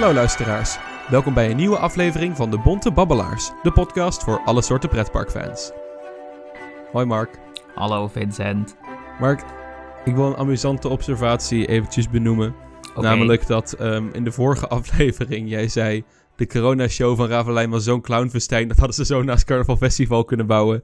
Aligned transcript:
Hallo 0.00 0.14
luisteraars, 0.14 0.78
welkom 1.08 1.34
bij 1.34 1.50
een 1.50 1.56
nieuwe 1.56 1.78
aflevering 1.78 2.36
van 2.36 2.50
de 2.50 2.58
Bonte 2.58 2.92
Babbelaars, 2.92 3.50
de 3.62 3.72
podcast 3.72 4.24
voor 4.24 4.42
alle 4.44 4.62
soorten 4.62 4.88
pretparkfans. 4.88 5.72
Hoi 6.92 7.06
Mark. 7.06 7.38
Hallo 7.74 8.08
Vincent. 8.08 8.76
Mark, 9.18 9.44
ik 10.04 10.14
wil 10.14 10.26
een 10.26 10.36
amusante 10.36 10.88
observatie 10.88 11.66
eventjes 11.66 12.10
benoemen. 12.10 12.54
Namelijk 12.96 13.46
dat 13.46 13.72
ehm, 13.72 14.08
in 14.12 14.24
de 14.24 14.32
vorige 14.32 14.68
aflevering 14.78 15.50
jij 15.50 15.68
zei... 15.68 16.04
de 16.36 16.46
corona-show 16.46 17.16
van 17.16 17.28
Ravelijn 17.28 17.70
was 17.70 17.84
zo'n 17.84 18.00
clownfestijn... 18.00 18.68
dat 18.68 18.76
hadden 18.76 18.96
ze 18.96 19.04
zo 19.04 19.22
naast 19.22 19.44
Carnaval 19.44 19.76
Festival 19.76 20.24
kunnen 20.24 20.46
bouwen. 20.46 20.82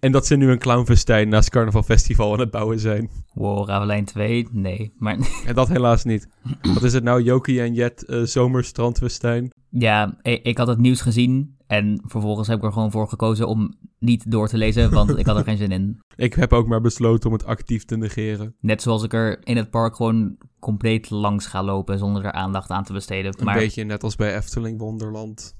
En 0.00 0.12
dat 0.12 0.26
ze 0.26 0.36
nu 0.36 0.50
een 0.50 0.58
clownfestijn 0.58 1.28
naast 1.28 1.50
Carnaval 1.50 1.82
Festival 1.82 2.32
aan 2.32 2.40
het 2.40 2.50
bouwen 2.50 2.78
zijn. 2.80 3.10
Wow, 3.34 3.68
Ravelijn 3.68 4.04
2? 4.04 4.48
Nee. 4.52 4.92
Maar 4.98 5.16
En 5.46 5.54
dat 5.54 5.68
helaas 5.68 6.04
niet. 6.04 6.28
Wat 6.74 6.82
is 6.82 6.92
het 6.92 7.04
nou, 7.04 7.22
Jokie 7.22 7.60
en 7.60 7.74
Jet 7.74 8.04
eh, 8.04 8.22
zomerstrandfestijn? 8.22 9.52
ja, 9.70 10.18
ik, 10.22 10.42
ik 10.42 10.58
had 10.58 10.66
het 10.66 10.78
nieuws 10.78 11.00
gezien. 11.00 11.54
En 11.66 12.02
vervolgens 12.06 12.48
heb 12.48 12.58
ik 12.58 12.64
er 12.64 12.72
gewoon 12.72 12.90
voor 12.90 13.08
gekozen 13.08 13.48
om 13.48 13.74
niet 13.98 14.30
door 14.30 14.48
te 14.48 14.56
lezen. 14.56 14.90
Want 14.90 15.18
ik 15.18 15.26
had 15.26 15.36
er 15.36 15.44
geen 15.44 15.56
zin 15.56 15.70
in. 15.72 15.98
Ik 16.16 16.34
heb 16.34 16.52
ook 16.52 16.66
maar 16.66 16.80
besloten 16.80 17.28
om 17.30 17.36
het 17.36 17.44
actief 17.44 17.84
te 17.84 17.96
negeren. 17.96 18.54
Net 18.60 18.82
zoals 18.82 19.02
ik 19.02 19.12
er 19.12 19.46
in 19.46 19.56
het 19.56 19.70
park 19.70 19.96
gewoon 19.96 20.36
compleet 20.60 21.10
langs 21.10 21.46
ga 21.46 21.62
lopen. 21.62 21.98
zonder 21.98 22.24
er 22.24 22.32
aandacht 22.32 22.70
aan 22.70 22.84
te 22.84 22.92
besteden. 22.92 23.38
Een 23.38 23.44
Maar, 23.44 23.58
beetje 23.58 23.84
net 23.84 24.02
als 24.02 24.16
bij 24.16 24.36
Efteling 24.36 24.78
Wonderland. 24.78 25.56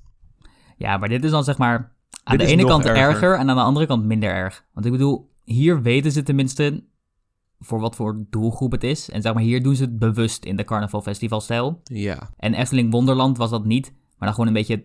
ja, 0.76 0.96
maar 0.96 1.08
dit 1.08 1.24
is 1.24 1.30
dan 1.30 1.44
zeg 1.44 1.58
maar. 1.58 1.95
Aan 2.28 2.36
de 2.36 2.46
ene 2.46 2.64
kant 2.64 2.84
erger. 2.84 3.02
erger. 3.02 3.34
en 3.38 3.50
aan 3.50 3.56
de 3.56 3.62
andere 3.62 3.86
kant 3.86 4.04
minder 4.04 4.30
erg. 4.30 4.64
Want 4.72 4.86
ik 4.86 4.92
bedoel, 4.92 5.30
hier 5.44 5.82
weten 5.82 6.12
ze 6.12 6.22
tenminste. 6.22 6.84
voor 7.58 7.80
wat 7.80 7.96
voor 7.96 8.26
doelgroep 8.30 8.72
het 8.72 8.84
is. 8.84 9.10
En 9.10 9.22
zeg 9.22 9.34
maar, 9.34 9.42
hier 9.42 9.62
doen 9.62 9.74
ze 9.76 9.82
het 9.82 9.98
bewust 9.98 10.44
in 10.44 10.56
de 10.56 10.64
Carnaval 10.64 11.02
Festivalstijl. 11.02 11.80
Ja. 11.84 12.30
En 12.36 12.54
Efteling 12.54 12.90
Wonderland 12.92 13.36
was 13.36 13.50
dat 13.50 13.64
niet, 13.64 13.92
maar 13.92 14.14
dan 14.18 14.30
gewoon 14.32 14.46
een 14.46 14.52
beetje 14.52 14.84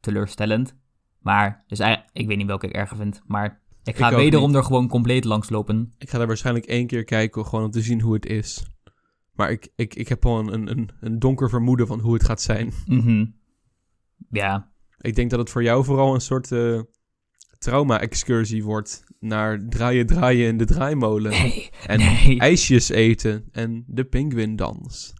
teleurstellend. 0.00 0.74
Maar, 1.18 1.64
dus 1.66 1.78
ik 2.12 2.26
weet 2.26 2.36
niet 2.36 2.46
welke 2.46 2.66
ik 2.66 2.74
erger 2.74 2.96
vind, 2.96 3.22
maar 3.26 3.60
ik 3.84 3.96
ga 3.96 4.10
Ik 4.10 4.16
wederom 4.16 4.46
niet. 4.46 4.56
er 4.56 4.64
gewoon 4.64 4.88
compleet 4.88 5.24
langs 5.24 5.50
lopen. 5.50 5.94
Ik 5.98 6.10
ga 6.10 6.18
daar 6.18 6.26
waarschijnlijk 6.26 6.66
één 6.66 6.86
keer 6.86 7.04
kijken, 7.04 7.46
gewoon 7.46 7.64
om 7.64 7.70
te 7.70 7.80
zien 7.80 8.00
hoe 8.00 8.14
het 8.14 8.26
is. 8.26 8.66
Maar 9.32 9.50
ik, 9.50 9.68
ik, 9.76 9.94
ik 9.94 10.08
heb 10.08 10.22
gewoon 10.22 10.52
een, 10.52 10.70
een, 10.70 10.90
een 11.00 11.18
donker 11.18 11.48
vermoeden 11.48 11.86
van 11.86 12.00
hoe 12.00 12.14
het 12.14 12.24
gaat 12.24 12.40
zijn. 12.40 12.72
Mhm. 12.86 13.26
Ja, 14.30 14.69
Ik 15.00 15.14
denk 15.14 15.30
dat 15.30 15.38
het 15.38 15.50
voor 15.50 15.62
jou 15.62 15.84
vooral 15.84 16.14
een 16.14 16.20
soort 16.20 16.52
eh, 16.52 16.80
trauma-excursie 17.58 18.64
wordt 18.64 19.04
naar 19.20 19.60
draaien, 19.68 20.06
draaien 20.06 20.46
in 20.46 20.56
de 20.56 20.64
draaimolen. 20.64 21.30
nee, 21.30 21.70
En 21.86 21.98
nee. 21.98 22.38
ijsjes 22.38 22.88
eten 22.88 23.44
en 23.52 23.84
de 23.86 24.04
pinguïndans. 24.04 25.12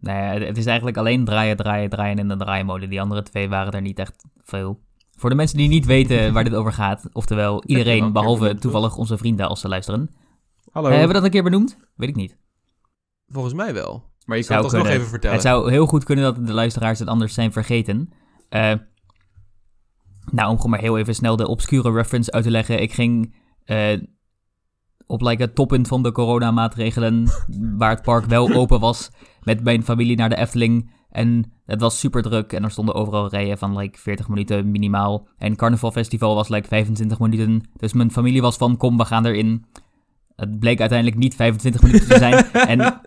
nee, 0.00 0.16
het- 0.16 0.46
het 0.46 0.56
is 0.56 0.66
eigenlijk 0.66 0.96
alleen 0.96 1.24
draaien, 1.24 1.56
draaien, 1.56 1.90
draaien 1.90 2.18
in 2.18 2.28
de 2.28 2.36
draaimolen. 2.36 2.90
Die 2.90 3.00
andere 3.00 3.22
twee 3.22 3.48
waren 3.48 3.72
er 3.72 3.80
niet 3.80 3.98
echt 3.98 4.24
veel. 4.44 4.80
Voor 5.16 5.30
de 5.30 5.36
mensen 5.36 5.56
die 5.56 5.68
niet 5.68 5.86
weten 5.86 6.32
waar 6.32 6.44
dit 6.44 6.54
over 6.54 6.72
gaat, 6.72 7.08
oftewel 7.12 7.44
wel 7.52 7.62
een 7.62 7.68
iedereen 7.70 8.12
behalve 8.12 8.54
toevallig 8.54 8.96
onze 8.96 9.18
vrienden 9.18 9.48
als 9.48 9.60
ze 9.60 9.68
luisteren. 9.68 10.10
Hallo. 10.70 10.88
Eh, 10.88 10.92
hebben 10.92 11.08
we 11.08 11.14
dat 11.14 11.24
een 11.24 11.30
keer 11.34 11.42
benoemd? 11.50 11.76
Weet 11.96 12.08
ik 12.08 12.16
niet. 12.16 12.36
Volgens 13.26 13.54
mij 13.54 13.74
wel. 13.74 14.08
Maar 14.24 14.36
je 14.38 14.44
kan 14.44 14.52
Zou 14.54 14.56
het 14.56 14.64
alsnog 14.64 14.80
kunnen. 14.82 14.96
even 14.98 15.08
vertellen. 15.10 15.36
Het 15.36 15.44
zou 15.46 15.70
heel 15.70 15.86
goed 15.86 16.04
kunnen 16.04 16.24
dat 16.24 16.46
de 16.46 16.52
luisteraars 16.52 16.98
het 16.98 17.08
anders 17.08 17.34
zijn 17.34 17.52
vergeten. 17.52 18.12
Eh, 18.50 18.74
nou, 20.30 20.50
om 20.50 20.56
gewoon 20.56 20.70
maar 20.70 20.80
heel 20.80 20.98
even 20.98 21.14
snel 21.14 21.36
de 21.36 21.48
obscure 21.48 21.92
reference 21.92 22.32
uit 22.32 22.44
te 22.44 22.50
leggen. 22.50 22.82
Ik 22.82 22.92
ging 22.92 23.34
eh, 23.64 24.00
op 25.06 25.20
like, 25.20 25.42
het 25.42 25.54
toppunt 25.54 25.88
van 25.88 26.02
de 26.02 26.12
coronamaatregelen, 26.12 27.26
waar 27.78 27.90
het 27.90 28.02
park 28.02 28.24
wel 28.24 28.52
open 28.52 28.80
was, 28.80 29.10
met 29.42 29.64
mijn 29.64 29.84
familie 29.84 30.16
naar 30.16 30.28
de 30.28 30.36
Efteling. 30.36 30.90
En 31.10 31.52
het 31.66 31.80
was 31.80 31.98
super 31.98 32.22
druk 32.22 32.52
en 32.52 32.64
er 32.64 32.70
stonden 32.70 32.94
overal 32.94 33.28
rijen 33.28 33.58
van 33.58 33.76
like 33.76 33.98
40 33.98 34.28
minuten 34.28 34.70
minimaal. 34.70 35.28
En 35.38 35.56
Carnaval 35.56 35.92
Festival 35.92 36.34
was 36.34 36.48
like 36.48 36.68
25 36.68 37.18
minuten. 37.18 37.68
Dus 37.76 37.92
mijn 37.92 38.10
familie 38.10 38.42
was 38.42 38.56
van, 38.56 38.76
kom, 38.76 38.96
we 38.96 39.04
gaan 39.04 39.26
erin. 39.26 39.64
Het 40.36 40.58
bleek 40.58 40.80
uiteindelijk 40.80 41.18
niet 41.18 41.34
25 41.34 41.82
minuten 41.82 42.08
te 42.08 42.18
zijn. 42.18 42.44
en 42.78 43.00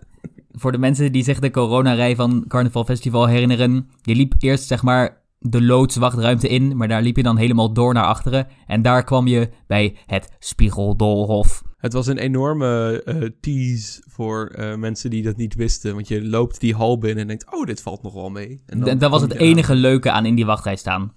voor 0.50 0.72
de 0.72 0.78
mensen 0.78 1.12
die 1.12 1.22
zich 1.22 1.38
de 1.38 1.50
coronarij 1.50 2.16
van 2.16 2.44
Carnaval 2.48 2.84
Festival 2.84 3.26
herinneren, 3.26 3.90
je 4.02 4.14
liep 4.14 4.34
eerst 4.38 4.66
zeg 4.66 4.82
maar 4.82 5.23
de 5.46 5.62
loodswachtruimte 5.62 6.48
in, 6.48 6.76
maar 6.76 6.88
daar 6.88 7.02
liep 7.02 7.16
je 7.16 7.22
dan 7.22 7.36
helemaal 7.36 7.72
door 7.72 7.94
naar 7.94 8.04
achteren. 8.04 8.46
En 8.66 8.82
daar 8.82 9.04
kwam 9.04 9.26
je 9.26 9.48
bij 9.66 9.96
het 10.06 10.28
Spiegeldolhof. 10.38 11.62
Het 11.76 11.92
was 11.92 12.06
een 12.06 12.18
enorme 12.18 13.02
eh, 13.04 13.28
tease 13.40 14.02
voor 14.08 14.46
eh, 14.46 14.76
mensen 14.76 15.10
die 15.10 15.22
dat 15.22 15.36
niet 15.36 15.54
wisten. 15.54 15.94
Want 15.94 16.08
je 16.08 16.24
loopt 16.24 16.60
die 16.60 16.74
hal 16.74 16.98
binnen 16.98 17.20
en 17.22 17.26
denkt, 17.28 17.52
oh, 17.54 17.66
dit 17.66 17.82
valt 17.82 18.02
nog 18.02 18.12
wel 18.14 18.30
mee. 18.30 18.62
En 18.66 18.80
dan 18.80 18.98
dat 18.98 19.10
was 19.10 19.22
het 19.22 19.32
aan. 19.32 19.38
enige 19.38 19.74
leuke 19.74 20.10
aan 20.10 20.26
in 20.26 20.34
die 20.34 20.46
wachtrij 20.46 20.76
staan. 20.76 21.12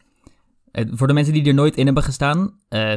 Voor 0.71 1.07
de 1.07 1.13
mensen 1.13 1.33
die 1.33 1.45
er 1.45 1.53
nooit 1.53 1.75
in 1.75 1.85
hebben 1.85 2.03
gestaan, 2.03 2.57
eh, 2.69 2.93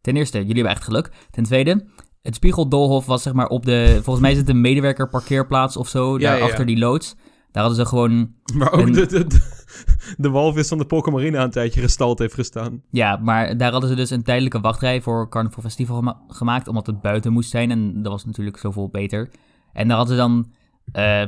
ten 0.00 0.16
eerste, 0.16 0.38
jullie 0.38 0.54
hebben 0.54 0.72
echt 0.72 0.84
geluk. 0.84 1.10
Ten 1.30 1.44
tweede, 1.44 1.86
het 2.22 2.34
Spiegeldolhof 2.34 3.06
was 3.06 3.22
zeg 3.22 3.32
maar 3.32 3.46
op 3.48 3.64
de, 3.64 3.92
volgens 3.94 4.20
mij 4.20 4.30
is 4.32 4.38
het 4.38 4.48
een 4.48 4.60
medewerker 4.60 5.08
parkeerplaats 5.08 5.76
of 5.76 5.88
zo, 5.88 6.12
Ja, 6.18 6.18
ja, 6.18 6.32
ja. 6.32 6.38
daarachter 6.38 6.66
die 6.66 6.78
loods. 6.78 7.14
Daar 7.50 7.62
hadden 7.62 7.84
ze 7.84 7.86
gewoon 7.90 8.32
Maar 8.58 8.72
ook 8.72 8.80
En- 8.80 8.92
de, 8.92 9.06
de, 9.06 9.26
de, 9.26 9.57
de 10.16 10.30
walvis 10.30 10.68
van 10.68 10.78
de 10.78 10.86
Polkamarina 10.86 11.42
een 11.42 11.50
tijdje 11.50 11.80
gestald 11.80 12.18
heeft 12.18 12.34
gestaan. 12.34 12.82
Ja, 12.90 13.16
maar 13.16 13.56
daar 13.56 13.72
hadden 13.72 13.90
ze 13.90 13.96
dus 13.96 14.10
een 14.10 14.22
tijdelijke 14.22 14.60
wachtrij 14.60 15.00
voor 15.00 15.28
Carnival 15.28 15.62
Festival 15.62 15.96
gema- 15.96 16.22
gemaakt, 16.28 16.68
omdat 16.68 16.86
het 16.86 17.00
buiten 17.00 17.32
moest 17.32 17.50
zijn 17.50 17.70
en 17.70 18.02
dat 18.02 18.12
was 18.12 18.24
natuurlijk 18.24 18.56
zoveel 18.56 18.88
beter. 18.88 19.30
En 19.72 19.88
daar 19.88 19.96
hadden 19.96 20.16
ze 20.16 20.22
dan, 20.22 20.52
eh, 20.92 21.24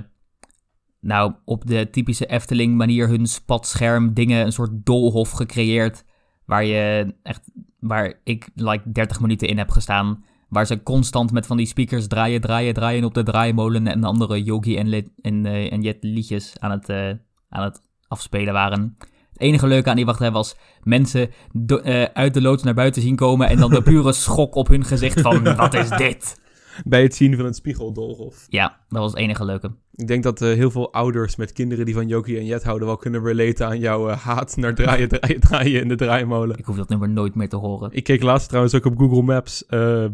nou, 1.01 1.33
op 1.45 1.67
de 1.67 1.91
typische 1.91 2.27
Efteling 2.27 2.77
manier 2.77 3.09
hun 3.09 3.27
spatscherm 3.27 4.15
dingen, 4.15 4.45
een 4.45 4.53
soort 4.53 4.71
doolhof 4.73 5.31
gecreëerd, 5.31 6.05
waar 6.45 6.65
je 6.65 7.15
echt, 7.23 7.51
waar 7.79 8.21
ik 8.25 8.49
like 8.55 8.93
30 8.93 9.21
minuten 9.21 9.49
in 9.49 9.59
heb 9.59 9.71
gestaan, 9.71 10.25
waar 10.49 10.67
ze 10.67 10.83
constant 10.83 11.33
met 11.33 11.47
van 11.47 11.57
die 11.57 11.67
speakers 11.67 12.07
draaien, 12.07 12.41
draaien, 12.41 12.75
draaien 12.75 13.05
op 13.05 13.15
de 13.15 13.23
draaimolen 13.23 13.87
en 13.87 14.05
andere 14.05 14.43
Yogi 14.43 14.77
en, 14.77 15.13
en, 15.23 15.47
eh, 15.47 15.73
en 15.73 15.83
Jet 15.83 15.99
liedjes 16.01 16.59
aan 16.59 16.71
het, 16.71 16.89
eh, 16.89 17.11
aan 17.49 17.63
het 17.63 17.90
afspelen 18.11 18.53
waren. 18.53 18.97
Het 19.33 19.41
enige 19.41 19.67
leuke 19.67 19.91
aan 19.91 19.97
die 19.97 20.05
wachtrij 20.05 20.31
was 20.31 20.57
mensen 20.83 21.31
do- 21.53 21.79
eh, 21.79 22.03
uit 22.03 22.35
de 22.35 22.41
loods 22.43 22.63
naar 22.63 22.75
buiten 22.75 23.03
zien 23.03 23.17
komen 23.17 23.49
en 23.49 23.57
dan 23.59 23.71
de 23.71 23.83
pure 23.83 24.13
schok 24.27 24.55
op 24.55 24.69
hun 24.69 24.85
gezicht 24.85 25.21
van, 25.21 25.57
wat 25.57 25.75
is 25.75 25.89
dit? 25.89 26.39
Bij 26.85 27.03
het 27.03 27.15
zien 27.15 27.37
van 27.37 27.45
het 27.45 27.57
spiegeldolhof. 27.57 28.47
Ja, 28.49 28.79
dat 28.89 28.99
was 29.01 29.11
het 29.11 29.21
enige 29.21 29.45
leuke. 29.45 29.71
Ik 29.95 30.07
denk 30.07 30.23
dat 30.23 30.43
eh, 30.43 30.53
heel 30.53 30.71
veel 30.71 30.93
ouders 30.93 31.37
met 31.37 31.53
kinderen 31.53 31.85
die 31.85 31.95
van 31.95 32.09
Jokie 32.09 32.39
en 32.39 32.45
Jet 32.45 32.63
houden... 32.65 32.87
wel 32.87 32.97
kunnen 32.97 33.23
relaten 33.25 33.67
aan 33.67 33.79
jouw 33.79 34.09
eh, 34.09 34.17
haat 34.19 34.57
naar 34.57 34.75
draaien, 34.75 35.09
draaien, 35.09 35.41
draaien 35.41 35.81
in 35.81 35.89
de 35.89 35.95
draaimolen. 35.95 36.59
Ik 36.59 36.65
hoef 36.65 36.77
dat 36.77 36.89
nummer 36.89 37.09
nooit 37.09 37.35
meer 37.35 37.49
te 37.49 37.57
horen. 37.57 37.93
Ik 37.93 38.05
keek 38.05 38.23
laatst 38.23 38.49
trouwens 38.49 38.75
ook 38.75 38.85
op 38.85 38.99
Google 38.99 39.23
Maps 39.23 39.65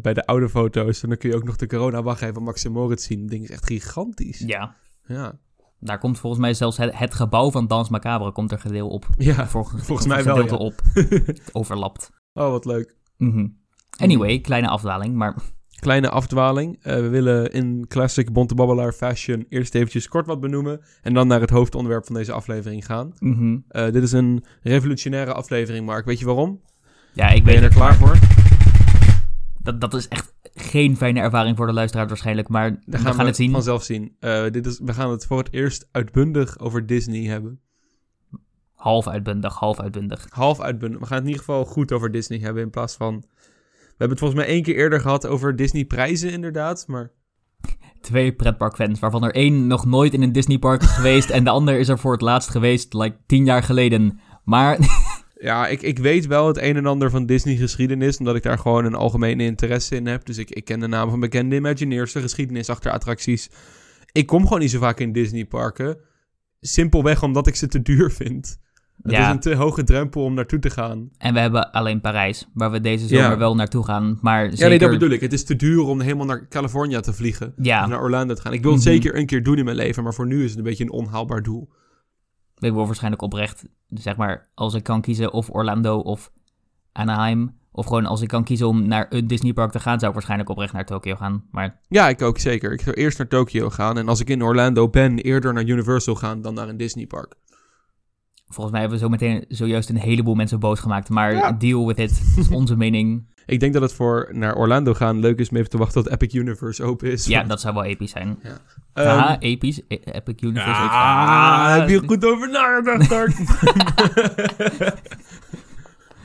bij 0.03 0.15
de 0.15 0.27
oude 0.27 0.49
foto's. 0.49 1.03
En 1.03 1.09
dan 1.09 1.19
kun 1.19 1.31
je 1.31 1.37
ook 1.37 1.45
nog 1.45 1.57
de 1.57 1.67
corona-wachtrij 1.67 2.33
van 2.33 2.43
Max 2.43 2.65
en 2.65 2.73
Moritz 2.73 3.07
zien. 3.07 3.21
Dat 3.21 3.31
ding 3.31 3.43
is 3.43 3.51
echt 3.51 3.67
gigantisch. 3.67 4.39
Ja, 4.47 4.75
Ja. 5.07 5.39
Daar 5.81 5.99
komt 5.99 6.19
volgens 6.19 6.43
mij 6.43 6.55
zelfs 6.55 6.77
het, 6.77 6.99
het 6.99 7.15
gebouw 7.15 7.51
van 7.51 7.67
Dans 7.67 7.89
Macabre 7.89 8.33
komt 8.33 8.53
er 8.53 8.59
gedeel 8.59 8.89
op. 8.89 9.07
Ja. 9.17 9.47
Volgens 9.47 10.07
mij 10.07 10.25
wel, 10.25 10.47
ja. 10.47 10.55
op. 10.55 10.81
Het 10.95 11.51
overlapt. 11.53 12.11
Oh, 12.33 12.51
wat 12.51 12.65
leuk. 12.65 12.97
Mhm. 13.17 13.47
Anyway, 13.99 14.41
kleine 14.41 14.69
afdaling, 14.69 15.15
maar 15.15 15.35
Kleine 15.77 16.11
afdwaling. 16.11 16.79
Eh, 16.83 16.95
we 16.95 17.09
willen 17.09 17.53
in 17.53 17.85
classic 17.89 18.33
Bonte 18.33 18.55
Babbelaar 18.55 18.93
fashion 18.93 19.47
eerst 19.49 19.75
eventjes 19.75 20.09
kort 20.09 20.27
wat 20.27 20.41
benoemen. 20.41 20.81
En 21.03 21.15
dan 21.15 21.27
naar 21.27 21.41
het 21.41 21.51
hoofdonderwerp 21.51 22.07
van 22.07 22.15
deze 22.15 22.33
aflevering 22.33 22.87
gaan. 22.87 23.13
mhm. 23.19 23.59
Eh, 23.69 23.85
dit 23.93 24.03
is 24.03 24.13
een 24.13 24.45
revolutionaire 24.63 25.33
aflevering, 25.33 25.87
Mark. 25.87 26.05
Weet 26.05 26.19
je 26.19 26.25
waarom? 26.25 26.61
ja, 27.13 27.29
ik 27.29 27.45
Ben 27.45 27.55
je 27.55 27.61
er 27.61 27.69
klaar 27.75 27.95
voor? 27.95 28.19
Dat, 29.59 29.81
dat 29.81 29.95
is 29.95 30.09
echt 30.09 30.35
geen 30.59 30.97
fijne 30.97 31.21
ervaring 31.21 31.57
voor 31.57 31.67
de 31.67 31.73
luisteraar 31.73 32.09
waarschijnlijk, 32.09 32.49
maar 32.49 32.71
Dan 32.71 32.81
we 32.85 32.99
gaan 32.99 33.15
gaan 33.15 33.27
het 33.27 33.37
zien. 33.37 33.53
vanzelf 33.53 33.83
zien. 33.83 34.17
Eh, 34.21 34.45
dit 34.51 34.67
is, 34.67 34.79
we 34.85 34.93
gaan 34.93 35.11
het 35.11 35.27
voor 35.27 35.39
het 35.39 35.53
eerst 35.53 35.89
uitbundig 35.93 36.59
over 36.59 36.87
Disney 36.87 37.25
hebben. 37.25 37.61
Half 38.75 39.09
uitbundig, 39.09 39.55
half 39.55 39.81
uitbundig. 39.81 40.27
Half 40.31 40.61
uitbundig. 40.61 41.01
We 41.01 41.07
gaan 41.07 41.15
het 41.17 41.25
in 41.25 41.31
ieder 41.31 41.45
geval 41.45 41.65
goed 41.65 41.93
over 41.93 42.11
Disney 42.11 42.39
hebben 42.39 42.63
in 42.63 42.71
plaats 42.71 42.95
van... 42.97 43.15
We 43.17 44.03
hebben 44.03 44.19
het 44.19 44.19
volgens 44.19 44.41
mij 44.41 44.49
één 44.49 44.63
keer 44.63 44.77
eerder 44.77 45.01
gehad 45.01 45.27
over 45.27 45.57
Disney 45.57 45.85
prijzen 45.85 46.31
inderdaad, 46.31 46.85
maar... 46.87 47.11
Twee 48.01 48.33
pretparkfans, 48.33 48.99
waarvan 49.01 49.25
er 49.25 49.35
één 49.35 49.67
nog 49.67 49.85
nooit 49.87 50.15
in 50.15 50.23
een 50.23 50.33
Disneypark 50.33 50.83
is 50.83 50.91
geweest 50.91 51.31
en 51.31 51.45
de 51.45 51.51
ander 51.51 51.79
is 51.79 51.89
er 51.89 51.99
voor 51.99 52.13
het 52.13 52.21
laatst 52.21 52.51
geweest, 52.51 52.95
like 52.95 53.17
tien 53.27 53.45
jaar 53.45 53.63
geleden. 53.63 54.21
Maar 54.45 54.79
Ja, 55.41 55.67
ik, 55.67 55.83
ik 55.83 55.99
weet 55.99 56.27
wel 56.27 56.47
het 56.47 56.57
een 56.63 56.77
en 56.77 56.87
ander 56.87 57.11
van 57.11 57.27
Disney 57.27 57.57
geschiedenis, 57.57 58.19
omdat 58.19 58.37
ik 58.37 58.43
daar 58.43 58.59
gewoon 58.59 58.85
een 58.85 58.95
algemene 58.95 59.43
interesse 59.45 59.95
in 59.97 60.07
heb. 60.07 60.25
Dus 60.27 60.39
ik, 60.39 60.51
ik 60.51 60.65
ken 60.65 60.81
de 60.81 60.87
namen 60.87 61.11
van 61.11 61.21
bekende 61.21 61.57
Imagineers, 61.57 62.13
de 62.13 62.21
geschiedenis 62.21 62.69
achter 62.71 62.93
attracties. 62.93 63.51
Ik 64.13 64.27
kom 64.27 64.43
gewoon 64.43 64.59
niet 64.61 64.71
zo 64.71 64.79
vaak 64.79 65.01
in 65.01 65.13
Disneyparken. 65.13 65.97
Simpelweg 66.61 67.23
omdat 67.23 67.47
ik 67.47 67.55
ze 67.57 67.67
te 67.69 67.83
duur 67.83 68.11
vind. 68.11 68.59
Het 69.03 69.13
Ja. 69.13 69.27
is 69.29 69.35
een 69.35 69.41
te 69.41 69.55
hoge 69.55 69.85
drempel 69.85 70.23
om 70.25 70.35
naartoe 70.35 70.59
te 70.59 70.71
gaan. 70.71 71.11
En 71.19 71.35
we 71.35 71.41
hebben 71.41 71.71
alleen 71.73 72.01
Parijs, 72.01 72.49
waar 72.55 72.71
we 72.71 72.81
deze 72.81 73.07
zomer 73.07 73.31
Ja. 73.31 73.39
wel 73.39 73.55
naartoe 73.55 73.85
gaan. 73.85 74.19
Maar 74.23 74.45
zeker... 74.45 74.59
Ja, 74.63 74.69
nee, 74.69 74.79
dat 74.79 74.91
bedoel 74.91 75.11
ik. 75.11 75.21
Het 75.21 75.33
is 75.33 75.45
te 75.45 75.57
duur 75.57 75.81
om 75.83 76.01
helemaal 76.01 76.27
naar 76.27 76.49
California 76.49 77.01
te 77.01 77.13
vliegen. 77.13 77.53
Ja, 77.57 77.83
Of 77.83 77.89
naar 77.89 78.01
Orlando 78.03 78.35
te 78.35 78.41
gaan. 78.41 78.53
Ik 78.53 78.63
wil 78.63 78.73
het 78.73 78.81
Mhm. 78.85 78.91
zeker 78.91 79.17
een 79.17 79.27
keer 79.27 79.43
doen 79.43 79.59
in 79.59 79.65
mijn 79.65 79.77
leven, 79.77 80.03
maar 80.03 80.15
voor 80.15 80.27
nu 80.27 80.43
is 80.45 80.49
het 80.51 80.59
een 80.59 80.65
beetje 80.65 80.85
een 80.85 80.91
onhaalbaar 80.91 81.43
doel. 81.43 81.69
Ik 82.59 82.73
wil 82.73 82.87
waarschijnlijk 82.87 83.23
oprecht, 83.23 83.65
zeg 83.89 84.17
maar, 84.17 84.49
als 84.55 84.75
ik 84.75 84.83
kan 84.83 85.01
kiezen 85.01 85.33
of 85.33 85.51
Orlando 85.51 85.99
of 85.99 86.31
Anaheim. 86.93 87.55
Of 87.73 87.87
gewoon 87.87 88.07
als 88.07 88.21
ik 88.21 88.29
kan 88.29 88.45
kiezen 88.45 88.69
om 88.69 88.87
naar 88.89 89.07
een 89.09 89.27
Disneypark 89.27 89.71
te 89.71 89.81
gaan, 89.81 89.97
zou 89.99 90.07
ik 90.07 90.13
waarschijnlijk 90.13 90.51
oprecht 90.51 90.73
naar 90.73 90.85
Tokio 90.87 91.15
gaan. 91.17 91.45
Maar 91.51 91.81
Ja, 91.89 92.09
ik 92.09 92.23
ook 92.23 92.39
zeker. 92.39 92.73
Ik 92.73 92.81
zou 92.81 92.97
eerst 92.97 93.19
naar 93.19 93.29
Tokio 93.29 93.71
gaan. 93.71 93.99
En 93.99 94.09
als 94.09 94.21
ik 94.21 94.29
in 94.29 94.43
Orlando 94.43 94.89
ben, 94.89 95.19
eerder 95.19 95.53
naar 95.53 95.65
Universal 95.65 96.15
gaan 96.15 96.43
dan 96.43 96.55
naar 96.55 96.69
een 96.69 96.77
Disneypark. 96.77 97.35
volgens 98.47 98.71
mij 98.71 98.81
hebben 98.81 98.99
we 98.99 99.05
zo 99.05 99.11
meteen 99.11 99.45
zojuist 99.49 99.89
een 99.89 99.97
heleboel 99.97 100.35
mensen 100.35 100.61
boos 100.61 100.81
gemaakt. 100.81 101.09
Maar 101.09 101.33
Ja. 101.35 101.53
deal 101.53 101.87
with 101.87 101.99
it. 101.99 102.23
Dat 102.37 102.45
is 102.45 102.51
onze 102.51 102.77
mening. 102.77 103.27
Ik 103.47 103.61
denk 103.61 103.73
dat 103.73 103.83
het 103.83 103.93
voor 103.93 104.29
naar 104.33 104.57
Orlando 104.57 104.95
gaan 104.95 105.21
leuk 105.21 105.39
is 105.39 105.49
om 105.49 105.57
even 105.57 105.71
te 105.71 105.79
wachten 105.79 106.03
tot 106.03 106.13
Epic 106.13 106.35
Universe 106.35 106.83
open 106.83 107.11
is. 107.11 107.27
Ja, 107.27 107.43
dat 107.43 107.61
zou 107.61 107.75
wel 107.75 107.85
episch 107.85 108.11
zijn. 108.11 108.39
Ehm, 108.93 109.07
ja, 109.07 109.41
episch. 109.41 109.81
E- 109.89 109.99
Epic 110.05 110.35
Universe. 110.41 110.81
ah, 110.81 111.75
heb 111.75 111.89
je 111.89 111.97
er 112.01 112.07
goed 112.07 112.25
over 112.25 112.51
nagedacht, 112.51 113.09
Dark? 113.09 113.33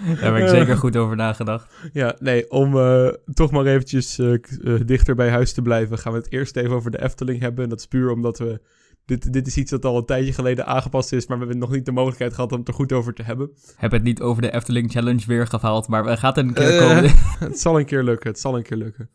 Daar 0.21 0.33
heb 0.33 0.43
ik 0.43 0.49
zeker 0.49 0.77
goed 0.77 0.95
over 0.97 1.15
nagedacht. 1.15 1.73
Ja, 1.93 2.15
nee, 2.19 2.51
om 2.51 2.77
eh, 2.77 3.07
toch 3.33 3.51
maar 3.51 3.65
eventjes 3.65 4.19
eh, 4.19 4.33
eh, 4.33 4.39
dichter 4.85 5.15
bij 5.15 5.29
huis 5.29 5.53
te 5.53 5.61
blijven, 5.61 5.97
gaan 5.97 6.11
we 6.11 6.17
het 6.17 6.31
eerst 6.31 6.55
even 6.55 6.71
over 6.71 6.91
de 6.91 7.03
Efteling 7.03 7.39
hebben. 7.39 7.63
En 7.63 7.69
dat 7.69 7.79
is 7.79 7.85
puur 7.85 8.11
omdat 8.11 8.37
we. 8.37 8.61
Dit, 9.05 9.33
dit 9.33 9.47
is 9.47 9.57
iets 9.57 9.71
dat 9.71 9.85
al 9.85 9.97
een 9.97 10.05
tijdje 10.05 10.33
geleden 10.33 10.65
aangepast 10.65 11.13
is, 11.13 11.27
maar 11.27 11.37
we 11.37 11.43
hebben 11.43 11.61
nog 11.61 11.71
niet 11.71 11.85
de 11.85 11.91
mogelijkheid 11.91 12.33
gehad 12.33 12.51
om 12.51 12.59
het 12.59 12.67
er 12.67 12.73
goed 12.73 12.91
over 12.91 13.13
te 13.13 13.23
hebben. 13.23 13.51
Heb 13.75 13.91
het 13.91 14.03
niet 14.03 14.21
over 14.21 14.41
de 14.41 14.51
Efteling 14.53 14.91
Challenge 14.91 15.25
weer 15.27 15.47
gehaald, 15.47 15.87
maar 15.87 16.03
we 16.05 16.17
gaan 16.17 16.29
het 16.33 16.37
een 16.37 16.53
keer 16.53 16.79
Eh. 16.79 16.87
komen. 16.87 17.11
het 17.49 17.59
zal 17.59 17.79
een 17.79 17.85
keer 17.85 18.03
lukken, 18.03 18.29
het 18.29 18.39
zal 18.39 18.57
een 18.57 18.63
keer 18.63 18.77
lukken. 18.77 19.09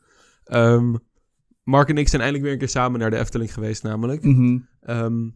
Ehm, 0.45 0.95
Mark 1.63 1.89
en 1.89 1.99
ik 1.99 2.09
zijn 2.09 2.23
eindelijk 2.23 2.43
weer 2.45 2.53
een 2.61 2.67
keer 2.67 2.81
samen 2.81 3.01
naar 3.01 3.11
de 3.11 3.19
Efteling 3.19 3.55
geweest, 3.55 3.83
namelijk. 3.83 4.23
Mhm. 4.25 4.59
Ehm, 4.81 5.29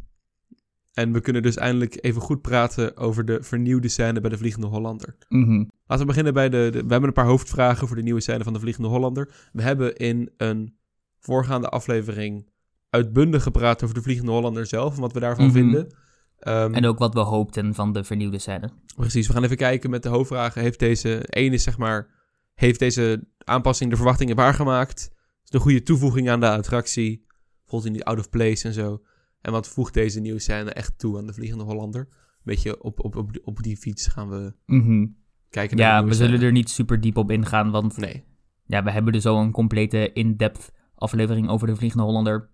en 0.92 1.12
we 1.12 1.20
kunnen 1.20 1.42
dus 1.42 1.56
eindelijk 1.56 1.98
even 2.04 2.20
goed 2.22 2.40
praten 2.40 2.96
over 2.96 3.24
de 3.24 3.42
vernieuwde 3.42 3.88
scène 3.88 4.20
bij 4.20 4.30
de 4.30 4.38
Vliegende 4.38 4.66
Hollander. 4.66 5.16
Mhm. 5.28 5.64
Laten 5.86 5.98
we 5.98 6.04
beginnen 6.04 6.34
bij 6.34 6.48
de, 6.48 6.68
de- 6.72 6.82
We 6.82 6.90
hebben 6.90 7.04
een 7.08 7.12
paar 7.12 7.26
hoofdvragen 7.26 7.86
voor 7.86 7.96
de 7.96 8.02
nieuwe 8.02 8.20
scène 8.20 8.44
van 8.44 8.52
de 8.52 8.60
Vliegende 8.60 8.88
Hollander. 8.88 9.48
We 9.52 9.62
hebben 9.62 9.96
in 9.96 10.30
een 10.36 10.76
voorgaande 11.18 11.68
aflevering 11.68 12.49
uitbundig 12.90 13.42
gepraat 13.42 13.82
over 13.82 13.94
de 13.94 14.02
Vliegende 14.02 14.30
Hollander 14.32 14.66
zelf 14.66 14.94
en 14.94 15.00
wat 15.00 15.12
we 15.12 15.20
daarvan 15.20 15.44
Mhm. 15.44 15.54
vinden. 15.54 15.94
Ehm, 16.38 16.74
En 16.74 16.86
ook 16.86 16.98
wat 16.98 17.14
we 17.14 17.20
hoopten 17.20 17.74
van 17.74 17.92
de 17.92 18.04
vernieuwde 18.04 18.38
scène. 18.38 18.70
Precies, 18.96 19.26
we 19.26 19.32
gaan 19.32 19.44
even 19.44 19.56
kijken 19.56 19.90
met 19.90 20.02
de 20.02 20.08
hoofdvragen. 20.08 20.62
Heeft 20.62 20.78
deze, 20.78 21.18
één 21.18 21.52
is 21.52 21.62
zeg 21.62 21.78
maar, 21.78 22.08
heeft 22.54 22.78
deze 22.78 23.24
aanpassing 23.44 23.90
de 23.90 23.96
verwachtingen 23.96 24.36
waargemaakt? 24.36 24.98
Is 25.00 25.10
het 25.44 25.54
een 25.54 25.60
goede 25.60 25.82
toevoeging 25.82 26.30
aan 26.30 26.40
de 26.40 26.50
attractie? 26.50 27.26
Voelt 27.66 27.82
hij 27.82 27.92
niet 27.92 28.04
out 28.04 28.18
of 28.18 28.28
place 28.30 28.66
en 28.68 28.74
zo? 28.74 29.02
En 29.40 29.52
wat 29.52 29.68
voegt 29.68 29.94
deze 29.94 30.20
nieuwe 30.20 30.38
scène 30.38 30.70
echt 30.72 30.98
toe 30.98 31.18
aan 31.18 31.26
de 31.26 31.32
Vliegende 31.34 31.64
Hollander? 31.64 32.00
Een 32.10 32.36
beetje 32.44 32.82
op, 32.82 33.04
op, 33.04 33.16
op, 33.16 33.30
op 33.44 33.62
die 33.62 33.76
fiets 33.76 34.06
gaan 34.06 34.28
we 34.28 34.52
Mhm. 34.66 35.06
kijken 35.50 35.76
naar 35.76 35.86
de 35.96 36.02
Ja, 36.02 36.04
we 36.08 36.14
zullen 36.14 36.30
scène. 36.32 36.46
er 36.46 36.52
niet 36.52 36.70
super 36.70 37.00
diep 37.00 37.16
op 37.16 37.30
ingaan, 37.30 37.70
want 37.70 37.96
Nee, 37.96 38.24
ja, 38.66 38.82
we 38.82 38.90
hebben 38.90 39.12
dus 39.12 39.26
al 39.26 39.38
een 39.40 39.50
complete 39.52 40.12
in-depth 40.12 40.72
aflevering 40.94 41.48
over 41.48 41.66
de 41.66 41.76
Vliegende 41.76 42.04
Hollander. 42.04 42.50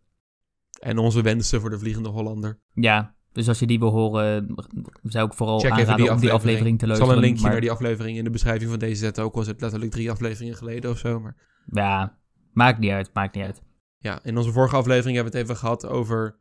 En 0.79 0.99
onze 0.99 1.23
wensen 1.23 1.61
voor 1.61 1.71
de 1.71 1.79
Vliegende 1.79 2.09
Hollander. 2.09 2.59
Ja, 2.73 3.15
dus 3.33 3.49
als 3.49 3.59
je 3.59 3.67
die 3.67 3.79
wil 3.79 3.91
horen, 3.91 4.55
zou 5.03 5.27
ik 5.27 5.35
vooral 5.35 5.61
Check 5.61 5.71
aanraden 5.71 5.97
die 5.97 6.13
om 6.13 6.21
die 6.21 6.33
aflevering. 6.33 6.79
te 6.79 6.85
Ik 6.85 6.91
luisteren. 6.91 7.07
zal 7.07 7.17
een 7.17 7.23
linkje 7.29 7.43
maar, 7.43 7.53
naar 7.53 7.61
die 7.61 7.71
aflevering 7.71 8.19
in 8.19 8.25
de 8.25 8.31
beschrijving 8.31 8.71
van 8.71 8.79
deze 8.79 8.95
zetten. 9.01 9.25
Ook 9.25 9.35
al 9.35 9.41
is 9.41 9.47
het 9.47 9.61
letterlijk 9.61 9.91
drie 9.93 10.11
afleveringen 10.11 10.57
geleden 10.57 10.91
of 10.91 10.99
zo. 10.99 11.21
Maar 11.21 11.37
Ja, 11.67 12.19
maakt 12.53 12.79
niet 12.79 12.91
uit, 12.91 13.11
maakt 13.13 13.35
niet 13.35 13.45
uit. 13.45 13.63
ja, 13.99 14.19
in 14.23 14.37
onze 14.37 14.53
vorige 14.53 14.77
aflevering 14.77 15.15
hebben 15.15 15.33
we 15.33 15.39
het 15.39 15.49
even 15.49 15.61
gehad 15.61 15.87
over 15.87 16.39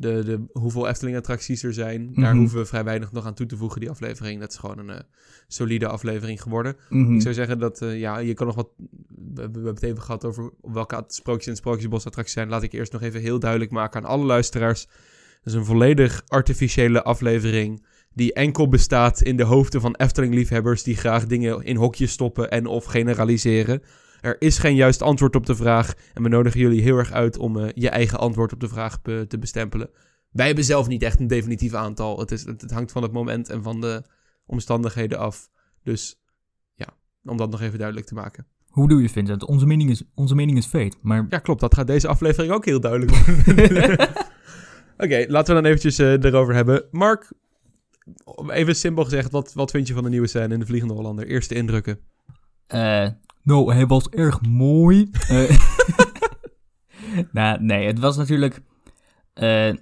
de, 0.00 0.24
de, 0.24 0.40
hoeveel 0.52 0.88
Efteling-attracties 0.88 1.62
er 1.62 1.72
zijn. 1.74 2.12
Daar 2.14 2.30
Mhm. 2.30 2.38
hoeven 2.38 2.58
we 2.58 2.66
vrij 2.66 2.84
weinig 2.84 3.12
nog 3.12 3.26
aan 3.26 3.34
toe 3.34 3.46
te 3.46 3.56
voegen, 3.56 3.80
die 3.80 3.90
aflevering. 3.90 4.40
Dat 4.40 4.50
is 4.50 4.56
gewoon 4.56 4.78
een 4.78 4.90
eh, 4.90 5.00
solide 5.48 5.88
aflevering 5.88 6.42
geworden. 6.42 6.76
Mhm. 6.88 7.14
Ik 7.14 7.22
zou 7.22 7.34
zeggen 7.34 7.58
dat, 7.58 7.82
eh, 7.82 7.98
ja, 7.98 8.18
je 8.18 8.34
kan 8.34 8.46
nog 8.46 8.56
wat... 8.56 8.68
We, 9.34 9.40
hebben 9.40 9.64
het 9.64 9.82
even 9.82 10.02
gehad 10.02 10.24
over 10.24 10.50
welke 10.62 11.04
sprookjes 11.06 11.46
en 11.46 11.56
sprookjesbos 11.56 12.06
attracties 12.06 12.34
zijn. 12.34 12.48
Laat 12.48 12.62
ik 12.62 12.72
eerst 12.72 12.92
nog 12.92 13.02
even 13.02 13.20
heel 13.20 13.38
duidelijk 13.38 13.70
maken 13.70 14.00
aan 14.00 14.08
alle 14.10 14.24
luisteraars. 14.24 14.80
Het 15.38 15.46
is 15.46 15.52
een 15.54 15.64
volledig 15.64 16.22
artificiële 16.26 17.02
aflevering 17.02 17.86
die 18.14 18.32
enkel 18.32 18.68
bestaat 18.68 19.22
in 19.22 19.36
de 19.36 19.42
hoofden 19.42 19.80
van 19.80 19.94
Efteling-liefhebbers 19.94 20.82
die 20.82 20.96
graag 20.96 21.26
dingen 21.26 21.62
in 21.64 21.76
hokjes 21.76 22.12
stoppen 22.12 22.50
en 22.50 22.66
of 22.66 22.84
generaliseren. 22.84 23.82
Er 24.20 24.36
is 24.38 24.58
geen 24.58 24.74
juist 24.74 25.02
antwoord 25.02 25.36
op 25.36 25.46
de 25.46 25.54
vraag 25.54 25.94
en 26.14 26.22
we 26.22 26.28
nodigen 26.28 26.60
jullie 26.60 26.82
heel 26.82 26.96
erg 26.96 27.12
uit 27.12 27.38
om 27.38 27.58
eh, 27.58 27.68
je 27.74 27.88
eigen 27.88 28.18
antwoord 28.18 28.52
op 28.52 28.60
de 28.60 28.68
vraag 28.68 29.02
be- 29.02 29.24
te 29.28 29.38
bestempelen. 29.38 29.90
Wij 30.30 30.46
hebben 30.46 30.64
zelf 30.64 30.88
niet 30.88 31.02
echt 31.02 31.20
een 31.20 31.26
definitief 31.26 31.74
aantal. 31.74 32.18
Het, 32.18 32.30
is, 32.30 32.44
het, 32.44 32.60
het 32.60 32.70
hangt 32.70 32.92
van 32.92 33.02
het 33.02 33.12
moment 33.12 33.48
en 33.48 33.62
van 33.62 33.80
de 33.80 34.02
omstandigheden 34.46 35.18
af. 35.18 35.50
Dus 35.82 36.20
ja, 36.74 36.86
om 37.24 37.36
dat 37.36 37.50
nog 37.50 37.60
even 37.60 37.78
duidelijk 37.78 38.06
te 38.06 38.14
maken. 38.14 38.46
Hoe 38.68 38.88
doe 38.88 39.02
je, 39.02 39.08
Vincent? 39.08 39.44
Onze 39.44 39.66
mening 39.66 39.90
is, 39.90 40.02
onze 40.14 40.34
mening 40.34 40.58
is 40.58 40.66
feit, 40.66 40.96
maar... 41.02 41.26
Ja, 41.28 41.38
klopt. 41.38 41.60
Dat 41.60 41.74
gaat 41.74 41.86
deze 41.86 42.08
aflevering 42.08 42.52
ook 42.52 42.64
heel 42.64 42.80
duidelijk 42.80 43.10
worden. 43.10 43.98
Oké, 45.04 45.24
laten 45.28 45.54
we 45.54 45.60
dan 45.60 45.64
eventjes 45.64 45.98
eh, 45.98 46.24
erover 46.24 46.54
hebben. 46.54 46.84
Mark, 46.90 47.32
even 48.46 48.76
simpel 48.76 49.04
gezegd, 49.04 49.30
wat, 49.30 49.52
wat 49.52 49.70
vind 49.70 49.88
je 49.88 49.94
van 49.94 50.02
de 50.02 50.08
nieuwe 50.08 50.26
scène 50.26 50.54
in 50.54 50.60
de 50.60 50.66
Vliegende 50.66 50.94
Hollander? 50.94 51.26
Eerste 51.26 51.54
indrukken. 51.54 51.98
Eh, 52.66 53.08
nou, 53.48 53.74
hij 53.74 53.86
was 53.86 54.08
erg 54.08 54.40
mooi. 54.42 55.10
Eh, 55.28 55.58
nou, 57.32 57.62
nee, 57.62 57.86
het 57.86 57.98
was 57.98 58.16
natuurlijk... 58.16 58.62
eh, 59.32 59.72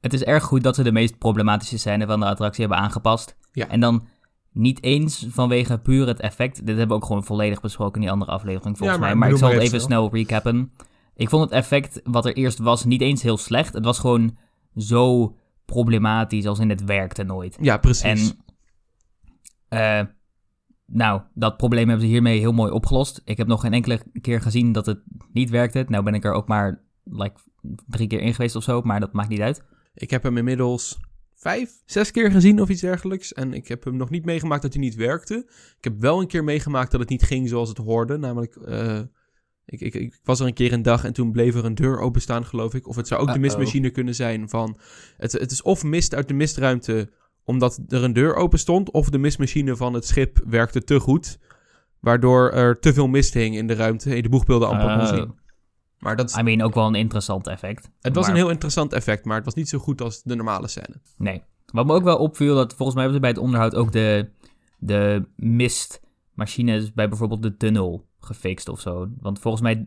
het 0.00 0.12
is 0.12 0.24
erg 0.24 0.44
goed 0.44 0.62
dat 0.62 0.74
ze 0.74 0.82
de 0.82 0.92
meest 0.92 1.18
problematische 1.18 1.78
scène 1.78 2.06
van 2.06 2.20
de 2.20 2.26
attractie 2.26 2.60
hebben 2.60 2.82
aangepast. 2.82 3.36
Ja. 3.52 3.68
En 3.68 3.80
dan 3.80 4.06
niet 4.52 4.82
eens 4.82 5.26
vanwege 5.28 5.78
puur 5.78 6.06
het 6.06 6.20
effect. 6.20 6.56
Dit 6.56 6.76
hebben 6.76 6.88
we 6.88 6.94
ook 7.02 7.04
gewoon 7.04 7.24
volledig 7.24 7.60
besproken 7.60 7.94
in 7.94 8.00
die 8.00 8.10
andere 8.10 8.30
aflevering 8.30 8.78
volgens 8.78 8.98
Ja, 8.98 9.04
maar 9.04 9.16
mij. 9.16 9.18
Maar 9.18 9.30
ik 9.30 9.36
zal 9.36 9.48
het 9.48 9.56
even 9.56 9.66
even 9.66 9.80
snel 9.80 10.10
recappen. 10.12 10.72
Ik 11.14 11.28
vond 11.28 11.42
het 11.42 11.52
effect 11.52 12.00
wat 12.04 12.26
er 12.26 12.36
eerst 12.36 12.58
was 12.58 12.84
niet 12.84 13.00
eens 13.00 13.22
heel 13.22 13.36
slecht. 13.36 13.74
Het 13.74 13.84
was 13.84 13.98
gewoon 13.98 14.36
zo 14.76 15.34
problematisch 15.64 16.46
als 16.46 16.58
in 16.58 16.68
het 16.68 16.84
werkte 16.84 17.22
nooit. 17.22 17.58
Ja, 17.60 17.76
precies. 17.76 18.02
En 18.02 18.38
eh, 19.68 20.06
nou, 20.86 21.22
dat 21.34 21.56
probleem 21.56 21.88
hebben 21.88 22.06
ze 22.06 22.12
hiermee 22.12 22.38
heel 22.38 22.52
mooi 22.52 22.72
opgelost. 22.72 23.22
Ik 23.24 23.36
heb 23.36 23.46
nog 23.46 23.60
geen 23.60 23.72
enkele 23.72 24.02
keer 24.20 24.40
gezien 24.40 24.72
dat 24.72 24.86
het 24.86 25.02
niet 25.32 25.50
werkte. 25.50 25.84
Nou 25.88 26.04
ben 26.04 26.14
ik 26.14 26.24
er 26.24 26.32
ook 26.32 26.48
maar 26.48 26.82
like, 27.04 27.40
drie 27.86 28.06
keer 28.06 28.20
in 28.20 28.34
geweest 28.34 28.56
of 28.56 28.62
zo, 28.62 28.80
maar 28.82 29.00
dat 29.00 29.12
maakt 29.12 29.28
niet 29.28 29.40
uit. 29.40 29.62
Ik 29.94 30.10
heb 30.10 30.22
hem 30.22 30.36
inmiddels 30.36 30.98
vijf, 31.34 31.82
zes 31.86 32.10
keer 32.10 32.30
gezien 32.30 32.60
of 32.60 32.68
iets 32.68 32.80
dergelijks. 32.80 33.32
En 33.32 33.52
ik 33.52 33.68
heb 33.68 33.84
hem 33.84 33.96
nog 33.96 34.10
niet 34.10 34.24
meegemaakt 34.24 34.62
dat 34.62 34.72
hij 34.72 34.82
niet 34.82 34.94
werkte. 34.94 35.34
Ik 35.78 35.84
heb 35.84 36.00
wel 36.00 36.20
een 36.20 36.26
keer 36.26 36.44
meegemaakt 36.44 36.90
dat 36.90 37.00
het 37.00 37.08
niet 37.08 37.22
ging 37.22 37.48
zoals 37.48 37.68
het 37.68 37.78
hoorde. 37.78 38.16
Namelijk, 38.16 38.56
eh, 38.56 39.00
ik, 39.66 39.80
ik, 39.80 39.94
ik 39.94 40.20
was 40.22 40.40
er 40.40 40.46
een 40.46 40.54
keer 40.54 40.72
een 40.72 40.82
dag 40.82 41.04
en 41.04 41.12
toen 41.12 41.32
bleef 41.32 41.54
er 41.54 41.64
een 41.64 41.74
deur 41.74 41.98
openstaan, 41.98 42.44
geloof 42.44 42.74
ik. 42.74 42.88
Of 42.88 42.96
het 42.96 43.08
zou 43.08 43.20
ook 43.20 43.32
de 43.32 43.38
mistmachine 43.38 43.90
kunnen 43.90 44.14
zijn 44.14 44.48
van... 44.48 44.78
Het, 45.16 45.32
het 45.32 45.50
is 45.50 45.62
of 45.62 45.84
mist 45.84 46.14
uit 46.14 46.28
de 46.28 46.34
mistruimte 46.34 47.10
omdat 47.44 47.80
er 47.88 48.04
een 48.04 48.12
deur 48.12 48.34
open 48.34 48.58
stond... 48.58 48.90
of 48.90 49.08
de 49.10 49.18
mistmachine 49.18 49.76
van 49.76 49.94
het 49.94 50.06
schip 50.06 50.40
werkte 50.46 50.84
te 50.84 51.00
goed... 51.00 51.38
waardoor 52.00 52.50
er 52.50 52.78
te 52.80 52.92
veel 52.92 53.06
mist 53.06 53.34
hing 53.34 53.56
in 53.56 53.66
de 53.66 53.74
ruimte... 53.74 54.14
en 54.14 54.22
de 54.22 54.28
boegbeelden 54.28 54.68
amper 54.68 54.86
kon 54.86 55.00
Oh. 55.00 55.06
zien. 55.14 55.34
Maar 55.98 56.16
dat 56.16 56.30
is, 56.30 56.36
I 56.36 56.42
mean, 56.42 56.62
ook 56.62 56.74
wel 56.74 56.86
een 56.86 56.94
interessant 56.94 57.46
effect. 57.46 57.90
het 58.00 58.14
was 58.14 58.24
Maar- 58.26 58.34
een 58.34 58.40
heel 58.40 58.50
interessant 58.50 58.92
effect... 58.92 59.24
maar 59.24 59.36
het 59.36 59.44
was 59.44 59.54
niet 59.54 59.68
zo 59.68 59.78
goed 59.78 60.00
als 60.00 60.22
de 60.22 60.34
normale 60.34 60.68
scène. 60.68 61.00
Nee. 61.16 61.42
Wat 61.66 61.86
me 61.86 61.92
ook 61.94 62.02
wel 62.04 62.16
opviel, 62.18 62.54
dat 62.54 62.74
volgens 62.74 62.94
mij 62.96 63.04
hebben 63.04 63.14
ze 63.14 63.20
bij 63.20 63.30
het 63.30 63.38
onderhoud 63.46 63.74
ook 63.74 63.92
de, 63.92 64.30
de 64.78 65.24
mistmachines 65.36 66.92
bij 66.92 67.08
bijvoorbeeld 67.08 67.42
de 67.42 67.56
tunnel 67.56 68.06
gefixt 68.18 68.68
of 68.68 68.80
zo. 68.80 69.08
Want 69.20 69.38
volgens 69.38 69.62
mij 69.62 69.84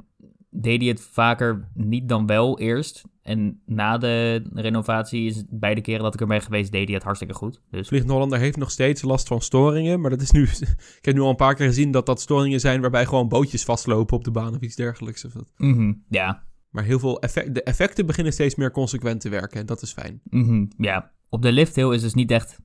deed 0.49 0.79
hij 0.79 0.89
het 0.89 1.01
vaker 1.01 1.69
niet 1.73 2.09
dan 2.09 2.25
wel 2.25 2.59
eerst. 2.59 3.03
En 3.21 3.61
na 3.65 3.97
de 3.97 4.43
renovatie 4.53 5.25
is 5.25 5.35
het 5.35 5.45
beide 5.49 5.81
keren 5.81 6.03
dat 6.03 6.13
ik 6.13 6.21
er 6.21 6.27
ben 6.27 6.41
geweest, 6.41 6.71
deed 6.71 6.85
hij 6.85 6.93
het 6.93 7.03
hartstikke 7.03 7.33
goed. 7.33 7.61
Dus 7.69 7.87
Vliegende 7.87 8.13
Hollander 8.13 8.39
heeft 8.39 8.57
nog 8.57 8.71
steeds 8.71 9.01
last 9.01 9.27
van 9.27 9.41
storingen. 9.41 10.01
Maar 10.01 10.09
dat 10.09 10.21
is 10.21 10.31
nu. 10.31 10.41
ik 10.99 11.05
heb 11.05 11.15
nu 11.15 11.21
al 11.21 11.29
een 11.29 11.35
paar 11.35 11.55
keer 11.55 11.67
gezien 11.67 11.91
dat 11.91 12.05
dat 12.05 12.21
storingen 12.21 12.59
zijn 12.59 12.81
waarbij 12.81 13.05
gewoon 13.05 13.27
bootjes 13.27 13.63
vastlopen 13.63 14.17
op 14.17 14.23
de 14.23 14.31
baan 14.31 14.55
of 14.55 14.61
iets 14.61 14.75
dergelijks. 14.75 15.25
Of 15.25 15.31
dat. 15.31 15.51
mhm, 15.57 15.93
ja, 16.09 16.43
Maar 16.69 16.83
heel 16.83 16.99
veel 16.99 17.21
effect, 17.21 17.53
de 17.53 17.63
effecten 17.63 18.05
beginnen 18.05 18.33
steeds 18.33 18.55
meer 18.55 18.71
consequent 18.71 19.21
te 19.21 19.29
werken. 19.29 19.59
En 19.59 19.65
dat 19.65 19.81
is 19.81 19.93
fijn. 19.93 20.21
mhm, 20.23 20.65
ja. 20.77 21.11
Op 21.29 21.41
de 21.41 21.51
lift 21.51 21.75
hill 21.75 21.93
is 21.93 22.01
dus 22.01 22.13
niet 22.13 22.31
echt 22.31 22.59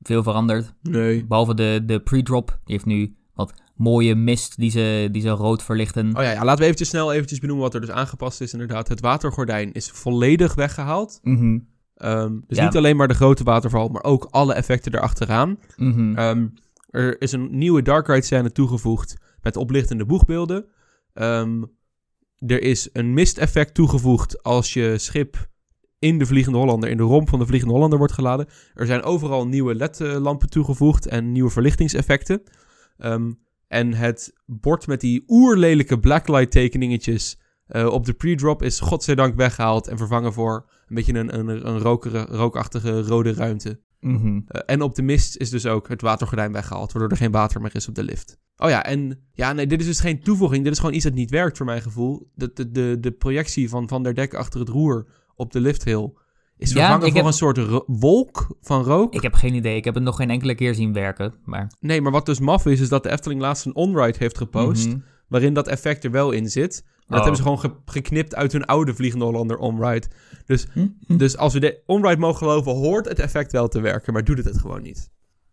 veel 0.00 0.22
veranderd. 0.22 0.74
Nee. 0.82 1.26
Behalve 1.26 1.54
de, 1.54 1.82
de 1.84 2.00
pre-drop. 2.00 2.46
Die 2.48 2.74
heeft 2.74 2.86
nu 2.86 3.16
wat 3.34 3.61
mooie 3.74 4.14
mist 4.14 4.56
die 4.56 4.70
ze, 4.70 5.08
die 5.12 5.22
ze 5.22 5.28
rood 5.28 5.62
verlichten. 5.62 6.16
Oh 6.16 6.22
ja, 6.22 6.30
ja, 6.30 6.38
laten 6.44 6.58
we 6.58 6.64
eventjes 6.64 6.88
snel 6.88 7.12
eventjes 7.12 7.38
benoemen 7.38 7.64
wat 7.64 7.74
er 7.74 7.80
dus 7.80 7.90
aangepast 7.90 8.40
is. 8.40 8.52
Inderdaad, 8.52 8.88
het 8.88 9.00
watergordijn 9.00 9.72
is 9.72 9.90
volledig 9.90 10.54
weggehaald. 10.54 11.18
Mhm, 11.22 11.58
Ehm, 11.94 12.38
dus 12.46 12.58
Ja. 12.58 12.64
niet 12.64 12.76
alleen 12.76 12.96
maar 12.96 13.08
de 13.08 13.14
grote 13.14 13.44
waterval, 13.44 13.88
maar 13.88 14.02
ook 14.04 14.24
alle 14.30 14.52
effecten 14.54 14.94
erachteraan. 14.94 15.58
mhm. 15.76 16.14
Ehm, 16.16 16.46
er 16.90 17.20
is 17.20 17.32
een 17.32 17.58
nieuwe 17.58 17.82
Dark 17.82 18.06
Ride 18.06 18.22
scène 18.24 18.52
toegevoegd 18.52 19.16
met 19.42 19.56
oplichtende 19.56 20.04
boegbeelden. 20.06 20.64
Ehm, 21.12 21.62
er 22.38 22.62
is 22.62 22.88
een 22.92 23.14
misteffect 23.14 23.74
toegevoegd 23.74 24.42
als 24.42 24.72
je 24.72 24.98
schip 24.98 25.48
in 25.98 26.18
de 26.18 26.26
Vliegende 26.26 26.58
Hollander, 26.58 26.88
in 26.90 26.96
de 26.96 27.02
romp 27.02 27.28
van 27.28 27.38
de 27.38 27.46
Vliegende 27.46 27.74
Hollander 27.74 27.98
wordt 27.98 28.12
geladen. 28.14 28.46
Er 28.74 28.86
zijn 28.86 29.02
overal 29.02 29.46
nieuwe 29.46 29.74
LED-lampen 29.74 30.50
toegevoegd 30.50 31.06
en 31.06 31.32
nieuwe 31.32 31.50
verlichtingseffecten. 31.50 32.42
En 33.72 33.94
het 33.94 34.32
bord 34.46 34.86
met 34.86 35.00
die 35.00 35.24
oerlelijke 35.28 35.98
blacklight 35.98 36.50
tekeningetjes 36.50 37.40
uh, 37.68 37.86
op 37.86 38.06
de 38.06 38.12
pre-drop 38.12 38.62
is 38.62 38.80
godzijdank 38.80 39.34
weggehaald 39.34 39.88
en 39.88 39.98
vervangen 39.98 40.32
voor 40.32 40.70
een 40.86 40.94
beetje 40.94 41.14
een, 41.14 41.38
een, 41.38 41.68
een 41.68 41.78
rokere, 41.78 42.26
rookachtige 42.28 43.02
rode 43.02 43.32
ruimte. 43.32 43.80
Mhm. 44.00 44.26
Uh, 44.26 44.40
en 44.66 44.82
op 44.82 44.94
de 44.94 45.02
mist 45.02 45.36
is 45.36 45.50
dus 45.50 45.66
ook 45.66 45.88
het 45.88 46.00
watergordijn 46.00 46.52
weggehaald, 46.52 46.92
waardoor 46.92 47.10
er 47.10 47.16
geen 47.16 47.30
water 47.30 47.60
meer 47.60 47.74
is 47.74 47.88
op 47.88 47.94
de 47.94 48.02
lift. 48.02 48.38
Oh 48.56 48.68
ja, 48.68 48.84
en 48.84 49.18
ja, 49.32 49.52
nee, 49.52 49.66
dit 49.66 49.80
is 49.80 49.86
dus 49.86 50.00
geen 50.00 50.22
toevoeging. 50.22 50.64
Dit 50.64 50.72
is 50.72 50.78
gewoon 50.78 50.94
iets 50.94 51.04
dat 51.04 51.14
niet 51.14 51.30
werkt 51.30 51.56
voor 51.56 51.66
mijn 51.66 51.82
gevoel. 51.82 52.30
De, 52.34 52.50
de, 52.54 52.70
de, 52.70 52.96
de 53.00 53.10
projectie 53.12 53.68
van 53.68 53.88
Van 53.88 54.02
der 54.02 54.14
Dek 54.14 54.34
achter 54.34 54.60
het 54.60 54.68
roer 54.68 55.06
op 55.34 55.52
de 55.52 55.60
lifthill 55.60 56.12
is 56.62 56.72
vervangen 56.72 57.00
ja, 57.00 57.06
voor 57.06 57.16
heb... 57.16 57.24
een 57.24 57.32
soort 57.32 57.82
wolk 57.86 58.56
van 58.60 58.82
rook. 58.82 59.14
Ik 59.14 59.22
heb 59.22 59.34
geen 59.34 59.54
idee. 59.54 59.76
Ik 59.76 59.84
heb 59.84 59.94
het 59.94 60.02
nog 60.02 60.16
geen 60.16 60.30
enkele 60.30 60.54
keer 60.54 60.74
zien 60.74 60.92
werken. 60.92 61.34
Maar... 61.44 61.72
Nee, 61.80 62.00
maar 62.00 62.12
wat 62.12 62.26
dus 62.26 62.40
maf 62.40 62.66
is, 62.66 62.80
is 62.80 62.88
dat 62.88 63.02
de 63.02 63.10
Efteling 63.10 63.40
laatst 63.40 63.66
een 63.66 63.74
onride 63.74 64.18
heeft 64.18 64.38
gepost... 64.38 64.86
Mm 64.86 64.92
-hmm. 64.92 65.04
waarin 65.28 65.54
dat 65.54 65.68
effect 65.68 66.04
er 66.04 66.10
wel 66.10 66.30
in 66.30 66.50
zit. 66.50 66.82
Maar 66.84 67.20
dat 67.20 67.20
hebben 67.20 67.36
ze 67.36 67.42
gewoon 67.42 67.58
ge 67.58 67.92
geknipt 67.92 68.34
uit 68.34 68.52
hun 68.52 68.64
oude 68.64 68.94
Vliegende 68.94 69.24
Hollander 69.24 69.56
onride. 69.56 70.06
Dus, 70.46 70.66
mm 70.74 70.96
-hmm. 71.06 71.16
dus 71.16 71.36
als 71.36 71.52
we 71.52 71.60
de 71.60 71.82
onride 71.86 72.20
mogen 72.20 72.38
geloven, 72.38 72.72
hoort 72.72 73.08
het 73.08 73.18
effect 73.18 73.52
wel 73.52 73.68
te 73.68 73.80
werken, 73.80 74.12
maar 74.12 74.24
doet 74.24 74.36
het 74.36 74.46
het 74.46 74.58
gewoon 74.58 74.82
niet. 74.82 75.10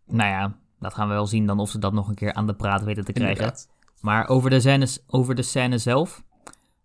Nou 0.08 0.30
ja, 0.30 0.58
dat 0.80 0.94
gaan 0.94 1.08
we 1.08 1.14
wel 1.14 1.28
zien 1.28 1.46
dan 1.46 1.60
of 1.60 1.70
ze 1.70 1.80
dat 1.80 1.94
nog 1.94 2.08
een 2.08 2.16
keer 2.16 2.34
aan 2.34 2.48
de 2.48 2.56
praat 2.56 2.84
weten 2.84 3.06
te 3.06 3.12
krijgen. 3.12 3.38
Inderdaad. 3.38 3.70
Maar 4.02 4.28
over 4.28 4.50
de, 4.50 4.60
scènes, 4.60 5.04
over 5.08 5.36
de 5.36 5.42
scène 5.42 5.78
zelf... 5.78 6.24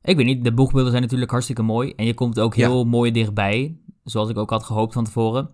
Ik 0.02 0.16
weet 0.16 0.26
niet, 0.26 0.44
de 0.44 0.52
boegbeelden 0.52 0.90
zijn 0.90 1.02
natuurlijk 1.02 1.30
hartstikke 1.30 1.62
mooi. 1.62 1.92
En 1.96 2.06
je 2.06 2.14
komt 2.14 2.40
ook 2.40 2.54
heel 2.54 2.78
ja. 2.78 2.84
mooi 2.84 3.10
dichtbij. 3.10 3.76
Zoals 4.04 4.28
ik 4.28 4.36
ook 4.36 4.50
had 4.50 4.64
gehoopt 4.64 4.92
van 4.92 5.04
tevoren. 5.04 5.50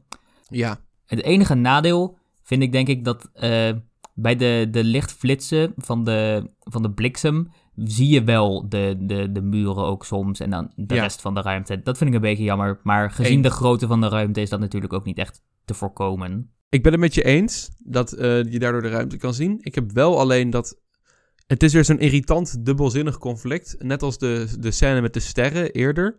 Ja. 0.49 0.81
Het 1.07 1.23
enige 1.23 1.55
nadeel 1.55 2.19
vind 2.43 2.63
ik 2.63 2.73
denk 2.73 2.89
ik 2.89 3.05
dat 3.05 3.31
uh, 3.35 3.71
bij 4.15 4.37
de, 4.37 4.69
de 4.71 4.85
lichtflitsen 4.85 5.73
van 5.77 6.05
de, 6.05 6.51
van 6.59 6.83
de 6.83 6.91
bliksem... 6.91 7.53
zie 7.75 8.09
je 8.09 8.25
wel 8.25 8.69
de, 8.69 8.97
de, 8.99 9.33
de 9.33 9.43
muren 9.43 9.85
ook 9.85 10.05
soms 10.05 10.41
en 10.41 10.51
dan 10.51 10.73
de 10.77 10.95
ja. 10.95 11.03
rest 11.03 11.21
van 11.21 11.35
de 11.35 11.41
ruimte. 11.41 11.83
Dat 11.83 11.99
vind 11.99 12.11
ik 12.11 12.17
een 12.17 12.23
beetje 12.23 12.45
jammer. 12.45 12.81
Maar 12.83 13.11
gezien 13.11 13.43
de 13.43 13.51
grootte 13.51 13.87
van 13.87 14.01
de 14.01 14.09
ruimte 14.09 14.41
is 14.41 14.51
dat 14.51 14.61
natuurlijk 14.61 14.93
ook 14.93 15.05
niet 15.05 15.19
echt 15.19 15.43
te 15.65 15.75
voorkomen. 15.75 16.51
Ik 16.69 16.83
ben 16.83 16.93
het 16.93 17.01
met 17.01 17.15
je 17.15 17.25
eens 17.25 17.71
dat 17.79 18.19
uh, 18.19 18.43
je 18.53 18.59
daardoor 18.59 18.83
de 18.83 18.89
ruimte 18.89 19.17
kan 19.17 19.35
zien. 19.35 19.59
Ik 19.61 19.75
heb 19.75 19.93
wel 19.93 20.19
alleen 20.19 20.51
dat 20.51 20.79
het 21.47 21.63
is 21.63 21.73
weer 21.73 21.85
zo'n 21.85 21.99
irritant 21.99 22.65
dubbelzinnig 22.65 23.19
conflict. 23.19 23.77
Net 23.79 24.03
als 24.03 24.19
de, 24.19 24.57
de 24.59 24.71
scène 24.71 25.01
met 25.01 25.15
de 25.15 25.21
sterren 25.21 25.73
eerder. 25.73 26.17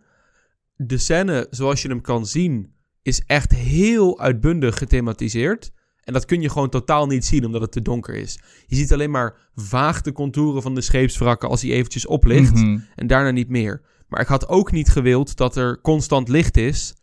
De 0.76 0.98
scène, 0.98 1.46
zoals 1.50 1.82
je 1.82 1.88
hem 1.88 2.00
kan 2.00 2.26
zien, 2.26 2.74
is 3.02 3.22
echt 3.26 3.52
heel 3.54 4.20
uitbundig 4.20 4.78
gethematiseerd. 4.78 5.70
En 6.04 6.12
dat 6.12 6.24
kun 6.24 6.40
je 6.40 6.48
gewoon 6.50 6.68
totaal 6.68 7.06
niet 7.06 7.24
zien, 7.24 7.44
omdat 7.46 7.60
het 7.60 7.72
te 7.72 7.82
donker 7.82 8.14
is. 8.14 8.38
Je 8.66 8.76
ziet 8.76 8.92
alleen 8.92 9.10
maar 9.10 9.50
vaag 9.54 10.00
de 10.00 10.12
contouren 10.12 10.62
van 10.62 10.74
de 10.74 10.80
scheepswrakken 10.80 11.48
als 11.48 11.62
hij 11.62 11.70
eventjes 11.70 12.06
oplicht. 12.06 12.54
Mhm. 12.54 12.78
En 12.94 13.06
daarna 13.06 13.30
niet 13.30 13.48
meer. 13.48 13.82
Maar 14.08 14.20
ik 14.20 14.26
had 14.26 14.48
ook 14.48 14.72
niet 14.72 14.88
gewild 14.88 15.36
dat 15.36 15.56
er 15.56 15.80
constant 15.80 16.28
licht 16.28 16.56
is. 16.56 16.94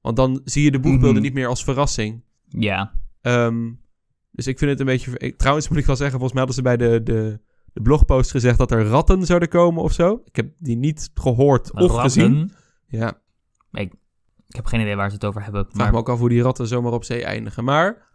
Want 0.00 0.16
dan 0.16 0.40
zie 0.44 0.62
je 0.64 0.70
de 0.70 0.80
boekbeelden 0.80 1.12
Mhm. 1.14 1.22
niet 1.22 1.34
meer 1.34 1.46
als 1.48 1.64
verrassing. 1.64 2.22
Ja, 2.48 2.92
Ehm, 3.20 3.70
dus 4.30 4.46
ik 4.46 4.58
vind 4.58 4.70
het 4.70 4.80
een 4.80 4.86
beetje... 4.86 5.36
trouwens 5.36 5.68
moet 5.68 5.78
ik 5.78 5.86
wel 5.86 5.96
zeggen, 5.96 6.18
volgens 6.18 6.32
mij 6.38 6.46
hadden 6.46 6.64
ze 6.64 6.76
bij 6.76 6.88
de, 6.90 7.02
de, 7.02 7.40
de 7.72 7.80
blogpost 7.82 8.30
gezegd 8.30 8.58
dat 8.58 8.70
er 8.70 8.84
ratten 8.86 9.26
zouden 9.26 9.48
komen 9.48 9.82
of 9.82 9.92
zo. 9.92 10.20
Ik 10.24 10.36
heb 10.36 10.50
die 10.58 10.76
niet 10.76 11.10
gehoord 11.14 11.72
of 11.72 11.80
ratten. 11.80 12.00
gezien. 12.00 12.52
Ja, 12.88 13.20
Ik, 13.72 13.92
ik 14.48 14.56
heb 14.56 14.66
geen 14.66 14.80
idee 14.80 14.96
waar 14.96 15.08
ze 15.08 15.14
het 15.14 15.24
over 15.24 15.42
hebben. 15.42 15.64
vraag 15.64 15.76
Maar 15.76 15.92
me 15.92 15.98
ook 15.98 16.08
af 16.08 16.18
hoe 16.18 16.28
die 16.28 16.42
ratten 16.42 16.66
zomaar 16.66 16.92
op 16.92 17.04
zee 17.04 17.24
eindigen. 17.24 17.64
Maar... 17.64 18.06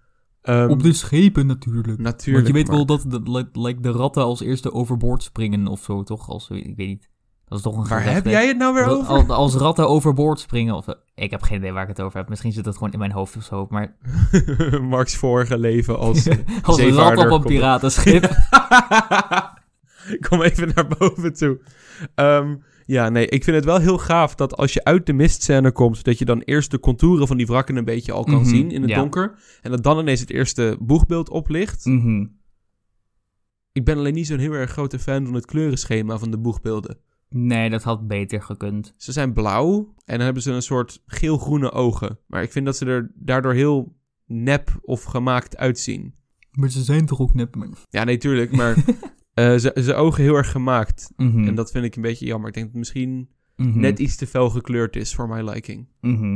ehm, 0.41 0.69
op 0.69 0.83
de 0.83 0.93
schepen 0.93 1.47
natuurlijk. 1.47 1.97
Natuurlijk. 1.99 2.35
Want 2.35 2.47
je 2.47 2.53
weet 2.53 2.67
maar- 2.67 2.75
wel 2.75 2.85
dat 2.85 3.05
de, 3.07 3.49
like, 3.61 3.81
de 3.81 3.91
ratten 3.91 4.23
als 4.23 4.41
eerste 4.41 4.71
overboord 4.73 5.23
springen 5.23 5.67
of 5.67 5.81
zo, 5.83 6.03
toch? 6.03 6.29
Als, 6.29 6.49
ik 6.49 6.75
weet 6.75 6.87
niet. 6.87 7.09
Dat 7.45 7.57
is 7.57 7.63
toch 7.65 7.77
een 7.77 7.87
Waar 7.87 8.13
heb 8.13 8.25
jij 8.25 8.47
het 8.47 8.57
nou 8.57 8.73
weer 8.73 8.85
Dat- 8.85 8.97
over? 8.97 9.09
Als, 9.13 9.27
als 9.27 9.55
ratten 9.55 9.87
overboord 9.89 10.39
springen 10.39 10.75
of... 10.75 10.85
Ik 11.15 11.31
heb 11.31 11.41
geen 11.41 11.57
idee 11.57 11.71
waar 11.71 11.81
ik 11.83 11.87
het 11.89 12.01
over 12.01 12.17
heb. 12.19 12.29
Misschien 12.29 12.51
zit 12.51 12.65
het 12.65 12.77
gewoon 12.77 12.91
in 12.93 12.99
mijn 12.99 13.11
hoofd 13.11 13.35
of 13.35 13.43
zo. 13.43 13.67
Maar 13.69 13.95
Marks 14.81 15.15
vorige 15.15 15.57
leven 15.59 15.99
als 15.99 16.27
eh, 16.27 16.37
als 16.63 16.77
een 16.77 16.91
rat 16.93 17.17
op 17.17 17.31
een 17.31 17.43
piratenschip. 17.43 18.29
Kom 20.29 20.41
even 20.41 20.71
naar 20.75 20.87
boven 20.97 21.33
toe. 21.33 21.59
Ehm, 22.15 22.55
ja, 22.91 23.09
nee, 23.09 23.27
ik 23.27 23.43
vind 23.43 23.55
het 23.55 23.65
wel 23.65 23.79
heel 23.79 23.97
gaaf 23.97 24.35
dat 24.35 24.55
als 24.57 24.73
je 24.73 24.83
uit 24.83 25.05
de 25.05 25.13
mistscène 25.13 25.71
komt, 25.71 26.03
dat 26.03 26.17
je 26.19 26.25
dan 26.25 26.39
eerst 26.41 26.71
de 26.71 26.79
contouren 26.79 27.27
van 27.27 27.37
die 27.37 27.45
wrakken 27.45 27.75
een 27.75 27.85
beetje 27.85 28.11
al 28.11 28.23
kan 28.23 28.33
Mhm, 28.41 28.45
zien 28.49 28.71
in 28.71 28.81
het 28.81 28.89
ja. 28.89 28.95
donker. 28.99 29.39
En 29.61 29.71
dat 29.71 29.83
dan 29.83 29.99
ineens 29.99 30.19
het 30.19 30.29
eerste 30.31 30.77
boegbeeld 30.79 31.29
oplicht. 31.29 31.85
Mhm. 31.85 32.25
Ik 33.71 33.85
ben 33.85 33.97
alleen 33.97 34.13
niet 34.13 34.27
zo'n 34.27 34.39
heel 34.39 34.51
erg 34.53 34.71
grote 34.71 34.99
fan 34.99 35.25
van 35.25 35.33
het 35.33 35.45
kleurenschema 35.45 36.17
van 36.17 36.31
de 36.31 36.37
boegbeelden. 36.37 36.97
Nee, 37.29 37.69
dat 37.69 37.83
had 37.83 38.07
beter 38.07 38.41
gekund. 38.41 38.93
Ze 38.97 39.11
zijn 39.11 39.33
blauw 39.33 39.93
en 40.05 40.15
dan 40.15 40.25
hebben 40.25 40.43
ze 40.43 40.51
een 40.51 40.61
soort 40.61 41.01
geel-groene 41.05 41.71
ogen. 41.71 42.19
Maar 42.27 42.43
ik 42.43 42.51
vind 42.51 42.65
dat 42.65 42.77
ze 42.77 42.85
er 42.85 43.11
daardoor 43.15 43.53
heel 43.53 43.95
nep 44.25 44.79
of 44.81 45.03
gemaakt 45.03 45.57
uitzien. 45.57 46.13
Maar 46.51 46.69
ze 46.69 46.83
zijn 46.83 47.05
toch 47.05 47.19
ook 47.19 47.33
nep, 47.33 47.55
man. 47.55 47.75
Ja, 47.89 48.03
nee, 48.03 48.17
tuurlijk, 48.17 48.51
maar 48.51 48.75
eh, 49.33 49.55
ze, 49.55 49.77
ze 49.83 49.93
ogen 49.93 50.23
heel 50.23 50.35
erg 50.35 50.51
gemaakt. 50.51 51.11
Mhm. 51.15 51.47
En 51.47 51.55
dat 51.55 51.71
vind 51.71 51.85
ik 51.85 51.95
een 51.95 52.01
beetje 52.01 52.25
jammer. 52.25 52.47
Ik 52.47 52.53
denk 52.53 52.65
dat 52.65 52.75
het 52.75 52.83
misschien 52.93 53.29
Mhm. 53.55 53.79
net 53.79 53.99
iets 53.99 54.15
te 54.15 54.27
fel 54.27 54.49
gekleurd 54.49 54.95
is 54.95 55.15
voor 55.15 55.27
my 55.27 55.49
liking. 55.49 55.87
Mhm. 56.01 56.29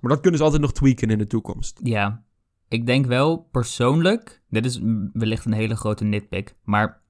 Maar 0.00 0.10
dat 0.10 0.20
kunnen 0.20 0.38
ze 0.38 0.44
altijd 0.44 0.62
nog 0.62 0.72
tweaken 0.72 1.10
in 1.10 1.18
de 1.18 1.26
toekomst. 1.26 1.80
Ja, 1.82 2.24
ik 2.68 2.86
denk 2.86 3.06
wel 3.06 3.38
persoonlijk, 3.38 4.42
dit 4.48 4.64
is 4.64 4.80
wellicht 5.12 5.44
een 5.44 5.52
hele 5.52 5.76
grote 5.76 6.04
nitpick, 6.04 6.54
maar 6.64 7.02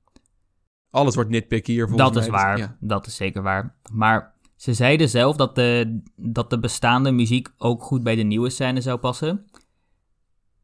Alles 0.90 1.14
wordt 1.14 1.30
nitpicky 1.30 1.72
hier 1.72 1.88
volgens 1.88 2.12
dat 2.12 2.22
is 2.24 2.30
mij. 2.30 2.38
dus 2.38 2.44
waar, 2.46 2.58
ja. 2.58 2.76
dat 2.80 3.06
is 3.06 3.16
zeker 3.16 3.42
waar. 3.42 3.76
Maar 3.92 4.34
ze 4.56 4.74
zeiden 4.74 5.08
zelf 5.08 5.36
dat 5.36 5.54
de, 5.54 6.00
dat 6.16 6.50
de 6.50 6.58
bestaande 6.58 7.10
muziek 7.10 7.48
ook 7.56 7.82
goed 7.82 8.02
bij 8.02 8.14
de 8.14 8.22
nieuwe 8.22 8.50
scène 8.50 8.80
zou 8.80 8.98
passen. 8.98 9.44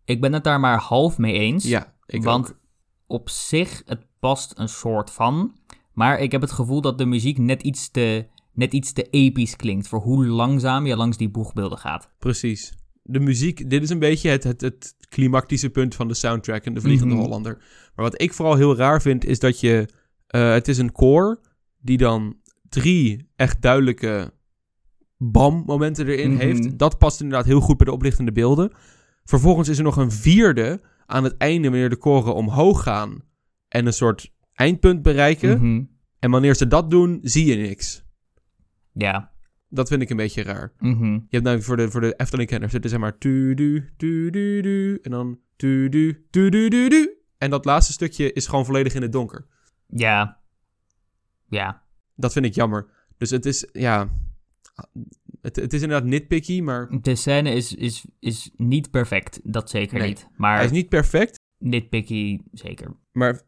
Ik 0.04 0.20
ben 0.20 0.32
het 0.32 0.44
daar 0.44 0.60
maar 0.60 0.78
half 0.78 1.18
mee 1.18 1.32
eens, 1.32 1.64
Ja, 1.64 1.94
ik 2.06 2.22
want 2.22 2.48
ook. 2.50 2.58
op 3.06 3.28
zich, 3.30 3.82
het 3.86 4.06
past 4.28 4.52
een 4.56 4.68
soort 4.68 5.10
van, 5.10 5.52
maar 5.92 6.20
ik 6.20 6.32
heb 6.32 6.40
het 6.40 6.52
gevoel 6.52 6.80
dat 6.80 6.98
de 6.98 7.06
muziek 7.06 7.38
net 7.38 7.62
iets 7.62 7.90
te, 7.90 8.26
net 8.52 8.72
iets 8.72 8.92
te 8.92 9.02
episch 9.10 9.56
klinkt 9.56 9.88
voor 9.88 10.00
hoe 10.00 10.26
langzaam 10.26 10.86
je 10.86 10.96
langs 10.96 11.16
die 11.16 11.28
boegbeelden 11.30 11.78
gaat. 11.78 12.10
Precies. 12.18 12.72
De 13.02 13.20
muziek, 13.20 13.70
dit 13.70 13.82
is 13.82 13.90
een 13.90 13.98
beetje 13.98 14.30
het, 14.30 14.44
het, 14.44 14.60
het 14.60 14.96
klimactische 15.08 15.70
punt 15.70 15.94
van 15.94 16.08
de 16.08 16.14
soundtrack 16.14 16.64
en 16.64 16.74
de 16.74 16.80
Vliegende 16.80 17.14
Mhm. 17.14 17.22
Hollander. 17.22 17.56
Maar 17.94 18.04
wat 18.04 18.20
ik 18.20 18.32
vooral 18.32 18.54
heel 18.56 18.76
raar 18.76 19.02
vind, 19.02 19.24
is 19.24 19.38
dat 19.38 19.60
je... 19.60 19.88
eh, 20.26 20.52
het 20.52 20.68
is 20.68 20.78
een 20.78 20.92
koor 20.92 21.40
die 21.80 21.96
dan 21.96 22.36
drie 22.68 23.28
echt 23.36 23.62
duidelijke 23.62 24.32
bam-momenten 25.18 26.06
erin 26.06 26.30
Mhm. 26.32 26.40
heeft. 26.40 26.78
Dat 26.78 26.98
past 26.98 27.20
inderdaad 27.20 27.46
heel 27.46 27.60
goed 27.60 27.76
bij 27.76 27.86
de 27.86 27.92
oplichtende 27.92 28.32
beelden. 28.32 28.72
Vervolgens 29.24 29.68
is 29.68 29.78
er 29.78 29.84
nog 29.84 29.96
een 29.96 30.12
vierde 30.12 30.80
aan 31.06 31.24
het 31.24 31.36
einde, 31.36 31.68
wanneer 31.70 31.90
de 31.90 31.96
koren 31.96 32.34
omhoog 32.34 32.82
gaan 32.82 33.32
en 33.74 33.86
een 33.86 33.92
soort 33.92 34.32
eindpunt 34.52 35.02
bereiken. 35.02 35.58
Mhm. 35.58 35.84
En 36.18 36.30
wanneer 36.30 36.54
ze 36.54 36.66
dat 36.66 36.90
doen, 36.90 37.18
zie 37.22 37.46
je 37.46 37.56
niks. 37.56 38.04
Ja. 38.92 39.32
Dat 39.68 39.88
vind 39.88 40.02
ik 40.02 40.10
een 40.10 40.16
beetje 40.16 40.42
raar. 40.42 40.72
Mhm. 40.78 41.04
Je 41.12 41.26
hebt 41.28 41.42
namelijk 41.44 41.64
voor 41.64 41.76
de, 41.76 41.90
voor 41.90 42.00
de 42.00 42.14
Efteling-kenners, 42.16 42.72
het 42.72 42.84
is 42.84 42.90
zeg 42.90 43.00
maar 43.00 43.18
tu-du, 43.18 43.92
tu-du-du, 43.96 44.98
en 45.02 45.10
dan 45.10 45.38
tu-du, 45.56 46.26
tu-du-du-du. 46.30 47.16
En 47.38 47.50
dat 47.50 47.64
laatste 47.64 47.92
stukje 47.92 48.32
is 48.32 48.46
gewoon 48.46 48.64
volledig 48.64 48.94
in 48.94 49.02
het 49.02 49.12
donker. 49.12 49.46
Ja. 49.86 50.40
Ja. 51.48 51.82
Dat 52.14 52.32
vind 52.32 52.44
ik 52.44 52.54
jammer. 52.54 52.86
Dus 53.16 53.30
het 53.30 53.46
is, 53.46 53.68
ja... 53.72 54.12
Het, 55.40 55.56
het 55.56 55.72
is 55.72 55.82
inderdaad 55.82 56.08
nitpicky, 56.08 56.60
maar 56.60 56.88
De 57.00 57.14
scène 57.14 57.50
is, 57.50 57.74
is, 57.74 58.04
is 58.18 58.50
niet 58.56 58.90
perfect. 58.90 59.40
Dat 59.42 59.70
zeker 59.70 59.98
Nee. 59.98 60.08
niet. 60.08 60.28
Maar 60.36 60.56
hij 60.56 60.64
is 60.64 60.70
niet 60.70 60.88
perfect. 60.88 61.38
nitpicky 61.58 62.38
zeker. 62.52 62.96
Maar 63.12 63.42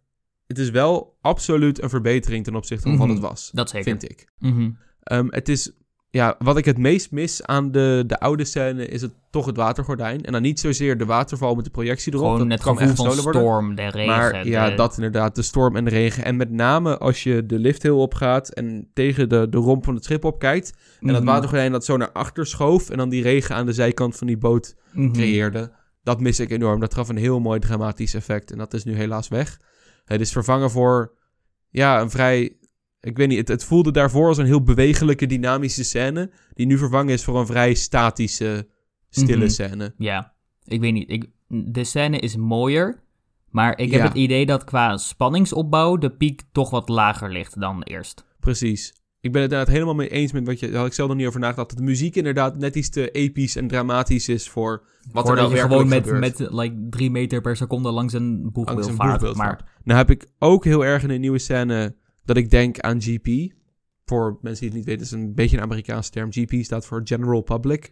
het 0.46 0.58
is 0.58 0.70
wel 0.70 1.16
absoluut 1.20 1.82
een 1.82 1.88
verbetering 1.88 2.44
ten 2.44 2.54
opzichte 2.54 2.88
van 2.88 2.96
wat 2.98 3.06
Mhm. 3.06 3.16
het 3.16 3.24
was. 3.26 3.50
Dat 3.54 3.70
zeker. 3.70 3.84
Vind 3.88 4.10
ik. 4.10 4.28
Mhm. 4.38 4.70
Ehm, 5.02 5.26
het 5.30 5.48
is, 5.48 5.72
ja, 6.10 6.34
wat 6.38 6.56
ik 6.56 6.64
het 6.64 6.78
meest 6.78 7.10
mis 7.10 7.42
aan 7.44 7.72
de, 7.72 8.04
de 8.06 8.18
oude 8.20 8.44
scène 8.44 8.86
is 8.86 9.02
het 9.02 9.14
toch 9.30 9.46
het 9.46 9.56
watergordijn. 9.56 10.22
En 10.24 10.32
dan 10.32 10.42
niet 10.42 10.60
zozeer 10.60 10.98
de 10.98 11.04
waterval 11.04 11.54
met 11.54 11.64
de 11.64 11.70
projectie 11.70 12.12
erop. 12.12 12.24
Gewoon 12.24 12.48
dat 12.48 12.50
het 12.58 12.62
kan 12.66 12.72
gevoel 12.76 12.88
echt 12.90 12.96
van 12.96 13.06
gestolen 13.06 13.32
worden. 13.32 13.42
storm, 13.50 13.74
de 13.74 13.82
regen. 13.98 14.06
Maar 14.06 14.46
ja, 14.48 14.70
dat 14.70 14.94
inderdaad, 14.96 15.34
de 15.34 15.42
storm 15.42 15.76
en 15.76 15.84
de 15.84 15.90
regen. 15.90 16.24
En 16.24 16.36
met 16.36 16.50
name 16.50 16.98
als 16.98 17.22
je 17.22 17.46
de 17.46 17.58
lift 17.58 17.82
heel 17.82 17.98
opgaat 17.98 18.48
en 18.48 18.90
tegen 18.94 19.28
de, 19.28 19.48
de 19.48 19.58
romp 19.58 19.84
van 19.84 19.94
het 19.94 20.04
schip 20.04 20.24
opkijkt. 20.24 20.72
En 21.00 21.06
dat 21.06 21.16
Mhm. 21.22 21.24
watergordijn 21.32 21.72
dat 21.72 21.84
zo 21.84 21.96
naar 21.96 22.12
achter 22.12 22.46
schoof 22.46 22.90
en 22.90 22.96
dan 22.96 23.08
die 23.08 23.22
regen 23.22 23.54
aan 23.54 23.66
de 23.66 23.72
zijkant 23.72 24.16
van 24.16 24.26
die 24.26 24.38
boot 24.38 24.74
Mhm. 24.92 25.12
creëerde. 25.12 25.72
Dat 26.02 26.20
mis 26.20 26.40
ik 26.40 26.50
enorm. 26.50 26.80
Dat 26.80 26.94
gaf 26.94 27.08
een 27.08 27.16
heel 27.16 27.40
mooi 27.40 27.58
dramatisch 27.60 28.14
effect. 28.14 28.50
En 28.52 28.58
dat 28.58 28.74
is 28.74 28.84
nu 28.84 28.94
helaas 28.94 29.28
weg. 29.28 29.58
Het 30.06 30.20
is 30.20 30.32
vervangen 30.32 30.70
voor 30.70 31.12
ja, 31.70 32.00
een 32.00 32.10
vrij 32.10 32.56
Ik 33.00 33.16
weet 33.16 33.28
niet, 33.28 33.38
het, 33.38 33.48
het 33.48 33.64
voelde 33.64 33.90
daarvoor 33.90 34.28
als 34.28 34.38
een 34.38 34.46
heel 34.46 34.62
bewegelijke, 34.62 35.26
dynamische 35.26 35.84
scène. 35.84 36.30
Die 36.54 36.66
nu 36.66 36.78
vervangen 36.78 37.12
is 37.12 37.24
voor 37.24 37.38
een 37.38 37.46
vrij 37.46 37.74
statische, 37.74 38.68
stille 39.10 39.36
Mhm. 39.44 39.48
scène. 39.48 39.94
Ja, 39.98 40.34
ik 40.64 40.80
weet 40.80 40.92
niet. 40.92 41.10
Ik, 41.10 41.26
de 41.48 41.84
scène 41.84 42.18
is 42.18 42.36
mooier, 42.36 43.02
maar 43.50 43.78
ik 43.78 43.90
heb 43.90 44.00
Ja. 44.00 44.06
het 44.08 44.16
idee 44.16 44.46
dat 44.46 44.64
qua 44.64 44.96
spanningsopbouw 44.96 45.96
de 45.96 46.10
piek 46.10 46.42
toch 46.52 46.70
wat 46.70 46.88
lager 46.88 47.30
ligt 47.30 47.60
dan 47.60 47.82
eerst. 47.82 48.24
Precies. 48.40 48.94
Ik 49.26 49.32
ben 49.32 49.42
het 49.42 49.50
inderdaad 49.50 49.74
helemaal 49.74 49.94
mee 49.94 50.08
eens 50.08 50.32
met 50.32 50.46
wat 50.46 50.60
je... 50.60 50.66
Daar 50.68 50.76
had 50.78 50.86
ik 50.86 50.92
zelf 50.92 51.08
nog 51.08 51.18
niet 51.18 51.26
over 51.26 51.40
nagedacht. 51.40 51.68
Dat 51.68 51.78
de 51.78 51.84
muziek 51.84 52.16
inderdaad 52.16 52.58
net 52.58 52.74
iets 52.76 52.88
te 52.88 53.10
episch 53.10 53.56
en 53.56 53.68
dramatisch 53.68 54.28
is 54.28 54.48
voor 54.48 54.84
wat 55.12 55.28
er 55.28 55.34
nou 55.36 55.54
je 55.54 55.60
gewoon 55.60 55.88
met, 55.88 56.04
gebeurt. 56.04 56.20
met 56.38 56.50
like, 56.52 56.86
drie 56.90 57.10
meter 57.10 57.40
per 57.40 57.56
seconde 57.56 57.90
langs 57.90 58.12
een 58.12 58.50
boegbeeld 58.52 58.90
vaart. 58.90 59.34
maar. 59.36 59.78
Nou 59.84 59.98
heb 59.98 60.10
ik 60.10 60.26
ook 60.38 60.64
heel 60.64 60.84
erg 60.84 61.02
in 61.02 61.10
een 61.10 61.20
nieuwe 61.20 61.38
scène 61.38 61.96
dat 62.24 62.36
ik 62.36 62.50
denk 62.50 62.78
aan 62.80 63.02
GP. 63.02 63.54
Voor 64.04 64.38
mensen 64.40 64.60
die 64.60 64.68
het 64.68 64.78
niet 64.78 64.86
weten, 64.86 65.02
is 65.04 65.10
een 65.10 65.34
beetje 65.34 65.56
een 65.56 65.62
Amerikaanse 65.62 66.10
term. 66.10 66.32
GP 66.32 66.64
staat 66.64 66.86
voor 66.86 67.00
General 67.04 67.40
Public. 67.40 67.90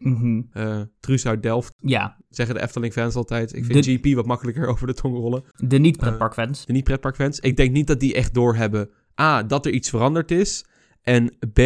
Eh 0.52 0.80
Truus 1.00 1.26
uit 1.26 1.42
Delft, 1.42 1.74
ja, 1.78 2.16
zeggen 2.28 2.54
de 2.54 2.62
Efteling-fans 2.62 3.14
altijd. 3.14 3.54
Ik 3.56 3.64
vind 3.64 3.84
De- 3.84 3.92
GP 3.98 4.14
wat 4.14 4.26
makkelijker 4.26 4.66
over 4.72 4.86
de 4.86 4.94
tong 4.94 5.16
rollen. 5.16 5.44
de 5.56 5.78
niet-pretparkfans. 5.78 6.66
De 6.66 6.72
niet-pretparkfans. 6.72 7.40
Ik 7.40 7.56
denk 7.56 7.72
niet 7.72 7.86
dat 7.86 8.00
die 8.00 8.14
echt 8.14 8.34
doorhebben... 8.34 8.90
A, 9.20 9.42
dat 9.42 9.66
er 9.66 9.72
iets 9.72 9.90
veranderd 9.90 10.30
is. 10.30 10.64
En 11.04 11.26
B, 11.52 11.58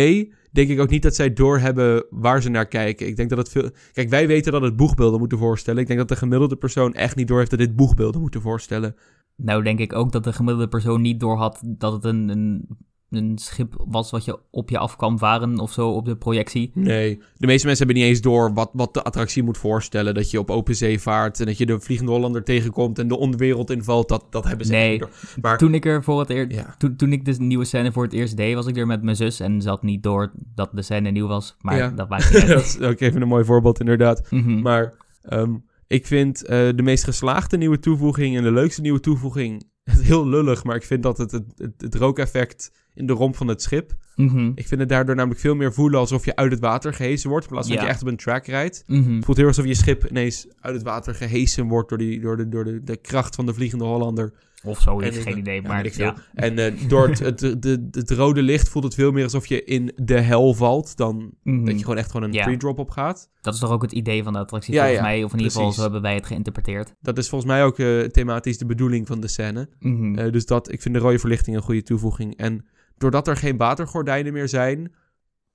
denk 0.53 0.69
ik 0.69 0.81
ook 0.81 0.91
niet 0.91 1.03
dat 1.03 1.15
zij 1.15 1.33
doorhebben 1.33 2.05
waar 2.11 2.43
ze 2.43 2.49
naar 2.49 2.69
kijken. 2.69 3.07
Ik 3.07 3.17
denk 3.17 3.29
dat 3.29 3.39
het 3.39 3.49
veel... 3.49 3.71
Kijk, 3.93 4.09
wij 4.09 4.27
weten 4.27 4.53
dat 4.53 4.63
het 4.63 4.77
boegbeelden 4.77 5.19
moeten 5.19 5.39
voorstellen. 5.39 5.81
Ik 5.81 5.87
denk 5.87 5.99
dat 5.99 6.09
de 6.09 6.17
gemiddelde 6.17 6.57
persoon 6.57 6.95
echt 6.95 7.17
niet 7.17 7.29
doorheeft 7.29 7.51
dat 7.51 7.59
dit 7.59 7.77
boegbeelden 7.77 8.21
moeten 8.21 8.41
voorstellen. 8.41 8.97
Nou 9.37 9.63
denk 9.63 9.79
ik 9.79 9.93
ook 9.93 10.13
dat 10.13 10.25
de 10.25 10.33
gemiddelde 10.33 10.69
persoon 10.69 11.01
niet 11.01 11.21
doorhad 11.21 11.63
dat 11.65 11.93
het 11.93 12.05
een, 12.05 12.29
een, 12.29 12.69
een 13.11 13.39
schip 13.39 13.75
was 13.87 14.11
wat 14.11 14.25
je 14.25 14.39
op 14.51 14.71
je 14.71 14.79
af 14.79 14.97
kwam 14.97 15.19
varen 15.19 15.59
of 15.59 15.73
zo 15.73 15.89
op 15.91 16.05
de 16.05 16.17
projectie. 16.17 16.71
Nee, 16.75 17.23
de 17.37 17.47
meeste 17.47 17.67
mensen 17.67 17.87
hebben 17.87 18.03
niet 18.05 18.13
eens 18.13 18.21
door 18.23 18.55
wat, 18.55 18.71
wat 18.73 18.95
de 18.95 19.03
attractie 19.03 19.43
moet 19.43 19.59
voorstellen. 19.59 20.15
Dat 20.15 20.31
je 20.31 20.39
op 20.39 20.51
open 20.51 20.77
zee 20.77 21.01
vaart 21.01 21.41
en 21.41 21.47
dat 21.47 21.59
je 21.59 21.67
de 21.67 21.81
Vliegende 21.81 22.13
Hollander 22.13 22.45
tegenkomt 22.45 22.99
en 22.99 23.09
de 23.09 23.17
onderwereld 23.19 23.71
invalt. 23.71 24.09
Dat, 24.09 24.25
dat 24.31 24.45
hebben 24.45 24.67
ze 24.67 24.73
Nee, 24.73 24.91
niet 24.91 25.01
door. 25.01 25.11
Maar 25.41 25.59
Toen 25.59 25.75
ik 25.75 25.85
er 25.87 26.03
voor 26.05 26.21
het 26.21 26.31
eerst, 26.31 26.53
Ja. 26.57 26.75
toen, 26.79 26.97
toen 26.97 27.13
ik 27.13 27.25
de 27.25 27.35
nieuwe 27.39 27.65
scène 27.65 27.93
voor 27.93 28.03
het 28.05 28.13
eerst 28.13 28.37
deed, 28.37 28.55
was 28.55 28.67
ik 28.67 28.77
er 28.77 28.87
met 28.87 29.03
mijn 29.03 29.17
zus 29.17 29.41
en 29.41 29.67
had 29.67 29.83
niet 29.83 30.03
door 30.03 30.33
dat 30.55 30.71
de 30.73 30.83
scène 30.83 31.11
nieuw 31.11 31.27
was. 31.27 31.57
Maar 31.61 31.77
Ja. 31.77 31.89
dat 31.91 32.09
maakt 32.09 32.33
niet 32.33 32.43
uit. 32.43 32.49
dat 32.49 32.65
is 32.65 32.81
ook 32.81 33.01
even 33.01 33.23
een 33.23 33.29
mooi 33.29 33.45
voorbeeld 33.45 33.81
inderdaad. 33.81 34.31
Mhm. 34.31 34.61
Maar 34.61 34.95
ehm, 35.23 35.55
ik 35.87 36.07
vind 36.07 36.45
eh, 36.45 36.49
de 36.75 36.83
meest 36.83 37.05
geslaagde 37.05 37.57
nieuwe 37.57 37.79
toevoeging 37.79 38.37
en 38.37 38.43
de 38.43 38.53
leukste 38.53 38.81
nieuwe 38.81 39.01
toevoeging 39.01 39.63
heel 39.85 40.27
lullig. 40.29 40.65
Maar 40.65 40.77
ik 40.77 40.85
vind 40.85 41.03
dat 41.03 41.19
het, 41.19 41.31
het, 41.31 41.45
het, 41.57 41.73
het 41.77 41.95
rookeffect 41.95 42.73
in 42.99 43.07
de 43.07 43.13
romp 43.13 43.37
van 43.37 43.49
het 43.49 43.63
schip. 43.63 43.93
Mhm. 44.17 44.53
Ik 44.55 44.67
vind 44.67 44.81
het 44.81 44.89
daardoor 44.89 45.15
namelijk 45.15 45.41
veel 45.41 45.55
meer 45.55 45.73
voelen 45.73 46.01
alsof 46.01 46.25
je 46.25 46.37
uit 46.37 46.51
het 46.51 46.61
water 46.61 46.95
gehesen 46.95 47.31
wordt. 47.31 47.45
In 47.45 47.51
plaats 47.53 47.67
van 47.67 47.77
Ja. 47.77 47.81
dat 47.83 47.91
je 47.91 47.95
echt 47.97 48.05
op 48.05 48.09
een 48.11 48.17
track 48.17 48.47
rijdt. 48.47 48.83
Mhm. 48.87 49.15
Het 49.15 49.25
voelt 49.25 49.37
heel 49.37 49.47
erg 49.47 49.57
alsof 49.57 49.71
je 49.73 49.77
schip 49.79 50.07
ineens 50.11 50.47
uit 50.61 50.75
het 50.75 50.83
water 50.85 51.15
gehesen 51.15 51.67
wordt 51.69 51.89
door, 51.89 51.99
die, 51.99 52.21
door, 52.21 52.37
de, 52.37 52.49
door 52.49 52.65
de, 52.65 52.83
de 52.83 52.97
kracht 52.97 53.35
van 53.35 53.47
de 53.47 53.55
Vliegende 53.55 53.85
Hollander. 53.85 54.33
Of 54.65 54.81
zoiets, 54.81 55.17
En- 55.17 55.23
geen 55.23 55.39
idee. 55.39 55.63
Maar 55.63 55.97
ja. 55.99 56.15
En 56.35 56.59
eh, 56.59 56.73
door 56.89 57.09
het, 57.09 57.19
het, 57.19 57.41
het, 57.41 57.65
het, 57.65 57.95
het 57.95 58.11
rode 58.11 58.43
licht 58.43 58.69
voelt 58.69 58.85
het 58.85 58.95
veel 58.95 59.13
meer 59.13 59.23
alsof 59.25 59.47
je 59.47 59.65
in 59.65 59.93
de 59.97 60.21
hel 60.21 60.55
valt. 60.55 60.97
Dan 60.97 61.31
Mhm. 61.43 61.65
dat 61.65 61.75
je 61.75 61.81
gewoon 61.81 61.97
echt 61.97 62.11
gewoon 62.11 62.27
een 62.29 62.33
Ja. 62.35 62.45
pre-drop 62.45 62.79
op 62.79 62.91
gaat. 62.91 63.31
Dat 63.41 63.55
is 63.55 63.61
toch 63.61 63.71
ook 63.71 63.83
het 63.83 63.93
idee 63.93 64.23
van 64.23 64.33
de 64.33 64.39
attractie 64.39 64.75
Ja, 64.75 64.81
volgens 64.83 65.03
mij. 65.03 65.25
Of 65.25 65.33
in 65.33 65.39
ieder 65.39 65.53
geval, 65.53 65.73
zo 65.73 65.83
hebben 65.83 66.03
wij 66.03 66.15
het 66.15 66.27
geïnterpreteerd. 66.27 66.95
Dat 67.01 67.19
is 67.19 67.29
volgens 67.29 67.51
mij 67.51 67.65
ook 67.65 67.79
eh, 67.79 68.01
thematisch 68.01 68.59
de 68.59 68.67
bedoeling 68.67 69.07
van 69.07 69.21
de 69.21 69.29
scène. 69.29 69.69
Mhm. 69.79 70.15
Eh, 70.19 70.33
dus 70.33 70.47
dat, 70.47 70.73
ik 70.73 70.83
vind 70.83 70.95
de 70.95 71.01
rode 71.01 71.19
verlichting 71.19 71.57
een 71.57 71.63
goede 71.63 71.83
toevoeging. 71.83 72.37
En 72.37 72.65
doordat 72.99 73.29
er 73.29 73.37
geen 73.37 73.57
watergordijnen 73.57 74.33
meer 74.33 74.49
zijn, 74.49 74.95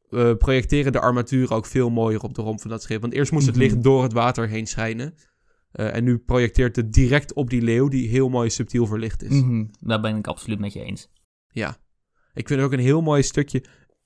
eh, 0.09 0.33
projecteren 0.37 0.91
de 0.91 0.99
armaturen 0.99 1.55
ook 1.55 1.65
veel 1.65 1.89
mooier 1.89 2.21
op 2.21 2.33
de 2.33 2.41
romp 2.41 2.61
van 2.61 2.69
dat 2.69 2.81
schip. 2.83 3.01
Want 3.01 3.13
eerst 3.13 3.31
moest 3.31 3.45
het 3.45 3.55
Mhm. 3.55 3.63
licht 3.63 3.83
door 3.83 4.03
het 4.03 4.13
water 4.13 4.47
heen 4.47 4.67
schijnen. 4.67 5.15
Eh, 5.71 5.95
en 5.95 6.03
nu 6.03 6.17
projecteert 6.17 6.75
het 6.75 6.93
direct 6.93 7.33
op 7.33 7.49
die 7.49 7.61
leeuw, 7.61 7.87
die 7.87 8.07
heel 8.09 8.29
mooi 8.29 8.49
subtiel 8.49 8.85
verlicht 8.85 9.23
is. 9.23 9.41
Mhm. 9.41 9.65
Daar 9.79 10.01
ben 10.01 10.17
ik 10.17 10.27
absoluut 10.27 10.59
met 10.59 10.73
je 10.73 10.83
eens. 10.83 11.09
Ja. 11.47 11.77
Ik 12.33 12.47
vind 12.47 12.59
het 12.59 12.67
ook 12.69 12.73
een 12.73 12.85
heel 12.85 13.01
mooi 13.01 13.23
stukje. 13.23 13.57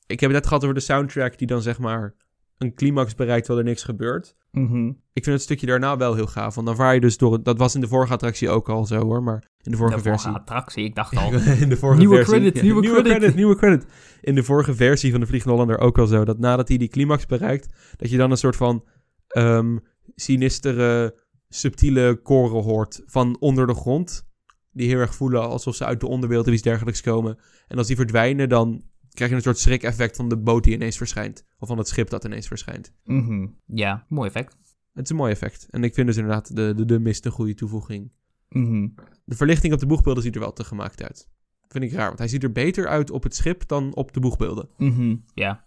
Ik 0.08 0.20
heb 0.20 0.30
het 0.30 0.40
net 0.40 0.48
gehad 0.48 0.64
over 0.64 0.76
de 0.76 0.82
soundtrack 0.82 1.38
die 1.38 1.48
dan 1.48 1.62
zeg 1.62 1.80
maar 1.80 2.16
een 2.58 2.74
climax 2.74 3.16
bereikt 3.16 3.46
terwijl 3.46 3.66
er 3.66 3.72
niks 3.72 3.84
gebeurt. 3.84 4.36
Mhm. 4.52 4.88
Ik 4.88 5.24
vind 5.24 5.36
het 5.36 5.42
stukje 5.42 5.66
daarna 5.66 5.98
wel 5.98 6.16
heel 6.16 6.28
gaaf. 6.28 6.56
Want 6.56 6.68
dan 6.68 6.76
vaar 6.76 6.94
je 6.94 7.00
dus 7.00 7.18
door... 7.18 7.44
Dat 7.44 7.58
was 7.58 7.76
in 7.76 7.82
de 7.82 7.88
vorige 7.88 8.14
attractie 8.14 8.50
ook 8.50 8.70
al 8.70 8.86
zo 8.86 9.00
hoor, 9.00 9.24
maar 9.24 9.44
in 9.62 9.72
de 9.72 9.78
vorige 9.78 9.96
De 9.96 10.02
versie... 10.02 10.22
vorige 10.30 10.40
attractie, 10.42 10.84
ik 10.84 10.96
dacht 10.96 11.18
al. 11.18 11.34
in 11.34 11.70
de 11.70 11.78
vorige 11.78 12.00
Nieuwe 12.00 12.16
versie. 12.16 12.34
credit, 12.34 12.56
Ja, 12.56 12.62
nieuwe 12.62 13.02
credit. 13.02 13.36
Nieuwe 13.36 13.56
credit. 13.56 13.86
In 14.22 14.36
de 14.36 14.44
vorige 14.44 14.76
versie 14.76 15.12
van 15.12 15.20
de 15.20 15.26
Vliegende 15.26 15.56
Hollander 15.58 15.86
ook 15.86 15.98
al 15.98 16.08
zo. 16.08 16.26
Dat 16.26 16.40
nadat 16.40 16.68
hij 16.68 16.78
die 16.78 16.88
climax 16.88 17.26
bereikt, 17.26 17.94
dat 17.98 18.10
je 18.10 18.18
dan 18.18 18.32
een 18.32 18.38
soort 18.38 18.56
van 18.56 18.84
ehm 19.28 19.78
sinistere, 20.16 21.16
subtiele 21.50 22.20
koren 22.24 22.64
hoort 22.64 23.02
van 23.06 23.38
onder 23.40 23.68
de 23.68 23.74
grond. 23.74 24.26
Die 24.72 24.88
heel 24.88 25.00
erg 25.00 25.16
voelen 25.16 25.50
alsof 25.50 25.76
ze 25.76 25.86
uit 25.86 26.00
de 26.00 26.08
onderwereld 26.08 26.48
of 26.48 26.54
iets 26.54 26.62
dergelijks 26.62 27.02
komen. 27.02 27.38
En 27.68 27.78
als 27.78 27.88
die 27.88 27.96
verdwijnen, 27.96 28.50
dan 28.50 28.84
krijg 29.18 29.30
je 29.30 29.36
een 29.36 29.44
soort 29.44 29.58
schrik-effect 29.58 30.16
van 30.16 30.30
de 30.30 30.38
boot 30.38 30.64
die 30.64 30.74
ineens 30.74 30.98
verschijnt. 30.98 31.46
Of 31.60 31.68
van 31.68 31.78
het 31.78 31.88
schip 31.88 32.10
dat 32.10 32.26
ineens 32.26 32.48
verschijnt. 32.48 32.94
Mhm. 33.04 33.48
Ja, 33.66 34.06
mooi 34.10 34.28
effect. 34.28 34.58
Het 34.94 35.04
is 35.04 35.10
een 35.10 35.16
mooi 35.16 35.32
effect. 35.32 35.68
En 35.70 35.84
ik 35.84 35.94
vind 35.94 36.08
dus 36.08 36.18
inderdaad 36.18 36.56
de, 36.56 36.74
de, 36.76 36.86
de 36.86 37.00
mist 37.00 37.26
een 37.26 37.32
goede 37.32 37.54
toevoeging. 37.54 38.12
Mhm. 38.50 38.88
De 39.26 39.36
verlichting 39.36 39.74
op 39.74 39.80
de 39.80 39.86
boegbeelden 39.86 40.24
ziet 40.24 40.36
er 40.36 40.42
wel 40.42 40.54
te 40.54 40.64
gemaakt 40.64 41.04
uit. 41.04 41.30
Vind 41.68 41.84
ik 41.84 41.92
raar, 41.92 42.08
want 42.08 42.20
hij 42.20 42.28
ziet 42.28 42.44
er 42.44 42.52
beter 42.52 42.88
uit 42.88 43.12
op 43.12 43.24
het 43.24 43.36
schip 43.36 43.68
dan 43.68 43.96
op 43.96 44.14
de 44.14 44.20
boegbeelden. 44.20 44.70
Mhm. 44.78 45.16
Ja. 45.34 45.66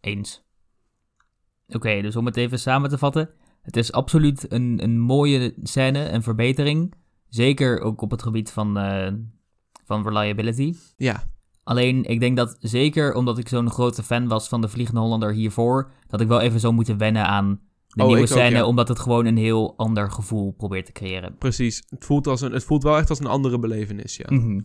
Eens. 0.00 0.44
Oké, 1.66 2.00
dus 2.02 2.16
om 2.16 2.26
het 2.26 2.36
even 2.36 2.58
samen 2.58 2.90
te 2.90 2.98
vatten. 2.98 3.30
Het 3.62 3.76
is 3.76 3.92
absoluut 3.92 4.52
een, 4.52 4.82
een 4.82 4.98
mooie 4.98 5.54
scène, 5.62 6.08
een 6.08 6.22
verbetering. 6.22 6.94
Zeker 7.28 7.80
ook 7.80 8.00
op 8.00 8.10
het 8.10 8.22
gebied 8.22 8.50
van, 8.50 8.78
eh, 8.78 9.12
van 9.84 10.02
reliability. 10.02 10.74
Ja, 10.96 11.24
Alleen, 11.70 12.04
ik 12.04 12.20
denk 12.20 12.36
dat 12.36 12.56
zeker 12.60 13.14
omdat 13.14 13.38
ik 13.38 13.48
zo'n 13.48 13.70
grote 13.70 14.02
fan 14.02 14.28
was 14.28 14.48
van 14.48 14.60
de 14.60 14.68
Vliegende 14.68 15.00
Hollander 15.00 15.32
hiervoor, 15.32 15.90
dat 16.06 16.20
ik 16.20 16.28
wel 16.28 16.40
even 16.40 16.60
zou 16.60 16.72
moeten 16.74 16.98
wennen 16.98 17.26
aan 17.26 17.60
de 17.88 18.00
Oh, 18.02 18.06
nieuwe 18.06 18.22
ook, 18.22 18.28
scène, 18.28 18.56
ja. 18.56 18.64
omdat 18.66 18.88
het 18.88 18.98
gewoon 18.98 19.26
een 19.26 19.36
heel 19.36 19.76
ander 19.76 20.10
gevoel 20.10 20.52
probeert 20.52 20.86
te 20.86 20.92
creëren. 20.92 21.36
precies. 21.38 21.82
Het 21.88 22.04
voelt, 22.04 22.26
als 22.26 22.40
een, 22.40 22.52
het 22.52 22.64
voelt 22.64 22.82
wel 22.82 22.96
echt 22.96 23.08
als 23.10 23.18
een 23.18 23.26
andere 23.26 23.58
belevenis, 23.58 24.16
ja. 24.16 24.26
Mhm. 24.28 24.60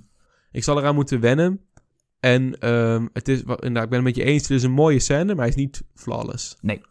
Ik 0.51 0.63
zal 0.63 0.77
eraan 0.77 0.95
moeten 0.95 1.19
wennen. 1.19 1.61
En 2.19 2.59
ehm, 2.59 3.07
het 3.13 3.27
is, 3.27 3.39
inderdaad, 3.39 3.83
ik 3.83 3.89
ben 3.89 3.97
het 3.99 4.03
met 4.03 4.15
je 4.15 4.23
eens. 4.23 4.41
Het 4.41 4.51
is 4.57 4.63
een 4.63 4.71
mooie 4.71 4.99
scène, 4.99 5.25
maar 5.25 5.35
hij 5.45 5.47
is 5.47 5.55
niet 5.55 5.83
flawless. 5.93 6.57
Nee. 6.61 6.81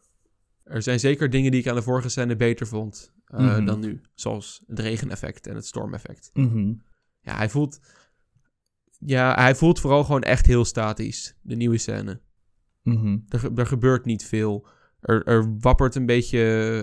Er 0.64 0.82
zijn 0.82 1.00
zeker 1.00 1.30
dingen 1.30 1.50
die 1.50 1.60
ik 1.60 1.68
aan 1.68 1.74
de 1.74 1.82
vorige 1.82 2.08
scène 2.08 2.36
beter 2.36 2.66
vond 2.66 3.12
eh, 3.26 3.38
Mhm. 3.40 3.64
dan 3.64 3.80
nu. 3.80 4.00
Zoals 4.14 4.62
het 4.66 4.78
regeneffect 4.78 5.46
en 5.46 5.54
het 5.54 5.66
stormeffect. 5.66 6.30
Mhm. 6.32 6.72
Ja, 7.20 7.36
hij 7.36 7.48
voelt... 7.48 7.80
Ja, 9.06 9.34
hij 9.34 9.54
voelt 9.54 9.80
vooral 9.80 10.04
gewoon 10.04 10.22
echt 10.22 10.46
heel 10.46 10.64
statisch, 10.64 11.36
de 11.42 11.56
nieuwe 11.56 11.78
scène. 11.78 12.20
Mhm. 12.82 13.18
Er, 13.28 13.38
ge- 13.38 13.52
er 13.54 13.66
gebeurt 13.66 14.04
niet 14.04 14.24
veel. 14.24 14.66
Er, 15.00 15.22
er 15.26 15.56
wappert 15.60 15.94
een 15.94 16.06
beetje... 16.06 16.38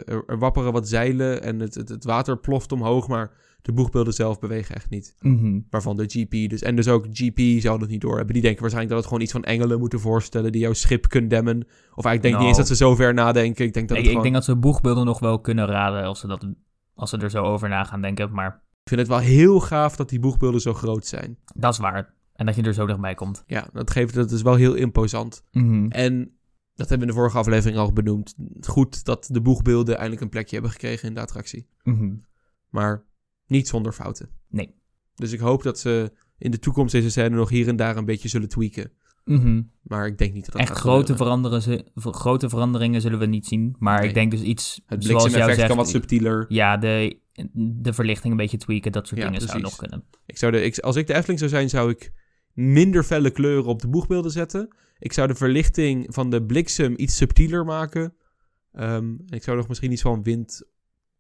Er, 0.06 0.24
er 0.28 0.38
wapperen 0.40 0.72
wat 0.72 0.88
zeilen 0.88 1.44
en 1.44 1.60
het, 1.60 1.76
het, 1.76 1.90
het 1.90 2.04
water 2.04 2.38
ploft 2.40 2.72
omhoog, 2.72 3.08
maar 3.08 3.32
de 3.62 3.72
boegbeelden 3.74 4.14
zelf 4.14 4.40
bewegen 4.40 4.76
echt 4.76 4.90
niet. 4.90 5.16
Mhm. 5.20 5.60
Waarvan 5.70 5.96
de 5.98 6.04
GP 6.08 6.50
dus... 6.50 6.62
En 6.62 6.76
dus 6.76 6.88
ook 6.88 7.06
GP 7.12 7.40
zou 7.62 7.80
dat 7.80 7.90
niet 7.90 8.02
doorhebben. 8.02 8.34
Die 8.34 8.42
denken 8.44 8.62
waarschijnlijk 8.62 8.94
dat 8.96 8.98
het 9.04 9.08
gewoon 9.08 9.24
iets 9.24 9.32
van 9.32 9.44
engelen 9.44 9.80
moeten 9.80 10.00
voorstellen... 10.00 10.52
die 10.52 10.62
jouw 10.62 10.74
schip 10.74 11.08
condemnen. 11.08 11.58
Of 11.96 12.06
eigenlijk 12.06 12.22
denk 12.22 12.24
ik 12.24 12.30
niet 12.30 12.34
Nou. 12.40 12.48
eens 12.48 12.58
dat 12.58 12.68
ze 12.68 12.76
zo 12.76 12.96
ver 12.96 13.14
nadenken. 13.14 13.66
Ik 13.66 13.74
denk 13.74 13.88
dat 13.88 13.98
Ik, 13.98 14.04
het 14.04 14.12
ik 14.14 14.18
gewoon... 14.18 14.22
denk 14.24 14.34
dat 14.34 14.44
ze 14.56 14.56
boegbeelden 14.56 15.06
nog 15.06 15.20
wel 15.20 15.40
kunnen 15.40 15.66
raden 15.66 16.04
als 16.04 16.20
ze, 16.20 16.28
dat, 16.28 16.46
als 16.94 17.10
ze 17.10 17.18
er 17.18 17.30
zo 17.30 17.44
over 17.44 17.70
na 17.70 17.84
gaan 17.84 18.02
denken, 18.02 18.32
maar 18.32 18.62
Ik 18.84 18.88
vind 18.88 19.00
het 19.00 19.10
wel 19.10 19.20
heel 19.20 19.60
gaaf 19.60 19.96
dat 19.96 20.10
die 20.10 20.20
boegbeelden 20.20 20.62
zo 20.62 20.74
groot 20.74 21.06
zijn. 21.06 21.38
dat 21.56 21.74
is 21.74 21.80
waar. 21.80 22.14
En 22.34 22.46
dat 22.46 22.56
je 22.56 22.62
er 22.62 22.74
zo 22.74 22.86
dichtbij 22.86 23.14
komt. 23.16 23.44
Ja, 23.48 23.70
dat 23.74 23.92
geeft... 23.92 24.14
Dat 24.14 24.32
is 24.32 24.42
wel 24.42 24.56
heel 24.56 24.74
imposant. 24.74 25.44
Mhm. 25.52 25.88
En... 25.90 26.40
Dat 26.76 26.90
hebben 26.90 27.08
we 27.08 27.14
in 27.14 27.20
de 27.20 27.22
vorige 27.22 27.38
aflevering 27.38 27.80
al 27.80 27.94
benoemd. 27.94 28.36
Goed 28.62 29.06
dat 29.06 29.30
de 29.32 29.42
boegbeelden 29.42 29.96
eindelijk 29.96 30.22
een 30.22 30.30
plekje 30.30 30.54
hebben 30.54 30.72
gekregen 30.72 31.08
in 31.08 31.14
de 31.14 31.20
attractie. 31.20 31.68
Mhm. 31.84 32.14
Maar 32.70 33.06
niet 33.48 33.68
zonder 33.68 33.94
fouten. 33.94 34.30
Nee. 34.48 34.76
Dus 35.16 35.32
ik 35.32 35.40
hoop 35.40 35.64
dat 35.64 35.80
ze 35.80 36.12
in 36.38 36.52
de 36.52 36.60
toekomst 36.60 36.92
deze 36.92 37.10
scène 37.10 37.36
nog 37.36 37.50
hier 37.50 37.68
en 37.68 37.76
daar 37.76 37.98
een 37.98 38.06
beetje 38.06 38.30
zullen 38.30 38.50
tweaken. 38.50 38.92
Mhm. 39.26 39.62
Maar 39.82 40.08
ik 40.08 40.18
denk 40.18 40.34
niet 40.34 40.46
dat 40.46 40.52
dat 40.54 40.62
Echt 40.62 40.78
grote, 40.80 41.16
veranderen 41.16 41.84
grote 41.96 42.50
veranderingen 42.50 43.02
zullen 43.02 43.20
we 43.20 43.26
niet 43.26 43.46
zien. 43.48 43.76
Maar 43.80 44.00
Nee. 44.00 44.08
ik 44.08 44.14
denk 44.14 44.32
dus 44.32 44.42
iets 44.42 44.74
Het 44.76 44.82
zoals 44.86 45.06
jou 45.06 45.18
bliksemeffect 45.20 45.56
zegt. 45.56 45.68
kan 45.68 45.78
wat 45.78 45.90
subtieler. 45.90 46.46
ja, 46.48 46.78
de, 46.78 47.20
de 47.82 47.94
verlichting 47.94 48.32
een 48.32 48.38
beetje 48.40 48.58
tweaken, 48.58 48.92
dat 48.92 49.08
soort 49.08 49.20
Ja, 49.22 49.26
dingen 49.30 49.42
zou 49.42 49.62
nog 49.62 49.76
kunnen. 49.76 50.04
Ik 50.26 50.38
zou 50.38 50.52
de, 50.52 50.62
ik, 50.64 50.80
als 50.80 50.96
ik 50.96 51.08
de 51.08 51.14
Efteling 51.14 51.40
zou 51.40 51.52
zijn, 51.52 51.70
zou 51.70 51.90
ik 51.90 52.12
minder 52.54 53.04
felle 53.04 53.30
kleuren 53.32 53.66
op 53.66 53.82
de 53.82 53.88
boegbeelden 53.88 54.32
zetten. 54.32 54.76
Ik 55.00 55.14
zou 55.14 55.28
de 55.28 55.36
verlichting 55.36 56.06
van 56.14 56.30
de 56.30 56.44
bliksem 56.44 56.94
iets 56.98 57.16
subtieler 57.18 57.66
maken. 57.66 58.14
Ehm, 58.72 59.04
en 59.06 59.26
ik 59.30 59.44
zou 59.44 59.58
nog 59.58 59.68
misschien 59.68 59.92
iets 59.92 60.02
van 60.02 60.24
wind 60.24 60.64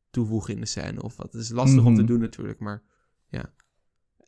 toevoegen 0.10 0.54
in 0.54 0.60
de 0.60 0.66
scène 0.66 1.02
of 1.02 1.18
wat. 1.18 1.34
Het 1.34 1.42
is 1.42 1.50
lastig 1.52 1.84
om 1.86 1.96
te 1.96 2.02
Mhm. 2.02 2.12
doen 2.12 2.20
natuurlijk, 2.20 2.60
maar 2.60 2.84
ja. 3.30 3.54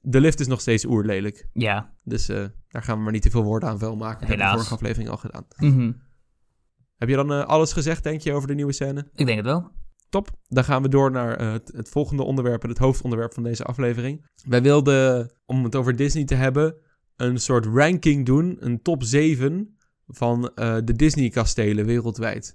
De 0.06 0.20
lift 0.20 0.40
is 0.40 0.48
nog 0.48 0.62
steeds 0.62 0.86
oerlelijk. 0.86 1.48
Ja. 1.54 1.94
Dus 2.04 2.30
eh, 2.30 2.46
daar 2.68 2.84
gaan 2.84 2.98
we 2.98 3.04
maar 3.04 3.12
niet 3.12 3.22
te 3.22 3.30
veel 3.30 3.44
woorden 3.44 3.70
aan 3.70 3.80
vuil 3.80 3.96
maken. 3.96 4.20
Dat 4.20 4.30
hebben 4.30 4.46
we 4.46 4.52
de 4.52 4.58
vorige 4.58 4.74
aflevering 4.74 5.10
al 5.10 5.18
gedaan. 5.18 5.46
Mhm. 5.58 5.92
Heb 6.98 7.10
je 7.10 7.16
dan 7.16 7.32
eh, 7.34 7.46
alles 7.46 7.74
gezegd, 7.74 8.04
denk 8.04 8.22
je, 8.22 8.34
over 8.34 8.48
de 8.48 8.54
nieuwe 8.54 8.74
scène? 8.74 9.10
Ik 9.14 9.26
denk 9.26 9.38
het 9.38 9.46
wel. 9.46 9.72
Top. 10.10 10.30
Dan 10.48 10.64
gaan 10.64 10.82
we 10.82 10.90
door 10.90 11.12
naar 11.12 11.36
eh, 11.36 11.52
het, 11.52 11.72
het 11.76 11.90
volgende 11.90 12.24
onderwerp 12.24 12.64
en 12.64 12.70
het 12.70 12.78
hoofdonderwerp 12.78 13.34
van 13.34 13.44
deze 13.44 13.64
aflevering. 13.64 14.30
Wij 14.48 14.62
wilden, 14.62 15.32
om 15.46 15.64
het 15.64 15.76
over 15.76 15.96
Disney 15.96 16.26
te 16.26 16.36
hebben, 16.36 16.76
een 17.16 17.38
soort 17.38 17.66
ranking 17.66 18.26
doen, 18.26 18.58
een 18.60 18.82
top 18.82 19.04
7 19.04 19.78
van 20.08 20.52
de 20.56 20.94
Disney-kastelen 20.96 21.86
wereldwijd. 21.86 22.54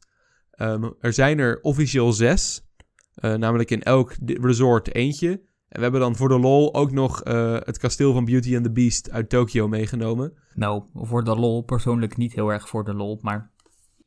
Ehm, 0.50 0.90
er 1.00 1.12
zijn 1.12 1.38
er 1.38 1.60
officieel 1.60 2.12
zes, 2.12 2.62
namelijk 3.14 3.70
in 3.70 3.82
elk 3.82 4.14
resort 4.24 4.94
eentje. 4.94 5.47
En 5.68 5.76
we 5.76 5.82
hebben 5.82 6.00
dan 6.00 6.16
voor 6.16 6.28
de 6.28 6.38
lol 6.38 6.74
ook 6.74 6.90
nog 6.92 7.22
eh, 7.22 7.56
het 7.58 7.78
kasteel 7.78 8.12
van 8.12 8.24
Beauty 8.24 8.54
and 8.54 8.64
the 8.64 8.70
Beast 8.70 9.10
uit 9.10 9.28
Tokio 9.28 9.68
meegenomen. 9.68 10.32
Nou, 10.54 10.82
voor 10.94 11.24
de 11.24 11.36
lol 11.36 11.62
persoonlijk 11.62 12.16
niet 12.16 12.34
heel 12.34 12.48
erg 12.52 12.68
voor 12.68 12.84
de 12.84 12.94
lol, 12.94 13.18
maar... 13.22 13.50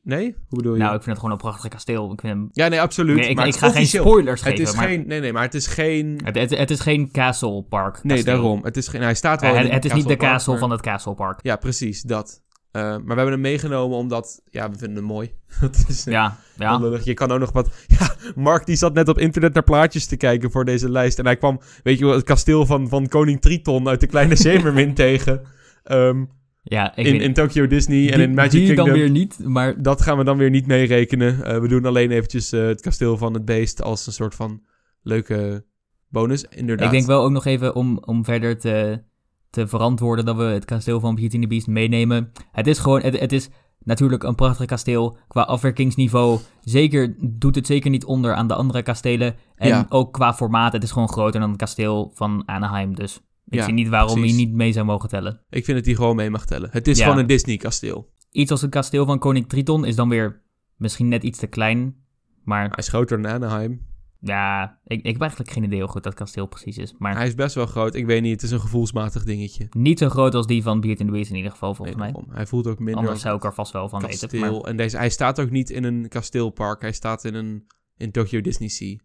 Nee? 0.04 0.36
Hoe 0.47 0.58
bedoel 0.58 0.74
je? 0.74 0.80
Nou, 0.80 0.95
ik 0.95 1.04
vind 1.04 1.10
het 1.10 1.15
gewoon 1.15 1.32
een 1.32 1.38
prachtig 1.38 1.69
kasteel. 1.69 2.12
Ik 2.12 2.19
vind 2.21 2.34
hem... 2.34 2.50
ja, 2.52 2.67
nee, 2.67 2.82
absoluut. 2.82 3.15
Nee, 3.15 3.30
ik, 3.30 3.36
maar 3.36 3.47
ik 3.47 3.56
ga 3.56 3.69
geen 3.69 3.88
spoilers 3.88 4.41
Het 4.43 4.50
geven, 4.50 4.65
is 4.65 4.76
maar... 4.76 4.88
geen... 4.88 5.08
Nee, 5.08 5.19
nee, 5.19 5.34
maar 5.34 5.43
het 5.43 5.54
is 5.54 5.67
geen... 5.67 6.19
Het, 6.24 6.36
het, 6.36 6.58
het 6.58 6.69
is 6.71 6.80
geen 6.80 7.12
Castle 7.12 7.63
Park 7.63 8.04
Nee, 8.04 8.24
daarom. 8.24 8.63
Het, 8.63 8.78
is 8.78 8.88
geen, 8.88 9.02
hij 9.02 9.15
staat 9.15 9.41
wel 9.41 9.50
Eh, 9.54 9.58
in 9.58 9.63
het, 9.63 9.74
het 9.74 9.86
is 9.86 9.93
niet 9.93 10.08
de 10.08 10.15
Castle 10.15 10.17
Park, 10.26 10.34
castle 10.34 10.52
maar- 10.52 10.62
van 10.62 10.71
het 10.71 10.82
Castle 10.82 11.13
Park. 11.13 11.39
Ja, 11.41 11.56
precies, 11.56 12.02
dat. 12.02 12.41
Eh, 12.71 12.81
maar 12.81 13.01
we 13.05 13.13
hebben 13.13 13.31
hem 13.31 13.41
meegenomen 13.41 13.97
omdat... 13.97 14.41
Ja, 14.49 14.69
we 14.71 14.77
vinden 14.77 14.97
hem 14.97 15.05
mooi. 15.05 15.31
dat 15.62 15.86
is 15.88 16.05
eh, 16.07 16.13
Ja, 16.13 16.38
ja. 16.57 16.75
onlullig. 16.75 17.03
Je 17.03 17.13
kan 17.13 17.31
ook 17.31 17.39
nog 17.39 17.51
wat... 17.51 17.69
Ja, 17.99 18.15
Mark 18.36 18.65
die 18.65 18.75
zat 18.75 18.93
net 18.93 19.07
op 19.07 19.17
internet 19.17 19.53
naar 19.53 19.63
plaatjes 19.63 20.05
te 20.05 20.17
kijken 20.17 20.51
voor 20.51 20.65
deze 20.65 20.89
lijst. 20.89 21.19
En 21.19 21.25
hij 21.25 21.38
kwam, 21.38 21.60
weet 21.84 21.99
je 21.99 22.05
wel, 22.05 22.13
het 22.15 22.23
kasteel 22.23 22.65
van, 22.65 22.89
van 22.89 23.07
koning 23.07 23.41
Triton 23.41 23.88
uit 23.88 23.99
de 23.99 24.07
Kleine 24.07 24.36
Zeemermin 24.45 24.93
tegen. 24.93 25.41
Ehm, 25.84 26.23
ja 26.63 26.95
ik 26.95 27.05
in, 27.05 27.12
weet- 27.12 27.21
in 27.21 27.34
Tokyo 27.34 27.67
Disney 27.67 28.12
en 28.13 28.19
in 28.19 28.34
Magic 28.34 28.51
die 28.51 28.65
Kingdom. 28.65 28.86
dan 28.86 28.95
weer 28.95 29.10
niet, 29.10 29.39
maar 29.43 29.81
Dat 29.81 30.01
gaan 30.01 30.17
we 30.17 30.23
dan 30.23 30.38
weer 30.38 30.49
niet 30.49 30.67
meerekenen. 30.67 31.43
Eh, 31.43 31.60
we 31.60 31.67
doen 31.67 31.86
alleen 31.86 32.12
eventjes 32.12 32.51
het 32.51 32.81
kasteel 32.81 33.17
van 33.17 33.34
het 33.34 33.45
beest 33.45 33.81
als 33.81 34.07
een 34.07 34.13
soort 34.13 34.36
van 34.36 34.62
leuke 35.01 35.65
bonus. 36.07 36.45
Inderdaad. 36.49 36.86
ik 36.86 36.91
denk 36.91 37.05
wel 37.05 37.23
ook 37.23 37.31
nog 37.31 37.45
even 37.45 37.75
om, 37.75 37.97
om 38.05 38.25
verder 38.25 38.60
te, 38.60 39.03
te 39.51 39.67
verantwoorden 39.67 40.25
dat 40.25 40.35
we 40.35 40.43
het 40.43 40.65
kasteel 40.65 40.99
van 40.99 41.15
Beauty 41.15 41.33
and 41.35 41.43
the 41.43 41.49
Beast 41.49 41.67
meenemen. 41.67 42.31
Het 42.51 42.67
is 42.67 42.79
gewoon, 42.79 43.01
het, 43.01 43.19
het 43.19 43.31
is 43.31 43.49
natuurlijk 43.83 44.23
een 44.23 44.35
prachtig 44.35 44.65
kasteel 44.65 45.17
qua 45.27 45.41
afwerkingsniveau. 45.41 46.39
Zeker, 46.63 47.15
doet 47.19 47.55
het 47.55 47.65
zeker 47.67 47.89
niet 47.89 48.05
onder 48.05 48.33
aan 48.33 48.47
de 48.47 48.53
andere 48.55 48.81
kastelen. 48.83 49.35
En 49.55 49.67
Ja. 49.67 49.85
ook 49.89 50.13
qua 50.13 50.33
formaat, 50.33 50.73
het 50.73 50.83
is 50.83 50.91
gewoon 50.91 51.09
groter 51.09 51.39
dan 51.39 51.49
het 51.49 51.57
kasteel 51.59 52.11
van 52.13 52.43
Anaheim. 52.45 52.95
Dus 52.95 53.15
ik 53.45 53.53
Ja, 53.59 53.63
zie 53.63 53.73
niet 53.73 53.87
waarom 53.89 54.13
precies. 54.19 54.31
je 54.39 54.45
niet 54.45 54.53
mee 54.55 54.71
zou 54.71 54.85
mogen 54.85 55.09
tellen. 55.09 55.41
Ik 55.49 55.65
vind 55.65 55.77
dat 55.77 55.85
hij 55.85 55.95
gewoon 55.95 56.15
mee 56.15 56.29
mag 56.29 56.45
tellen. 56.45 56.69
Het 56.71 56.87
is 56.87 56.97
Ja. 56.97 57.03
gewoon 57.03 57.19
een 57.19 57.27
Disney 57.27 57.57
kasteel. 57.57 58.09
Iets 58.31 58.51
als 58.51 58.61
het 58.61 58.71
kasteel 58.71 59.05
van 59.05 59.19
koning 59.19 59.49
Triton 59.49 59.85
is 59.85 59.95
dan 59.95 60.09
weer 60.09 60.41
misschien 60.77 61.07
net 61.07 61.23
iets 61.23 61.39
te 61.39 61.47
klein. 61.47 61.95
Maar 62.43 62.61
Hij 62.61 62.71
is 62.75 62.87
groter 62.87 63.21
dan 63.21 63.31
Anaheim. 63.31 63.81
Ja, 64.23 64.79
ik, 64.86 65.01
ik 65.05 65.12
heb 65.12 65.21
eigenlijk 65.21 65.51
geen 65.51 65.63
idee 65.63 65.79
hoe 65.79 65.89
goed 65.89 66.03
dat 66.03 66.13
kasteel 66.13 66.45
precies 66.45 66.77
is. 66.77 66.93
Maar 66.97 67.15
Hij 67.15 67.27
is 67.27 67.36
best 67.36 67.55
wel 67.55 67.65
groot. 67.65 67.95
Ik 67.95 68.05
weet 68.05 68.21
niet, 68.21 68.31
het 68.31 68.43
is 68.43 68.51
een 68.51 68.60
gevoelsmatig 68.60 69.23
dingetje. 69.23 69.67
niet 69.71 69.99
zo 69.99 70.10
groot 70.10 70.36
als 70.36 70.47
die 70.47 70.63
van 70.63 70.79
Beauty 70.79 70.99
and 71.01 71.10
the 71.10 71.15
Beast 71.15 71.29
in 71.29 71.36
ieder 71.36 71.51
geval, 71.51 71.75
volgens 71.75 71.97
mij. 71.97 72.13
Hij 72.29 72.45
voelt 72.45 72.67
ook 72.67 72.77
minder 72.77 72.95
Anders 72.95 73.13
als 73.13 73.21
zou 73.21 73.36
ik 73.36 73.43
er 73.43 73.53
vast 73.53 73.71
wel 73.73 73.89
van 73.89 74.01
weten. 74.01 74.19
kasteel. 74.19 74.60
Maar 74.60 74.69
En 74.69 74.77
deze, 74.77 74.97
hij 74.97 75.10
staat 75.10 75.39
ook 75.39 75.49
niet 75.49 75.69
in 75.69 75.84
een 75.84 76.07
kasteelpark. 76.07 76.81
Hij 76.81 76.91
staat 76.91 77.23
in 77.25 77.34
een 77.36 77.67
in 77.97 78.12
Tokyo 78.12 78.41
Disney 78.41 78.69
Sea. 78.69 78.97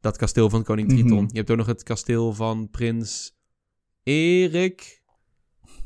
Dat 0.00 0.16
kasteel 0.16 0.50
van 0.50 0.62
koning 0.62 0.88
Triton. 0.88 1.22
Mhm. 1.22 1.28
Je 1.30 1.36
hebt 1.38 1.50
ook 1.50 1.56
nog 1.56 1.66
het 1.66 1.82
kasteel 1.82 2.32
van 2.32 2.70
prins 2.70 3.32
Erik. 4.02 4.99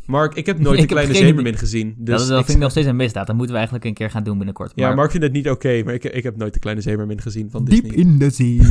Mark, 0.06 0.34
ik 0.34 0.46
heb 0.46 0.58
nooit 0.58 0.68
Ik 0.68 0.74
de 0.74 0.80
heb 0.80 0.88
kleine 0.88 1.12
geen 1.14 1.22
zeemermin 1.22 1.56
gezien. 1.58 1.94
Dus 1.98 2.06
dat, 2.06 2.20
is- 2.20 2.26
dat 2.26 2.38
ik- 2.38 2.44
vind 2.44 2.56
ik 2.56 2.62
nog 2.62 2.70
steeds 2.70 2.86
een 2.86 2.96
misdaad. 2.96 3.26
Dat 3.26 3.34
moeten 3.36 3.52
we 3.52 3.58
eigenlijk 3.58 3.88
een 3.88 3.94
keer 3.94 4.10
gaan 4.10 4.24
doen 4.24 4.36
binnenkort. 4.36 4.72
Ja, 4.74 4.86
Maar 4.86 4.96
Mark 4.96 5.10
vindt 5.10 5.26
het 5.26 5.34
niet 5.34 5.50
oké, 5.50 5.82
maar 5.84 5.94
ik, 5.94 6.04
ik 6.04 6.22
heb 6.22 6.36
nooit 6.36 6.52
de 6.52 6.58
kleine 6.58 6.82
zeemermin 6.82 7.20
gezien 7.20 7.50
van 7.50 7.64
diep 7.64 7.82
Disney. 7.84 8.00
in 8.00 8.18
de 8.18 8.30
zee. 8.30 8.60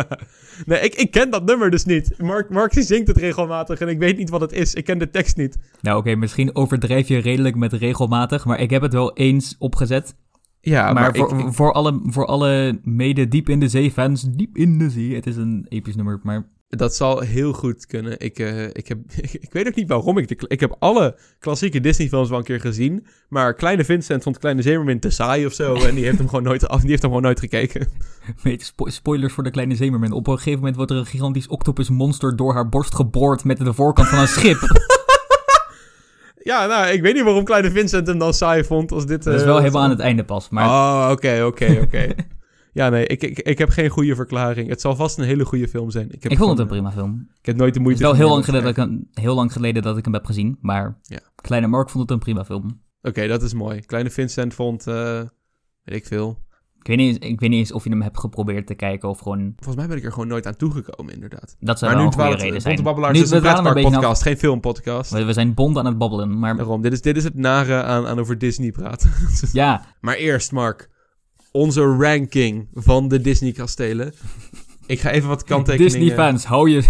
nee, 0.66 0.80
ik, 0.80 0.94
ik 0.94 1.10
ken 1.10 1.30
dat 1.30 1.44
nummer 1.46 1.70
dus 1.70 1.84
niet. 1.84 2.14
Mark, 2.18 2.50
Mark 2.50 2.72
die 2.72 2.82
zingt 2.82 3.06
het 3.08 3.16
regelmatig 3.16 3.80
en 3.80 3.88
ik 3.88 3.98
weet 3.98 4.16
niet 4.16 4.30
wat 4.30 4.40
het 4.40 4.52
is. 4.52 4.74
Ik 4.74 4.84
ken 4.84 4.98
de 4.98 5.10
tekst 5.10 5.36
niet. 5.36 5.56
nou 5.80 5.98
oké, 5.98 6.14
misschien 6.14 6.54
overdrijf 6.56 7.08
je 7.08 7.18
redelijk 7.18 7.56
met 7.56 7.72
regelmatig. 7.72 8.44
Maar 8.44 8.60
ik 8.60 8.70
heb 8.70 8.82
het 8.82 8.92
wel 8.92 9.12
eens 9.16 9.56
opgezet. 9.58 10.14
Ja, 10.60 10.84
maar 10.84 10.94
maar, 10.94 11.14
voor, 11.16 11.38
ik, 11.38 11.46
ik- 11.46 11.52
voor, 11.52 11.72
alle, 11.72 12.00
voor 12.04 12.26
alle 12.26 12.78
mede 12.82 13.28
diep 13.28 13.48
in 13.48 13.60
de 13.60 13.68
zee 13.68 13.90
fans, 13.90 14.22
diep 14.30 14.56
in 14.56 14.78
de 14.78 14.90
zee. 14.90 15.14
Het 15.14 15.26
is 15.26 15.36
een 15.36 15.66
episch 15.68 15.96
nummer, 15.96 16.20
maar 16.22 16.48
dat 16.70 16.94
zal 16.94 17.20
heel 17.20 17.52
goed 17.52 17.86
kunnen. 17.86 18.18
Ik, 18.20 18.38
eh, 18.38 18.64
ik, 18.66 18.88
heb, 18.88 18.98
ik 19.40 19.52
weet 19.52 19.66
ook 19.66 19.74
niet 19.74 19.88
waarom 19.88 20.18
ik 20.18 20.28
de... 20.28 20.44
Ik 20.48 20.60
heb 20.60 20.76
alle 20.78 21.16
klassieke 21.38 21.80
Disney 21.80 22.08
films 22.08 22.28
wel 22.28 22.38
een 22.38 22.44
keer 22.44 22.60
gezien. 22.60 23.06
Maar 23.28 23.54
Kleine 23.54 23.84
Vincent 23.84 24.22
vond 24.22 24.38
Kleine 24.38 24.62
Zeemermin 24.62 25.00
te 25.00 25.10
saai 25.10 25.46
of 25.46 25.52
zo. 25.52 25.74
En 25.86 25.94
die 25.94 26.04
heeft 26.04 26.18
hem 26.18 26.28
gewoon 26.28 26.44
nooit, 26.44 26.68
af, 26.68 26.80
die 26.80 26.90
heeft 26.90 27.02
hem 27.02 27.10
gewoon 27.10 27.24
nooit 27.26 27.40
gekeken. 27.40 27.88
weet, 28.42 28.62
spo- 28.62 28.88
spoilers 28.88 29.32
voor 29.32 29.44
de 29.44 29.50
kleine 29.50 29.74
zeemermin. 29.76 30.12
Op 30.12 30.26
een 30.26 30.36
gegeven 30.36 30.58
moment 30.58 30.76
wordt 30.76 30.90
er 30.90 30.96
een 30.96 31.06
gigantisch 31.06 31.48
octopus 31.48 31.88
monster 31.88 32.36
door 32.36 32.54
haar 32.54 32.68
borst 32.68 32.94
geboord 32.94 33.44
met 33.44 33.58
de 33.58 33.72
voorkant 33.74 34.08
van 34.08 34.18
een 34.18 34.28
schip. 34.28 34.88
Ja, 36.42 36.66
nou, 36.66 36.86
ik 36.92 37.02
weet 37.02 37.14
niet 37.14 37.24
waarom 37.24 37.44
Kleine 37.44 37.70
Vincent 37.70 38.06
hem 38.06 38.18
dan 38.18 38.34
saai 38.34 38.64
vond 38.64 38.92
als 38.92 39.06
dit... 39.06 39.22
Dat 39.22 39.34
is 39.34 39.40
eh, 39.40 39.44
wel 39.46 39.54
was- 39.54 39.62
helemaal 39.62 39.82
aan 39.84 39.90
het 39.90 39.98
einde 40.00 40.24
pas. 40.24 40.48
Maar 40.48 40.66
Oh, 40.66 41.08
oké, 41.10 41.42
oké, 41.44 41.78
oké. 41.82 42.06
Ja, 42.72 42.88
nee, 42.88 43.06
ik, 43.06 43.22
ik, 43.22 43.38
ik 43.38 43.58
heb 43.58 43.68
geen 43.68 43.88
goede 43.90 44.14
verklaring. 44.14 44.68
Het 44.68 44.80
zal 44.80 44.96
vast 44.96 45.18
een 45.18 45.24
hele 45.24 45.44
goede 45.44 45.68
film 45.68 45.90
zijn. 45.90 46.10
Ik, 46.10 46.22
heb 46.22 46.32
ik 46.32 46.38
vond 46.38 46.50
het 46.50 46.58
een 46.58 46.66
gewoon, 46.68 46.82
prima 46.90 47.02
film. 47.02 47.28
Ik 47.40 47.46
heb 47.46 47.56
nooit 47.56 47.74
de 47.74 47.78
Het 47.80 47.82
moeite 47.88 48.02
is 48.02 48.08
wel 48.08 48.18
heel 48.18 48.28
lang, 48.28 48.44
geleden 48.44 48.62
dat 48.74 48.76
ik 48.76 48.90
hem, 48.90 49.08
heel 49.12 49.34
lang 49.34 49.52
geleden 49.52 49.82
dat 49.82 49.96
ik 49.96 50.04
hem 50.04 50.14
heb 50.14 50.24
gezien. 50.24 50.58
Maar 50.60 50.98
Ja. 51.02 51.20
Kleine 51.34 51.66
Mark 51.66 51.90
vond 51.90 52.02
het 52.02 52.10
een 52.12 52.18
prima 52.18 52.44
film. 52.44 52.80
Oké, 53.02 53.26
dat 53.26 53.42
is 53.42 53.54
mooi. 53.54 53.80
Kleine 53.80 54.10
Vincent 54.10 54.54
vond, 54.54 54.86
eh, 54.86 55.20
weet 55.84 55.96
ik 55.96 56.06
veel. 56.06 56.38
Ik 56.78 56.86
weet, 56.86 56.96
niet, 56.96 57.06
eens- 57.06 57.30
ik 57.32 57.40
weet 57.40 57.50
niet 57.50 57.58
eens 57.58 57.72
of 57.72 57.84
je 57.84 57.90
hem 57.90 58.02
hebt 58.02 58.18
geprobeerd 58.18 58.66
te 58.66 58.74
kijken 58.74 59.08
of 59.08 59.18
gewoon... 59.18 59.52
Volgens 59.56 59.76
mij 59.76 59.86
ben 59.86 59.96
ik 59.96 60.04
er 60.04 60.12
gewoon 60.12 60.28
nooit 60.28 60.46
aan 60.46 60.56
toegekomen, 60.56 61.14
inderdaad. 61.14 61.56
Dat 61.58 61.78
zou 61.78 61.90
maar 61.90 62.00
wel 62.00 62.10
nu 62.10 62.16
een 62.16 62.26
goede 62.28 62.42
reden 62.44 62.60
zijn. 62.60 62.82
Babbelaars 62.82 63.16
Nu- 63.18 63.22
is 63.24 63.30
een 63.30 63.40
pretparkpodcast, 63.40 64.22
geen 64.22 64.36
filmpodcast. 64.36 65.10
We, 65.10 65.24
we 65.24 65.32
zijn 65.32 65.54
bond 65.54 65.76
aan 65.78 65.86
het 65.86 65.98
babbelen, 65.98 66.38
maar 66.38 66.56
Daarom, 66.56 66.82
dit 66.82 66.92
is, 66.92 67.00
dit 67.00 67.16
is 67.16 67.24
het 67.24 67.34
nare 67.34 67.82
aan, 67.82 68.06
aan 68.06 68.18
over 68.18 68.38
Disney 68.38 68.70
praten. 68.72 69.10
ja, 69.52 69.84
maar 70.00 70.14
eerst, 70.14 70.52
Mark, 70.52 70.88
onze 71.52 71.82
ranking 71.82 72.68
van 72.74 73.08
de 73.08 73.20
Disney-kastelen. 73.20 74.12
Ik 74.86 75.00
ga 75.00 75.10
even 75.10 75.28
wat 75.28 75.44
kanttekeningen... 75.44 75.98
Disney-fans, 75.98 76.44
hou 76.44 76.70
je... 76.70 76.82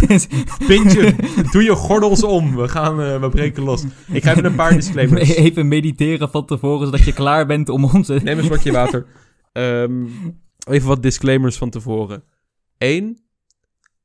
Pintje, 0.68 1.14
doe 1.52 1.62
je 1.62 1.74
gordels 1.74 2.24
om. 2.24 2.56
We 2.56 2.68
gaan, 2.68 3.02
eh, 3.02 3.20
we 3.20 3.28
breken 3.28 3.62
los. 3.62 3.84
Ik 4.12 4.22
ga 4.22 4.30
even 4.30 4.44
een 4.44 4.54
paar 4.54 4.74
disclaimers. 4.74 5.34
Even 5.46 5.68
mediteren 5.68 6.30
van 6.30 6.46
tevoren, 6.46 6.86
zodat 6.86 7.04
je 7.04 7.12
klaar 7.12 7.46
bent 7.46 7.68
om 7.68 7.84
onze... 7.84 8.20
Neem 8.22 8.38
een 8.38 8.44
slokje 8.44 8.72
water. 8.72 9.06
Ehm, 9.52 10.04
even 10.68 10.88
wat 10.88 11.02
disclaimers 11.02 11.56
van 11.56 11.70
tevoren. 11.70 12.22
Eén, 12.78 13.18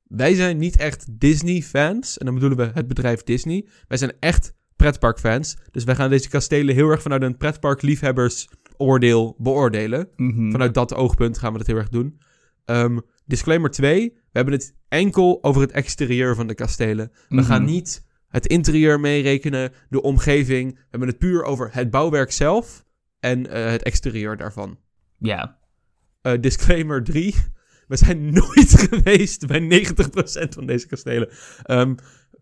wij 0.03 0.33
zijn 0.33 0.57
niet 0.57 0.77
echt 0.77 1.05
Disney-fans. 1.19 2.17
En 2.17 2.25
dan 2.25 2.33
bedoelen 2.33 2.57
we 2.57 2.71
het 2.73 2.87
bedrijf 2.87 3.23
Disney. 3.23 3.67
Wij 3.87 3.97
zijn 3.97 4.13
echt 4.19 4.53
pretparkfans. 4.75 5.57
Dus 5.71 5.83
wij 5.83 5.95
gaan 5.95 6.09
deze 6.09 6.29
kastelen 6.29 6.75
heel 6.75 6.89
erg 6.89 7.01
vanuit 7.01 7.21
een 7.21 7.37
pretpark-liefhebbers-oordeel 8.85 9.35
beoordelen. 9.37 10.09
Mhm. 10.15 10.51
Vanuit 10.51 10.73
dat 10.73 10.93
oogpunt 10.93 11.37
gaan 11.37 11.51
we 11.51 11.57
dat 11.57 11.67
heel 11.67 11.75
erg 11.77 11.89
doen. 11.89 12.19
Ehm, 12.65 12.97
disclaimer 13.25 13.69
2. 13.71 14.09
We 14.13 14.19
hebben 14.31 14.53
het 14.53 14.75
enkel 14.87 15.43
over 15.43 15.61
het 15.61 15.71
exterieur 15.71 16.35
van 16.35 16.47
de 16.47 16.53
kastelen. 16.55 17.11
We 17.29 17.35
Mhm. 17.35 17.43
gaan 17.45 17.65
niet 17.65 18.05
het 18.27 18.47
interieur 18.47 18.99
meerekenen, 18.99 19.71
de 19.89 20.01
omgeving. 20.01 20.73
We 20.73 20.85
hebben 20.89 21.09
het 21.09 21.17
puur 21.17 21.43
over 21.43 21.69
het 21.73 21.89
bouwwerk 21.89 22.31
zelf 22.31 22.83
en 23.19 23.47
eh, 23.49 23.65
het 23.71 23.83
exterieur 23.83 24.37
daarvan. 24.37 24.77
Ja, 25.17 25.59
Eh, 26.21 26.33
disclaimer 26.39 27.03
3. 27.03 27.35
We 27.87 27.97
zijn 27.97 28.25
nooit 28.39 28.87
geweest 28.89 29.47
bij 29.47 29.59
90% 29.59 30.53
van 30.53 30.65
deze 30.65 30.87
kastelen. 30.87 31.29
Ehm, 31.63 31.95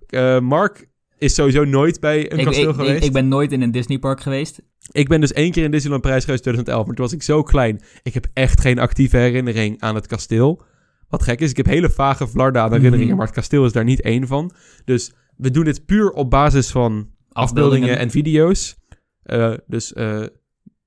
eh, 0.08 0.39
Mark 0.39 0.88
is 1.19 1.34
sowieso 1.34 1.63
nooit 1.63 1.99
bij 1.99 2.32
een 2.32 2.38
ik, 2.39 2.45
kasteel 2.45 2.69
ik, 2.69 2.75
geweest. 2.75 2.97
ik, 2.97 3.03
ik 3.03 3.12
ben 3.13 3.27
nooit 3.27 3.51
in 3.51 3.62
een 3.62 3.71
Disneypark 3.71 4.21
geweest. 4.21 4.62
Ik 4.91 5.08
ben 5.08 5.21
dus 5.21 5.34
één 5.34 5.51
keer 5.51 5.63
in 5.63 5.71
Disneyland 5.71 6.01
Parijs 6.03 6.23
geweest 6.25 6.45
in 6.45 6.51
2011, 6.53 6.86
maar 6.88 6.95
toen 6.95 7.05
was 7.05 7.13
ik 7.13 7.23
zo 7.23 7.43
klein. 7.43 7.82
Ik 8.03 8.13
heb 8.13 8.27
echt 8.34 8.62
geen 8.62 8.79
actieve 8.79 9.17
herinnering 9.17 9.82
aan 9.82 9.95
het 9.95 10.08
kasteel. 10.08 10.62
Wat 11.08 11.23
gek 11.23 11.39
is, 11.39 11.49
ik 11.49 11.58
heb 11.58 11.65
hele 11.65 11.89
vage 11.89 12.27
Vlarda 12.27 12.62
aan 12.62 12.67
herinneringen, 12.71 13.08
Mhm. 13.08 13.17
maar 13.17 13.25
het 13.25 13.36
kasteel 13.36 13.65
is 13.65 13.71
daar 13.71 13.84
niet 13.84 14.01
één 14.01 14.27
van. 14.27 14.51
Dus 14.86 15.13
we 15.38 15.51
doen 15.51 15.63
dit 15.63 15.86
puur 15.86 16.12
op 16.12 16.29
basis 16.29 16.71
van 16.71 17.10
afbeeldingen 17.29 17.97
en 17.97 18.10
video's. 18.10 18.77
Eh, 19.23 19.53
dus 19.67 19.93
eh, 19.93 20.23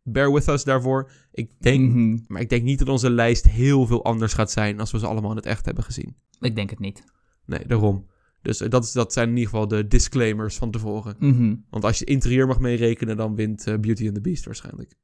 bear 0.02 0.32
with 0.32 0.48
us 0.48 0.64
daarvoor. 0.64 1.10
Ik 1.32 1.50
denk, 1.60 1.92
Mhm. 1.92 2.18
maar 2.26 2.40
ik 2.40 2.48
denk 2.48 2.62
niet 2.62 2.78
dat 2.78 2.88
onze 2.88 3.10
lijst 3.10 3.48
heel 3.48 3.86
veel 3.86 4.04
anders 4.04 4.32
gaat 4.32 4.50
zijn 4.50 4.80
als 4.80 4.90
we 4.90 4.98
ze 4.98 5.06
allemaal 5.06 5.30
in 5.30 5.36
het 5.36 5.46
echt 5.46 5.64
hebben 5.64 5.84
gezien. 5.84 6.16
Ik 6.40 6.54
denk 6.56 6.70
het 6.70 6.78
niet. 6.78 7.04
Nee, 7.46 7.66
daarom. 7.66 8.06
Dus 8.42 8.61
eh, 8.61 8.68
dat, 8.70 8.85
is, 8.85 8.92
dat 8.92 9.12
zijn 9.12 9.28
in 9.28 9.37
ieder 9.37 9.50
geval 9.50 9.68
de 9.68 9.87
disclaimers 9.88 10.57
van 10.57 10.70
tevoren. 10.70 11.14
Mhm. 11.18 11.55
Want 11.70 11.85
als 11.85 11.98
je 11.98 12.05
interieur 12.05 12.46
mag 12.46 12.59
meerekenen, 12.61 13.16
dan 13.16 13.35
wint 13.35 13.66
eh, 13.66 13.78
Beauty 13.78 14.07
and 14.07 14.14
the 14.14 14.20
Beast 14.20 14.44
waarschijnlijk. 14.44 14.94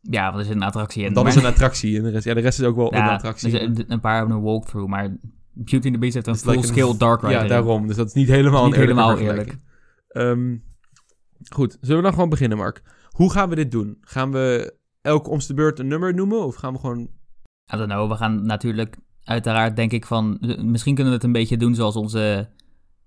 Ja, 0.00 0.24
want 0.24 0.38
er 0.38 0.44
zit 0.44 0.54
een 0.54 0.62
attractie. 0.62 1.10
Dat 1.12 1.24
maar- 1.24 1.32
is 1.32 1.42
een 1.42 1.48
attractie. 1.48 1.96
En 1.96 2.02
de 2.02 2.10
rest, 2.10 2.24
ja, 2.24 2.34
de 2.34 2.40
rest 2.40 2.58
is 2.60 2.64
ook 2.66 2.76
wel 2.76 2.94
een 2.94 3.02
attractie. 3.02 3.58
er 3.60 3.70
zit 3.74 3.90
een 3.90 4.00
paar 4.00 4.18
hebben 4.18 4.36
een 4.36 4.42
walkthrough, 4.42 4.90
maar 4.90 5.16
Beauty 5.52 5.86
and 5.86 5.94
the 5.94 5.98
Beast 6.00 6.14
heeft 6.14 6.26
een 6.26 6.34
is 6.34 6.44
like 6.44 6.58
full-scale 6.58 6.90
een- 6.92 6.98
Dark 6.98 7.20
Rider. 7.20 7.42
Ja, 7.42 7.46
daarom. 7.46 7.86
Dus 7.86 7.96
dat 7.96 8.06
is 8.06 8.12
niet 8.12 8.28
helemaal 8.28 8.64
Niet 8.64 8.74
een 8.74 8.80
eerlijke 8.80 9.00
helemaal 9.02 9.16
vergelijking. 9.16 9.60
Ehm, 10.08 10.56
goed, 11.52 11.76
zullen 11.80 11.96
we 11.96 12.02
dan 12.02 12.12
gewoon 12.12 12.28
beginnen, 12.28 12.58
Mark? 12.58 12.82
Hoe 13.10 13.32
gaan 13.32 13.48
we 13.48 13.54
dit 13.54 13.70
doen? 13.70 13.96
Gaan 14.00 14.32
we 14.32 14.74
elk 15.00 15.28
om 15.28 15.38
de 15.46 15.54
beurt 15.54 15.78
een 15.78 15.86
nummer 15.86 16.14
noemen? 16.14 16.44
Of 16.44 16.54
gaan 16.54 16.72
we 16.72 16.78
gewoon... 16.78 16.98
I 17.74 17.76
don't 17.76 17.88
know, 17.90 18.10
we 18.10 18.16
gaan 18.16 18.46
natuurlijk 18.46 18.96
uiteraard 19.24 19.76
denk 19.76 19.92
ik 19.92 20.06
van... 20.06 20.38
Misschien 20.62 20.94
kunnen 20.94 21.12
we 21.12 21.18
het 21.18 21.26
een 21.26 21.32
beetje 21.32 21.56
doen 21.56 21.74
zoals 21.74 21.96
onze, 21.96 22.48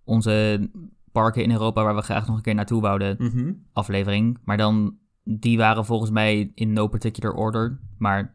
onze 0.03 0.67
parken 1.11 1.43
in 1.43 1.51
Europa... 1.51 1.83
waar 1.83 1.95
we 1.95 2.01
graag 2.01 2.27
nog 2.27 2.35
een 2.35 2.41
keer 2.41 2.55
naartoe 2.55 2.81
wouden, 2.81 3.15
Mhm. 3.19 3.51
aflevering. 3.73 4.37
Maar 4.43 4.57
dan, 4.57 4.95
die 5.23 5.57
waren 5.57 5.85
volgens 5.85 6.11
mij 6.11 6.51
in 6.55 6.73
no 6.73 6.87
particular 6.87 7.33
order. 7.33 7.79
Maar 7.97 8.31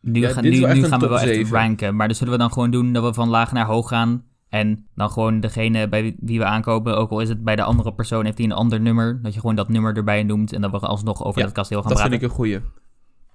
nu, 0.00 0.20
Ja, 0.20 0.28
gaan, 0.28 0.42
nu, 0.42 0.50
nu 0.50 0.84
gaan 0.84 1.00
we 1.00 1.08
wel 1.08 1.18
echt 1.20 1.50
ranken. 1.50 1.96
Maar 1.96 2.08
dus 2.08 2.18
zullen 2.18 2.32
we 2.32 2.38
dan 2.38 2.52
gewoon 2.52 2.70
doen 2.70 2.92
dat 2.92 3.04
we 3.04 3.14
van 3.14 3.28
laag 3.28 3.52
naar 3.52 3.66
hoog 3.66 3.88
gaan... 3.88 4.24
En 4.48 4.86
dan 4.94 5.10
gewoon 5.10 5.40
degene 5.40 5.88
bij 5.88 6.16
wie 6.20 6.38
we 6.38 6.44
aankopen, 6.44 6.96
ook 6.96 7.10
al 7.10 7.20
is 7.20 7.28
het 7.28 7.44
bij 7.44 7.56
de 7.56 7.62
andere 7.62 7.94
persoon, 7.94 8.24
heeft 8.24 8.38
hij 8.38 8.46
een 8.46 8.52
ander 8.52 8.80
nummer. 8.80 9.22
Dat 9.22 9.34
je 9.34 9.40
gewoon 9.40 9.54
dat 9.54 9.68
nummer 9.68 9.96
erbij 9.96 10.22
noemt 10.22 10.52
en 10.52 10.60
dat 10.60 10.70
we 10.70 10.78
alsnog 10.78 11.24
over 11.24 11.38
Ja, 11.40 11.44
dat 11.46 11.54
kasteel 11.54 11.80
gaan 11.80 11.88
Dat 11.88 11.98
praten. 11.98 12.18
vind 12.18 12.22
ik 12.24 12.28
een 12.38 12.44
goeie. 12.44 12.58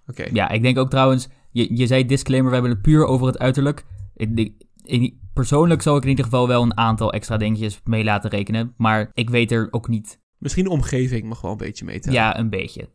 Oké. 0.08 0.26
Ja, 0.34 0.50
ik 0.50 0.62
denk 0.62 0.78
ook 0.78 0.90
trouwens, 0.90 1.30
je, 1.52 1.78
je 1.78 1.88
zei 1.88 2.06
disclaimer, 2.06 2.50
we 2.50 2.54
hebben 2.58 2.74
het 2.74 2.82
puur 2.82 3.06
over 3.06 3.28
het 3.28 3.40
uiterlijk. 3.40 3.86
Ik, 4.16 4.30
ik- 4.40 4.54
ik- 4.84 5.16
persoonlijk 5.36 5.82
zou 5.82 5.98
ik 5.98 6.04
in 6.04 6.10
ieder 6.10 6.26
geval 6.26 6.48
wel 6.48 6.62
een 6.62 6.78
aantal 6.78 7.14
extra 7.14 7.38
dingetjes 7.38 7.82
mee 7.84 8.04
laten 8.04 8.30
rekenen. 8.30 8.74
Maar 8.78 9.10
ik 9.14 9.30
weet 9.30 9.52
er 9.52 9.68
ook 9.72 9.88
niet, 9.88 10.20
Misschien 10.38 10.64
de 10.64 10.70
omgeving 10.70 11.24
mag 11.24 11.42
wel 11.42 11.52
een 11.52 11.58
beetje 11.58 11.86
meten. 11.86 12.12
ja, 12.12 12.38
een 12.40 12.50
beetje. 12.50 12.90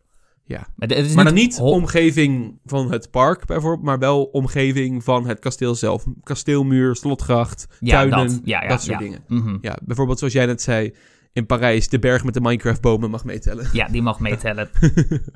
Ja. 0.45 0.67
Maar, 0.77 0.89
het 0.89 1.07
is 1.07 1.15
Maar 1.15 1.25
dan 1.25 1.35
niet 1.35 1.59
omgeving 1.61 2.61
van 2.65 2.93
het 2.93 3.11
park 3.11 3.47
bijvoorbeeld, 3.47 3.85
maar 3.85 3.99
wel 3.99 4.25
omgeving 4.25 5.05
van 5.05 5.27
het 5.27 5.39
kasteel 5.39 5.75
zelf. 5.75 6.05
Kasteelmuur, 6.23 6.97
slotgracht, 6.97 7.67
ja, 7.81 7.91
tuinen, 7.91 8.27
dat, 8.27 8.41
ja, 8.45 8.63
ja, 8.63 8.69
dat 8.69 8.83
soort 8.83 8.99
dingen. 8.99 9.25
Mhm. 9.29 9.59
Ja, 9.61 9.79
bijvoorbeeld 9.85 10.19
zoals 10.19 10.33
jij 10.33 10.47
net 10.47 10.63
zei, 10.63 10.95
in 11.33 11.47
Parijs, 11.47 11.89
de 11.89 11.99
berg 11.99 12.25
met 12.25 12.35
de 12.35 12.41
Minecraft-bomen 12.41 13.11
mag 13.11 13.25
meetellen. 13.25 13.69
Ja, 13.73 13.89
die 13.89 14.03
mag 14.03 14.21
meetellen. 14.21 14.71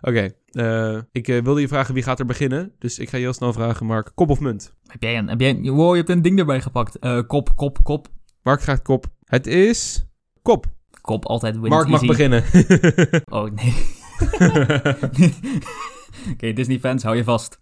Oké, 0.00 0.30
eh, 0.50 0.98
ik 1.12 1.28
eh, 1.28 1.42
wilde 1.42 1.60
je 1.60 1.68
vragen 1.68 1.94
wie 1.94 2.02
gaat 2.02 2.18
er 2.18 2.26
beginnen. 2.26 2.72
Dus 2.78 2.98
ik 2.98 3.08
ga 3.08 3.16
je 3.16 3.22
heel 3.22 3.32
snel 3.32 3.52
vragen, 3.52 3.86
Mark. 3.86 4.12
Kop 4.14 4.30
of 4.30 4.40
munt? 4.40 4.74
heb 4.86 5.02
jij 5.02 5.18
een, 5.18 5.28
heb 5.28 5.40
jij, 5.40 5.60
wow, 5.62 5.90
je 5.90 5.96
hebt 5.96 6.08
een 6.08 6.22
ding 6.22 6.38
erbij 6.38 6.60
gepakt. 6.60 6.98
Eh, 6.98 7.20
kop, 7.26 7.56
kop, 7.56 7.78
kop. 7.82 8.08
Mark 8.42 8.62
gaat 8.62 8.82
kop. 8.82 9.06
Het 9.24 9.46
is 9.46 10.06
kop. 10.42 10.66
Kop, 11.00 11.26
altijd 11.26 11.56
wins 11.56 11.68
Mark 11.68 11.88
mag 11.88 12.02
easy. 12.02 12.06
beginnen. 12.06 12.44
Oh, 13.36 13.50
nee. 13.50 13.74
Oké, 16.32 16.52
Disney-fans, 16.52 17.02
hou 17.02 17.16
je 17.16 17.24
vast. 17.24 17.60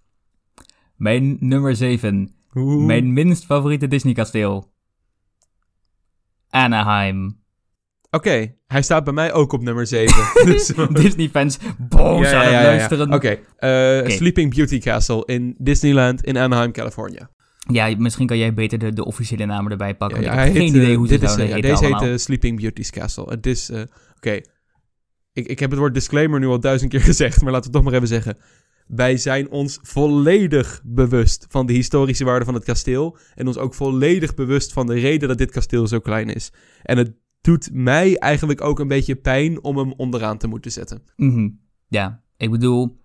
Mijn 0.96 1.36
nummer 1.40 1.76
7. 1.76 2.34
Oeh. 2.54 2.86
Mijn 2.86 3.12
minst 3.12 3.44
favoriete 3.44 3.88
Disney-kasteel. 3.88 4.72
Anaheim. 6.50 7.40
Oké, 8.10 8.54
hij 8.66 8.82
staat 8.82 9.04
bij 9.04 9.12
mij 9.12 9.32
ook 9.32 9.52
op 9.52 9.62
nummer 9.62 9.86
7. 9.86 10.14
dus, 10.52 10.72
Disney-fans 10.90 11.58
boos 11.78 12.26
aan 12.26 12.42
het 12.44 12.52
luisteren. 12.52 13.12
Oké, 13.12 13.28
eh, 13.56 13.98
Oké. 14.00 14.10
Sleeping 14.10 14.54
Beauty 14.54 14.78
Castle 14.78 15.22
in 15.26 15.54
Disneyland 15.58 16.24
in 16.24 16.36
Anaheim, 16.36 16.72
California. 16.72 17.30
Ja, 17.72 17.94
misschien 17.98 18.26
kan 18.26 18.38
jij 18.38 18.54
beter 18.54 18.78
de, 18.78 18.92
de 18.92 19.04
officiële 19.04 19.46
namen 19.46 19.70
erbij 19.70 19.94
pakken. 19.94 20.20
Ja, 20.20 20.24
want 20.26 20.38
ja, 20.38 20.44
ik 20.44 20.52
heb 20.52 20.62
geen 20.62 20.72
heet, 20.72 20.82
idee 20.82 20.92
eh, 20.92 20.96
hoe 20.96 21.06
ze 21.08 21.18
dit 21.18 21.22
is, 21.22 21.36
eh, 21.36 21.44
heten 21.44 21.60
Deze 21.60 21.84
heet 21.84 21.94
allemaal. 21.94 22.12
eh, 22.12 22.18
Sleeping 22.18 22.60
Beauty's 22.60 22.90
Castle. 22.90 23.24
Het 23.28 23.46
is, 23.46 23.70
oké, 24.16 24.40
ik, 25.32 25.46
ik 25.46 25.58
heb 25.58 25.70
het 25.70 25.78
woord 25.78 25.94
disclaimer 25.94 26.40
nu 26.40 26.46
al 26.46 26.60
duizend 26.60 26.90
keer 26.90 27.00
gezegd, 27.12 27.42
maar 27.42 27.52
laten 27.52 27.70
we 27.70 27.76
het 27.76 27.84
toch 27.84 27.92
maar 27.92 28.02
even 28.02 28.14
zeggen. 28.14 28.38
Wij 28.86 29.16
zijn 29.16 29.50
ons 29.50 29.78
volledig 29.82 30.80
bewust 30.84 31.46
van 31.48 31.66
de 31.66 31.72
historische 31.72 32.24
waarde 32.24 32.44
van 32.44 32.54
het 32.54 32.64
kasteel. 32.64 33.16
En 33.34 33.46
ons 33.46 33.58
ook 33.58 33.74
volledig 33.74 34.34
bewust 34.34 34.72
van 34.72 34.86
de 34.86 34.94
reden 34.94 35.28
dat 35.28 35.38
dit 35.38 35.50
kasteel 35.50 35.86
zo 35.86 35.98
klein 35.98 36.34
is. 36.34 36.52
En 36.82 36.98
het 36.98 37.12
doet 37.48 37.70
mij 37.72 38.18
eigenlijk 38.18 38.60
ook 38.60 38.78
een 38.78 38.88
beetje 38.88 39.16
pijn 39.16 39.62
om 39.62 39.78
hem 39.78 39.92
onderaan 39.96 40.38
te 40.38 40.46
moeten 40.46 40.72
zetten. 40.72 41.02
Mhm. 41.16 41.48
Ja, 41.86 42.22
ik 42.36 42.50
bedoel, 42.50 42.98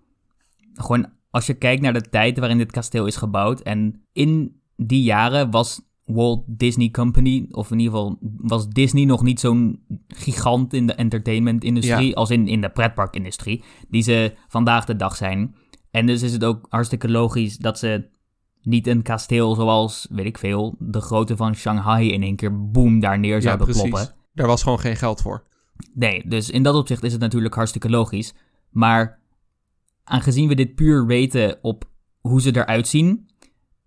gewoon 0.74 1.06
als 1.30 1.46
je 1.46 1.54
kijkt 1.54 1.82
naar 1.82 1.92
de 1.92 2.08
tijd 2.08 2.38
waarin 2.38 2.58
dit 2.58 2.72
kasteel 2.72 3.06
is 3.06 3.16
gebouwd. 3.16 3.60
En 3.60 4.02
in 4.12 4.60
die 4.76 5.02
jaren 5.02 5.50
was 5.50 5.80
Walt 6.04 6.44
Disney 6.46 6.90
Company, 6.90 7.46
of 7.50 7.70
in 7.70 7.78
ieder 7.78 7.94
geval 7.94 8.18
was 8.20 8.68
Disney 8.68 9.04
nog 9.04 9.22
niet 9.22 9.40
zo'n 9.40 9.80
gigant 10.08 10.72
in 10.72 10.86
de 10.86 10.94
entertainment-industrie. 10.94 12.08
Ja. 12.08 12.14
als 12.14 12.30
in, 12.30 12.48
in 12.48 12.60
de 12.60 12.70
pretparkindustrie, 12.70 13.62
die 13.88 14.02
ze 14.02 14.34
vandaag 14.48 14.84
de 14.84 14.96
dag 14.96 15.16
zijn. 15.16 15.54
En 15.90 16.06
dus 16.06 16.22
is 16.22 16.32
het 16.32 16.44
ook 16.44 16.66
hartstikke 16.68 17.10
logisch 17.10 17.56
dat 17.56 17.78
ze 17.78 18.08
niet 18.62 18.86
een 18.86 19.02
kasteel 19.02 19.54
zoals, 19.54 20.06
weet 20.10 20.26
ik 20.26 20.38
veel, 20.38 20.76
de 20.78 21.00
grootte 21.00 21.36
van 21.36 21.54
Shanghai 21.54 22.10
in 22.10 22.22
één 22.22 22.36
keer 22.36 22.70
boom 22.70 23.00
daar 23.00 23.18
neer 23.18 23.42
zouden 23.42 23.66
kloppen. 23.66 24.22
Daar 24.34 24.46
was 24.46 24.62
gewoon 24.62 24.80
geen 24.80 24.96
geld 24.96 25.20
voor. 25.20 25.42
Nee, 25.94 26.28
dus 26.28 26.50
in 26.50 26.62
dat 26.62 26.74
opzicht 26.74 27.02
is 27.02 27.12
het 27.12 27.20
natuurlijk 27.20 27.54
hartstikke 27.54 27.90
logisch. 27.90 28.34
Maar 28.70 29.18
aangezien 30.04 30.48
we 30.48 30.54
dit 30.54 30.74
puur 30.74 31.06
weten 31.06 31.58
op 31.62 31.84
hoe 32.20 32.40
ze 32.40 32.56
eruit 32.56 32.88
zien. 32.88 33.28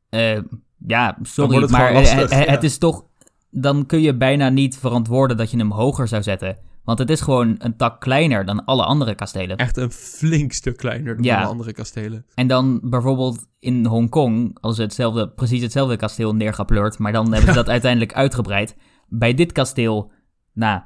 eh, 0.09 0.39
ja, 0.87 1.17
sorry, 1.21 1.69
maar 1.69 1.93
lastig, 1.93 2.29
eh, 2.29 2.39
eh, 2.39 2.45
ja. 2.45 2.51
het 2.51 2.63
is 2.63 2.77
toch. 2.77 3.05
Dan 3.49 3.85
kun 3.85 4.01
je 4.01 4.15
bijna 4.17 4.49
niet 4.49 4.77
verantwoorden 4.77 5.37
dat 5.37 5.51
je 5.51 5.57
hem 5.57 5.71
hoger 5.71 6.07
zou 6.07 6.23
zetten. 6.23 6.57
Want 6.83 6.99
het 6.99 7.09
is 7.09 7.21
gewoon 7.21 7.55
een 7.57 7.75
tak 7.77 8.01
kleiner 8.01 8.45
dan 8.45 8.65
alle 8.65 8.83
andere 8.83 9.15
kastelen. 9.15 9.57
Echt 9.57 9.77
een 9.77 9.91
flink 9.91 10.51
stuk 10.51 10.77
kleiner 10.77 11.15
dan 11.15 11.23
Ja. 11.23 11.37
alle 11.39 11.47
andere 11.47 11.73
kastelen. 11.73 12.25
En 12.33 12.47
dan 12.47 12.79
bijvoorbeeld 12.83 13.47
in 13.59 13.85
Hongkong, 13.85 14.57
als 14.61 14.75
ze 14.75 14.81
hetzelfde, 14.81 15.29
precies 15.29 15.61
hetzelfde 15.61 15.95
kasteel 15.95 16.35
neergepleurd, 16.35 16.97
maar 16.97 17.11
dan 17.11 17.31
hebben 17.33 17.49
ze 17.49 17.55
dat 17.63 17.69
uiteindelijk 17.69 18.13
uitgebreid. 18.13 18.75
Bij 19.07 19.33
dit 19.33 19.51
kasteel, 19.51 20.11
nou, 20.57 20.81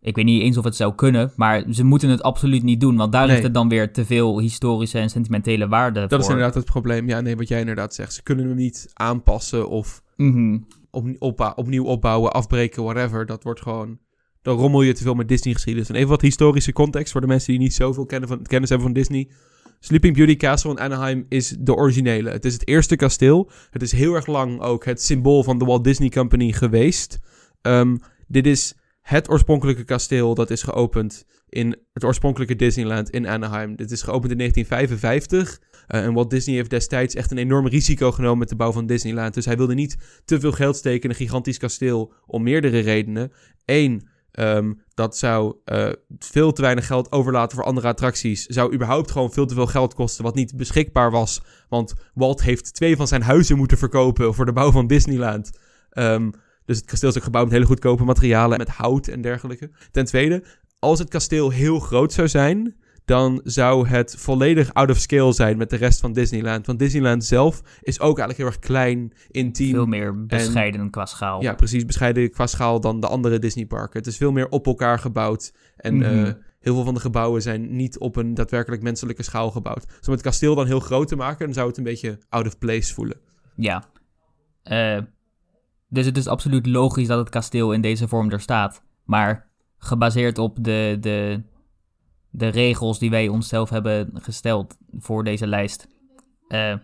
ik 0.00 0.16
weet 0.16 0.24
niet 0.24 0.42
eens 0.42 0.56
of 0.56 0.64
het 0.64 0.76
zou 0.76 0.94
kunnen, 0.94 1.32
maar 1.36 1.64
ze 1.70 1.84
moeten 1.84 2.08
het 2.08 2.22
absoluut 2.22 2.62
niet 2.62 2.80
doen, 2.80 2.96
want 2.96 3.12
daar 3.12 3.22
Nee. 3.22 3.30
heeft 3.30 3.42
het 3.42 3.54
dan 3.54 3.68
weer 3.68 3.92
te 3.92 4.04
veel 4.04 4.40
historische 4.40 4.98
en 4.98 5.10
sentimentele 5.10 5.68
waarde 5.68 6.00
Dat 6.00 6.10
voor. 6.10 6.18
is 6.18 6.26
inderdaad 6.28 6.54
het 6.54 6.64
probleem. 6.64 7.08
Ja, 7.08 7.20
nee, 7.20 7.36
wat 7.36 7.48
jij 7.48 7.60
inderdaad 7.60 7.94
zegt. 7.94 8.12
Ze 8.12 8.22
kunnen 8.22 8.46
hem 8.46 8.56
niet 8.56 8.90
aanpassen 8.94 9.68
of 9.68 10.02
Mhm. 10.16 10.58
op, 11.18 11.52
opnieuw 11.56 11.84
opbouwen, 11.84 12.32
afbreken, 12.32 12.82
whatever. 12.82 13.26
Dat 13.26 13.42
wordt 13.42 13.60
gewoon... 13.62 13.98
Dan 14.42 14.56
rommel 14.56 14.82
je 14.82 14.92
te 14.92 15.02
veel 15.02 15.14
met 15.14 15.28
Disney-geschiedenis. 15.28 15.88
En 15.88 15.94
even 15.94 16.08
wat 16.08 16.20
historische 16.20 16.72
context 16.72 17.12
voor 17.12 17.20
de 17.20 17.26
mensen 17.26 17.50
die 17.52 17.60
niet 17.60 17.74
zoveel 17.74 18.06
kennen 18.06 18.28
van, 18.28 18.42
kennis 18.42 18.68
hebben 18.68 18.86
van 18.86 18.96
Disney. 18.96 19.30
Sleeping 19.80 20.14
Beauty 20.16 20.36
Castle 20.36 20.70
in 20.70 20.78
Anaheim 20.80 21.26
is 21.28 21.56
de 21.60 21.74
originele. 21.74 22.30
Het 22.30 22.44
is 22.44 22.52
het 22.52 22.68
eerste 22.68 22.96
kasteel. 22.96 23.50
Het 23.70 23.82
is 23.82 23.92
heel 23.92 24.14
erg 24.14 24.26
lang 24.26 24.60
ook 24.60 24.84
het 24.84 25.02
symbool 25.02 25.42
van 25.42 25.58
de 25.58 25.64
Walt 25.64 25.84
Disney 25.84 26.08
Company 26.08 26.52
geweest. 26.52 27.18
Ehm, 27.62 27.96
dit 28.28 28.46
is 28.46 28.74
het 29.00 29.30
oorspronkelijke 29.30 29.84
kasteel 29.84 30.34
dat 30.34 30.50
is 30.50 30.62
geopend 30.62 31.24
in 31.48 31.76
het 31.92 32.04
oorspronkelijke 32.04 32.56
Disneyland 32.56 33.10
in 33.10 33.26
Anaheim. 33.26 33.76
Dit 33.76 33.90
is 33.90 34.02
geopend 34.02 34.32
in 34.32 34.38
1955. 34.38 35.60
Eh, 35.86 36.04
en 36.04 36.12
Walt 36.12 36.30
Disney 36.30 36.56
heeft 36.56 36.70
destijds 36.70 37.14
echt 37.14 37.30
een 37.30 37.38
enorm 37.38 37.66
risico 37.66 38.12
genomen 38.12 38.38
met 38.38 38.48
de 38.48 38.56
bouw 38.56 38.72
van 38.72 38.86
Disneyland. 38.86 39.34
Dus 39.34 39.44
hij 39.44 39.56
wilde 39.56 39.74
niet 39.74 39.96
te 40.24 40.40
veel 40.40 40.52
geld 40.52 40.76
steken 40.76 41.02
in 41.02 41.10
een 41.10 41.16
gigantisch 41.16 41.58
kasteel 41.58 42.12
om 42.26 42.42
meerdere 42.42 42.78
redenen. 42.78 43.32
Eén, 43.64 44.08
ehm, 44.30 44.72
dat 44.94 45.16
zou 45.16 45.56
eh, 45.64 45.88
veel 46.18 46.52
te 46.52 46.62
weinig 46.62 46.86
geld 46.86 47.12
overlaten 47.12 47.56
voor 47.56 47.66
andere 47.66 47.88
attracties. 47.88 48.46
Zou 48.46 48.74
überhaupt 48.74 49.10
gewoon 49.10 49.32
veel 49.32 49.46
te 49.46 49.54
veel 49.54 49.66
geld 49.66 49.94
kosten, 49.94 50.24
wat 50.24 50.34
niet 50.34 50.56
beschikbaar 50.56 51.10
was. 51.10 51.42
Want 51.68 51.94
Walt 52.14 52.42
heeft 52.42 52.74
twee 52.74 52.96
van 52.96 53.08
zijn 53.08 53.22
huizen 53.22 53.56
moeten 53.56 53.78
verkopen 53.78 54.34
voor 54.34 54.46
de 54.46 54.52
bouw 54.52 54.70
van 54.70 54.86
Disneyland. 54.86 55.50
Ehm, 55.90 56.30
dus 56.70 56.78
het 56.78 56.88
kasteel 56.90 57.08
is 57.08 57.16
ook 57.16 57.22
gebouwd 57.22 57.44
met 57.44 57.52
hele 57.52 57.66
goedkope 57.66 58.04
materialen, 58.04 58.58
met 58.58 58.68
hout 58.68 59.06
en 59.08 59.20
dergelijke. 59.20 59.70
Ten 59.90 60.04
tweede, 60.04 60.44
als 60.78 60.98
het 60.98 61.08
kasteel 61.08 61.50
heel 61.50 61.78
groot 61.78 62.12
zou 62.12 62.28
zijn, 62.28 62.76
dan 63.04 63.40
zou 63.44 63.88
het 63.88 64.14
volledig 64.18 64.74
out 64.74 64.90
of 64.90 64.98
scale 64.98 65.32
zijn 65.32 65.56
met 65.56 65.70
de 65.70 65.76
rest 65.76 66.00
van 66.00 66.12
Disneyland. 66.12 66.66
Want 66.66 66.78
Disneyland 66.78 67.24
zelf 67.24 67.62
is 67.82 68.00
ook 68.00 68.18
eigenlijk 68.18 68.38
heel 68.38 68.46
erg 68.46 68.58
klein, 68.58 69.12
intiem. 69.30 69.70
Veel 69.74 69.86
meer 69.86 70.26
bescheiden 70.26 70.90
qua 70.90 71.06
schaal. 71.06 71.42
Ja, 71.42 71.54
precies. 71.54 71.84
Bescheiden 71.84 72.30
qua 72.30 72.46
schaal 72.46 72.80
dan 72.80 73.00
de 73.00 73.06
andere 73.06 73.38
Disneyparken. 73.38 73.98
Het 73.98 74.06
is 74.06 74.16
veel 74.16 74.32
meer 74.32 74.48
op 74.48 74.66
elkaar 74.66 74.98
gebouwd. 74.98 75.52
En 75.76 75.96
Mhm. 75.96 76.04
eh, 76.24 76.32
heel 76.60 76.74
veel 76.74 76.84
van 76.84 76.94
de 76.94 77.00
gebouwen 77.00 77.42
zijn 77.42 77.76
niet 77.76 77.98
op 77.98 78.16
een 78.16 78.34
daadwerkelijk 78.34 78.82
menselijke 78.82 79.22
schaal 79.22 79.50
gebouwd. 79.50 79.86
Dus 79.98 80.06
om 80.06 80.12
het 80.12 80.22
kasteel 80.22 80.54
dan 80.54 80.66
heel 80.66 80.80
groot 80.80 81.08
te 81.08 81.16
maken, 81.16 81.44
dan 81.44 81.54
zou 81.54 81.68
het 81.68 81.76
een 81.76 81.84
beetje 81.84 82.18
out 82.28 82.46
of 82.46 82.58
place 82.58 82.94
voelen. 82.94 83.16
Ja. 83.56 83.84
Eh, 84.62 84.98
dus 85.90 86.06
het 86.06 86.16
is 86.16 86.26
absoluut 86.26 86.66
logisch 86.66 87.06
dat 87.06 87.18
het 87.18 87.28
kasteel 87.28 87.72
in 87.72 87.80
deze 87.80 88.08
vorm 88.08 88.30
er 88.30 88.40
staat. 88.40 88.82
Maar 89.04 89.50
gebaseerd 89.78 90.38
op 90.38 90.64
de, 90.64 90.96
de, 91.00 91.42
de 92.30 92.48
regels 92.48 92.98
die 92.98 93.10
wij 93.10 93.28
onszelf 93.28 93.70
hebben 93.70 94.10
gesteld 94.14 94.76
voor 94.98 95.24
deze 95.24 95.46
lijst. 95.46 95.88
eh, 96.48 96.74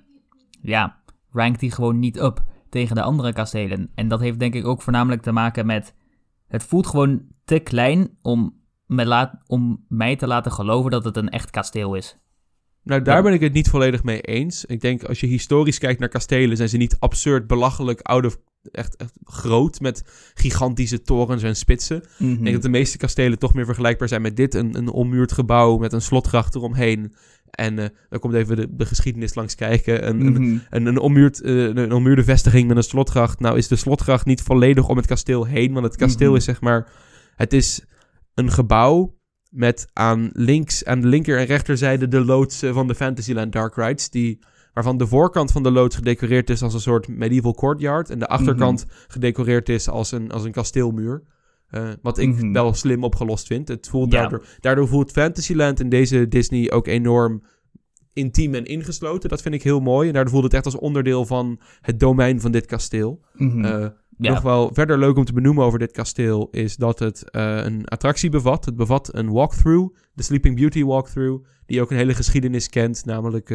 ja, 0.61 1.01
rankt 1.31 1.61
die 1.61 1.71
gewoon 1.71 1.99
niet 1.99 2.21
up 2.21 2.45
tegen 2.71 2.95
de 2.95 3.03
andere 3.03 3.33
kastelen. 3.33 3.91
En 3.95 4.09
dat 4.09 4.21
heeft 4.21 4.39
denk 4.39 4.55
ik 4.55 4.67
ook 4.67 4.83
voornamelijk 4.83 5.23
te 5.23 5.33
maken 5.33 5.67
met... 5.67 5.95
Het 6.47 6.63
voelt 6.63 6.87
gewoon 6.87 7.23
te 7.45 7.59
klein 7.59 8.19
om, 8.23 8.61
me 8.87 9.07
laat, 9.07 9.35
om 9.47 9.85
mij 9.89 10.17
te 10.17 10.27
laten 10.27 10.53
geloven 10.53 10.91
dat 10.91 11.05
het 11.05 11.17
een 11.17 11.29
echt 11.29 11.51
kasteel 11.51 11.95
is. 11.95 12.19
Nou, 12.83 13.03
daar 13.03 13.23
ben 13.23 13.33
ik 13.33 13.41
het 13.41 13.53
niet 13.53 13.69
volledig 13.69 14.03
mee 14.03 14.21
eens. 14.21 14.65
Ik 14.65 14.81
denk, 14.81 15.05
als 15.05 15.21
je 15.21 15.27
historisch 15.27 15.79
kijkt 15.79 16.01
naar 16.01 16.09
kastelen, 16.09 16.57
zijn 16.57 16.69
ze 16.69 16.77
niet 16.77 16.97
absurd, 16.99 17.47
belachelijk, 17.47 18.01
out 18.01 18.27
of, 18.27 18.39
echt, 18.71 18.97
echt 18.97 19.13
groot, 19.25 19.81
met 19.81 20.03
gigantische 20.35 21.03
torens 21.03 21.43
en 21.43 21.57
spitsen. 21.57 22.03
Mhm. 22.19 22.31
Ik 22.33 22.43
denk 22.43 22.53
dat 22.55 22.63
de 22.63 22.69
meeste 22.69 22.97
kastelen 22.97 23.39
toch 23.39 23.55
meer 23.55 23.65
vergelijkbaar 23.65 24.09
zijn 24.09 24.23
met 24.23 24.37
dit. 24.37 24.55
Een, 24.55 24.77
een 24.77 24.89
ommuurd 24.89 25.33
gebouw 25.33 25.77
met 25.77 25.93
een 25.93 26.01
slotgracht 26.03 26.55
eromheen. 26.55 27.15
En 27.51 27.79
eh 27.79 27.89
dan 28.09 28.19
komt 28.19 28.35
even 28.35 28.57
de, 28.57 28.67
de 28.71 28.87
geschiedenis 28.87 29.35
langs 29.35 29.55
kijken. 29.55 30.09
Een, 30.09 30.21
een, 30.21 30.33
Mhm. 30.33 30.59
een, 30.71 30.87
een, 30.87 30.99
ommuurd, 30.99 31.41
eh, 31.41 31.55
een 31.65 31.93
ommuurde 31.93 32.25
vestiging 32.25 32.69
met 32.69 32.77
een 32.77 32.83
slotgracht. 32.83 33.41
Nou 33.41 33.57
is 33.59 33.69
de 33.69 33.77
slotgracht 33.77 34.27
niet 34.27 34.43
volledig 34.43 34.89
om 34.89 34.97
het 34.97 35.07
kasteel 35.07 35.45
heen. 35.45 35.73
Want 35.73 35.85
het 35.87 35.97
kasteel 35.97 36.29
Mhm. 36.29 36.37
is 36.37 36.45
zeg 36.45 36.61
maar... 36.61 36.89
Het 37.37 37.53
is 37.53 37.85
een 38.35 38.51
gebouw 38.51 39.15
met 39.51 39.87
aan 39.93 40.31
links, 40.33 40.85
aan 40.85 41.01
de 41.01 41.07
linker 41.07 41.39
en 41.39 41.45
rechterzijde 41.47 42.09
de 42.09 42.25
loods 42.25 42.63
eh, 42.63 42.73
van 42.73 42.87
de 42.87 42.95
Fantasyland 42.95 43.53
Dark 43.53 43.75
Rides. 43.77 44.11
Die, 44.11 44.39
waarvan 44.77 44.97
de 44.97 45.07
voorkant 45.07 45.53
van 45.53 45.63
de 45.63 45.71
loods 45.71 45.97
gedecoreerd 45.97 46.51
is 46.51 46.63
als 46.63 46.75
een 46.75 46.81
soort 46.81 47.09
medieval 47.09 47.55
courtyard. 47.55 48.11
En 48.11 48.19
de 48.19 48.27
achterkant 48.29 48.87
gedecoreerd 49.09 49.69
is 49.69 49.89
als 49.89 50.13
een, 50.13 50.31
als 50.31 50.45
een 50.45 50.53
kasteelmuur. 50.53 51.23
Eh, 51.67 51.89
wat 52.03 52.19
ik 52.19 52.29
Mhm. 52.29 52.53
wel 52.53 52.75
slim 52.75 53.05
opgelost 53.05 53.47
vind. 53.47 53.69
Het 53.69 53.89
voelt 53.89 54.13
Ja. 54.13 54.21
daardoor, 54.21 54.45
daardoor 54.61 54.89
voelt 54.89 55.11
Fantasyland 55.11 55.81
in 55.81 55.89
deze 55.89 56.29
Disney 56.29 56.71
ook 56.71 56.87
enorm 56.87 57.43
intiem 58.13 58.55
en 58.55 58.65
ingesloten. 58.65 59.29
Dat 59.29 59.43
vind 59.43 59.55
ik 59.55 59.63
heel 59.63 59.81
mooi. 59.81 60.07
En 60.09 60.15
daardoor 60.15 60.33
voelt 60.33 60.45
het 60.45 60.55
echt 60.55 60.65
als 60.65 60.79
onderdeel 60.79 61.25
van 61.27 61.61
het 61.81 62.01
domein 62.01 62.41
van 62.41 62.51
dit 62.53 62.67
kasteel. 62.67 63.21
Mhm. 63.35 63.65
Eh, 63.65 63.87
Ja. 64.19 64.31
Nog 64.33 64.43
wel 64.43 64.71
verder 64.73 64.99
leuk 64.99 65.17
om 65.17 65.25
te 65.25 65.33
benoemen 65.33 65.65
over 65.65 65.79
dit 65.79 65.93
kasteel 65.93 66.49
is 66.51 66.77
dat 66.77 66.99
het 66.99 67.31
eh, 67.31 67.57
een 67.65 67.87
attractie 67.89 68.31
bevat. 68.31 68.65
Het 68.65 68.77
bevat 68.77 69.09
een 69.15 69.31
walkthrough, 69.31 69.95
de 70.15 70.23
Sleeping 70.23 70.57
Beauty 70.57 70.85
walkthrough, 70.85 71.45
die 71.67 71.81
ook 71.81 71.91
een 71.91 71.97
hele 71.97 72.15
geschiedenis 72.15 72.69
kent. 72.69 73.05
Namelijk, 73.05 73.51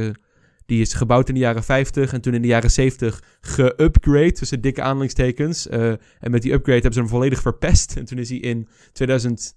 die 0.71 0.81
is 0.81 0.93
gebouwd 0.93 1.27
in 1.27 1.33
de 1.33 1.39
jaren 1.39 1.63
50 1.63 2.13
en 2.13 2.21
toen 2.21 2.33
in 2.33 2.41
de 2.41 2.47
jaren 2.47 2.71
70 2.71 3.23
geupgrade, 3.41 4.31
tussen 4.31 4.61
dikke 4.61 4.81
aanhalingstekens. 4.81 5.67
Eh, 5.67 5.89
en 6.19 6.31
met 6.31 6.41
die 6.41 6.51
upgrade 6.51 6.73
hebben 6.79 6.93
ze 6.93 6.99
hem 6.99 7.09
volledig 7.09 7.41
verpest. 7.41 7.95
En 7.97 8.05
toen 8.05 8.17
is 8.17 8.29
hij 8.29 8.37
in 8.37 8.67
2001 8.91 9.55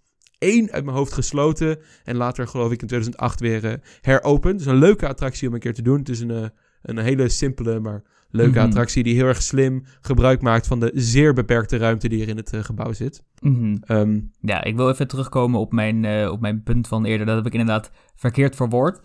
uit 0.70 0.85
mijn 0.85 0.96
hoofd 0.96 1.12
gesloten. 1.12 1.79
En 2.05 2.16
later, 2.16 2.46
geloof 2.48 2.72
ik, 2.72 2.83
in 2.83 2.87
2008 2.87 3.40
weer 3.40 3.64
eh, 3.64 3.74
heropend. 4.00 4.59
Dus 4.59 4.66
een 4.66 4.77
leuke 4.77 5.09
attractie 5.09 5.48
om 5.48 5.55
een 5.55 5.61
keer 5.61 5.74
te 5.74 5.83
doen. 5.83 5.98
Het 5.98 6.09
is 6.09 6.20
een, 6.20 6.31
eh, 6.31 6.48
een 6.83 6.98
hele 6.98 7.29
simpele, 7.29 7.81
maar 7.81 8.03
leuke 8.31 8.59
Mhm. 8.59 8.66
attractie 8.66 9.03
die 9.03 9.14
heel 9.14 9.27
erg 9.27 9.42
slim 9.42 9.85
gebruik 10.00 10.42
maakt 10.42 10.66
van 10.66 10.81
de 10.81 10.90
zeer 10.94 11.33
beperkte 11.33 11.77
ruimte 11.77 12.09
die 12.09 12.22
er 12.22 12.29
in 12.29 12.37
het 12.37 12.53
gebouw 12.57 12.92
zit. 12.92 13.22
Mhm. 13.40 13.77
Ehm, 13.81 14.20
Ja, 14.40 14.64
ik 14.64 14.77
wil 14.77 14.90
even 14.90 15.09
terugkomen 15.09 15.61
op 15.61 15.72
mijn, 15.72 16.29
op 16.31 16.40
mijn 16.40 16.62
punt 16.62 16.88
van 16.88 17.05
eerder. 17.05 17.27
Dat 17.27 17.37
heb 17.37 17.46
ik 17.46 17.53
inderdaad 17.53 17.90
verkeerd 18.14 18.57
verwoord. 18.57 19.00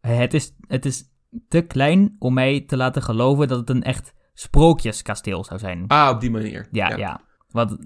Het 0.00 0.34
is, 0.34 0.54
het 0.66 0.84
is 0.86 1.11
te 1.48 1.60
klein 1.60 2.16
om 2.18 2.34
mij 2.34 2.60
te 2.66 2.76
laten 2.76 3.02
geloven 3.02 3.48
dat 3.48 3.58
het 3.58 3.70
een 3.70 3.82
echt 3.82 4.12
sprookjeskasteel 4.34 5.44
zou 5.44 5.58
zijn. 5.60 5.84
ah, 5.86 6.10
op 6.14 6.20
die 6.20 6.30
manier. 6.30 6.68
ja, 6.70 6.96
ja. 6.96 7.20
Want 7.50 7.76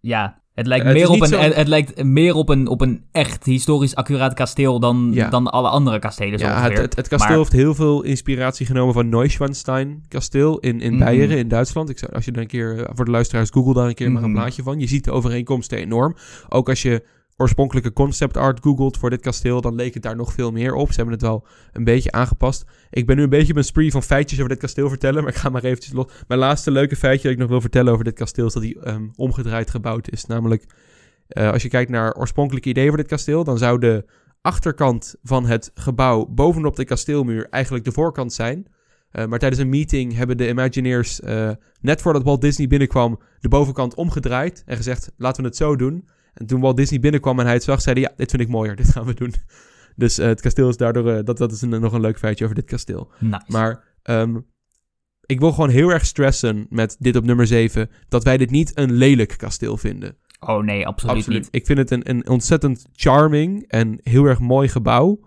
ja, 0.00 0.42
het 0.54 0.66
lijkt, 0.66 0.84
meer, 0.84 1.08
op 1.10 1.20
een, 1.20 1.26
zo- 1.26 1.38
het, 1.38 1.54
het 1.54 1.68
lijkt 1.68 2.04
meer 2.04 2.34
op 2.34 2.48
een, 2.48 2.66
op 2.68 2.80
een 2.80 3.04
echt 3.12 3.44
historisch 3.44 3.94
accuraat 3.94 4.34
kasteel 4.34 4.80
dan, 4.80 5.10
Ja. 5.12 5.28
dan 5.30 5.46
alle 5.50 5.68
andere 5.68 5.98
kastelen 5.98 6.38
zo 6.38 6.46
Ja, 6.46 6.62
het, 6.62 6.78
het, 6.78 6.96
het 6.96 7.08
kasteel 7.08 7.28
Maar- 7.28 7.38
heeft 7.38 7.52
heel 7.52 7.74
veel 7.74 8.02
inspiratie 8.02 8.66
genomen 8.66 8.94
van 8.94 9.08
Neuschwanstein 9.08 10.04
kasteel 10.08 10.58
in, 10.58 10.80
in 10.80 10.94
Mhm. 10.94 11.04
Beieren 11.04 11.38
in 11.38 11.48
Duitsland. 11.48 11.88
Ik 11.90 11.98
zou, 11.98 12.12
als 12.12 12.24
je 12.24 12.32
er 12.32 12.40
een 12.40 12.46
keer, 12.46 12.82
eh, 12.82 12.90
voor 12.94 13.04
de 13.04 13.10
luisteraars, 13.10 13.50
google 13.50 13.74
daar 13.74 13.86
een 13.86 13.94
keer 13.94 14.12
maar 14.12 14.22
een 14.22 14.30
Mhm. 14.30 14.38
plaatje 14.40 14.62
van. 14.62 14.80
Je 14.80 14.86
ziet 14.86 15.04
de 15.04 15.10
overeenkomsten 15.10 15.78
enorm. 15.78 16.14
Ook 16.48 16.68
als 16.68 16.82
je 16.82 17.04
oorspronkelijke 17.40 17.92
concept 17.92 18.36
art 18.36 18.60
googelt 18.62 18.96
voor 18.96 19.10
dit 19.10 19.20
kasteel, 19.20 19.60
dan 19.60 19.74
leek 19.74 19.94
het 19.94 20.02
daar 20.02 20.16
nog 20.16 20.32
veel 20.32 20.52
meer 20.52 20.74
op. 20.74 20.88
Ze 20.88 20.96
hebben 20.96 21.14
het 21.14 21.22
wel 21.22 21.46
een 21.72 21.84
beetje 21.84 22.12
aangepast. 22.12 22.64
Ik 22.90 23.06
ben 23.06 23.16
nu 23.16 23.22
een 23.22 23.28
beetje 23.28 23.52
op 23.52 23.58
een 23.58 23.64
spree 23.64 23.90
van 23.90 24.02
feitjes 24.02 24.38
over 24.38 24.50
dit 24.50 24.58
kasteel 24.58 24.88
vertellen, 24.88 25.20
maar 25.22 25.32
ik 25.32 25.38
ga 25.38 25.48
maar 25.48 25.64
eventjes 25.64 25.92
los. 25.92 26.12
Mijn 26.28 26.40
laatste 26.40 26.70
leuke 26.70 26.96
feitje 26.96 27.22
dat 27.22 27.32
ik 27.32 27.38
nog 27.38 27.48
wil 27.48 27.60
vertellen 27.60 27.92
over 27.92 28.04
dit 28.04 28.14
kasteel 28.14 28.46
is 28.46 28.52
dat 28.52 28.62
hij 28.62 28.76
ehm, 28.82 29.08
omgedraaid 29.14 29.70
gebouwd 29.70 30.10
is. 30.10 30.26
Namelijk, 30.26 30.64
eh, 31.28 31.50
als 31.50 31.62
je 31.62 31.68
kijkt 31.68 31.90
naar 31.90 32.16
oorspronkelijke 32.16 32.68
ideeën 32.68 32.88
voor 32.88 32.96
dit 32.96 33.06
kasteel, 33.06 33.44
dan 33.44 33.58
zou 33.58 33.78
de 33.78 34.04
achterkant 34.40 35.14
van 35.22 35.46
het 35.46 35.70
gebouw 35.74 36.26
bovenop 36.26 36.76
de 36.76 36.84
kasteelmuur 36.84 37.46
eigenlijk 37.50 37.84
de 37.84 37.92
voorkant 37.92 38.32
zijn. 38.32 38.66
Eh, 39.10 39.26
maar 39.26 39.38
tijdens 39.38 39.60
een 39.60 39.68
meeting 39.68 40.14
hebben 40.16 40.36
de 40.36 40.48
Imagineers, 40.48 41.20
eh, 41.20 41.50
net 41.80 42.02
voordat 42.02 42.22
Walt 42.22 42.40
Disney 42.40 42.66
binnenkwam, 42.66 43.20
de 43.38 43.48
bovenkant 43.48 43.94
omgedraaid 43.94 44.62
en 44.66 44.76
gezegd: 44.76 45.12
laten 45.16 45.42
we 45.42 45.48
het 45.48 45.56
zo 45.56 45.76
doen. 45.76 46.08
En 46.40 46.46
toen 46.46 46.60
Walt 46.60 46.76
Disney 46.76 47.00
binnenkwam 47.00 47.38
en 47.38 47.44
hij 47.44 47.54
het 47.54 47.62
zag, 47.62 47.80
zei 47.80 48.00
hij: 48.00 48.10
ja, 48.10 48.16
dit 48.16 48.30
vind 48.30 48.42
ik 48.42 48.48
mooier, 48.48 48.76
dit 48.76 48.88
gaan 48.92 49.04
we 49.06 49.14
doen. 49.14 49.34
Dus 49.96 50.18
eh, 50.18 50.26
het 50.26 50.40
kasteel 50.40 50.68
is 50.68 50.76
daardoor, 50.76 51.10
eh, 51.12 51.24
dat, 51.24 51.36
dat 51.38 51.52
is 51.52 51.62
een, 51.62 51.68
nog 51.80 51.92
een 51.92 52.00
leuk 52.00 52.18
feitje 52.18 52.44
over 52.44 52.56
dit 52.56 52.64
kasteel. 52.64 53.10
Nice. 53.18 53.42
Maar 53.46 53.84
ehm, 54.02 54.38
ik 55.26 55.40
wil 55.40 55.52
gewoon 55.52 55.68
heel 55.70 55.88
erg 55.88 56.04
stressen 56.06 56.66
met 56.70 56.96
dit 56.98 57.16
op 57.16 57.24
nummer 57.24 57.46
7, 57.46 57.90
dat 58.08 58.24
wij 58.24 58.36
dit 58.36 58.50
niet 58.50 58.78
een 58.78 58.92
lelijk 58.92 59.34
kasteel 59.36 59.76
vinden. 59.76 60.16
oh 60.40 60.62
nee, 60.64 60.86
absoluut, 60.86 61.26
niet. 61.28 61.48
Ik 61.50 61.66
vind 61.66 61.78
het 61.78 61.90
een, 61.90 62.10
een 62.10 62.28
ontzettend 62.28 62.86
charming 62.92 63.64
en 63.68 63.98
heel 64.02 64.24
erg 64.24 64.38
mooi 64.38 64.68
gebouw. 64.68 65.20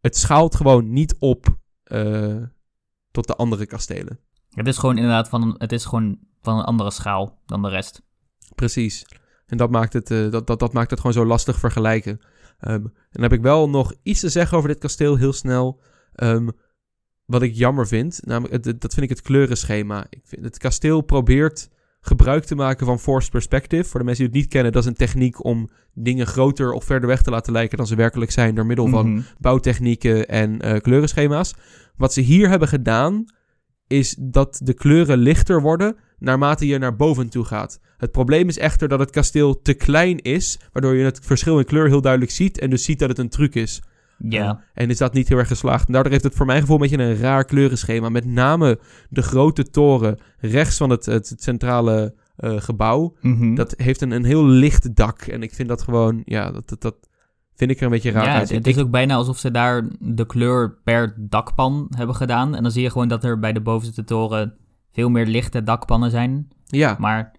Het 0.00 0.16
schaalt 0.16 0.54
gewoon 0.54 0.92
niet 0.92 1.16
op 1.18 1.46
eh, 1.84 2.36
tot 3.10 3.26
de 3.26 3.34
andere 3.36 3.66
kastelen. 3.66 4.20
Het 4.50 4.66
is 4.68 4.78
gewoon 4.78 4.96
inderdaad 4.96 5.28
van, 5.28 5.42
een- 5.42 5.54
het 5.58 5.72
is 5.72 5.84
gewoon 5.84 6.18
van 6.42 6.58
een 6.58 6.64
andere 6.64 6.90
schaal 6.90 7.40
dan 7.46 7.62
de 7.62 7.68
rest. 7.68 8.02
Precies. 8.54 9.04
En 9.48 9.56
dat 9.56 9.70
maakt 9.70 9.92
het, 9.92 10.10
eh, 10.10 10.30
dat, 10.30 10.46
dat, 10.46 10.58
dat 10.58 10.72
maakt 10.72 10.90
het 10.90 10.98
gewoon 11.00 11.14
zo 11.14 11.24
lastig 11.26 11.58
vergelijken. 11.58 12.18
Ehm, 12.58 12.72
en 12.74 12.92
dan 13.10 13.22
heb 13.22 13.32
ik 13.32 13.40
wel 13.42 13.68
nog 13.68 13.92
iets 14.02 14.20
te 14.20 14.28
zeggen 14.28 14.56
over 14.56 14.68
dit 14.68 14.78
kasteel, 14.78 15.16
heel 15.16 15.32
snel. 15.32 15.80
Ehm, 16.14 16.48
wat 17.24 17.42
ik 17.42 17.54
jammer 17.54 17.86
vind, 17.86 18.20
namelijk, 18.24 18.64
het- 18.64 18.80
dat 18.80 18.92
vind 18.94 19.10
ik 19.10 19.16
het 19.16 19.22
kleurenschema. 19.22 20.06
Ik 20.10 20.20
vind, 20.24 20.44
het 20.44 20.58
kasteel 20.58 21.00
probeert 21.00 21.68
gebruik 22.00 22.44
te 22.44 22.54
maken 22.54 22.86
van 22.86 22.98
forced 22.98 23.30
perspective. 23.30 23.84
Voor 23.88 24.00
de 24.00 24.06
mensen 24.06 24.24
die 24.24 24.32
het 24.32 24.42
niet 24.42 24.52
kennen, 24.52 24.72
dat 24.72 24.82
is 24.82 24.88
een 24.88 24.94
techniek 24.96 25.44
om 25.44 25.70
dingen 25.94 26.26
groter 26.26 26.72
of 26.72 26.84
verder 26.84 27.08
weg 27.08 27.22
te 27.22 27.30
laten 27.30 27.52
lijken 27.52 27.76
dan 27.78 27.86
ze 27.86 27.94
werkelijk 27.94 28.30
zijn 28.30 28.54
door 28.54 28.66
middel 28.66 28.88
van 28.88 29.10
Mhm. 29.12 29.22
bouwtechnieken 29.38 30.28
en 30.28 30.60
eh, 30.60 30.80
kleurenschema's. 30.80 31.54
Wat 31.96 32.12
ze 32.12 32.20
hier 32.20 32.48
hebben 32.48 32.68
gedaan, 32.68 33.24
is 33.86 34.16
dat 34.18 34.60
de 34.62 34.74
kleuren 34.74 35.18
lichter 35.18 35.62
worden 35.62 35.96
naarmate 36.18 36.66
je 36.66 36.78
naar 36.78 36.96
boven 36.96 37.28
toe 37.28 37.44
gaat. 37.44 37.80
Het 37.96 38.12
probleem 38.12 38.48
is 38.48 38.58
echter 38.58 38.88
dat 38.88 38.98
het 38.98 39.10
kasteel 39.10 39.62
te 39.62 39.74
klein 39.74 40.18
is, 40.22 40.58
waardoor 40.72 40.94
je 40.94 41.04
het 41.04 41.20
verschil 41.22 41.58
in 41.58 41.64
kleur 41.64 41.86
heel 41.86 42.00
duidelijk 42.00 42.32
ziet 42.32 42.58
en 42.58 42.70
dus 42.70 42.84
ziet 42.84 42.98
dat 42.98 43.08
het 43.08 43.18
een 43.18 43.28
truc 43.28 43.54
is. 43.54 43.82
Ja. 44.18 44.54
Uh, 44.54 44.60
en 44.74 44.90
is 44.90 44.98
dat 44.98 45.12
niet 45.12 45.28
heel 45.28 45.38
erg 45.38 45.48
geslaagd. 45.48 45.86
En 45.86 45.92
daardoor 45.92 46.12
heeft 46.12 46.24
het 46.24 46.34
voor 46.34 46.46
mijn 46.46 46.60
gevoel 46.60 46.76
een 46.76 46.82
beetje 46.82 47.04
een 47.04 47.16
raar 47.16 47.44
kleurenschema. 47.44 48.08
Met 48.08 48.24
name 48.24 48.78
de 49.08 49.22
grote 49.22 49.70
toren 49.70 50.18
rechts 50.38 50.76
van 50.76 50.90
het, 50.90 51.06
het, 51.06 51.34
centrale 51.36 52.14
eh, 52.36 52.60
gebouw. 52.60 53.16
Mhm. 53.20 53.54
Dat 53.54 53.74
heeft 53.76 54.00
een, 54.00 54.10
een 54.10 54.24
heel 54.24 54.46
licht 54.46 54.96
dak. 54.96 55.20
En 55.22 55.42
ik 55.42 55.54
vind 55.54 55.68
dat 55.68 55.82
gewoon, 55.82 56.22
ja, 56.24 56.50
dat, 56.50 56.68
dat, 56.68 56.80
dat 56.80 56.94
vind 57.54 57.70
ik 57.70 57.78
er 57.78 57.84
een 57.84 57.90
beetje 57.90 58.10
raar 58.10 58.24
ja, 58.24 58.38
uit. 58.38 58.50
het, 58.50 58.66
is 58.66 58.78
ook 58.78 58.90
bijna 58.90 59.14
alsof 59.14 59.38
ze 59.38 59.50
daar 59.50 59.88
de 59.98 60.26
kleur 60.26 60.78
per 60.84 61.14
dakpan 61.16 61.86
hebben 61.96 62.16
gedaan. 62.16 62.54
En 62.54 62.62
dan 62.62 62.72
zie 62.72 62.82
je 62.82 62.90
gewoon 62.90 63.08
dat 63.08 63.24
er 63.24 63.38
bij 63.38 63.52
de 63.52 63.60
bovenste 63.60 64.04
toren 64.04 64.54
veel 64.98 65.08
meer 65.08 65.26
lichte 65.26 65.62
dakpannen 65.62 66.10
zijn. 66.10 66.48
ja, 66.66 66.96
Maar 66.98 67.32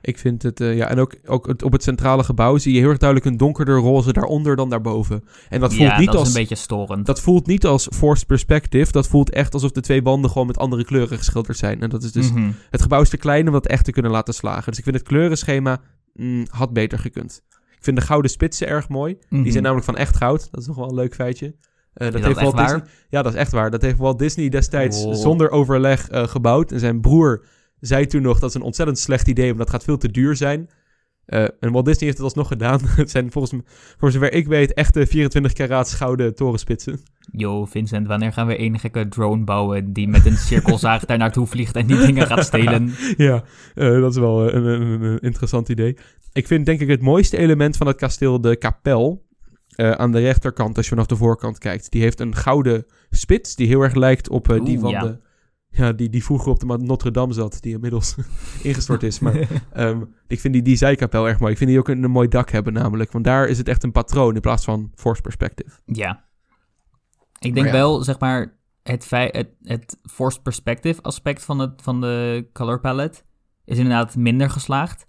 ik 0.00 0.18
vind 0.18 0.42
het, 0.42 0.60
eh, 0.60 0.76
ja, 0.76 0.88
en 0.88 0.98
ook, 0.98 1.14
ook 1.26 1.46
het- 1.46 1.62
op 1.62 1.72
het 1.72 1.82
centrale 1.82 2.24
gebouw 2.24 2.58
zie 2.58 2.72
je 2.72 2.78
heel 2.80 2.88
erg 2.88 2.98
duidelijk 2.98 3.30
een 3.30 3.36
donkerder 3.36 3.76
roze 3.78 4.12
daaronder 4.12 4.56
dan 4.56 4.68
daarboven. 4.70 5.24
En 5.48 5.60
dat 5.60 5.74
voelt 5.74 5.88
ja, 5.90 5.98
niet 5.98 6.06
dat 6.06 6.14
als... 6.16 6.28
is 6.28 6.34
een 6.34 6.40
beetje 6.40 6.54
storend. 6.54 7.06
Dat 7.06 7.20
voelt 7.20 7.46
niet 7.46 7.66
als 7.66 7.88
forced 7.94 8.26
perspective. 8.26 8.92
Dat 8.92 9.06
voelt 9.08 9.30
echt 9.30 9.54
alsof 9.54 9.70
de 9.70 9.80
twee 9.80 10.02
wanden 10.02 10.30
gewoon 10.30 10.46
met 10.46 10.58
andere 10.58 10.84
kleuren 10.84 11.18
geschilderd 11.18 11.58
zijn. 11.58 11.80
En 11.82 11.88
dat 11.90 12.02
is 12.02 12.12
dus 12.12 12.32
Mhm. 12.32 12.50
Het 12.70 12.82
gebouw 12.82 13.00
is 13.00 13.08
te 13.08 13.16
klein 13.16 13.46
om 13.46 13.52
dat 13.52 13.66
echt 13.66 13.84
te 13.84 13.92
kunnen 13.92 14.10
laten 14.10 14.34
slagen. 14.34 14.64
Dus 14.68 14.78
ik 14.78 14.84
vind 14.84 14.96
het 14.96 15.06
kleurenschema 15.06 15.80
mm, 16.14 16.46
had 16.50 16.72
beter 16.72 16.98
gekund. 16.98 17.42
Ik 17.76 17.84
vind 17.84 17.96
de 17.96 18.02
gouden 18.02 18.30
spitsen 18.30 18.66
erg 18.68 18.88
mooi. 18.88 19.16
Die 19.30 19.38
Mhm. 19.40 19.50
zijn 19.50 19.62
namelijk 19.62 19.86
van 19.86 19.96
echt 19.96 20.16
goud. 20.16 20.48
Dat 20.50 20.60
is 20.60 20.66
nog 20.66 20.76
wel 20.76 20.88
een 20.88 20.94
leuk 20.94 21.14
feitje. 21.14 21.54
Eh, 21.98 22.04
dat 22.04 22.22
dat 22.22 22.24
heeft 22.24 22.40
Walt 22.40 22.54
waar? 22.54 22.66
Disney, 22.66 22.88
ja, 23.08 23.22
dat 23.22 23.32
is 23.32 23.38
echt 23.38 23.52
waar. 23.52 23.70
Dat 23.70 23.82
heeft 23.82 23.98
Walt 23.98 24.18
Disney 24.18 24.48
destijds 24.48 25.02
Wow. 25.02 25.14
zonder 25.14 25.50
overleg 25.50 26.08
eh, 26.08 26.26
gebouwd. 26.26 26.72
En 26.72 26.80
zijn 26.80 27.00
broer 27.00 27.44
zei 27.80 28.06
toen 28.06 28.22
nog 28.22 28.38
dat 28.38 28.48
is 28.48 28.54
een 28.54 28.62
ontzettend 28.62 28.98
slecht 28.98 29.28
idee, 29.28 29.46
want 29.46 29.58
dat 29.58 29.70
gaat 29.70 29.84
veel 29.84 29.96
te 29.96 30.10
duur 30.10 30.36
zijn. 30.36 30.68
Eh, 31.24 31.42
en 31.60 31.72
Walt 31.72 31.84
Disney 31.84 32.04
heeft 32.04 32.16
het 32.16 32.26
alsnog 32.26 32.48
gedaan. 32.48 32.80
het 32.96 33.10
zijn 33.10 33.32
volgens 33.32 33.62
voor 33.98 34.10
zover 34.10 34.32
ik 34.32 34.46
weet 34.46 34.74
echte 34.74 35.06
24 35.06 35.52
karaats 35.52 35.94
gouden 35.94 36.34
torenspitsen. 36.34 37.00
Yo, 37.32 37.64
Vincent, 37.64 38.06
wanneer 38.06 38.32
gaan 38.32 38.46
we 38.46 38.60
een 38.60 38.78
gekke 38.78 39.08
drone 39.08 39.44
bouwen 39.44 39.92
die 39.92 40.08
met 40.08 40.26
een 40.26 40.36
cirkelzaag 40.36 41.04
daar 41.04 41.18
naartoe 41.18 41.46
vliegt 41.46 41.76
en 41.76 41.86
die 41.86 42.06
dingen 42.06 42.26
gaat 42.26 42.44
stelen? 42.44 42.94
ja, 43.16 43.44
dat 43.74 44.12
is 44.12 44.18
wel 44.18 44.54
een, 44.54 44.64
een, 44.64 45.02
een 45.02 45.18
interessant 45.18 45.68
idee. 45.68 45.96
Ik 46.32 46.46
vind 46.46 46.66
denk 46.66 46.80
ik 46.80 46.88
het 46.88 47.00
mooiste 47.02 47.36
element 47.36 47.76
van 47.76 47.86
het 47.86 47.96
kasteel 47.96 48.40
de 48.40 48.56
kapel. 48.56 49.26
Eh, 49.78 49.90
aan 49.90 50.12
de 50.12 50.18
rechterkant, 50.18 50.76
als 50.76 50.84
je 50.84 50.90
vanaf 50.90 51.06
de 51.06 51.16
voorkant 51.16 51.58
kijkt. 51.58 51.90
Die 51.90 52.02
heeft 52.02 52.20
een 52.20 52.34
gouden 52.34 52.86
spits 53.10 53.56
die 53.56 53.66
heel 53.66 53.80
erg 53.80 53.94
lijkt 53.94 54.28
op 54.28 54.50
eh, 54.50 54.64
die 54.64 54.74
Oeh, 54.74 54.80
van 54.80 54.90
ja. 54.90 55.00
de... 55.00 55.18
Ja, 55.70 55.92
die, 55.92 56.08
die 56.08 56.24
vroeger 56.24 56.50
op 56.50 56.60
de 56.60 56.66
Notre 56.66 57.10
Dame 57.10 57.32
zat, 57.32 57.58
die 57.60 57.74
inmiddels 57.74 58.14
ingestort 58.62 59.02
is. 59.02 59.18
Maar 59.18 59.34
ehm, 59.72 60.02
ik 60.26 60.40
vind 60.40 60.54
die, 60.54 60.62
die 60.62 60.76
zijkapel 60.76 61.28
erg 61.28 61.38
mooi. 61.38 61.52
Ik 61.52 61.58
vind 61.58 61.70
die 61.70 61.78
ook 61.78 61.88
een, 61.88 62.02
een 62.02 62.10
mooi 62.10 62.28
dak 62.28 62.50
hebben 62.50 62.72
namelijk. 62.72 63.12
Want 63.12 63.24
daar 63.24 63.48
is 63.48 63.58
het 63.58 63.68
echt 63.68 63.82
een 63.82 63.92
patroon 63.92 64.34
in 64.34 64.40
plaats 64.40 64.64
van 64.64 64.92
force 64.94 65.22
perspective. 65.22 65.70
ja. 65.84 66.26
Ik 67.38 67.54
denk 67.54 67.66
ja. 67.66 67.72
wel, 67.72 68.02
zeg 68.02 68.18
maar, 68.18 68.58
het, 68.82 69.04
fei- 69.04 69.30
het, 69.32 69.48
het 69.62 69.98
forced 70.10 70.42
perspective 70.42 71.02
aspect 71.02 71.44
van, 71.44 71.58
het, 71.58 71.82
van 71.82 72.00
de 72.00 72.48
color 72.52 72.80
palette 72.80 73.22
is 73.64 73.78
inderdaad 73.78 74.16
minder 74.16 74.50
geslaagd. 74.50 75.06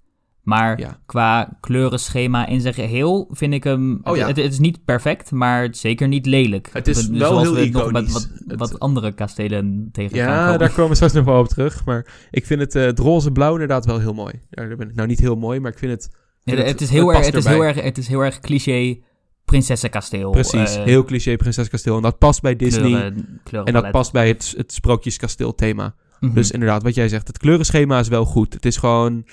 Maar 0.49 0.79
Ja. 0.79 0.99
qua 1.05 1.57
kleurenschema 1.59 2.47
in 2.47 2.61
zijn 2.61 2.73
geheel 2.73 3.27
vind 3.31 3.53
ik 3.53 3.63
hem... 3.63 3.99
Oh 4.03 4.17
ja. 4.17 4.27
het, 4.27 4.37
het 4.37 4.51
is 4.51 4.59
niet 4.59 4.85
perfect, 4.85 5.31
maar 5.31 5.67
zeker 5.71 6.07
niet 6.07 6.25
lelijk. 6.25 6.69
Het 6.73 6.87
is 6.87 6.95
Dus 7.07 7.17
wel 7.19 7.29
zoals 7.29 7.43
heel 7.57 7.85
we 7.85 7.91
met 7.91 8.11
wat, 8.11 8.29
Het- 8.47 8.59
wat 8.59 8.79
andere 8.79 9.11
kastelen 9.13 9.89
tegen 9.91 10.17
Ja, 10.17 10.43
komen. 10.43 10.59
daar 10.59 10.69
komen 10.71 10.89
we 10.89 10.95
straks 10.95 11.13
nog 11.13 11.25
wel 11.25 11.39
op 11.39 11.47
terug. 11.47 11.85
Maar 11.85 12.27
ik 12.31 12.45
vind 12.45 12.59
het, 12.59 12.75
eh, 12.75 12.83
het 12.83 12.99
roze-blauw 12.99 13.51
inderdaad 13.53 13.85
wel 13.85 13.99
heel 13.99 14.13
mooi. 14.13 14.33
Ja, 14.49 14.67
daar 14.67 14.75
ben 14.77 14.89
ik 14.89 14.95
nou 14.95 15.07
niet 15.07 15.19
heel 15.19 15.35
mooi, 15.35 15.59
maar 15.59 15.71
ik 15.71 15.77
vind 15.77 15.91
het... 15.91 16.09
Ja, 16.43 16.55
het, 16.55 16.81
is 16.81 16.89
heel 16.89 17.13
erg, 17.13 17.25
het, 17.25 17.35
is 17.35 17.45
heel 17.45 17.61
erg, 17.63 17.81
het 17.81 17.97
is 17.97 18.07
heel 18.07 18.19
erg 18.23 18.39
cliché 18.39 18.97
prinsessenkasteel. 19.45 20.31
Precies, 20.31 20.75
eh, 20.75 20.83
heel 20.83 21.03
cliché 21.03 21.35
prinseskasteel. 21.35 21.95
En 21.95 22.01
dat 22.01 22.17
past 22.17 22.41
bij 22.41 22.55
Disney. 22.55 23.13
kleuren- 23.43 23.73
en 23.73 23.81
dat 23.81 23.91
past 23.91 24.11
bij 24.11 24.27
het, 24.27 24.53
het 24.57 24.73
sprookjeskasteel 24.73 25.55
thema. 25.55 25.95
Mhm. 26.19 26.33
Dus 26.33 26.51
inderdaad, 26.51 26.83
wat 26.83 26.95
jij 26.95 27.07
zegt, 27.09 27.27
het 27.27 27.37
kleurenschema 27.37 27.99
is 27.99 28.07
wel 28.07 28.25
goed. 28.25 28.53
Het 28.53 28.65
is 28.65 28.77
gewoon... 28.77 29.25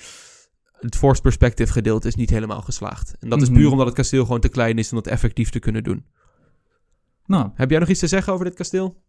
Het 0.79 0.95
forced 0.95 1.21
perspective 1.23 1.71
gedeelte 1.71 2.07
is 2.07 2.15
niet 2.15 2.29
helemaal 2.29 2.61
geslaagd. 2.61 3.15
En 3.19 3.29
dat 3.29 3.41
is 3.41 3.49
Mhm. 3.49 3.57
puur 3.57 3.71
omdat 3.71 3.85
het 3.85 3.95
kasteel 3.95 4.23
gewoon 4.25 4.39
te 4.39 4.49
klein 4.49 4.77
is 4.77 4.89
om 4.89 4.95
dat 4.97 5.07
effectief 5.07 5.49
te 5.49 5.59
kunnen 5.59 5.83
doen. 5.83 6.05
Nou, 7.25 7.49
Heb 7.55 7.69
jij 7.69 7.79
nog 7.79 7.87
iets 7.89 7.99
te 7.99 8.07
zeggen 8.07 8.33
over 8.33 8.45
dit 8.45 8.55
kasteel? 8.55 9.01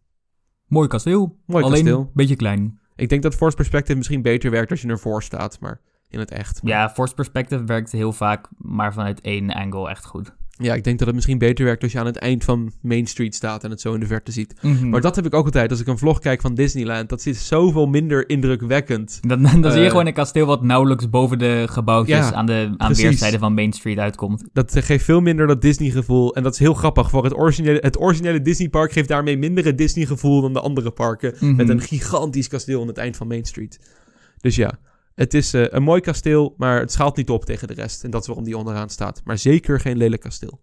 mooi 0.67 0.87
kasteel. 0.87 1.37
Mooi 1.45 1.63
Alleen 1.63 1.77
kasteel. 1.83 1.99
een 1.99 2.09
beetje 2.13 2.35
klein. 2.35 2.79
Ik 2.95 3.09
denk 3.09 3.23
dat 3.23 3.35
forced 3.35 3.55
perspective 3.55 3.97
misschien 3.97 4.21
beter 4.21 4.51
werkt 4.51 4.71
als 4.71 4.81
je 4.81 4.87
ervoor 4.87 5.23
staat, 5.23 5.59
maar 5.59 5.81
in 6.09 6.19
het 6.19 6.31
echt. 6.31 6.59
Ja, 6.63 6.89
forced 6.89 7.15
perspective 7.15 7.63
werkt 7.63 7.91
heel 7.91 8.13
vaak, 8.13 8.47
maar 8.57 8.93
vanuit 8.93 9.21
één 9.21 9.49
angle 9.51 9.89
echt 9.89 10.05
goed. 10.05 10.35
Ja, 10.61 10.73
ik 10.73 10.83
denk 10.83 10.97
dat 10.97 11.07
het 11.07 11.15
misschien 11.15 11.37
beter 11.37 11.65
werkt 11.65 11.83
als 11.83 11.91
je 11.91 11.99
aan 11.99 12.05
het 12.05 12.15
eind 12.17 12.43
van 12.43 12.71
Main 12.81 13.07
Street 13.07 13.35
staat 13.35 13.63
en 13.63 13.69
het 13.69 13.81
zo 13.81 13.93
in 13.93 13.99
de 13.99 14.05
verte 14.05 14.31
ziet. 14.31 14.53
Mhm. 14.61 14.89
Maar 14.89 15.01
dat 15.01 15.15
heb 15.15 15.25
ik 15.25 15.33
ook 15.33 15.45
altijd 15.45 15.71
als 15.71 15.79
ik 15.79 15.87
een 15.87 15.97
vlog 15.97 16.19
kijk 16.19 16.41
van 16.41 16.55
Disneyland. 16.55 17.09
Dat 17.09 17.25
is 17.25 17.47
zoveel 17.47 17.87
minder 17.87 18.29
indrukwekkend. 18.29 19.19
Dan, 19.27 19.41
dan 19.41 19.51
zie 19.71 19.79
je 19.79 19.85
Eh, 19.85 19.89
gewoon 19.89 20.07
een 20.07 20.13
kasteel 20.13 20.45
wat 20.45 20.63
nauwelijks 20.63 21.09
boven 21.09 21.39
de 21.39 21.65
gebouwtjes 21.69 22.17
Ja, 22.17 22.33
aan, 22.33 22.45
de, 22.45 22.73
aan 22.77 22.87
precies. 22.87 23.03
weerszijden 23.03 23.39
van 23.39 23.53
Main 23.53 23.73
Street 23.73 23.97
uitkomt. 23.97 24.43
Dat 24.53 24.75
geeft 24.79 25.05
veel 25.05 25.21
minder 25.21 25.47
dat 25.47 25.61
Disney-gevoel. 25.61 26.35
En 26.35 26.43
dat 26.43 26.53
is 26.53 26.59
heel 26.59 26.73
grappig. 26.73 27.09
Voor 27.09 27.23
het 27.23 27.35
originele, 27.37 27.77
het 27.81 27.99
originele 27.99 28.41
Disney-park 28.41 28.91
geeft 28.91 29.07
daarmee 29.07 29.37
minder 29.37 29.65
het 29.65 29.77
Disney-gevoel 29.77 30.41
dan 30.41 30.53
de 30.53 30.59
andere 30.59 30.91
parken. 30.91 31.33
Mhm. 31.39 31.55
Met 31.55 31.69
een 31.69 31.81
gigantisch 31.81 32.47
kasteel 32.47 32.81
aan 32.81 32.87
het 32.87 32.97
eind 32.97 33.17
van 33.17 33.27
Main 33.27 33.45
Street. 33.45 33.79
Dus 34.41 34.55
ja, 34.55 34.79
het 35.19 35.33
is 35.33 35.53
eh, 35.53 35.65
een 35.69 35.83
mooi 35.83 36.01
kasteel, 36.01 36.53
maar 36.57 36.79
het 36.79 36.91
schaalt 36.91 37.15
niet 37.15 37.29
op 37.29 37.45
tegen 37.45 37.67
de 37.67 37.73
rest. 37.73 38.03
En 38.03 38.11
dat 38.11 38.21
is 38.21 38.27
waarom 38.27 38.45
die 38.45 38.57
onderaan 38.57 38.89
staat. 38.89 39.21
Maar 39.23 39.37
zeker 39.37 39.79
geen 39.79 39.97
lelijk 39.97 40.21
kasteel. 40.21 40.61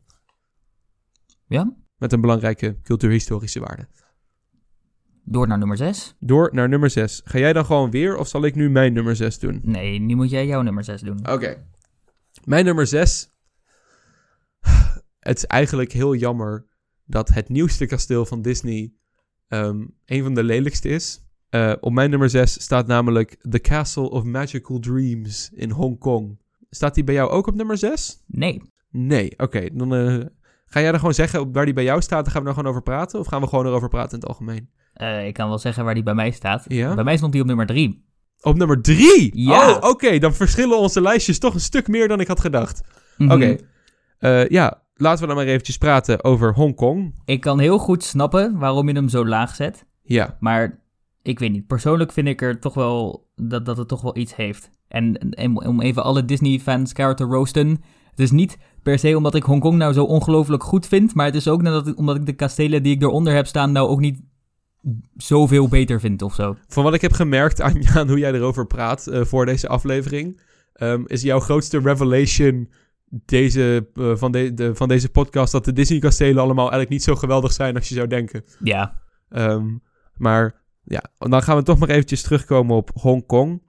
Ja? 1.46 1.76
Met 1.96 2.12
een 2.12 2.20
belangrijke 2.20 2.80
cultuurhistorische 2.82 3.60
waarde. 3.60 3.88
Door 5.24 5.46
naar 5.46 5.58
nummer 5.58 5.76
6. 5.76 6.14
Door 6.18 6.50
naar 6.52 6.68
nummer 6.68 6.90
6. 6.90 7.20
Ga 7.24 7.38
jij 7.38 7.52
dan 7.52 7.64
gewoon 7.64 7.90
weer 7.90 8.16
of 8.16 8.28
zal 8.28 8.44
ik 8.44 8.54
nu 8.54 8.70
mijn 8.70 8.92
nummer 8.92 9.16
6 9.16 9.38
doen? 9.38 9.60
Nee, 9.62 9.98
nu 9.98 10.14
moet 10.14 10.30
jij 10.30 10.46
jouw 10.46 10.62
nummer 10.62 10.84
6 10.84 11.00
doen. 11.00 11.30
Oké. 11.30 11.66
Mijn 12.44 12.64
nummer 12.64 12.86
6. 12.86 13.30
Het 15.18 15.36
is 15.36 15.44
eigenlijk 15.44 15.92
heel 15.92 16.14
jammer 16.14 16.66
dat 17.04 17.28
het 17.28 17.48
nieuwste 17.48 17.86
kasteel 17.86 18.26
van 18.26 18.42
Disney 18.42 18.92
ehm, 19.48 19.86
een 20.04 20.22
van 20.22 20.34
de 20.34 20.44
lelijkste 20.44 20.88
is. 20.88 21.25
Eh, 21.56 21.72
op 21.80 21.92
mijn 21.92 22.10
nummer 22.10 22.30
6 22.30 22.62
staat 22.62 22.86
namelijk 22.86 23.36
The 23.50 23.60
Castle 23.60 24.10
of 24.10 24.24
Magical 24.24 24.78
Dreams 24.78 25.50
in 25.54 25.70
Hongkong. 25.70 26.38
Staat 26.70 26.94
die 26.94 27.04
bij 27.04 27.14
jou 27.14 27.30
ook 27.30 27.46
op 27.46 27.54
nummer 27.54 27.78
6? 27.78 28.22
Nee. 28.26 28.62
Nee. 28.90 29.32
Oké, 29.36 29.68
dan 29.72 29.94
eh, 29.94 30.24
ga 30.66 30.80
jij 30.80 30.92
er 30.92 30.98
gewoon 30.98 31.14
zeggen 31.14 31.52
waar 31.52 31.64
die 31.64 31.74
bij 31.74 31.84
jou 31.84 32.00
staat. 32.02 32.24
Dan 32.24 32.32
gaan 32.32 32.42
we 32.42 32.48
er 32.48 32.54
gewoon 32.54 32.70
over 32.70 32.82
praten. 32.82 33.18
Of 33.18 33.26
gaan 33.26 33.40
we 33.40 33.46
gewoon 33.46 33.66
erover 33.66 33.88
praten 33.88 34.10
in 34.10 34.18
het 34.18 34.28
algemeen? 34.28 34.68
Eh, 34.92 35.26
ik 35.26 35.34
kan 35.34 35.48
wel 35.48 35.58
zeggen 35.58 35.84
waar 35.84 35.94
die 35.94 36.02
bij 36.02 36.14
mij 36.14 36.30
staat. 36.30 36.64
Ja? 36.68 36.94
Bij 36.94 37.04
mij 37.04 37.16
stond 37.16 37.32
die 37.32 37.40
op 37.40 37.46
nummer 37.46 37.66
3. 37.66 38.04
Op 38.40 38.56
nummer 38.56 38.82
3? 38.82 39.30
Ja. 39.34 39.70
Oh, 39.70 39.88
oké. 39.90 40.18
dan 40.18 40.34
verschillen 40.34 40.78
onze 40.78 41.00
lijstjes 41.00 41.38
toch 41.38 41.54
een 41.54 41.60
stuk 41.60 41.88
meer 41.88 42.08
dan 42.08 42.20
ik 42.20 42.26
had 42.26 42.40
gedacht. 42.40 42.80
Mhm. 43.16 43.32
Oké. 43.32 43.56
Ja, 44.48 44.82
laten 44.94 45.20
we 45.20 45.26
dan 45.26 45.36
maar 45.36 45.46
eventjes 45.46 45.78
praten 45.78 46.24
over 46.24 46.54
Hongkong. 46.54 47.14
Ik 47.24 47.40
kan 47.40 47.58
heel 47.58 47.78
goed 47.78 48.04
snappen 48.04 48.58
waarom 48.58 48.88
je 48.88 48.94
hem 48.94 49.08
zo 49.08 49.26
laag 49.26 49.54
zet. 49.54 49.86
Ja, 50.02 50.36
Maar 50.40 50.84
ik 51.26 51.38
weet 51.38 51.52
niet. 51.52 51.66
Persoonlijk 51.66 52.12
vind 52.12 52.28
ik 52.28 52.42
er 52.42 52.60
toch 52.60 52.74
wel 52.74 53.28
dat, 53.36 53.64
dat 53.66 53.76
het 53.76 53.88
toch 53.88 54.02
wel 54.02 54.16
iets 54.16 54.36
heeft. 54.36 54.70
En, 54.88 55.18
en 55.18 55.66
om 55.66 55.80
even 55.80 56.04
alle 56.04 56.24
Disney-fans 56.24 56.92
te 56.92 57.14
roosten. 57.24 57.68
Het 58.10 58.20
is 58.20 58.30
niet 58.30 58.58
per 58.82 58.98
se 58.98 59.16
omdat 59.16 59.34
ik 59.34 59.42
Hongkong 59.42 59.76
nou 59.78 59.92
zo 59.92 60.04
ongelooflijk 60.04 60.62
goed 60.62 60.86
vind. 60.86 61.14
Maar 61.14 61.26
het 61.26 61.34
is 61.34 61.48
ook 61.48 61.62
nadat 61.62 61.86
ik, 61.86 61.98
omdat 61.98 62.16
ik 62.16 62.26
de 62.26 62.32
kastelen 62.32 62.82
die 62.82 62.94
ik 62.94 63.02
eronder 63.02 63.34
heb 63.34 63.46
staan 63.46 63.72
nou 63.72 63.88
ook 63.88 64.00
niet 64.00 64.20
zoveel 65.16 65.68
beter 65.68 66.00
vind 66.00 66.22
of 66.22 66.34
zo. 66.34 66.56
van 66.68 66.84
wat 66.84 66.94
ik 66.94 67.00
heb 67.00 67.12
gemerkt 67.12 67.60
aan, 67.66 67.86
aan 67.88 68.08
hoe 68.08 68.18
jij 68.18 68.32
erover 68.32 68.66
praat 68.66 69.06
eh, 69.06 69.24
voor 69.24 69.46
deze 69.46 69.68
aflevering, 69.68 70.40
ehm, 70.72 71.02
is 71.06 71.22
jouw 71.22 71.40
grootste 71.40 71.78
revelation 71.78 72.68
deze, 73.08 73.88
eh, 73.94 74.16
van, 74.16 74.32
de, 74.32 74.54
de- 74.54 74.74
van 74.74 74.88
deze 74.88 75.08
podcast 75.08 75.52
dat 75.52 75.64
de 75.64 75.72
Disney-kastelen 75.72 76.42
allemaal 76.42 76.58
eigenlijk 76.70 76.90
niet 76.90 77.02
zo 77.02 77.14
geweldig 77.14 77.52
zijn 77.52 77.76
als 77.76 77.88
je 77.88 77.94
zou 77.94 78.06
denken. 78.06 78.44
Ja. 78.62 79.00
Ehm, 79.28 79.66
maar 80.16 80.64
ja, 80.86 81.02
dan 81.18 81.42
gaan 81.42 81.56
we 81.56 81.62
toch 81.62 81.78
maar 81.78 81.88
eventjes 81.88 82.22
terugkomen 82.22 82.76
op 82.76 82.90
Hongkong. 82.94 83.62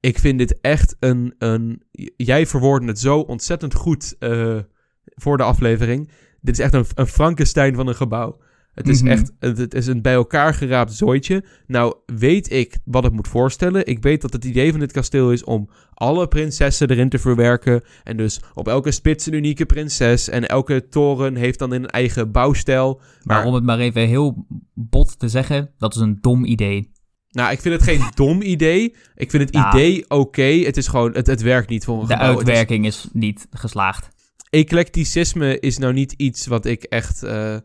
Ik 0.00 0.18
vind 0.18 0.38
dit 0.38 0.60
echt 0.60 0.96
een... 1.00 1.34
een 1.38 1.82
jij 2.16 2.46
verwoordde 2.46 2.88
het 2.88 2.98
zo 2.98 3.20
ontzettend 3.20 3.74
goed 3.74 4.16
eh, 4.18 4.58
voor 5.04 5.36
de 5.36 5.42
aflevering. 5.42 6.10
Dit 6.40 6.58
is 6.58 6.64
echt 6.64 6.74
een, 6.74 6.84
een 6.94 7.06
Frankenstein 7.06 7.74
van 7.74 7.86
een 7.86 7.94
gebouw. 7.94 8.40
Het 8.74 8.88
is 8.88 9.02
Mhm. 9.02 9.10
echt 9.10 9.32
het, 9.38 9.58
het 9.58 9.74
is 9.74 9.86
een 9.86 10.02
bij 10.02 10.12
elkaar 10.12 10.54
geraapt 10.54 10.92
zooitje. 10.92 11.44
Nou 11.66 11.94
weet 12.06 12.52
ik 12.52 12.78
wat 12.84 13.02
het 13.04 13.12
moet 13.12 13.28
voorstellen. 13.28 13.86
Ik 13.86 14.02
weet 14.02 14.20
dat 14.20 14.32
het 14.32 14.44
idee 14.44 14.70
van 14.70 14.80
dit 14.80 14.92
kasteel 14.92 15.32
is 15.32 15.44
om 15.44 15.70
alle 15.94 16.28
prinsessen 16.28 16.90
erin 16.90 17.08
te 17.08 17.18
verwerken. 17.18 17.82
En 18.04 18.16
dus 18.16 18.40
op 18.54 18.68
elke 18.68 18.90
spits 18.90 19.26
een 19.26 19.32
unieke 19.32 19.66
prinses. 19.66 20.28
En 20.28 20.48
elke 20.48 20.88
toren 20.88 21.34
heeft 21.36 21.58
dan 21.58 21.72
een 21.72 21.86
eigen 21.86 22.32
bouwstijl. 22.32 22.94
Maar, 23.22 23.36
Maar- 23.36 23.46
om 23.46 23.54
het 23.54 23.64
maar 23.64 23.78
even 23.78 24.06
heel 24.08 24.46
bot 24.74 25.18
te 25.18 25.28
zeggen, 25.28 25.70
dat 25.78 25.94
is 25.94 26.00
een 26.00 26.18
dom 26.20 26.44
idee. 26.44 26.90
Nou, 27.30 27.52
ik 27.52 27.60
vind 27.60 27.74
het 27.74 27.82
geen 27.82 28.02
dom 28.26 28.42
idee. 28.42 28.94
Ik 29.14 29.30
vind 29.30 29.42
het 29.42 29.54
Ja. 29.54 29.72
idee 29.74 30.10
oké. 30.10 30.42
Het 30.42 30.76
is 30.76 30.86
gewoon, 30.88 31.12
het, 31.12 31.26
het 31.26 31.42
werkt 31.42 31.68
niet 31.68 31.84
voor 31.84 32.00
een 32.00 32.06
De 32.06 32.12
gebouw. 32.12 32.28
Het 32.30 32.40
is- 32.40 32.46
uitwerking 32.46 32.86
is 32.86 33.08
niet 33.12 33.46
geslaagd. 33.50 34.08
eclecticisme 34.50 35.58
is 35.60 35.78
nou 35.78 35.92
niet 35.92 36.12
iets 36.12 36.46
wat 36.46 36.64
ik 36.66 36.82
echt. 36.82 37.22
eh, 37.22 37.56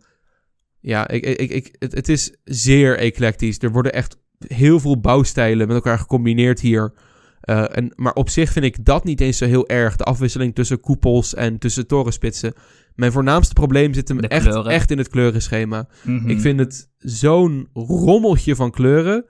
ja, 0.86 1.08
ik, 1.08 1.26
ik, 1.26 1.52
ik, 1.52 1.76
het, 1.80 1.94
het 1.94 2.10
is 2.10 2.36
zeer 2.44 2.98
eclectisch. 2.98 3.58
Er 3.60 3.72
worden 3.72 3.94
echt 3.94 4.18
heel 4.48 4.80
veel 4.80 5.00
bouwstijlen 5.00 5.68
met 5.68 5.76
elkaar 5.76 6.00
gecombineerd 6.00 6.60
hier. 6.60 6.94
Eh, 7.42 7.78
en, 7.78 7.92
maar 7.96 8.14
op 8.14 8.30
zich 8.30 8.52
vind 8.52 8.66
ik 8.66 8.86
dat 8.86 9.04
niet 9.04 9.22
eens 9.22 9.38
zo 9.38 9.46
heel 9.46 9.68
erg. 9.68 9.96
De 9.96 10.04
afwisseling 10.04 10.56
tussen 10.56 10.80
koepels 10.80 11.34
en 11.34 11.58
tussen 11.58 11.88
torenspitsen. 11.88 12.54
Mijn 12.96 13.12
voornaamste 13.12 13.54
probleem 13.54 13.94
zit 13.94 14.08
hem 14.08 14.20
echt, 14.20 14.66
echt 14.66 14.92
in 14.92 14.98
het 14.98 15.10
kleurenschema. 15.10 15.88
Mhm. 16.04 16.30
Ik 16.30 16.40
vind 16.40 16.60
het 16.60 16.90
zo'n 16.98 17.70
rommeltje 17.74 18.56
van 18.56 18.72
kleuren. 18.72 19.26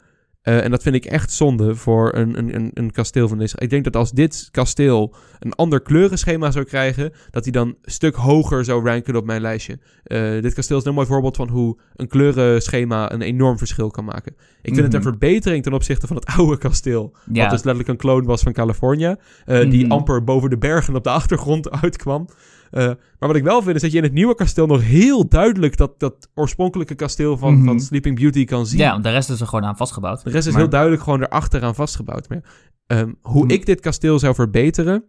Eh, 0.46 0.64
en 0.64 0.72
dat 0.72 0.84
vind 0.84 0.96
ik 0.96 1.06
echt 1.06 1.32
zonde 1.32 1.76
voor 1.76 2.16
een, 2.16 2.38
een, 2.38 2.56
een, 2.56 2.72
een 2.74 2.92
kasteel 2.92 3.28
van 3.28 3.38
deze. 3.38 3.56
Ik 3.60 3.70
denk 3.70 3.84
dat 3.84 3.96
als 3.96 4.12
dit 4.12 4.48
kasteel 4.52 5.16
een 5.40 5.54
ander 5.54 5.82
kleurenschema 5.82 6.52
zou 6.52 6.66
krijgen, 6.66 7.12
dat 7.32 7.44
hij 7.44 7.52
dan 7.52 7.68
een 7.68 7.78
stuk 7.82 8.16
hoger 8.16 8.66
zou 8.66 8.86
ranken 8.86 9.16
op 9.16 9.26
mijn 9.26 9.42
lijstje. 9.42 9.80
Eh, 10.04 10.42
dit 10.42 10.54
kasteel 10.54 10.78
is 10.78 10.86
een 10.86 10.94
mooi 10.94 11.08
voorbeeld 11.08 11.36
van 11.36 11.50
hoe 11.50 11.78
een 11.96 12.08
kleurenschema 12.08 13.12
een 13.12 13.22
enorm 13.22 13.58
verschil 13.58 13.92
kan 13.92 14.06
maken. 14.06 14.36
Ik 14.62 14.74
vind 14.74 14.86
het 14.86 14.94
een 14.94 15.00
Mhm. 15.00 15.10
verbetering 15.10 15.64
ten 15.64 15.74
opzichte 15.74 16.08
van 16.08 16.16
het 16.16 16.26
oude 16.38 16.58
kasteel. 16.58 17.12
Ja. 17.32 17.42
Wat 17.42 17.50
dus 17.50 17.64
letterlijk 17.64 17.88
een 17.88 17.98
kloon 17.98 18.24
was 18.26 18.42
van 18.42 18.54
California. 18.54 19.18
eh, 19.46 19.70
Die 19.70 19.84
Mhm. 19.84 19.92
amper 19.92 20.24
boven 20.24 20.50
de 20.50 20.58
bergen 20.58 20.96
op 20.96 21.04
de 21.04 21.10
achtergrond 21.10 21.72
uitkwam. 21.82 22.28
Eh, 22.72 22.86
maar 22.86 23.28
wat 23.30 23.36
ik 23.36 23.44
wel 23.44 23.62
vind 23.62 23.76
is 23.76 23.82
dat 23.82 23.92
je 23.92 23.98
in 23.98 24.04
het 24.04 24.14
nieuwe 24.14 24.36
kasteel 24.36 24.66
nog 24.66 24.82
heel 24.84 25.28
duidelijk 25.28 25.78
dat, 25.78 26.00
dat 26.00 26.30
oorspronkelijke 26.34 26.96
kasteel 26.96 27.38
van, 27.38 27.54
Mhm. 27.56 27.66
van 27.66 27.80
Sleeping 27.80 28.20
Beauty 28.20 28.46
kan 28.46 28.66
zien. 28.66 28.80
ja, 28.80 28.98
de 28.98 29.10
rest 29.10 29.30
is 29.30 29.42
er 29.42 29.48
gewoon 29.48 29.66
aan 29.66 29.78
vastgebouwd. 29.78 30.24
De 30.24 30.30
rest 30.30 30.46
is 30.48 30.52
Maar- 30.54 30.62
heel 30.62 30.70
duidelijk 30.72 31.02
gewoon 31.02 31.22
erachteraan 31.24 31.76
vastgebouwd. 31.76 32.30
Maar, 32.30 32.44
ehm, 32.88 33.12
hoe 33.22 33.42
Hmm. 33.42 33.50
ik 33.52 33.66
dit 33.66 33.80
kasteel 33.80 34.20
zou 34.20 34.36
verbeteren, 34.36 35.04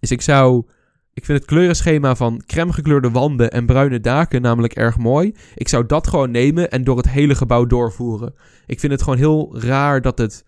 is 0.00 0.10
ik 0.10 0.20
zou... 0.22 0.66
Ik 1.12 1.24
vind 1.24 1.38
het 1.38 1.46
kleurenschema 1.46 2.14
van 2.16 2.42
crème 2.46 2.72
gekleurde 2.72 3.10
wanden 3.10 3.50
en 3.50 3.66
bruine 3.66 4.00
daken 4.00 4.42
namelijk 4.42 4.72
erg 4.72 4.98
mooi. 4.98 5.34
Ik 5.54 5.68
zou 5.68 5.86
dat 5.86 6.06
gewoon 6.08 6.30
nemen 6.30 6.70
en 6.70 6.84
door 6.84 6.96
het 6.96 7.08
hele 7.08 7.34
gebouw 7.34 7.66
doorvoeren. 7.66 8.34
Ik 8.66 8.80
vind 8.80 8.92
het 8.92 9.02
gewoon 9.02 9.18
heel 9.18 9.58
raar 9.60 10.00
dat 10.00 10.18
het 10.18 10.44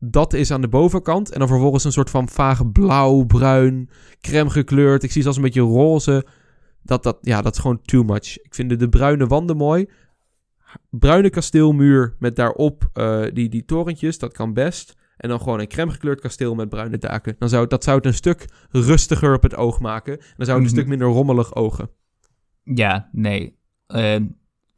dat 0.00 0.32
is 0.32 0.50
aan 0.50 0.60
de 0.60 0.68
bovenkant. 0.68 1.30
En 1.32 1.38
dan 1.38 1.48
vervolgens 1.48 1.84
een 1.84 1.92
soort 1.92 2.10
van 2.10 2.28
vaag 2.28 2.72
blauw, 2.72 3.24
bruin, 3.24 3.88
crème 4.20 4.50
gekleurd. 4.50 5.02
Ik 5.02 5.12
zie 5.12 5.22
zelfs 5.22 5.36
een 5.36 5.42
beetje 5.42 5.60
roze. 5.60 6.26
Dat, 6.82 7.02
dat, 7.02 7.18
ja, 7.20 7.42
dat 7.42 7.54
is 7.54 7.60
gewoon 7.60 7.82
too 7.82 8.02
much. 8.02 8.38
Ik 8.42 8.54
vind 8.54 8.68
de, 8.68 8.76
de 8.76 8.88
bruine 8.88 9.26
wanden 9.26 9.56
mooi. 9.56 9.86
Bruine 10.90 11.30
kasteelmuur 11.30 12.16
met 12.18 12.36
daarop 12.36 12.88
eh, 12.92 13.22
die, 13.32 13.48
die 13.48 13.64
torentjes, 13.64 14.18
dat 14.18 14.32
kan 14.32 14.52
best. 14.52 14.94
En 15.16 15.28
dan 15.28 15.38
gewoon 15.40 15.60
een 15.60 15.68
crème 15.68 15.90
gekleurd 15.92 16.20
kasteel 16.20 16.54
met 16.54 16.68
bruine 16.68 16.98
daken. 16.98 17.36
Dan 17.38 17.48
zou, 17.48 17.66
dat 17.66 17.84
zou 17.84 17.96
het 17.96 18.06
een 18.06 18.14
stuk 18.14 18.44
rustiger 18.70 19.34
op 19.34 19.42
het 19.42 19.56
oog 19.56 19.80
maken. 19.80 20.12
En 20.12 20.34
dan 20.36 20.46
zou 20.46 20.48
het 20.48 20.48
een 20.56 20.62
Mhm. 20.62 20.68
stuk 20.72 20.86
minder 20.86 21.08
rommelig 21.08 21.54
ogen. 21.54 21.90
Ja, 22.62 23.08
nee. 23.12 23.58
Eh, 23.86 24.16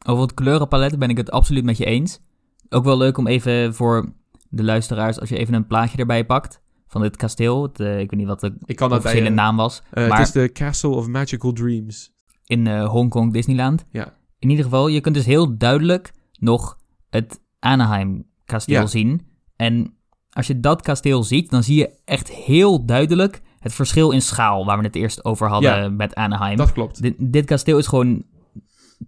Over 0.07 0.23
het 0.23 0.35
kleurenpalet 0.35 0.99
ben 0.99 1.09
ik 1.09 1.17
het 1.17 1.31
absoluut 1.31 1.65
met 1.65 1.77
je 1.77 1.85
eens. 1.85 2.21
Ook 2.69 2.85
wel 2.85 2.97
leuk 2.97 3.19
om 3.19 3.27
even 3.27 3.75
voor 3.75 4.13
de 4.53 4.65
luisteraars, 4.65 5.21
als 5.21 5.29
je 5.29 5.37
even 5.37 5.55
een 5.55 5.67
plaatje 5.67 5.99
erbij 5.99 6.25
pakt 6.27 6.61
van 6.87 7.01
dit 7.03 7.17
kasteel. 7.17 7.63
Het, 7.63 7.81
eh, 7.81 7.99
ik 8.01 8.11
weet 8.11 8.19
niet 8.21 8.29
wat 8.29 8.41
de 8.41 8.55
Ik 8.65 8.77
kan 8.77 8.89
dat 8.89 9.03
bij... 9.03 9.11
officiële 9.11 9.29
eh, 9.29 9.35
naam 9.43 9.57
was. 9.57 9.83
eh, 9.91 10.09
maar 10.09 10.19
Het 10.19 10.27
is 10.27 10.33
de 10.33 10.53
Castle 10.53 10.91
of 10.91 11.07
Magical 11.09 11.53
Dreams. 11.53 12.13
in 12.47 12.67
eh, 12.67 12.89
Hongkong 12.89 13.33
Disneyland. 13.33 13.85
Ja. 13.91 14.15
In 14.39 14.51
ieder 14.51 14.65
geval, 14.65 14.89
je 14.89 15.01
kunt 15.01 15.15
dus 15.15 15.25
heel 15.27 15.59
duidelijk 15.59 16.13
nog 16.39 16.77
het 17.11 17.41
Anaheim 17.59 18.25
kasteel 18.45 18.81
Ja. 18.81 18.87
zien. 18.87 19.27
En 19.57 19.95
als 20.31 20.47
je 20.47 20.61
dat 20.61 20.83
kasteel 20.83 21.23
ziet, 21.23 21.51
dan 21.51 21.63
zie 21.63 21.77
je 21.79 21.91
echt 22.05 22.31
heel 22.31 22.85
duidelijk 22.85 23.43
het 23.59 23.73
verschil 23.75 24.11
in 24.11 24.23
schaal 24.23 24.65
waar 24.65 24.79
we 24.79 24.85
het 24.85 24.95
eerst 24.97 25.25
over 25.25 25.49
hadden 25.49 25.83
Ja. 25.83 25.89
met 25.89 26.15
Anaheim. 26.15 26.57
Dat 26.57 26.73
klopt. 26.73 27.03
Dit, 27.03 27.15
dit 27.19 27.45
kasteel 27.45 27.79
is 27.79 27.87
gewoon 27.87 28.25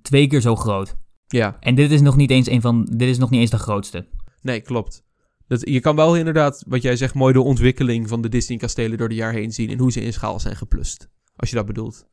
twee 0.03 0.27
keer 0.27 0.41
zo 0.41 0.57
groot. 0.57 0.97
Ja, 1.27 1.57
En 1.61 1.75
dit 1.75 1.91
is 1.91 2.01
nog 2.01 2.17
niet 2.17 2.31
eens 2.31 2.49
een 2.49 2.61
van, 2.61 2.85
dit 2.85 3.09
is 3.09 3.19
nog 3.19 3.31
niet 3.31 3.41
eens 3.41 3.51
de 3.51 3.59
grootste. 3.59 4.07
nee, 4.43 4.61
klopt. 4.61 5.05
Dat, 5.47 5.69
je 5.69 5.81
kan 5.81 5.97
wel 5.97 6.17
inderdaad, 6.17 6.65
wat 6.69 6.83
jij 6.83 6.97
zegt, 6.97 7.15
mooi 7.15 7.33
de 7.33 7.41
ontwikkeling 7.41 8.09
van 8.09 8.21
de 8.23 8.29
Disney-kastelen 8.29 8.99
door 8.99 9.09
de 9.09 9.15
jaar 9.15 9.33
heen 9.33 9.53
zien. 9.53 9.71
En 9.71 9.79
hoe 9.79 9.93
ze 9.93 10.01
in 10.01 10.13
schaal 10.13 10.41
zijn 10.41 10.57
geplust. 10.57 11.09
Als 11.37 11.51
je 11.51 11.57
dat 11.57 11.67
bedoelt. 11.67 12.07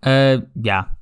Eh, 0.00 0.32
ja. 0.62 0.96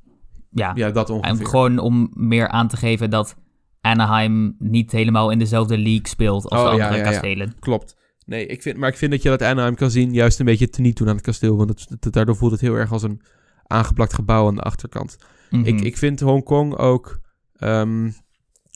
Ja. 0.50 0.72
Ja, 0.74 0.90
dat 0.90 1.08
En 1.08 1.14
ongeveer. 1.14 1.46
gewoon 1.46 1.78
om 1.78 2.10
meer 2.14 2.48
aan 2.48 2.68
te 2.68 2.76
geven 2.76 3.10
dat 3.10 3.36
Anaheim 3.80 4.54
niet 4.58 4.92
helemaal 4.92 5.30
in 5.30 5.38
dezelfde 5.38 5.78
league 5.78 6.08
speelt 6.08 6.48
als 6.48 6.60
Oh, 6.60 6.70
de 6.70 6.76
ja, 6.76 6.82
andere 6.84 7.02
ja, 7.04 7.06
ja. 7.06 7.10
kastelen. 7.12 7.54
Klopt. 7.58 7.96
Nee, 8.26 8.46
ik 8.46 8.62
vind, 8.62 8.76
maar 8.76 8.88
ik 8.88 8.96
vind 8.96 9.10
dat 9.10 9.22
je 9.22 9.28
dat 9.28 9.42
Anaheim 9.42 9.74
kan 9.74 9.90
zien 9.90 10.12
juist 10.12 10.38
een 10.38 10.44
beetje 10.46 10.68
teniet 10.68 10.96
doen 10.96 11.08
aan 11.08 11.14
het 11.14 11.24
kasteel. 11.24 11.56
Want 11.56 11.68
het, 11.70 11.86
het- 12.00 12.12
daardoor 12.12 12.36
voelt 12.36 12.52
het 12.52 12.60
heel 12.60 12.74
erg 12.74 12.92
als 12.92 13.02
een 13.02 13.20
aangeplakt 13.66 14.14
gebouw 14.14 14.46
aan 14.46 14.54
de 14.54 14.60
achterkant. 14.60 15.16
Mhm. 15.50 15.64
Ik, 15.64 15.80
ik 15.80 15.96
vind 15.96 16.20
Hongkong 16.20 16.76
ook... 16.76 17.20
ehm, 17.56 18.10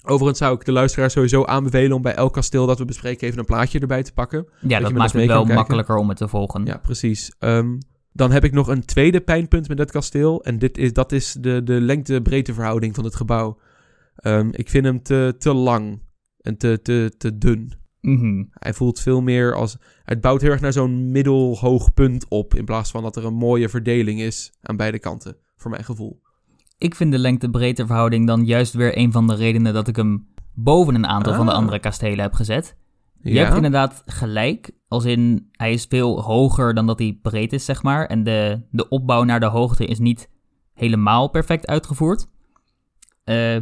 overigens 0.02 0.38
zou 0.38 0.54
ik 0.54 0.64
de 0.64 0.72
luisteraar 0.72 1.10
sowieso 1.10 1.44
aanbevelen 1.44 1.96
om 1.96 2.02
bij 2.02 2.14
elk 2.14 2.32
kasteel 2.32 2.66
dat 2.66 2.78
we 2.78 2.84
bespreken 2.84 3.26
even 3.26 3.38
een 3.38 3.44
plaatje 3.44 3.78
erbij 3.78 4.02
te 4.02 4.12
pakken. 4.12 4.46
ja, 4.60 4.80
dat 4.80 4.92
maakt 4.92 5.12
het 5.12 5.26
wel 5.26 5.44
makkelijker 5.44 5.96
om 5.96 6.08
het 6.08 6.18
te 6.18 6.28
volgen. 6.28 6.64
Ja, 6.64 6.76
precies. 6.76 7.32
Ehm, 7.38 7.78
dan 8.12 8.32
heb 8.32 8.44
ik 8.44 8.52
nog 8.52 8.68
een 8.68 8.84
tweede 8.84 9.20
pijnpunt 9.20 9.68
met 9.68 9.76
dat 9.76 9.90
kasteel. 9.90 10.44
En 10.44 10.58
dit 10.58 10.78
is, 10.78 10.92
dat 10.92 11.12
is 11.12 11.36
de, 11.40 11.62
de 11.62 11.80
lengte-breedte 11.80 12.54
verhouding 12.54 12.94
van 12.94 13.04
het 13.04 13.14
gebouw. 13.14 13.58
Ehm, 14.16 14.48
ik 14.52 14.68
vind 14.68 14.84
hem 14.84 15.02
te, 15.02 15.34
te 15.38 15.54
lang 15.54 16.02
en 16.40 16.56
te, 16.56 16.78
te, 16.82 17.12
te 17.18 17.38
dun. 17.38 17.72
Mhm. 18.00 18.44
Hij 18.50 18.74
voelt 18.74 19.00
veel 19.00 19.22
meer 19.22 19.54
als... 19.54 19.76
Het 20.04 20.20
bouwt 20.20 20.40
heel 20.40 20.50
erg 20.50 20.60
naar 20.60 20.72
zo'n 20.72 21.10
middelhoog 21.10 21.94
punt 21.94 22.28
op... 22.28 22.54
in 22.54 22.64
plaats 22.64 22.90
van 22.90 23.02
dat 23.02 23.16
er 23.16 23.24
een 23.24 23.34
mooie 23.34 23.68
verdeling 23.68 24.20
is 24.20 24.52
aan 24.60 24.76
beide 24.76 24.98
kanten. 24.98 25.36
Voor 25.56 25.70
mijn 25.70 25.84
gevoel. 25.84 26.20
Ik 26.80 26.94
vind 26.94 27.12
de 27.12 27.18
lengte-breedte 27.18 27.86
verhouding 27.86 28.26
dan 28.26 28.44
juist 28.44 28.74
weer 28.74 28.98
een 28.98 29.12
van 29.12 29.26
de 29.26 29.34
redenen 29.34 29.74
dat 29.74 29.88
ik 29.88 29.96
hem 29.96 30.28
boven 30.54 30.94
een 30.94 31.06
aantal 31.06 31.34
van 31.34 31.46
de 31.46 31.52
Ah. 31.52 31.58
andere 31.58 31.78
kastelen 31.78 32.18
heb 32.20 32.32
gezet. 32.32 32.76
Je 33.22 33.32
ja? 33.32 33.42
hebt 33.42 33.56
inderdaad 33.56 34.02
gelijk, 34.06 34.70
als 34.88 35.04
in 35.04 35.48
hij 35.52 35.72
is 35.72 35.86
veel 35.88 36.22
hoger 36.22 36.74
dan 36.74 36.86
dat 36.86 36.98
hij 36.98 37.18
breed 37.22 37.52
is, 37.52 37.64
zeg 37.64 37.82
maar. 37.82 38.06
En 38.06 38.22
de, 38.24 38.60
de 38.70 38.88
opbouw 38.88 39.22
naar 39.24 39.40
de 39.40 39.46
hoogte 39.46 39.84
is 39.86 39.98
niet 39.98 40.30
helemaal 40.74 41.28
perfect 41.28 41.66
uitgevoerd. 41.66 42.26
Eh, 43.24 43.56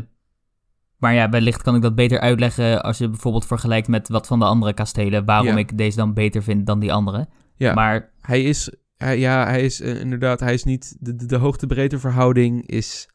maar 0.98 1.14
ja, 1.14 1.28
wellicht 1.28 1.62
kan 1.62 1.74
ik 1.74 1.82
dat 1.82 1.94
beter 1.94 2.20
uitleggen 2.20 2.82
als 2.82 2.98
je 2.98 3.08
bijvoorbeeld 3.08 3.46
vergelijkt 3.46 3.88
met 3.88 4.08
wat 4.08 4.26
van 4.26 4.38
de 4.38 4.44
andere 4.44 4.72
kastelen, 4.72 5.24
waarom 5.24 5.46
Ja. 5.46 5.56
ik 5.56 5.78
deze 5.78 5.96
dan 5.96 6.14
beter 6.14 6.42
vind 6.42 6.66
dan 6.66 6.78
die 6.78 6.92
andere. 6.92 7.28
Ja. 7.56 7.74
Maar 7.74 8.12
Hij 8.20 8.42
is... 8.42 8.70
Hij, 8.98 9.18
ja, 9.18 9.46
hij 9.46 9.62
is 9.62 9.80
eh, 9.80 10.00
inderdaad... 10.00 10.40
Hij 10.40 10.54
is 10.54 10.64
niet... 10.64 10.96
De, 11.00 11.16
de, 11.16 11.26
de 11.26 11.36
hoogte-breedte 11.36 11.98
verhouding 11.98 12.66
is... 12.66 13.08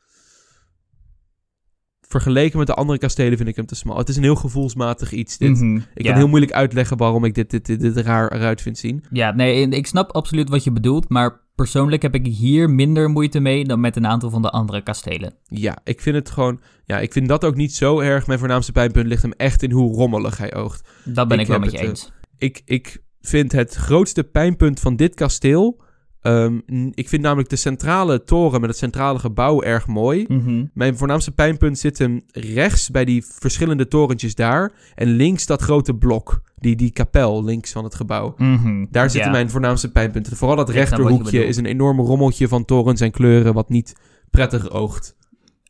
Vergeleken 2.08 2.58
met 2.58 2.68
de 2.68 2.74
andere 2.74 3.00
kastelen 3.00 3.38
vind 3.38 3.50
ik 3.50 3.56
hem 3.56 3.66
te 3.66 3.76
smal. 3.76 3.98
Het 3.98 4.10
is 4.10 4.16
een 4.16 4.24
heel 4.24 4.36
gevoelsmatig 4.36 5.12
iets, 5.12 5.38
dit. 5.38 5.50
mhm, 5.50 5.76
Ik 5.76 5.84
ja. 5.94 6.10
kan 6.10 6.18
heel 6.18 6.28
moeilijk 6.28 6.52
uitleggen 6.52 6.98
waarom 6.98 7.26
ik 7.26 7.34
dit, 7.34 7.50
dit, 7.50 7.66
dit, 7.66 7.80
dit 7.80 7.98
raar 7.98 8.32
eruit 8.32 8.62
vind 8.62 8.78
zien. 8.78 9.04
Ja, 9.10 9.32
nee, 9.32 9.68
ik 9.68 9.88
snap 9.88 10.12
absoluut 10.12 10.50
wat 10.50 10.64
je 10.64 10.72
bedoelt, 10.72 11.10
maar 11.10 11.42
persoonlijk 11.56 12.02
heb 12.02 12.16
ik 12.16 12.26
hier 12.26 12.70
minder 12.70 13.10
moeite 13.10 13.40
mee 13.40 13.66
dan 13.66 13.80
met 13.80 13.96
een 13.96 14.08
aantal 14.08 14.30
van 14.30 14.42
de 14.42 14.50
andere 14.50 14.82
kastelen. 14.84 15.34
Ja, 15.44 15.78
ik 15.84 16.02
vind 16.02 16.16
het 16.16 16.30
gewoon... 16.30 16.62
Ja, 16.86 17.00
ik 17.00 17.12
vind 17.12 17.28
dat 17.28 17.46
ook 17.46 17.56
niet 17.56 17.74
zo 17.76 18.00
erg. 18.00 18.28
Mijn 18.28 18.40
voornaamste 18.40 18.72
pijnpunt 18.72 19.08
ligt 19.08 19.22
hem 19.22 19.34
echt 19.38 19.64
in 19.64 19.72
hoe 19.72 19.94
rommelig 19.94 20.38
hij 20.38 20.56
oogt. 20.56 20.90
Dat 21.06 21.28
ben 21.28 21.38
Ik 21.38 21.44
ik, 21.44 21.50
wel 21.50 21.60
met 21.60 21.72
je 21.72 21.78
het, 21.78 21.86
eh, 21.86 21.90
eens. 21.90 22.12
Ik, 22.38 22.62
ik 22.66 23.03
vind 23.28 23.52
het 23.52 23.74
grootste 23.76 24.24
pijnpunt 24.24 24.80
van 24.80 24.96
dit 24.96 25.14
kasteel... 25.16 25.82
ehm, 26.22 26.60
ik 26.92 27.10
vind 27.10 27.22
namelijk 27.22 27.50
de 27.50 27.56
centrale 27.56 28.24
toren 28.24 28.60
met 28.62 28.70
het 28.70 28.80
centrale 28.80 29.20
gebouw 29.20 29.62
erg 29.62 29.88
mooi. 29.88 30.26
Mhm. 30.28 30.66
Mijn 30.74 30.98
voornaamste 30.98 31.32
pijnpunt 31.32 31.80
zit 31.80 31.98
hem 31.98 32.22
rechts 32.32 32.90
bij 32.90 33.06
die 33.06 33.26
verschillende 33.26 33.88
torentjes 33.88 34.36
daar. 34.36 34.72
En 34.96 35.08
links 35.08 35.46
dat 35.46 35.62
grote 35.62 35.94
blok. 35.96 36.42
Die, 36.56 36.76
die 36.76 36.92
kapel 36.92 37.44
links 37.44 37.72
van 37.72 37.84
het 37.84 37.96
gebouw. 37.96 38.34
Mhm. 38.38 38.86
Daar 38.92 39.10
zitten 39.10 39.32
Ja. 39.32 39.36
mijn 39.38 39.50
voornaamste 39.50 39.92
pijnpunten. 39.92 40.38
Vooral 40.38 40.58
dat 40.58 40.70
rechterhoekje 40.70 41.46
is 41.46 41.58
een 41.58 41.66
enorm 41.66 42.00
rommeltje 42.00 42.48
van 42.48 42.66
torens 42.66 43.02
en 43.02 43.12
kleuren... 43.12 43.54
wat 43.54 43.70
niet 43.70 43.96
prettig 44.30 44.70
oogt. 44.70 45.16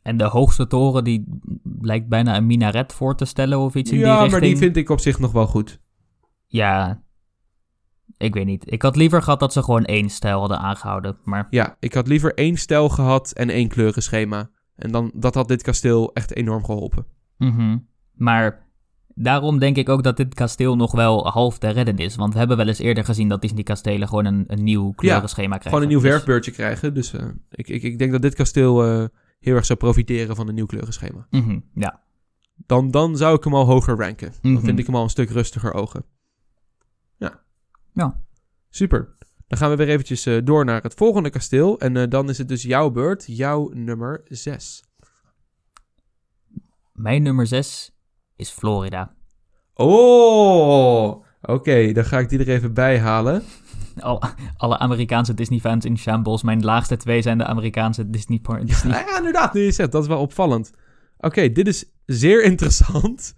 En 0.02 0.16
de 0.16 0.24
hoogste 0.24 0.66
toren, 0.66 1.04
die 1.04 1.24
lijkt 1.80 2.08
bijna 2.08 2.36
een 2.36 2.46
minaret 2.46 2.92
voor 2.92 3.16
te 3.16 3.24
stellen 3.24 3.58
of 3.58 3.74
iets 3.74 3.90
in 3.90 3.96
die 3.96 4.06
Ja, 4.06 4.12
richting. 4.12 4.32
maar 4.32 4.40
die 4.40 4.56
vind 4.56 4.76
ik 4.76 4.90
op 4.90 5.00
zich 5.00 5.18
nog 5.18 5.32
wel 5.32 5.46
goed. 5.46 5.80
Ja, 6.46 7.02
ik 8.16 8.34
weet 8.34 8.46
niet. 8.46 8.72
Ik 8.72 8.82
had 8.82 8.96
liever 8.96 9.22
gehad 9.22 9.40
dat 9.40 9.52
ze 9.52 9.62
gewoon 9.62 9.84
één 9.84 10.08
stijl 10.10 10.38
hadden 10.40 10.58
aangehouden. 10.58 11.16
Maar 11.24 11.46
Ja, 11.50 11.76
ik 11.80 11.94
had 11.94 12.08
liever 12.08 12.34
één 12.34 12.56
stijl 12.56 12.88
gehad 12.88 13.32
en 13.32 13.50
één 13.50 13.68
kleurenschema. 13.68 14.50
En 14.76 14.90
dan, 14.90 15.10
dat 15.14 15.34
had 15.34 15.48
dit 15.48 15.62
kasteel 15.62 16.12
echt 16.12 16.34
enorm 16.34 16.64
geholpen. 16.64 17.06
Mhm. 17.38 17.78
Maar 18.14 18.66
daarom 19.14 19.58
denk 19.58 19.76
ik 19.76 19.88
ook 19.88 20.02
dat 20.02 20.16
dit 20.16 20.34
kasteel 20.34 20.76
nog 20.76 20.92
wel 20.92 21.26
half 21.28 21.58
te 21.58 21.68
redden 21.68 21.96
is. 21.96 22.16
Want 22.16 22.32
we 22.32 22.38
hebben 22.38 22.56
wel 22.56 22.66
eens 22.66 22.78
eerder 22.78 23.04
gezien 23.04 23.28
dat 23.28 23.40
Disney-kastelen 23.42 24.08
gewoon 24.08 24.24
een, 24.24 24.44
een 24.46 24.62
nieuw 24.64 24.90
kleurenschema 24.92 25.48
krijgen. 25.48 25.68
Gewoon 25.70 25.82
een 25.82 25.88
nieuw 25.88 26.00
Dus- 26.00 26.10
verfbeurtje 26.10 26.50
krijgen. 26.50 26.94
Dus 26.94 27.12
eh, 27.12 27.24
ik, 27.50 27.68
ik, 27.68 27.82
ik 27.82 27.98
denk 27.98 28.12
dat 28.12 28.22
dit 28.22 28.34
kasteel 28.34 28.84
eh, 28.84 29.04
heel 29.40 29.54
erg 29.54 29.64
zou 29.64 29.78
profiteren 29.78 30.36
van 30.36 30.48
een 30.48 30.54
nieuw 30.54 30.66
kleurenschema. 30.66 31.26
Mhm, 31.30 31.58
Ja. 31.74 32.02
Dan, 32.66 32.90
dan 32.90 33.16
zou 33.16 33.36
ik 33.36 33.44
hem 33.44 33.54
al 33.54 33.66
hoger 33.66 33.96
ranken. 33.96 34.32
Dan 34.42 34.52
Mhm. 34.52 34.64
vind 34.64 34.78
ik 34.78 34.86
hem 34.86 34.94
al 34.94 35.02
een 35.02 35.08
stuk 35.10 35.30
rustiger 35.30 35.72
ogen. 35.74 36.04
Ja. 37.94 38.20
Super. 38.70 39.16
Dan 39.46 39.58
gaan 39.58 39.70
we 39.70 39.76
weer 39.76 39.88
eventjes 39.88 40.26
eh, 40.26 40.38
door 40.44 40.64
naar 40.64 40.82
het 40.82 40.94
volgende 40.94 41.30
kasteel. 41.30 41.78
En 41.78 41.96
eh, 41.96 42.08
dan 42.08 42.28
is 42.28 42.38
het 42.38 42.48
dus 42.48 42.62
jouw 42.62 42.90
beurt. 42.90 43.24
Jouw 43.26 43.70
nummer 43.72 44.22
6. 44.24 44.84
Mijn 46.92 47.22
nummer 47.22 47.46
6 47.46 47.94
is 48.36 48.50
Florida. 48.50 49.14
Oh, 49.74 51.24
oké. 51.42 51.92
dan 51.92 52.04
ga 52.04 52.18
ik 52.18 52.28
die 52.28 52.38
er 52.38 52.48
even 52.48 52.74
bij 52.74 52.98
halen. 52.98 53.42
Al, 53.96 54.22
alle 54.56 54.78
Amerikaanse 54.78 55.34
Disney-fans 55.34 55.84
in 55.84 55.98
shambles. 55.98 56.42
Mijn 56.42 56.64
laagste 56.64 56.96
twee 56.96 57.22
zijn 57.22 57.38
de 57.38 57.44
Amerikaanse 57.44 58.10
Disney... 58.10 58.40
Disney. 58.64 58.92
Ja, 58.92 59.06
ja, 59.06 59.16
inderdaad. 59.16 59.54
Nu 59.54 59.60
je 59.60 59.66
het 59.66 59.74
zegt, 59.74 59.92
dat 59.92 60.02
is 60.02 60.08
wel 60.08 60.20
opvallend. 60.20 60.70
Oké, 61.18 61.52
dit 61.52 61.66
is 61.66 61.84
zeer 62.06 62.42
interessant. 62.50 63.34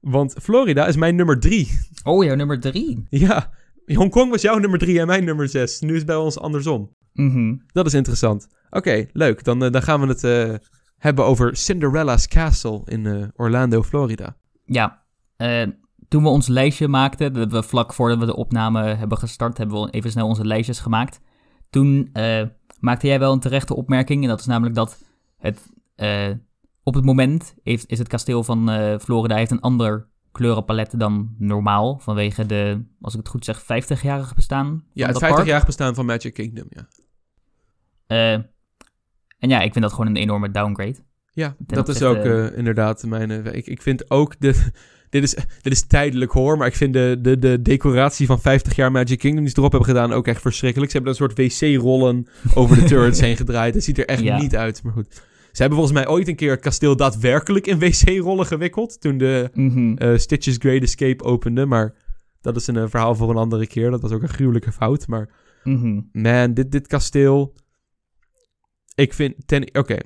Want 0.00 0.34
Florida 0.42 0.86
is 0.86 0.96
mijn 0.96 1.16
nummer 1.16 1.40
3. 1.40 1.78
Oh, 2.04 2.24
jouw 2.24 2.34
nummer 2.34 2.60
3. 2.60 3.06
Ja, 3.08 3.50
Hongkong 3.86 4.30
was 4.30 4.42
jouw 4.42 4.58
nummer 4.58 4.78
3 4.78 5.00
en 5.00 5.06
mijn 5.06 5.24
nummer 5.24 5.48
6. 5.48 5.80
Nu 5.80 5.90
is 5.90 5.96
het 5.96 6.06
bij 6.06 6.16
ons 6.16 6.38
andersom. 6.38 6.90
Mhm. 7.12 7.56
Dat 7.66 7.86
is 7.86 7.94
interessant. 7.94 8.48
Oké, 8.70 9.06
leuk. 9.12 9.44
Dan, 9.44 9.64
eh, 9.64 9.70
dan 9.70 9.82
gaan 9.82 10.00
we 10.00 10.06
het 10.06 10.24
eh, 10.24 10.54
hebben 10.98 11.24
over 11.24 11.56
Cinderella's 11.56 12.28
Castle 12.28 12.82
in 12.84 13.06
eh, 13.06 13.28
Orlando, 13.36 13.82
Florida. 13.82 14.36
Ja, 14.64 15.00
toen 16.08 16.22
we 16.22 16.28
ons 16.28 16.48
lijstje 16.48 16.88
maakten, 16.88 17.32
dat 17.32 17.52
we 17.52 17.62
vlak 17.62 17.92
voordat 17.92 18.18
we 18.18 18.26
de 18.26 18.36
opname 18.36 18.82
hebben 18.82 19.18
gestart, 19.18 19.58
hebben 19.58 19.82
we 19.82 19.90
even 19.90 20.10
snel 20.10 20.26
onze 20.26 20.46
lijstjes 20.46 20.78
gemaakt. 20.78 21.20
Toen 21.70 22.10
maakte 22.80 23.06
jij 23.06 23.18
wel 23.18 23.32
een 23.32 23.40
terechte 23.40 23.76
opmerking, 23.76 24.22
en 24.22 24.28
dat 24.28 24.40
is 24.40 24.46
namelijk 24.46 24.74
dat 24.74 25.04
het 25.38 25.72
op 26.82 26.94
het 26.94 27.04
moment 27.04 27.54
heeft, 27.62 27.90
is 27.90 27.98
het 27.98 28.08
kasteel 28.08 28.44
van 28.44 28.70
Florida 29.00 29.36
heeft 29.36 29.50
een 29.50 29.60
ander 29.60 30.08
kleurenpalet 30.32 30.98
dan 30.98 31.34
normaal, 31.38 31.98
vanwege 31.98 32.46
de, 32.46 32.82
als 33.00 33.12
ik 33.12 33.18
het 33.18 33.28
goed 33.28 33.44
zeg, 33.44 33.62
50-jarige 33.62 34.34
bestaan 34.34 34.66
van 34.66 34.82
Ja, 34.92 35.06
het 35.06 35.18
dat 35.20 35.30
park. 35.30 35.44
50-jarig 35.46 35.66
bestaan 35.66 35.94
van 35.94 36.06
Magic 36.06 36.34
Kingdom, 36.34 36.66
ja. 36.70 36.88
Eh, 38.06 38.32
en 39.38 39.48
ja, 39.48 39.60
ik 39.60 39.72
vind 39.72 39.84
dat 39.84 39.92
gewoon 39.92 40.06
een 40.06 40.16
enorme 40.16 40.50
downgrade. 40.50 40.96
Ja, 41.32 41.56
Ten 41.66 41.76
dat 41.76 41.88
is 41.88 42.02
ook 42.02 42.16
eh, 42.16 42.56
inderdaad 42.56 43.02
mijn... 43.06 43.30
eh, 43.30 43.54
ik, 43.54 43.66
ik 43.66 43.82
vind 43.82 44.10
ook... 44.10 44.34
De, 44.40 44.70
dit, 45.10 45.22
is, 45.22 45.34
dit 45.62 45.72
is 45.72 45.86
tijdelijk 45.86 46.32
hoor, 46.32 46.56
maar 46.56 46.66
ik 46.66 46.74
vind 46.76 46.92
de, 46.92 47.18
de, 47.20 47.38
de 47.38 47.62
decoratie 47.62 48.26
van 48.26 48.40
50 48.40 48.76
jaar 48.76 48.92
Magic 48.92 49.18
Kingdom... 49.18 49.42
die 49.42 49.52
ze 49.52 49.58
erop 49.58 49.70
hebben 49.72 49.88
gedaan 49.88 50.12
ook 50.12 50.26
echt 50.26 50.40
verschrikkelijk. 50.40 50.90
Ze 50.90 50.96
hebben 50.96 51.14
een 51.16 51.28
soort 51.28 51.38
wc-rollen 51.60 52.26
over 52.54 52.76
de 52.76 52.84
turrets 52.84 53.20
heen 53.26 53.36
gedraaid. 53.36 53.74
Het 53.74 53.84
ziet 53.84 53.98
er 53.98 54.06
echt 54.06 54.22
Ja. 54.22 54.38
niet 54.38 54.56
uit, 54.56 54.82
maar 54.82 54.92
goed. 54.92 55.22
Ze 55.52 55.60
hebben 55.62 55.78
volgens 55.78 55.98
mij 55.98 56.08
ooit 56.08 56.28
een 56.28 56.36
keer 56.36 56.50
het 56.50 56.60
kasteel 56.60 56.96
daadwerkelijk 56.96 57.66
in 57.66 57.78
wc-rollen 57.78 58.46
gewikkeld... 58.46 59.00
toen 59.00 59.18
de 59.18 59.50
eh, 59.98 60.18
Stitches 60.18 60.56
Great 60.58 60.82
Escape 60.82 61.24
opende, 61.24 61.66
maar... 61.66 61.94
Dat 62.40 62.56
is 62.56 62.66
een 62.66 62.76
eh, 62.76 62.84
verhaal 62.88 63.14
voor 63.14 63.30
een 63.30 63.36
andere 63.36 63.66
keer. 63.66 63.90
Dat 63.90 64.00
was 64.02 64.12
ook 64.12 64.22
een 64.22 64.28
gruwelijke 64.28 64.72
fout. 64.72 65.06
Maar 65.06 65.28
Mhm. 65.64 66.00
man, 66.12 66.54
dit, 66.54 66.72
dit 66.72 66.86
kasteel. 66.86 67.54
Ik 68.94 69.14
vind. 69.14 69.34
Ten, 69.46 69.68
Oké. 69.78 69.96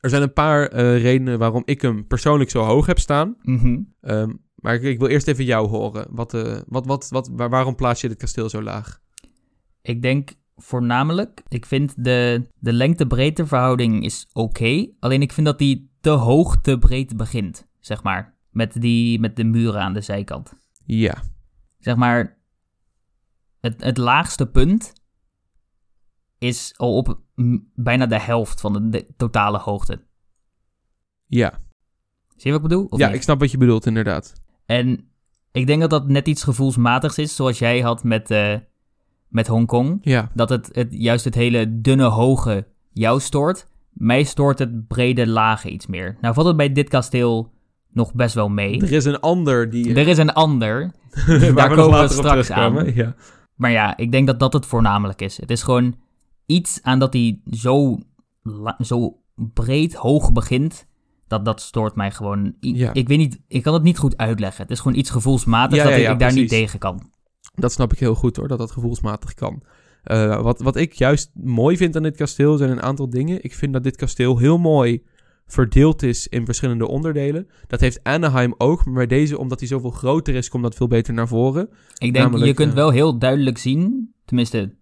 Er 0.00 0.10
zijn 0.10 0.22
een 0.22 0.32
paar 0.32 0.66
eh, 0.68 1.02
redenen 1.02 1.38
waarom 1.38 1.62
ik 1.64 1.82
hem 1.82 2.06
persoonlijk 2.06 2.50
zo 2.50 2.62
hoog 2.62 2.86
heb 2.86 2.98
staan. 2.98 3.36
Mhm. 3.42 3.80
Ehm, 4.00 4.32
maar 4.54 4.74
ik, 4.74 4.82
ik 4.82 4.98
wil 4.98 5.08
eerst 5.08 5.28
even 5.28 5.44
jou 5.44 5.68
horen. 5.68 6.06
Wat, 6.10 6.32
wat, 6.66 6.86
wat, 6.86 7.08
wat, 7.10 7.28
waar- 7.32 7.50
waarom 7.50 7.74
plaats 7.74 8.00
je 8.00 8.08
dit 8.08 8.18
kasteel 8.18 8.48
zo 8.48 8.62
laag? 8.62 9.00
Ik 9.82 10.02
denk 10.02 10.30
voornamelijk, 10.62 11.42
ik 11.48 11.66
vind 11.66 12.04
de, 12.04 12.46
de 12.58 12.72
lengte-breedte 12.72 13.46
verhouding 13.46 14.04
is 14.04 14.26
oké. 14.32 14.86
alleen 14.98 15.22
ik 15.22 15.32
vind 15.32 15.46
dat 15.46 15.58
die 15.58 15.90
te 16.00 16.10
hoog 16.10 16.60
te 16.60 16.78
breed 16.78 17.16
begint, 17.16 17.68
zeg 17.78 18.02
maar. 18.02 18.38
Met, 18.50 18.80
die, 18.80 19.20
met 19.20 19.36
de 19.36 19.44
muren 19.44 19.80
aan 19.80 19.92
de 19.92 20.00
zijkant. 20.00 20.52
Ja, 20.84 21.22
Zeg 21.80 21.96
maar, 21.96 22.38
het, 23.60 23.84
het 23.84 23.96
laagste 23.96 24.46
punt 24.46 24.92
is 26.38 26.74
al 26.76 26.96
op 26.96 27.20
bijna 27.74 28.06
de 28.06 28.20
helft 28.20 28.60
van 28.60 28.72
de, 28.72 28.88
de 28.88 29.06
totale 29.16 29.58
hoogte. 29.58 30.04
ja. 31.26 31.68
Zie 32.36 32.52
je 32.52 32.58
wat 32.58 32.70
ik 32.70 32.76
bedoel? 32.76 32.98
Ja, 32.98 33.06
niet? 33.06 33.16
ik 33.16 33.22
snap 33.22 33.40
wat 33.40 33.50
je 33.50 33.58
bedoelt, 33.58 33.86
inderdaad. 33.86 34.32
En 34.64 35.10
ik 35.52 35.66
denk 35.66 35.80
dat 35.80 35.90
dat 35.90 36.08
net 36.08 36.28
iets 36.28 36.42
gevoelsmatigs 36.42 37.18
is, 37.18 37.36
zoals 37.36 37.58
jij 37.58 37.80
had 37.80 38.04
met, 38.04 38.30
eh 38.30 38.56
met 39.30 39.46
Hongkong. 39.46 39.98
Ja, 40.02 40.30
Dat 40.34 40.48
het, 40.48 40.68
het 40.72 40.88
juist 40.90 41.24
het 41.24 41.34
hele 41.34 41.80
dunne 41.80 42.04
hoge 42.04 42.66
jou 42.92 43.20
stoort. 43.20 43.66
Mij 43.92 44.22
stoort 44.22 44.58
het 44.58 44.86
brede 44.88 45.26
lage 45.26 45.70
iets 45.70 45.86
meer. 45.86 46.16
Nou 46.20 46.34
valt 46.34 46.46
het 46.46 46.56
bij 46.56 46.72
dit 46.72 46.88
kasteel 46.88 47.52
nog 47.92 48.14
best 48.14 48.34
wel 48.34 48.48
mee. 48.48 48.80
er 48.80 48.92
is 48.92 49.04
een 49.04 49.20
ander 49.20 49.70
die... 49.70 49.94
Er 49.94 50.08
is 50.08 50.18
een 50.18 50.32
ander, 50.32 50.92
nog 51.54 51.74
komen 51.74 52.00
we 52.00 52.08
straks 52.08 52.50
aan. 52.50 52.94
Ja. 52.94 53.14
maar 53.54 53.70
ja, 53.70 53.96
ik 53.96 54.12
denk 54.12 54.26
dat 54.26 54.38
dat 54.40 54.52
het 54.52 54.66
voornamelijk 54.66 55.22
is. 55.22 55.36
Het 55.36 55.50
is 55.50 55.62
gewoon 55.62 55.94
iets 56.46 56.78
aan 56.82 56.98
dat 56.98 57.12
hij 57.12 57.40
zo, 57.50 57.98
zo 58.78 59.16
breed 59.34 59.94
hoog 59.94 60.32
begint. 60.32 60.86
Dat, 61.26 61.44
dat 61.44 61.60
stoort 61.60 61.94
mij 61.94 62.10
gewoon. 62.10 62.54
I- 62.64 62.76
Ja. 62.76 62.92
Ik 62.92 63.08
weet 63.08 63.18
niet, 63.18 63.40
ik 63.48 63.62
kan 63.62 63.74
het 63.74 63.82
niet 63.82 63.98
goed 63.98 64.16
uitleggen. 64.16 64.62
Het 64.62 64.70
is 64.70 64.80
gewoon 64.80 64.98
iets 64.98 65.10
gevoelsmatigs 65.10 65.76
Ja, 65.82 65.88
dat 65.90 65.98
ik, 66.12 66.18
daar 66.18 66.32
niet 66.32 66.48
tegen 66.48 66.78
kan. 66.78 67.09
Dat 67.54 67.72
snap 67.72 67.92
ik 67.92 67.98
heel 67.98 68.14
goed 68.14 68.36
hoor, 68.36 68.48
dat 68.48 68.58
dat 68.58 68.70
gevoelsmatig 68.70 69.34
kan. 69.34 69.62
Eh, 70.02 70.42
wat, 70.42 70.60
wat 70.60 70.76
ik 70.76 70.92
juist 70.92 71.30
mooi 71.34 71.76
vind 71.76 71.96
aan 71.96 72.02
dit 72.02 72.16
kasteel 72.16 72.56
zijn 72.56 72.70
een 72.70 72.82
aantal 72.82 73.10
dingen. 73.10 73.44
Ik 73.44 73.54
vind 73.54 73.72
dat 73.72 73.82
dit 73.82 73.96
kasteel 73.96 74.38
heel 74.38 74.58
mooi 74.58 75.02
verdeeld 75.46 76.02
is 76.02 76.28
in 76.28 76.44
verschillende 76.44 76.88
onderdelen. 76.88 77.48
Dat 77.66 77.80
heeft 77.80 78.00
Anaheim 78.02 78.54
ook, 78.58 78.84
maar 78.84 79.08
deze, 79.08 79.38
omdat 79.38 79.58
hij 79.58 79.68
zoveel 79.68 79.90
groter 79.90 80.34
is, 80.34 80.48
komt 80.48 80.62
dat 80.62 80.74
veel 80.74 80.86
beter 80.88 81.14
naar 81.14 81.28
voren. 81.28 81.68
Ik 81.94 82.12
denk, 82.12 82.24
Namelijk, 82.24 82.46
je 82.46 82.54
kunt 82.54 82.68
eh, 82.68 82.74
wel 82.74 82.90
heel 82.90 83.18
duidelijk 83.18 83.58
zien, 83.58 84.14
tenminste 84.24 84.74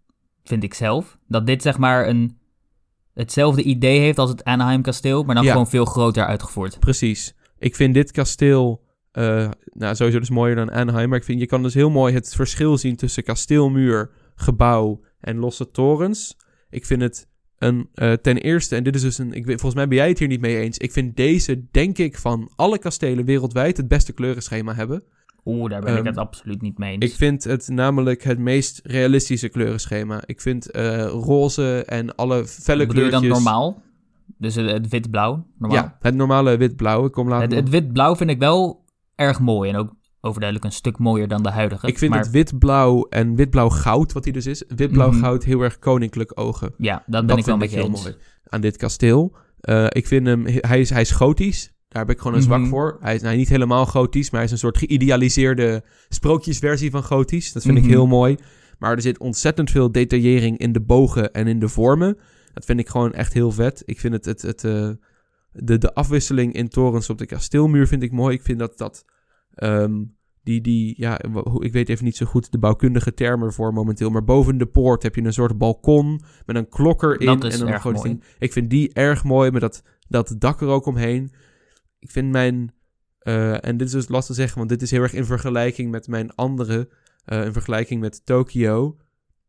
vind 0.44 0.62
ik 0.62 0.74
zelf, 0.74 1.18
dat 1.26 1.46
dit 1.46 1.62
zeg 1.62 1.78
maar 1.78 2.08
een, 2.08 2.38
hetzelfde 3.14 3.62
idee 3.62 4.00
heeft 4.00 4.18
als 4.18 4.30
het 4.30 4.44
Anaheim 4.44 4.82
kasteel, 4.82 5.22
maar 5.22 5.34
dan 5.34 5.44
Ja. 5.44 5.50
gewoon 5.52 5.68
veel 5.68 5.84
groter 5.84 6.26
uitgevoerd. 6.26 6.78
Precies. 6.80 7.34
Ik 7.58 7.76
vind 7.76 7.94
dit 7.94 8.10
kasteel, 8.10 8.82
eh, 9.18 9.50
nou 9.72 9.94
sowieso 9.94 10.18
dus 10.18 10.30
mooier 10.30 10.56
dan 10.56 10.70
Anaheim, 10.70 11.08
maar 11.08 11.18
ik 11.18 11.24
vind 11.24 11.40
je 11.40 11.46
kan 11.46 11.62
dus 11.62 11.74
heel 11.74 11.90
mooi 11.90 12.14
het 12.14 12.34
verschil 12.34 12.78
zien 12.78 12.96
tussen 12.96 13.22
kasteelmuur, 13.22 14.10
gebouw 14.34 15.00
en 15.20 15.36
losse 15.36 15.70
torens. 15.70 16.36
Ik 16.70 16.86
vind 16.86 17.02
het 17.02 17.28
een, 17.58 17.88
eh, 17.94 18.12
ten 18.12 18.36
eerste, 18.36 18.76
en 18.76 18.82
dit 18.82 18.94
is 18.94 19.02
dus 19.02 19.18
een, 19.18 19.32
ik 19.32 19.44
volgens 19.44 19.74
mij 19.74 19.88
ben 19.88 19.96
jij 19.96 20.08
het 20.08 20.18
hier 20.18 20.28
niet 20.28 20.40
mee 20.40 20.58
eens, 20.58 20.78
ik 20.78 20.92
vind 20.92 21.16
deze, 21.16 21.64
denk 21.70 21.98
ik, 21.98 22.18
van 22.18 22.50
alle 22.56 22.78
kastelen 22.78 23.24
wereldwijd 23.24 23.76
het 23.76 23.88
beste 23.88 24.12
kleurenschema 24.12 24.74
hebben. 24.74 25.02
Oeh, 25.44 25.70
daar 25.70 25.80
ben 25.80 25.92
ik 25.92 25.98
Ehm, 25.98 26.06
het 26.06 26.16
absoluut 26.16 26.62
niet 26.62 26.78
mee 26.78 26.92
eens. 26.92 27.04
Ik 27.04 27.14
vind 27.14 27.44
het 27.44 27.68
namelijk 27.68 28.22
het 28.22 28.38
meest 28.38 28.80
realistische 28.84 29.48
kleurenschema. 29.48 30.22
Ik 30.26 30.40
vind 30.40 30.70
eh, 30.70 31.06
roze 31.06 31.84
en 31.84 32.14
alle 32.14 32.46
felle 32.46 32.86
Bedoel 32.86 33.02
je 33.02 33.08
kleurtjes... 33.08 33.32
dan 33.32 33.42
normaal? 33.42 33.82
Dus 34.38 34.54
het, 34.54 34.70
het 34.70 34.88
wit-blauw? 34.88 35.46
Ja, 35.68 35.96
het 36.00 36.14
normale 36.14 36.56
wit-blauw. 36.56 37.04
Ik 37.04 37.12
kom 37.12 37.28
later 37.28 37.48
Het, 37.48 37.56
het 37.56 37.68
wit-blauw 37.68 38.16
vind 38.16 38.30
ik 38.30 38.38
wel 38.38 38.86
erg 39.18 39.40
mooi 39.40 39.70
en 39.70 39.76
ook 39.76 39.96
overduidelijk 40.20 40.68
een 40.70 40.76
stuk 40.76 40.98
mooier 40.98 41.28
dan 41.28 41.42
de 41.42 41.50
huidige. 41.50 41.86
Ik 41.86 41.98
vind 41.98 42.10
maar, 42.10 42.20
het 42.20 42.30
wit-blauw 42.30 43.06
en 43.08 43.34
wit-blauw-goud, 43.34 44.12
wat 44.12 44.24
hij 44.24 44.32
dus 44.32 44.46
is, 44.46 44.64
wit-blauw-goud 44.68 45.44
heel 45.44 45.60
erg 45.60 45.78
koninklijk 45.78 46.32
ogen. 46.34 46.74
Ja, 46.78 46.94
dat 46.94 47.04
ben 47.06 47.26
dat 47.26 47.38
ik 47.38 47.44
wel 47.44 47.58
vind 47.58 47.58
met 47.58 47.68
ik 47.68 47.74
je 47.74 47.92
heel 47.92 48.02
mooi 48.02 48.16
aan 48.48 48.60
dit 48.60 48.76
kasteel. 48.76 49.36
Eh, 49.60 49.86
ik 49.88 50.06
vind 50.06 50.26
hem, 50.26 50.44
hij 50.46 50.80
is, 50.80 50.90
hij 50.90 51.00
is 51.00 51.10
gotisch. 51.10 51.72
Daar 51.88 52.02
heb 52.06 52.10
ik 52.10 52.18
gewoon 52.20 52.36
een 52.36 52.42
zwak 52.42 52.60
Mhm. 52.60 52.68
voor. 52.68 52.96
Hij 53.00 53.14
is 53.14 53.22
nou, 53.22 53.36
niet 53.36 53.48
helemaal 53.48 53.86
gotisch, 53.86 54.30
maar 54.30 54.40
hij 54.40 54.44
is 54.48 54.52
een 54.52 54.58
soort 54.58 54.78
geïdealiseerde 54.78 55.82
sprookjesversie 56.08 56.90
van 56.90 57.02
gotisch. 57.02 57.52
Dat 57.52 57.62
vind 57.62 57.74
Mhm. 57.74 57.84
ik 57.84 57.90
heel 57.90 58.06
mooi. 58.06 58.36
Maar 58.78 58.92
er 58.92 59.00
zit 59.02 59.18
ontzettend 59.18 59.70
veel 59.70 59.92
detaillering 59.92 60.58
in 60.58 60.72
de 60.72 60.80
bogen 60.80 61.32
en 61.32 61.46
in 61.46 61.58
de 61.58 61.68
vormen. 61.68 62.18
Dat 62.54 62.64
vind 62.64 62.80
ik 62.80 62.88
gewoon 62.88 63.12
echt 63.12 63.32
heel 63.32 63.50
vet. 63.50 63.82
Ik 63.84 64.00
vind 64.00 64.12
het, 64.12 64.24
het, 64.24 64.42
het, 64.42 64.64
eh, 64.64 64.88
de, 65.52 65.78
de 65.78 65.94
afwisseling 65.94 66.52
in 66.52 66.68
torens 66.68 67.10
op 67.10 67.18
de 67.18 67.26
kasteelmuur 67.26 67.86
vind 67.86 68.02
ik 68.02 68.12
mooi. 68.12 68.34
Ik 68.34 68.42
vind 68.42 68.58
dat 68.58 68.78
dat... 68.78 69.04
ehm, 69.54 70.04
die, 70.42 70.60
die, 70.60 70.94
ja, 70.96 71.20
ik 71.58 71.72
weet 71.72 71.88
even 71.88 72.04
niet 72.04 72.16
zo 72.16 72.26
goed 72.26 72.52
de 72.52 72.58
bouwkundige 72.58 73.14
termen 73.14 73.52
voor 73.52 73.72
momenteel. 73.72 74.10
Maar 74.10 74.24
boven 74.24 74.58
de 74.58 74.66
poort 74.66 75.02
heb 75.02 75.14
je 75.14 75.22
een 75.22 75.32
soort 75.32 75.58
balkon 75.58 76.20
met 76.46 76.56
een 76.56 76.68
klok 76.68 77.02
erin. 77.02 77.26
Dat 77.26 77.44
is 77.44 77.52
en 77.52 77.58
dan 77.58 77.68
erg 77.68 77.84
mooi. 77.84 78.02
ding. 78.02 78.22
Ik 78.38 78.52
vind 78.52 78.70
die 78.70 78.92
erg 78.92 79.24
mooi 79.24 79.50
met 79.50 79.60
dat, 79.60 79.82
dat 80.08 80.34
dak 80.38 80.60
er 80.60 80.68
ook 80.68 80.86
omheen. 80.86 81.32
Ik 81.98 82.10
vind 82.10 82.30
mijn, 82.30 82.74
eh, 83.18 83.64
en 83.64 83.76
dit 83.76 83.86
is 83.86 83.92
dus 83.92 84.08
lastig 84.08 84.34
te 84.34 84.40
zeggen, 84.40 84.58
want 84.58 84.70
dit 84.70 84.82
is 84.82 84.90
heel 84.90 85.02
erg 85.02 85.12
in 85.12 85.24
vergelijking 85.24 85.90
met 85.90 86.08
mijn 86.08 86.34
andere, 86.34 86.88
eh, 87.24 87.44
in 87.44 87.52
vergelijking 87.52 88.00
met 88.00 88.26
Tokio. 88.26 88.96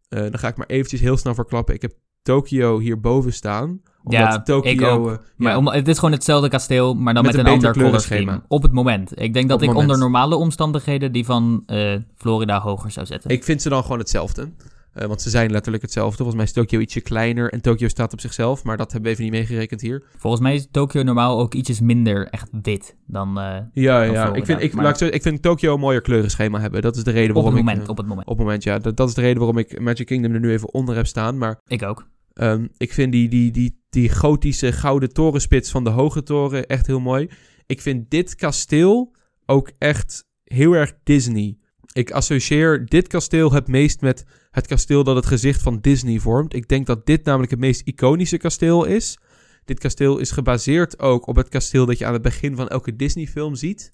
Eh, 0.10 0.20
dan 0.20 0.40
ga 0.40 0.48
ik 0.48 0.58
maar 0.58 0.68
eventjes 0.68 1.00
heel 1.00 1.18
snel 1.18 1.34
verklappen. 1.34 1.76
Ik 1.76 1.82
heb 1.82 1.94
Tokio 2.34 2.80
hierboven 2.80 3.34
staan. 3.34 3.82
Omdat 4.04 4.20
Ja, 4.20 4.42
Tokio, 4.42 4.72
ik 4.72 4.82
ook. 4.82 5.10
eh, 5.12 5.18
Maar 5.36 5.58
om, 5.58 5.68
het 5.68 5.88
is 5.88 5.96
gewoon 5.96 6.12
hetzelfde 6.14 6.50
kasteel, 6.50 6.94
maar 6.94 7.14
dan 7.14 7.24
Met 7.26 7.36
met, 7.36 7.46
een 7.46 7.52
ander 7.52 7.74
color. 7.74 8.42
Op 8.48 8.62
het 8.64 8.72
moment. 8.72 9.22
Ik 9.22 9.34
denk 9.34 9.48
dat 9.48 9.56
Op 9.56 9.62
het 9.62 9.70
ik 9.70 9.76
moment. 9.76 9.78
onder 9.78 9.98
normale 9.98 10.36
omstandigheden 10.36 11.12
die 11.12 11.26
van 11.26 11.64
eh, 11.66 11.96
Florida 12.16 12.60
hoger 12.60 12.92
zou 12.92 13.06
zetten. 13.06 13.30
Ik 13.30 13.44
vind 13.44 13.62
ze 13.62 13.70
dan 13.70 13.82
gewoon 13.84 14.00
hetzelfde. 14.00 14.50
Eh, 14.94 15.08
want 15.08 15.22
ze 15.22 15.30
zijn 15.30 15.52
letterlijk 15.52 15.84
hetzelfde. 15.84 16.16
Volgens 16.16 16.36
mij 16.38 16.46
is 16.46 16.54
Tokio 16.54 16.80
ietsje 16.80 17.02
kleiner 17.02 17.52
en 17.52 17.62
Tokio 17.62 17.88
staat 17.88 18.14
op 18.14 18.20
zichzelf. 18.20 18.64
Maar 18.64 18.78
dat 18.78 18.92
hebben 18.92 19.10
we 19.10 19.18
even 19.18 19.32
niet 19.32 19.40
meegerekend 19.40 19.82
hier. 19.82 20.04
Volgens 20.18 20.42
mij 20.42 20.56
is 20.56 20.68
Tokio 20.72 21.04
normaal 21.04 21.40
ook 21.40 21.54
ietsjes 21.54 21.80
minder 21.80 22.28
echt 22.28 22.50
wit 22.62 22.96
dan 23.08 23.30
Ja, 23.74 24.06
Dan 24.06 24.12
ja. 24.12 24.34
Ik 24.34 24.46
vind, 24.46 24.62
ik, 24.62 24.74
maar- 24.74 25.02
ik, 25.02 25.14
ik 25.14 25.22
vind 25.22 25.42
Tokio 25.42 25.74
een 25.74 25.80
mooier 25.80 26.02
kleurenschema 26.02 26.60
hebben. 26.60 26.82
Dat 26.82 26.96
is 26.96 27.04
de 27.04 27.12
reden 27.12 27.30
op 27.30 27.36
het 27.36 27.44
waarom 27.44 27.60
ik... 27.60 27.66
moment. 27.66 27.84
eh, 27.84 27.90
Op 27.90 27.98
het 27.98 28.08
moment. 28.08 28.28
op 28.28 28.38
het 28.38 28.46
moment, 28.46 28.64
ja. 28.64 28.80
Dat, 28.80 28.98
dat 28.98 29.08
is 29.08 29.14
de 29.14 29.22
reden 29.22 29.38
waarom 29.38 29.58
ik 29.58 29.80
Magic 29.80 30.06
Kingdom 30.06 30.34
er 30.34 30.40
nu 30.40 30.52
even 30.52 30.74
onder 30.74 30.96
heb 30.96 31.08
staan. 31.08 31.38
Maar 31.38 31.60
Ik 31.68 31.84
ook. 31.84 32.06
Ehm, 32.40 32.68
ik 32.78 32.94
vind 32.94 33.12
die, 33.12 33.30
die, 33.30 33.52
die, 33.52 33.82
die 33.90 34.10
gotische 34.10 34.72
gouden 34.72 35.14
torenspits 35.14 35.72
van 35.72 35.84
de 35.84 35.90
hoge 35.90 36.24
toren 36.24 36.68
echt 36.68 36.88
heel 36.88 37.00
mooi. 37.00 37.30
Ik 37.66 37.82
vind 37.82 38.10
dit 38.10 38.36
kasteel 38.36 39.16
ook 39.46 39.72
echt 39.78 40.26
heel 40.44 40.74
erg 40.74 40.94
Disney. 41.04 41.58
Ik 41.94 42.12
associeer 42.12 42.86
dit 42.86 43.08
kasteel 43.08 43.52
het 43.52 43.68
meest 43.68 44.02
met 44.02 44.26
het 44.52 44.68
kasteel 44.68 45.04
dat 45.04 45.16
het 45.16 45.26
gezicht 45.26 45.62
van 45.62 45.80
Disney 45.82 46.20
vormt. 46.20 46.54
Ik 46.54 46.68
denk 46.68 46.86
dat 46.86 47.06
dit 47.06 47.26
namelijk 47.26 47.52
het 47.52 47.60
meest 47.60 47.82
iconische 47.88 48.38
kasteel 48.38 48.86
is. 48.86 49.20
Dit 49.66 49.80
kasteel 49.80 50.18
is 50.18 50.32
gebaseerd 50.32 51.00
ook 51.00 51.28
op 51.28 51.36
het 51.36 51.50
kasteel 51.50 51.86
dat 51.86 51.98
je 51.98 52.06
aan 52.06 52.14
het 52.14 52.22
begin 52.22 52.56
van 52.56 52.68
elke 52.68 52.96
Disney-film 52.96 53.56
ziet. 53.56 53.92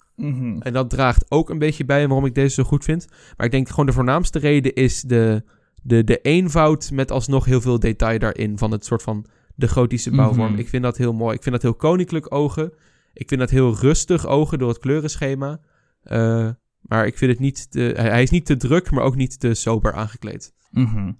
En 0.60 0.72
dat 0.72 0.90
draagt 0.90 1.30
ook 1.30 1.50
een 1.50 1.58
beetje 1.58 1.84
bij 1.84 2.06
waarom 2.06 2.26
ik 2.26 2.34
deze 2.34 2.54
zo 2.54 2.62
goed 2.62 2.84
vind. 2.84 3.06
Maar 3.36 3.46
ik 3.46 3.52
denk 3.52 3.68
gewoon 3.68 3.86
de 3.86 3.92
voornaamste 3.92 4.38
reden 4.38 4.74
is 4.74 5.00
de, 5.00 5.42
de, 5.86 6.04
de 6.04 6.20
eenvoud 6.20 6.90
met 6.92 7.10
alsnog 7.10 7.44
heel 7.44 7.60
veel 7.60 7.78
detail 7.78 8.18
daarin. 8.18 8.58
Van 8.58 8.70
het 8.70 8.84
soort 8.84 9.02
van 9.02 9.26
de 9.54 9.68
gotische 9.68 10.10
bouwvorm. 10.10 10.50
Mhm. 10.50 10.60
Ik 10.60 10.68
vind 10.68 10.82
dat 10.82 10.96
heel 10.96 11.12
mooi. 11.12 11.34
Ik 11.36 11.42
vind 11.42 11.54
dat 11.54 11.62
heel 11.62 11.74
koninklijk 11.74 12.34
ogen. 12.34 12.72
Ik 13.12 13.28
vind 13.28 13.40
dat 13.40 13.50
heel 13.50 13.74
rustig 13.76 14.26
ogen 14.26 14.58
door 14.58 14.68
het 14.68 14.78
kleurenschema. 14.78 15.60
Eh, 16.02 16.48
maar 16.80 17.06
ik 17.06 17.18
vind 17.18 17.30
het 17.30 17.40
niet... 17.40 17.70
Te, 17.70 17.80
hij 17.96 18.22
is 18.22 18.30
niet 18.30 18.46
te 18.46 18.56
druk, 18.56 18.90
maar 18.90 19.04
ook 19.04 19.16
niet 19.16 19.40
te 19.40 19.54
sober 19.54 19.92
aangekleed. 19.92 20.52
Mhm. 20.70 21.12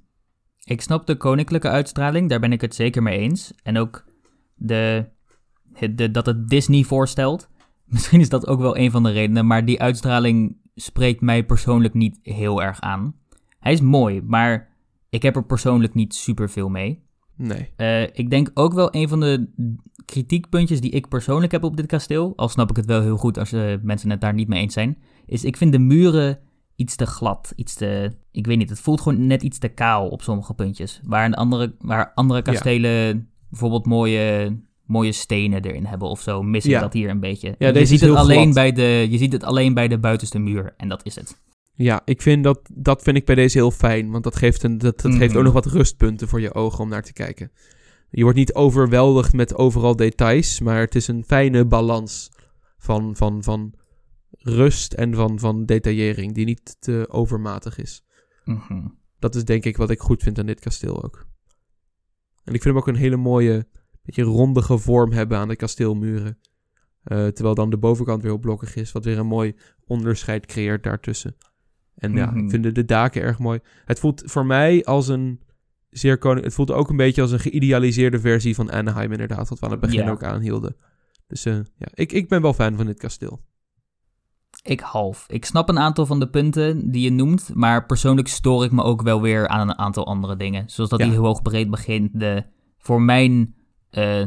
Ik 0.65 0.81
snap 0.81 1.07
de 1.07 1.17
koninklijke 1.17 1.69
uitstraling, 1.69 2.29
daar 2.29 2.41
ben 2.41 2.53
ik 2.53 2.61
het 2.61 2.75
zeker 2.75 3.03
mee 3.03 3.19
eens. 3.19 3.53
En 3.63 3.79
ook 3.79 4.05
de, 4.55 5.07
het- 5.73 5.99
de, 5.99 6.11
dat 6.11 6.27
het 6.27 6.49
Disney 6.49 6.83
voorstelt. 6.83 7.49
Misschien 7.85 8.21
is 8.21 8.29
dat 8.29 8.47
ook 8.47 8.61
wel 8.61 8.77
een 8.77 8.91
van 8.91 9.03
de 9.03 9.11
redenen, 9.11 9.47
maar 9.47 9.65
die 9.65 9.81
uitstraling 9.81 10.57
spreekt 10.75 11.21
mij 11.21 11.45
persoonlijk 11.45 11.95
niet 11.95 12.19
heel 12.23 12.63
erg 12.63 12.81
aan. 12.81 13.15
Hij 13.67 13.75
is 13.75 13.81
mooi, 13.81 14.23
maar 14.23 14.69
ik 15.09 15.23
heb 15.23 15.37
er 15.37 15.45
persoonlijk 15.45 15.95
niet 15.95 16.15
super 16.15 16.51
veel 16.51 16.69
mee. 16.69 17.03
Nee. 17.37 17.69
Eh, 17.77 18.03
ik 18.03 18.31
denk 18.31 18.51
ook 18.55 18.73
wel 18.73 18.95
een 18.95 19.09
van 19.09 19.21
de 19.21 19.49
kritiekpuntjes 20.05 20.81
die 20.81 20.91
ik 20.91 21.09
persoonlijk 21.09 21.53
heb 21.53 21.65
op 21.65 21.77
dit 21.77 21.87
kasteel, 21.87 22.33
al 22.37 22.49
snap 22.49 22.71
ik 22.71 22.77
het 22.77 22.87
wel 22.87 23.01
heel 23.03 23.17
goed 23.17 23.39
als 23.39 23.53
eh, 23.53 23.75
mensen 23.83 24.11
het 24.11 24.21
daar 24.21 24.35
niet 24.35 24.49
mee 24.49 24.61
eens 24.61 24.75
zijn, 24.75 24.99
is 25.27 25.45
ik 25.45 25.57
vind 25.57 25.73
de 25.73 25.79
muren 25.79 26.39
iets 26.77 26.97
te 26.97 27.07
glad, 27.07 27.53
iets 27.57 27.75
te, 27.75 28.13
ik 28.31 28.47
weet 28.47 28.57
niet, 28.59 28.71
het 28.71 28.81
voelt 28.81 29.01
gewoon 29.01 29.27
net 29.27 29.43
iets 29.43 29.59
te 29.59 29.69
kaal 29.69 30.09
op 30.09 30.23
sommige 30.23 30.55
puntjes. 30.55 31.01
Waar, 31.05 31.25
een 31.25 31.35
andere, 31.35 31.75
waar 31.79 32.13
andere 32.15 32.43
Ja. 32.45 32.53
kastelen 32.53 33.29
bijvoorbeeld 33.51 33.87
mooie, 33.87 34.57
mooie 34.85 35.13
stenen 35.13 35.65
erin 35.65 35.87
hebben 35.87 36.09
of 36.09 36.21
zo, 36.21 36.43
mis 36.43 36.65
ik 36.65 36.71
Ja. 36.71 36.81
dat 36.81 36.93
hier 36.93 37.11
een 37.11 37.21
beetje. 37.21 37.55
Ja, 37.59 37.69
je, 37.69 37.87
ziet 37.87 38.01
het 38.01 38.15
alleen 38.15 38.41
glad. 38.41 38.55
bij 38.55 38.73
de, 38.73 39.07
je 39.11 39.19
ziet 39.19 39.33
het 39.33 39.45
alleen 39.45 39.75
bij 39.75 39.89
de 39.89 39.99
buitenste 39.99 40.39
muur 40.39 40.75
en 40.77 40.89
dat 40.89 41.05
is 41.05 41.15
het. 41.15 41.45
Ja, 41.77 42.03
ik 42.05 42.23
vind 42.23 42.45
dat, 42.45 42.61
dat 42.75 43.03
vind 43.03 43.17
ik 43.17 43.25
bij 43.25 43.35
deze 43.35 43.59
heel 43.59 43.71
fijn. 43.71 44.11
Want 44.11 44.25
dat 44.25 44.37
geeft, 44.37 44.63
een, 44.63 44.79
dat, 44.79 45.01
dat 45.01 45.15
geeft 45.15 45.29
Mhm. 45.31 45.39
ook 45.39 45.45
nog 45.45 45.53
wat 45.53 45.67
rustpunten 45.67 46.29
voor 46.29 46.41
je 46.41 46.55
ogen 46.55 46.79
om 46.79 46.89
naar 46.89 47.03
te 47.03 47.13
kijken. 47.13 47.51
Je 48.11 48.23
wordt 48.23 48.39
niet 48.39 48.55
overweldigd 48.55 49.33
met 49.33 49.55
overal 49.55 49.97
details, 49.97 50.61
maar 50.61 50.81
het 50.81 50.95
is 50.95 51.09
een 51.09 51.25
fijne 51.25 51.65
balans 51.67 52.31
van, 52.79 53.17
van, 53.17 53.43
van 53.43 53.75
rust 54.31 54.93
en 54.93 55.15
van, 55.15 55.39
van 55.39 55.65
detaillering 55.65 56.35
die 56.35 56.45
niet 56.45 56.77
te 56.81 57.07
overmatig 57.11 57.79
is. 57.79 58.05
Mhm. 58.45 58.87
Dat 59.19 59.35
is 59.35 59.45
denk 59.45 59.65
ik 59.65 59.77
wat 59.77 59.91
ik 59.91 60.01
goed 60.01 60.23
vind 60.23 60.39
aan 60.39 60.47
dit 60.47 60.61
kasteel 60.61 61.05
ook. 61.05 61.27
En 62.45 62.55
ik 62.55 62.63
vind 62.63 62.65
hem 62.65 62.77
ook 62.77 62.87
een 62.89 62.97
hele 62.97 63.17
mooie, 63.17 63.67
beetje 64.03 64.23
rondige 64.23 64.79
vorm 64.79 65.13
hebben 65.13 65.39
aan 65.39 65.49
de 65.49 65.57
kasteelmuren. 65.57 66.39
Eh, 67.03 67.27
terwijl 67.27 67.55
dan 67.55 67.71
de 67.71 67.79
bovenkant 67.79 68.23
weer 68.23 68.31
heel 68.31 68.41
blokkig 68.41 68.77
is, 68.77 68.93
wat 68.93 69.05
weer 69.05 69.19
een 69.19 69.27
mooi 69.27 69.55
onderscheid 69.87 70.47
creëert 70.47 70.83
daartussen. 70.83 71.37
En 71.97 72.13
ja, 72.13 72.33
ik 72.35 72.51
vind 72.51 72.63
de, 72.63 72.73
de 72.73 72.85
daken 72.85 73.23
erg 73.23 73.39
mooi. 73.39 73.61
Het 73.85 73.99
voelt 73.99 74.23
voor 74.27 74.47
mij 74.47 74.85
als 74.85 75.09
een 75.09 75.41
zeer 75.91 76.19
koning... 76.19 76.45
Het 76.45 76.55
voelt 76.55 76.71
ook 76.71 76.91
een 76.91 76.97
beetje 76.97 77.23
als 77.23 77.31
een 77.31 77.41
geïdealiseerde 77.41 78.21
versie 78.21 78.55
van 78.55 78.71
Anaheim 78.73 79.13
inderdaad, 79.13 79.49
wat 79.49 79.59
we 79.59 79.65
aan 79.65 79.71
het 79.73 79.81
begin 79.81 80.09
ook 80.09 80.23
aanhielden. 80.23 80.77
Dus 81.27 81.45
eh, 81.45 81.55
ja, 81.55 81.87
ik, 81.95 82.13
ik 82.13 82.29
ben 82.29 82.43
wel 82.43 82.53
fan 82.53 82.77
van 82.77 82.87
dit 82.87 82.99
kasteel. 82.99 83.41
Ik 84.63 84.81
half. 84.81 85.25
Ik 85.29 85.45
snap 85.45 85.69
een 85.69 85.79
aantal 85.79 86.07
van 86.07 86.21
de 86.21 86.29
punten 86.29 86.91
die 86.91 87.03
je 87.03 87.11
noemt, 87.13 87.51
maar 87.55 87.87
persoonlijk 87.87 88.29
stoor 88.29 88.65
ik 88.65 88.73
me 88.73 88.83
ook 88.83 89.03
wel 89.03 89.23
weer 89.23 89.49
aan 89.49 89.69
een 89.69 89.79
aantal 89.79 90.07
andere 90.07 90.37
dingen. 90.37 90.71
Zoals 90.71 90.91
dat 90.91 90.99
Ja. 90.99 91.07
hij 91.07 91.15
heel 91.15 91.25
hoog 91.25 91.43
breed 91.43 91.71
begint, 91.71 92.21
de 92.21 92.45
voor 92.79 93.03
mijn 93.03 93.55
eh, 93.91 94.23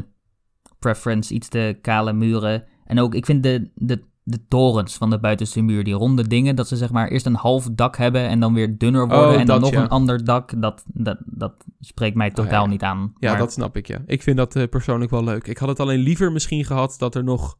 preference 0.78 1.34
iets 1.34 1.48
te 1.48 1.78
kale 1.80 2.12
muren. 2.12 2.64
En 2.84 2.98
ook, 2.98 3.14
ik 3.14 3.26
vind 3.26 3.42
de, 3.42 3.70
de, 3.74 4.02
de 4.22 4.46
torens 4.48 4.96
van 4.96 5.10
de 5.10 5.18
buitenste 5.18 5.60
muur, 5.60 5.84
die 5.84 5.94
ronde 5.94 6.28
dingen, 6.28 6.56
dat 6.56 6.68
ze 6.68 6.76
zeg 6.76 6.90
maar 6.90 7.08
eerst 7.08 7.26
een 7.26 7.34
half 7.34 7.68
dak 7.72 7.96
hebben 7.96 8.28
en 8.28 8.40
dan 8.40 8.54
weer 8.54 8.78
dunner 8.78 9.08
worden 9.08 9.28
Oh, 9.28 9.40
en 9.40 9.46
dan 9.46 9.60
dat, 9.60 9.60
nog 9.60 9.70
ja. 9.70 9.82
een 9.82 9.88
ander 9.88 10.24
dak, 10.24 10.60
dat, 10.60 10.84
dat, 10.86 11.18
dat 11.24 11.52
spreekt 11.80 12.16
mij 12.16 12.30
totaal 12.30 12.64
ja. 12.64 12.70
niet 12.70 12.82
aan. 12.82 13.12
Ja, 13.18 13.30
Maar- 13.30 13.38
dat 13.38 13.52
snap 13.52 13.76
ik, 13.76 13.86
ja. 13.86 14.02
Ik 14.06 14.22
vind 14.22 14.36
dat 14.36 14.56
eh, 14.56 14.68
persoonlijk 14.68 15.10
wel 15.10 15.24
leuk. 15.24 15.46
Ik 15.46 15.58
had 15.58 15.68
het 15.68 15.80
alleen 15.80 16.00
liever 16.00 16.32
misschien 16.32 16.64
gehad 16.64 16.94
dat 16.98 17.14
er 17.14 17.24
nog 17.24 17.58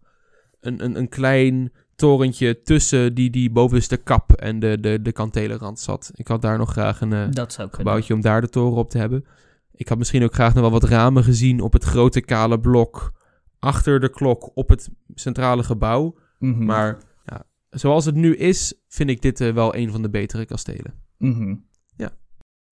een, 0.60 0.84
een, 0.84 0.98
een 0.98 1.08
klein 1.08 1.72
torentje 1.96 2.62
tussen 2.62 3.14
die, 3.14 3.30
die 3.30 3.50
bovenste 3.50 3.96
kap 3.96 4.32
en 4.32 4.58
de, 4.58 4.80
de, 4.80 5.02
de 5.02 5.12
kantelenrand 5.12 5.80
zat. 5.80 6.10
Ik 6.14 6.28
had 6.28 6.42
daar 6.42 6.58
nog 6.58 6.70
graag 6.70 7.00
een 7.00 7.12
eh, 7.12 7.44
gebouwtje 7.70 8.14
om 8.14 8.20
daar 8.20 8.40
de 8.40 8.48
toren 8.48 8.78
op 8.78 8.90
te 8.90 8.98
hebben. 8.98 9.24
Ik 9.72 9.88
had 9.88 9.98
misschien 9.98 10.24
ook 10.24 10.34
graag 10.34 10.54
nog 10.54 10.62
wel 10.62 10.80
wat 10.80 10.84
ramen 10.84 11.24
gezien 11.24 11.60
op 11.60 11.72
het 11.72 11.84
grote 11.84 12.20
kale 12.20 12.60
blok 12.60 13.12
achter 13.58 14.00
de 14.00 14.10
klok 14.10 14.50
op 14.54 14.68
het 14.68 14.88
centrale 15.14 15.62
gebouw. 15.62 16.14
Mhm. 16.40 16.64
Maar 16.64 16.98
ja, 17.24 17.44
zoals 17.70 18.04
het 18.04 18.14
nu 18.14 18.36
is, 18.36 18.74
vind 18.88 19.10
ik 19.10 19.22
dit 19.22 19.40
eh, 19.40 19.52
wel 19.52 19.74
een 19.76 19.90
van 19.90 20.02
de 20.02 20.10
betere 20.10 20.44
kastelen. 20.44 20.94
Mhm. 21.18 21.54
Ja. 21.96 22.10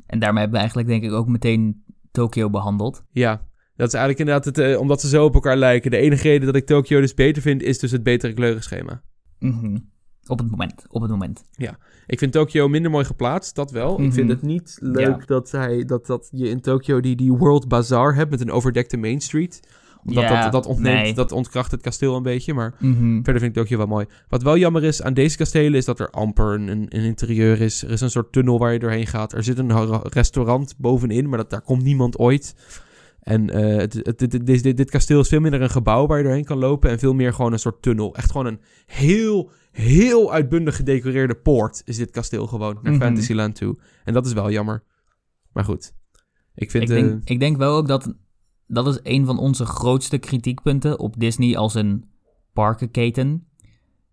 En 0.07 0.19
daarmee 0.19 0.41
hebben 0.41 0.53
we 0.53 0.59
eigenlijk 0.59 0.89
denk 0.89 1.03
ik 1.03 1.13
ook 1.13 1.29
meteen 1.29 1.85
Tokio 2.11 2.51
behandeld. 2.51 3.05
Ja, 3.11 3.47
dat 3.77 3.89
is 3.89 3.95
eigenlijk 3.95 4.19
inderdaad 4.19 4.45
het, 4.45 4.59
eh, 4.59 4.81
omdat 4.81 5.01
ze 5.01 5.09
zo 5.09 5.25
op 5.25 5.35
elkaar 5.35 5.57
lijken. 5.57 5.91
De 5.91 5.97
enige 5.97 6.23
reden 6.23 6.47
dat 6.47 6.57
ik 6.57 6.67
Tokyo 6.67 7.01
dus 7.01 7.15
beter 7.15 7.43
vind, 7.43 7.63
is 7.63 7.79
dus 7.79 7.91
het 7.91 8.03
betere 8.03 8.33
kleurenschema. 8.33 9.03
Mhm. 9.39 9.79
Op 10.27 10.39
het 10.39 10.51
moment, 10.51 10.85
op 10.89 11.03
het 11.03 11.11
moment. 11.11 11.45
Ik 12.07 12.19
vind 12.19 12.33
Tokyo 12.33 12.69
minder 12.69 12.91
mooi 12.91 13.05
geplaatst, 13.05 13.55
dat 13.55 13.71
wel. 13.71 14.01
Ik 14.01 14.13
vind 14.13 14.29
het 14.29 14.43
niet 14.43 14.79
leuk 14.81 15.21
Ja. 15.21 15.27
dat, 15.27 15.51
hij, 15.51 15.85
dat, 15.85 16.07
dat 16.07 16.29
je 16.33 16.49
in 16.49 16.61
Tokyo 16.61 17.01
die, 17.01 17.17
die 17.17 17.33
World 17.33 17.69
Bazaar 17.69 18.15
hebt 18.15 18.31
met 18.31 18.41
een 18.41 18.51
overdekte 18.51 18.97
Main 18.97 19.21
Street. 19.21 19.61
Omdat 20.05 20.29
dat, 20.29 20.53
dat, 20.53 20.67
ontneemt, 20.67 21.03
nee. 21.03 21.15
dat 21.15 21.33
ontkracht 21.33 21.71
het 21.71 21.81
kasteel 21.81 22.17
een 22.17 22.23
beetje, 22.23 22.55
maar 22.55 22.75
Mhm. 22.79 23.15
verder 23.15 23.43
vind 23.43 23.57
ik 23.57 23.63
Tokyo 23.63 23.77
wel 23.77 23.87
mooi. 23.87 24.07
Wat 24.29 24.43
wel 24.43 24.57
jammer 24.57 24.85
is 24.85 25.03
aan 25.03 25.15
deze 25.15 25.37
kastelen 25.37 25.75
is 25.75 25.85
dat 25.85 26.01
er 26.01 26.11
amper 26.11 26.55
een, 26.55 26.69
een, 26.69 26.89
interieur 26.89 27.61
is. 27.61 27.83
Er 27.83 27.91
is 27.91 28.01
een 28.01 28.11
soort 28.11 28.33
tunnel 28.33 28.59
waar 28.59 28.73
je 28.73 28.79
doorheen 28.79 29.07
gaat. 29.07 29.33
Er 29.33 29.45
zit 29.45 29.59
een 29.59 30.01
restaurant 30.03 30.75
bovenin, 30.79 31.29
maar 31.29 31.39
dat, 31.39 31.51
daar 31.51 31.61
komt 31.63 31.83
niemand 31.83 32.19
ooit. 32.19 32.55
En 33.21 33.51
eh, 33.51 33.77
het, 33.77 33.93
het, 34.03 34.19
dit, 34.19 34.47
dit, 34.47 34.63
dit, 34.63 34.77
dit 34.77 34.91
kasteel 34.91 35.21
is 35.21 35.29
veel 35.29 35.41
minder 35.41 35.63
een 35.63 35.71
gebouw 35.71 36.07
waar 36.07 36.19
je 36.19 36.25
doorheen 36.25 36.45
kan 36.45 36.59
lopen 36.59 36.91
en 36.91 36.99
veel 36.99 37.15
meer 37.15 37.33
gewoon 37.35 37.53
een 37.53 37.59
soort 37.59 37.83
tunnel. 37.83 38.15
Echt 38.15 38.31
gewoon 38.31 38.47
een 38.47 38.61
heel, 38.87 39.51
heel 39.73 40.33
uitbundig 40.33 40.77
gedecoreerde 40.77 41.35
poort 41.35 41.83
is 41.85 41.97
dit 41.97 42.11
kasteel 42.11 42.47
gewoon 42.47 42.79
naar 42.83 42.93
Mhm. 42.93 43.03
Fantasyland 43.03 43.55
toe. 43.55 43.79
En 44.05 44.13
dat 44.13 44.27
is 44.27 44.33
wel 44.33 44.51
jammer. 44.51 44.83
Maar 45.53 45.65
goed, 45.65 45.93
ik 46.55 46.71
vind... 46.71 46.83
Ik, 46.83 46.89
denk, 46.89 47.11
eh, 47.11 47.17
ik 47.25 47.41
denk 47.41 47.57
wel 47.57 47.77
ook 47.77 47.89
dat 47.89 48.15
dat 48.69 48.87
is 48.87 49.01
een 49.03 49.27
van 49.27 49.39
onze 49.39 49.65
grootste 49.67 50.19
kritiekpunten 50.19 50.99
op 50.99 51.15
Disney 51.19 51.57
als 51.57 51.75
een 51.75 52.05
parkenketen. 52.53 53.47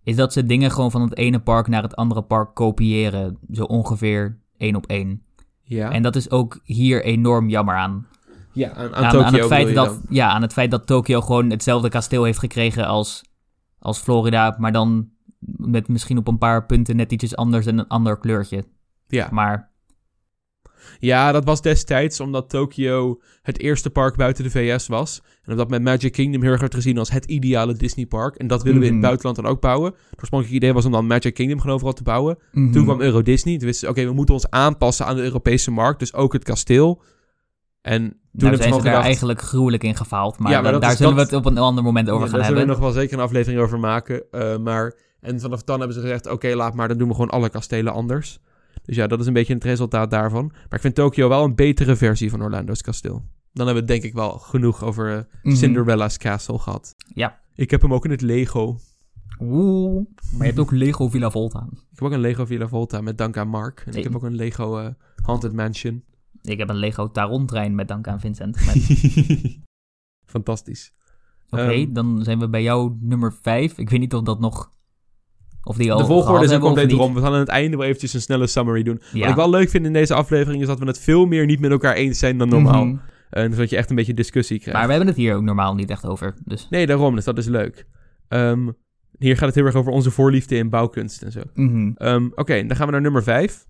Is 0.04 0.16
dat 0.16 0.34
ze 0.34 0.46
dingen 0.46 0.72
gewoon 0.72 0.92
van 0.92 1.02
het 1.02 1.18
ene 1.18 1.40
park 1.40 1.68
naar 1.68 1.82
het 1.84 1.96
andere 1.96 2.22
park 2.22 2.56
kopiëren. 2.56 3.38
Zo 3.52 3.64
ongeveer 3.64 4.40
één 4.58 4.76
op 4.76 4.86
één. 4.86 5.24
ja, 5.64 5.92
En 5.92 6.04
dat 6.04 6.16
is 6.16 6.32
ook 6.32 6.60
hier 6.64 7.04
enorm 7.04 7.50
jammer 7.50 7.76
aan. 7.76 8.08
ja, 8.52 8.72
aan, 8.72 8.96
aan, 8.96 9.04
aan, 9.04 9.12
Tokyo 9.12 9.26
aan 9.26 9.34
het 9.34 9.46
feit 9.46 9.76
dat, 9.76 10.02
ja, 10.10 10.30
aan 10.30 10.42
het 10.42 10.54
feit 10.54 10.72
dat 10.72 10.88
Tokio 10.88 11.22
gewoon 11.22 11.50
hetzelfde 11.50 11.90
kasteel 11.90 12.24
heeft 12.24 12.40
gekregen 12.40 12.88
als, 12.88 13.24
als 13.80 14.00
Florida, 14.00 14.56
maar 14.60 14.72
dan 14.72 15.10
met 15.46 15.88
misschien 15.88 16.18
op 16.18 16.28
een 16.28 16.38
paar 16.38 16.66
punten 16.66 16.96
net 16.96 17.12
ietsjes 17.12 17.36
anders 17.36 17.66
en 17.66 17.78
een 17.78 17.88
ander 17.88 18.18
kleurtje. 18.18 18.64
Ja. 19.08 19.28
Maar 19.32 19.72
Ja, 21.00 21.32
dat 21.32 21.46
was 21.46 21.62
destijds 21.62 22.20
omdat 22.20 22.50
Tokyo 22.50 23.20
het 23.42 23.60
eerste 23.60 23.90
park 23.90 24.16
buiten 24.16 24.44
de 24.44 24.50
VS 24.50 24.88
was. 24.88 25.22
En 25.44 25.52
omdat 25.52 25.70
met 25.70 25.82
Magic 25.82 26.12
Kingdom 26.12 26.42
heel 26.42 26.52
erg 26.52 26.60
werd 26.60 26.74
gezien 26.76 26.98
als 26.98 27.12
het 27.12 27.26
ideale 27.26 27.74
Disney 27.74 28.06
park. 28.06 28.36
En 28.36 28.48
dat 28.48 28.64
willen 28.64 28.80
we 28.80 28.86
in 28.86 28.92
het 28.92 29.00
Mhm. 29.00 29.08
buitenland 29.08 29.36
dan 29.38 29.46
ook 29.46 29.62
bouwen. 29.62 29.92
Het 30.10 30.20
oorspronkelijke 30.20 30.64
idee 30.64 30.74
was 30.74 30.86
om 30.86 30.92
dan 30.92 31.08
Magic 31.08 31.34
Kingdom 31.34 31.60
gewoon 31.60 31.76
overal 31.76 31.94
te 31.94 32.04
bouwen. 32.04 32.38
mhm. 32.52 32.72
Toen 32.72 32.84
kwam 32.84 33.02
Euro 33.02 33.22
Disney. 33.22 33.58
Toen 33.58 33.68
wisten 33.68 33.88
ze, 33.88 33.94
oké, 33.94 34.06
we 34.08 34.14
moeten 34.14 34.34
ons 34.34 34.50
aanpassen 34.50 35.06
aan 35.06 35.16
de 35.16 35.22
Europese 35.24 35.72
markt. 35.72 36.00
Dus 36.00 36.14
ook 36.14 36.34
het 36.34 36.44
kasteel. 36.44 37.02
En 37.82 38.02
toen 38.02 38.10
nou 38.10 38.20
hebben 38.32 38.58
zijn 38.58 38.74
ze 38.74 38.78
daar 38.80 38.88
gedacht... 38.88 39.06
eigenlijk 39.06 39.42
gruwelijk 39.42 39.84
in 39.84 39.96
gefaald. 39.96 40.40
Maar, 40.40 40.52
Ja, 40.52 40.62
maar 40.62 40.80
daar 40.80 40.96
zullen 40.96 41.16
dat- 41.16 41.30
we 41.30 41.36
het 41.36 41.46
op 41.46 41.52
een 41.52 41.58
ander 41.58 41.84
moment 41.84 42.10
over 42.10 42.22
Ja, 42.24 42.30
gaan 42.30 42.38
daar 42.40 42.46
zullen 42.48 42.60
hebben. 42.60 42.76
we 42.78 42.82
nog 42.84 42.94
wel 42.94 43.02
zeker 43.04 43.18
een 43.18 43.24
aflevering 43.24 43.62
over 43.62 43.80
maken. 43.80 44.24
eh, 44.32 44.58
maar, 44.58 44.96
en 45.22 45.40
vanaf 45.40 45.64
dan 45.64 45.78
hebben 45.78 45.96
ze 45.96 46.02
gezegd, 46.04 46.30
oké, 46.30 46.56
laat 46.56 46.74
maar, 46.74 46.88
dan 46.88 46.98
doen 46.98 47.08
we 47.08 47.14
gewoon 47.14 47.30
alle 47.30 47.50
kastelen 47.50 47.94
anders. 47.94 48.40
Dus 48.86 48.96
ja, 48.96 49.08
dat 49.08 49.20
is 49.20 49.26
een 49.28 49.34
beetje 49.34 49.54
het 49.54 49.64
resultaat 49.64 50.12
daarvan. 50.12 50.46
Maar 50.48 50.66
ik 50.74 50.82
vind 50.82 50.96
Tokyo 50.96 51.30
wel 51.30 51.44
een 51.44 51.56
betere 51.56 51.96
versie 51.96 52.30
van 52.30 52.42
Orlando's 52.44 52.82
kasteel. 52.82 53.24
Dan 53.54 53.66
hebben 53.66 53.86
we 53.86 53.92
het 53.92 54.02
denk 54.02 54.04
ik 54.04 54.14
wel 54.20 54.32
genoeg 54.40 54.84
over 54.84 55.16
eh, 55.18 55.22
Mhm. 55.44 55.56
Cinderella's 55.56 56.18
Castle 56.18 56.60
gehad. 56.60 56.96
Ja. 57.14 57.40
Ik 57.56 57.72
heb 57.72 57.82
hem 57.82 57.94
ook 57.94 58.06
in 58.06 58.12
het 58.12 58.22
Lego. 58.22 58.78
Oeh, 59.40 60.06
maar 60.32 60.40
je 60.40 60.46
hebt 60.54 60.60
ook 60.60 60.72
Lego 60.72 61.10
Villa 61.10 61.30
Volta. 61.32 61.68
Ik 61.72 61.78
heb 61.92 62.02
ook 62.02 62.12
een 62.12 62.20
Lego 62.20 62.46
Villa 62.46 62.68
Volta 62.68 63.02
met 63.02 63.18
dank 63.18 63.38
aan 63.38 63.48
Mark. 63.48 63.84
En 63.86 63.94
ik 63.94 64.04
heb 64.04 64.16
ook 64.16 64.24
een 64.24 64.36
Lego 64.36 64.78
eh, 64.78 64.88
Haunted 65.24 65.54
Mansion. 65.54 66.04
Ik 66.42 66.58
heb 66.58 66.70
een 66.70 66.76
Lego 66.76 67.12
Taron-trein 67.12 67.76
met 67.76 67.88
dank 67.88 68.08
aan 68.08 68.20
Vincent. 68.20 68.56
Met- 68.66 69.60
Fantastisch. 70.26 70.94
Oké, 71.50 71.62
Ehm. 71.72 71.94
dan 71.94 72.24
zijn 72.24 72.40
we 72.40 72.50
bij 72.50 72.64
jou 72.64 72.98
nummer 73.00 73.34
5. 73.42 73.78
Ik 73.78 73.90
weet 73.90 74.00
niet 74.00 74.14
of 74.14 74.22
dat 74.22 74.40
nog... 74.40 74.72
Of 75.68 75.78
die 75.78 75.92
al 75.92 75.98
De 75.98 76.06
volgorde 76.06 76.46
is 76.46 76.52
ook 76.52 76.56
of 76.62 76.66
compleet 76.66 76.92
rond. 76.92 77.16
We 77.16 77.22
gaan 77.22 77.34
aan 77.34 77.40
het 77.40 77.48
einde 77.48 77.78
wel 77.78 77.86
eventjes 77.86 78.14
een 78.14 78.22
snelle 78.22 78.48
summary 78.48 78.84
doen. 78.84 79.02
Wat 79.14 79.30
ik 79.30 79.36
wel 79.36 79.50
leuk 79.50 79.70
vind 79.70 79.86
in 79.86 79.94
deze 79.94 80.14
aflevering 80.14 80.62
is 80.62 80.68
dat 80.68 80.80
we 80.80 80.86
het 80.86 81.00
veel 81.00 81.26
meer 81.26 81.46
niet 81.46 81.60
met 81.60 81.72
elkaar 81.72 81.94
eens 81.96 82.20
zijn 82.20 82.38
dan 82.38 82.50
normaal. 82.50 82.86
Mhm. 82.86 82.98
En 83.30 83.54
zodat 83.54 83.70
je 83.70 83.78
echt 83.78 83.90
een 83.90 83.96
beetje 83.96 84.14
discussie 84.14 84.60
krijgt. 84.60 84.78
Maar 84.78 84.86
we 84.88 84.94
hebben 84.94 85.10
het 85.10 85.18
hier 85.18 85.36
ook 85.36 85.42
normaal 85.44 85.76
niet 85.76 85.90
echt 85.90 86.06
over. 86.06 86.34
Dus. 86.44 86.68
Nee, 86.70 86.86
daarom. 86.86 87.16
Dus 87.16 87.24
dat 87.26 87.38
is 87.38 87.48
leuk. 87.48 87.86
Ehm, 88.28 88.70
hier 89.18 89.38
gaat 89.38 89.46
het 89.46 89.56
heel 89.56 89.66
erg 89.66 89.76
over 89.76 89.92
onze 89.92 90.12
voorliefde 90.12 90.56
in 90.56 90.70
bouwkunst 90.70 91.22
en 91.22 91.32
zo. 91.32 91.42
Mhm. 91.54 91.92
Ehm, 91.96 92.26
Oké, 92.36 92.66
dan 92.66 92.76
gaan 92.76 92.86
we 92.86 92.92
naar 92.92 93.02
nummer 93.02 93.24
5. 93.24 93.66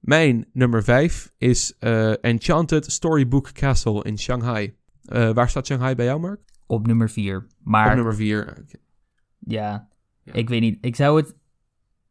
Mijn 0.00 0.46
nummer 0.52 0.84
5 0.84 1.32
is 1.38 1.74
eh, 1.78 2.24
Enchanted 2.24 2.92
Storybook 2.92 3.52
Castle 3.52 4.02
in 4.04 4.18
Shanghai. 4.18 4.74
Eh, 5.04 5.30
waar 5.30 5.48
staat 5.48 5.66
Shanghai 5.66 5.94
bij 5.94 6.04
jou, 6.04 6.20
Mark? 6.20 6.40
Op 6.66 6.86
nummer 6.86 7.10
4. 7.10 7.46
Maar 7.62 7.88
Op 7.88 7.94
nummer 7.94 8.14
4. 8.14 8.64
ja, 9.38 9.87
Ja. 10.28 10.34
ik 10.34 10.48
weet 10.48 10.60
niet. 10.60 10.78
Ik 10.80 10.96
zou 10.96 11.16
het... 11.16 11.36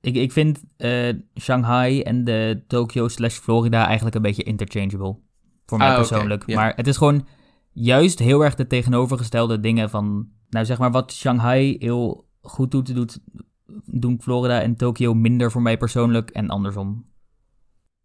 Ik, 0.02 0.16
ik 0.16 0.32
vind 0.32 0.64
eh, 0.78 1.10
Shanghai 1.40 2.02
en 2.02 2.24
de 2.24 2.64
Tokyo 2.68 3.08
slash 3.08 3.38
Florida 3.38 3.86
eigenlijk 3.86 4.16
een 4.16 4.22
beetje 4.22 4.44
interchangeable. 4.44 5.18
Voor 5.66 5.78
mij 5.78 5.90
Ah, 5.90 5.96
persoonlijk. 5.96 6.44
ja. 6.46 6.56
Maar 6.56 6.74
het 6.76 6.88
is 6.88 6.98
gewoon 6.98 7.28
juist 7.72 8.20
heel 8.20 8.44
erg 8.44 8.56
de 8.56 8.68
tegenovergestelde 8.68 9.60
dingen 9.60 9.90
van... 9.90 10.28
Nou, 10.50 10.66
zeg 10.66 10.78
maar 10.78 10.92
wat 10.92 11.14
Shanghai 11.14 11.76
heel 11.80 12.28
goed 12.42 12.72
doet, 12.72 12.96
doet 12.96 13.20
doen 13.86 14.22
Florida 14.22 14.62
en 14.62 14.76
Tokyo 14.76 15.14
minder 15.14 15.52
voor 15.52 15.62
mij 15.62 15.78
persoonlijk 15.78 16.30
en 16.30 16.50
andersom. 16.50 17.06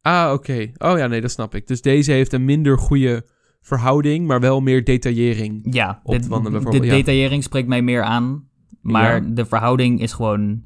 Ah, 0.01 0.33
oké. 0.33 0.73
Oh 0.79 0.99
ja, 0.99 1.07
nee, 1.07 1.21
dat 1.21 1.31
snap 1.31 1.55
ik. 1.55 1.67
Dus 1.67 1.83
deze 1.83 2.13
heeft 2.13 2.33
een 2.33 2.45
minder 2.45 2.79
goede 2.79 3.27
verhouding, 3.61 4.27
maar 4.27 4.41
wel 4.41 4.61
meer 4.61 4.85
detaillering. 4.85 5.75
Ja, 5.75 6.01
Op 6.05 6.23
de, 6.23 6.29
de 6.71 6.87
ja. 6.87 6.95
detaillering 6.95 7.43
spreekt 7.43 7.69
mij 7.69 7.83
meer 7.83 8.03
aan. 8.03 8.49
Maar 8.81 9.23
Ja. 9.25 9.31
de 9.35 9.47
verhouding 9.47 10.01
is 10.01 10.13
gewoon... 10.13 10.63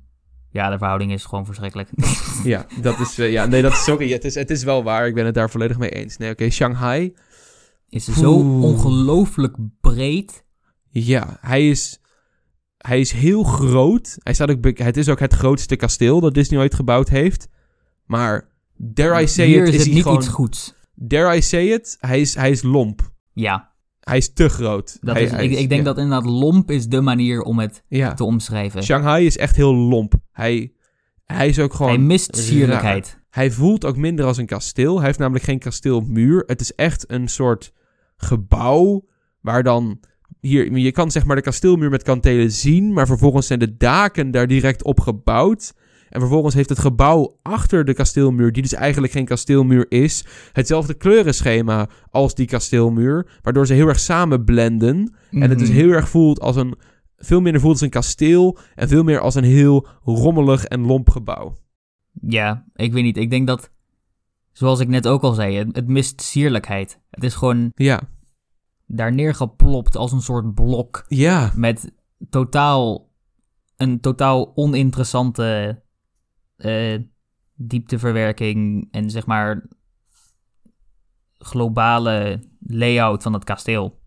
Ja, 0.50 0.70
de 0.70 0.78
verhouding 0.78 1.12
is 1.12 1.24
gewoon 1.24 1.44
verschrikkelijk. 1.46 1.88
Ja, 2.44 2.66
dat 2.80 2.98
is... 3.00 3.18
eh, 3.18 3.32
ja, 3.32 3.46
nee, 3.46 3.62
dat 3.62 3.72
is... 3.72 3.84
Sorry, 3.84 4.12
het 4.12 4.24
is, 4.24 4.34
het 4.34 4.50
is 4.50 4.62
wel 4.64 4.82
waar. 4.82 5.06
Ik 5.06 5.14
ben 5.14 5.24
het 5.24 5.34
daar 5.34 5.50
volledig 5.50 5.78
mee 5.78 5.90
eens. 5.90 6.16
Nee, 6.16 6.30
oké. 6.30 6.50
Shanghai. 6.50 7.14
is 7.88 8.04
zo 8.04 8.32
ongelooflijk 8.60 9.56
breed. 9.80 10.44
Ja, 10.90 11.36
hij 11.40 11.68
is... 11.68 12.00
Hij 12.76 13.00
is 13.00 13.12
heel 13.12 13.42
groot. 13.42 14.16
Hij 14.22 14.34
staat 14.34 14.50
ook, 14.50 14.78
het 14.78 14.96
is 14.96 15.08
ook 15.08 15.20
het 15.20 15.32
grootste 15.34 15.76
kasteel 15.76 16.20
dat 16.20 16.34
Disney 16.34 16.60
ooit 16.60 16.74
gebouwd 16.74 17.08
heeft. 17.08 17.48
Maar, 18.04 18.48
dare 18.76 19.22
I 19.22 19.26
say 19.28 19.46
Hier 19.46 19.62
it, 19.62 19.68
is 19.68 19.74
is 19.74 19.84
het 19.84 19.94
niet 19.94 20.02
gewoon... 20.02 20.18
iets 20.18 20.28
goeds. 20.28 20.74
Dare 20.94 21.36
I 21.36 21.42
say 21.42 21.66
it, 21.72 21.96
hij 22.00 22.20
is, 22.20 22.34
hij 22.34 22.50
is 22.50 22.62
lomp. 22.62 23.10
Ja, 23.32 23.70
hij 24.08 24.16
is 24.16 24.32
te 24.32 24.48
groot. 24.48 24.96
Dat 25.00 25.14
Hij- 25.14 25.24
is, 25.24 25.30
hij 25.30 25.44
ik, 25.44 25.50
is- 25.50 25.58
ik 25.58 25.68
denk 25.68 25.80
ja. 25.80 25.86
dat 25.86 25.98
inderdaad 25.98 26.30
lomp 26.30 26.70
is 26.70 26.86
de 26.88 27.00
manier 27.00 27.42
om 27.42 27.58
het 27.58 27.82
Ja. 27.88 28.14
te 28.14 28.24
omschrijven. 28.24 28.82
Shanghai 28.82 29.26
is 29.26 29.36
echt 29.38 29.56
heel 29.56 29.74
lomp. 29.74 30.14
Hij, 30.32 30.72
hij 31.24 31.48
is 31.48 31.58
ook 31.58 31.74
gewoon... 31.74 31.92
Hij 31.92 32.00
mist 32.00 32.34
raar. 32.36 32.44
sierlijkheid. 32.44 33.20
Hij 33.30 33.50
voelt 33.50 33.84
ook 33.84 33.96
minder 33.96 34.24
als 34.24 34.36
een 34.36 34.46
kasteel. 34.46 34.96
Hij 34.96 35.06
heeft 35.06 35.18
namelijk 35.18 35.44
geen 35.44 35.58
kasteelmuur. 35.58 36.42
Het 36.46 36.60
is 36.60 36.74
echt 36.74 37.10
een 37.10 37.28
soort 37.28 37.72
gebouw 38.16 39.04
waar 39.40 39.62
dan... 39.62 40.00
Hier, 40.40 40.76
je 40.78 40.92
kan 40.92 41.10
zeg 41.10 41.24
maar 41.24 41.36
de 41.36 41.42
kasteelmuur 41.42 41.90
met 41.90 42.02
kantelen 42.02 42.50
zien, 42.50 42.92
maar 42.92 43.06
vervolgens 43.06 43.46
zijn 43.46 43.58
de 43.58 43.76
daken 43.76 44.30
daar 44.30 44.46
direct 44.46 44.84
op 44.84 45.00
gebouwd. 45.00 45.72
En 46.08 46.20
vervolgens 46.20 46.54
heeft 46.54 46.68
het 46.68 46.78
gebouw 46.78 47.38
achter 47.42 47.84
de 47.84 47.94
kasteelmuur, 47.94 48.52
die 48.52 48.62
dus 48.62 48.72
eigenlijk 48.72 49.12
geen 49.12 49.24
kasteelmuur 49.24 49.86
is, 49.88 50.24
hetzelfde 50.52 50.94
kleurenschema 50.94 51.88
als 52.10 52.34
die 52.34 52.46
kasteelmuur, 52.46 53.38
waardoor 53.42 53.66
ze 53.66 53.72
heel 53.74 53.88
erg 53.88 53.98
samen 54.00 54.44
blenden. 54.44 55.14
En 55.30 55.50
het 55.50 55.58
dus 55.58 55.68
Mhm. 55.68 55.76
heel 55.76 55.90
erg 55.90 56.08
voelt 56.08 56.40
als 56.40 56.56
een, 56.56 56.74
veel 57.16 57.40
minder 57.40 57.60
voelt 57.60 57.72
als 57.72 57.82
een 57.82 57.90
kasteel 57.90 58.58
en 58.74 58.88
veel 58.88 59.02
meer 59.02 59.20
als 59.20 59.34
een 59.34 59.44
heel 59.44 59.86
rommelig 60.04 60.64
en 60.64 60.80
lomp 60.86 61.10
gebouw. 61.10 61.56
Ja, 62.20 62.64
ik 62.74 62.92
weet 62.92 63.02
niet. 63.02 63.16
Ik 63.16 63.30
denk 63.30 63.46
dat, 63.46 63.70
zoals 64.52 64.80
ik 64.80 64.88
net 64.88 65.08
ook 65.08 65.22
al 65.22 65.32
zei, 65.32 65.56
het, 65.56 65.76
het 65.76 65.88
mist 65.88 66.22
sierlijkheid. 66.22 67.00
Het 67.10 67.24
is 67.24 67.34
gewoon 67.34 67.70
Ja, 67.74 68.00
daar 68.86 69.12
neergeplopt 69.14 69.96
als 69.96 70.12
een 70.12 70.20
soort 70.20 70.54
blok 70.54 71.04
ja, 71.08 71.52
met 71.56 71.92
totaal 72.30 73.10
een 73.76 74.00
totaal 74.00 74.52
oninteressante 74.54 75.82
eh, 76.56 76.98
diepteverwerking 77.54 78.88
en 78.90 79.10
zeg 79.10 79.26
maar 79.26 79.68
globale 81.38 82.42
layout 82.60 83.22
van 83.22 83.32
het 83.32 83.44
kasteel. 83.44 84.04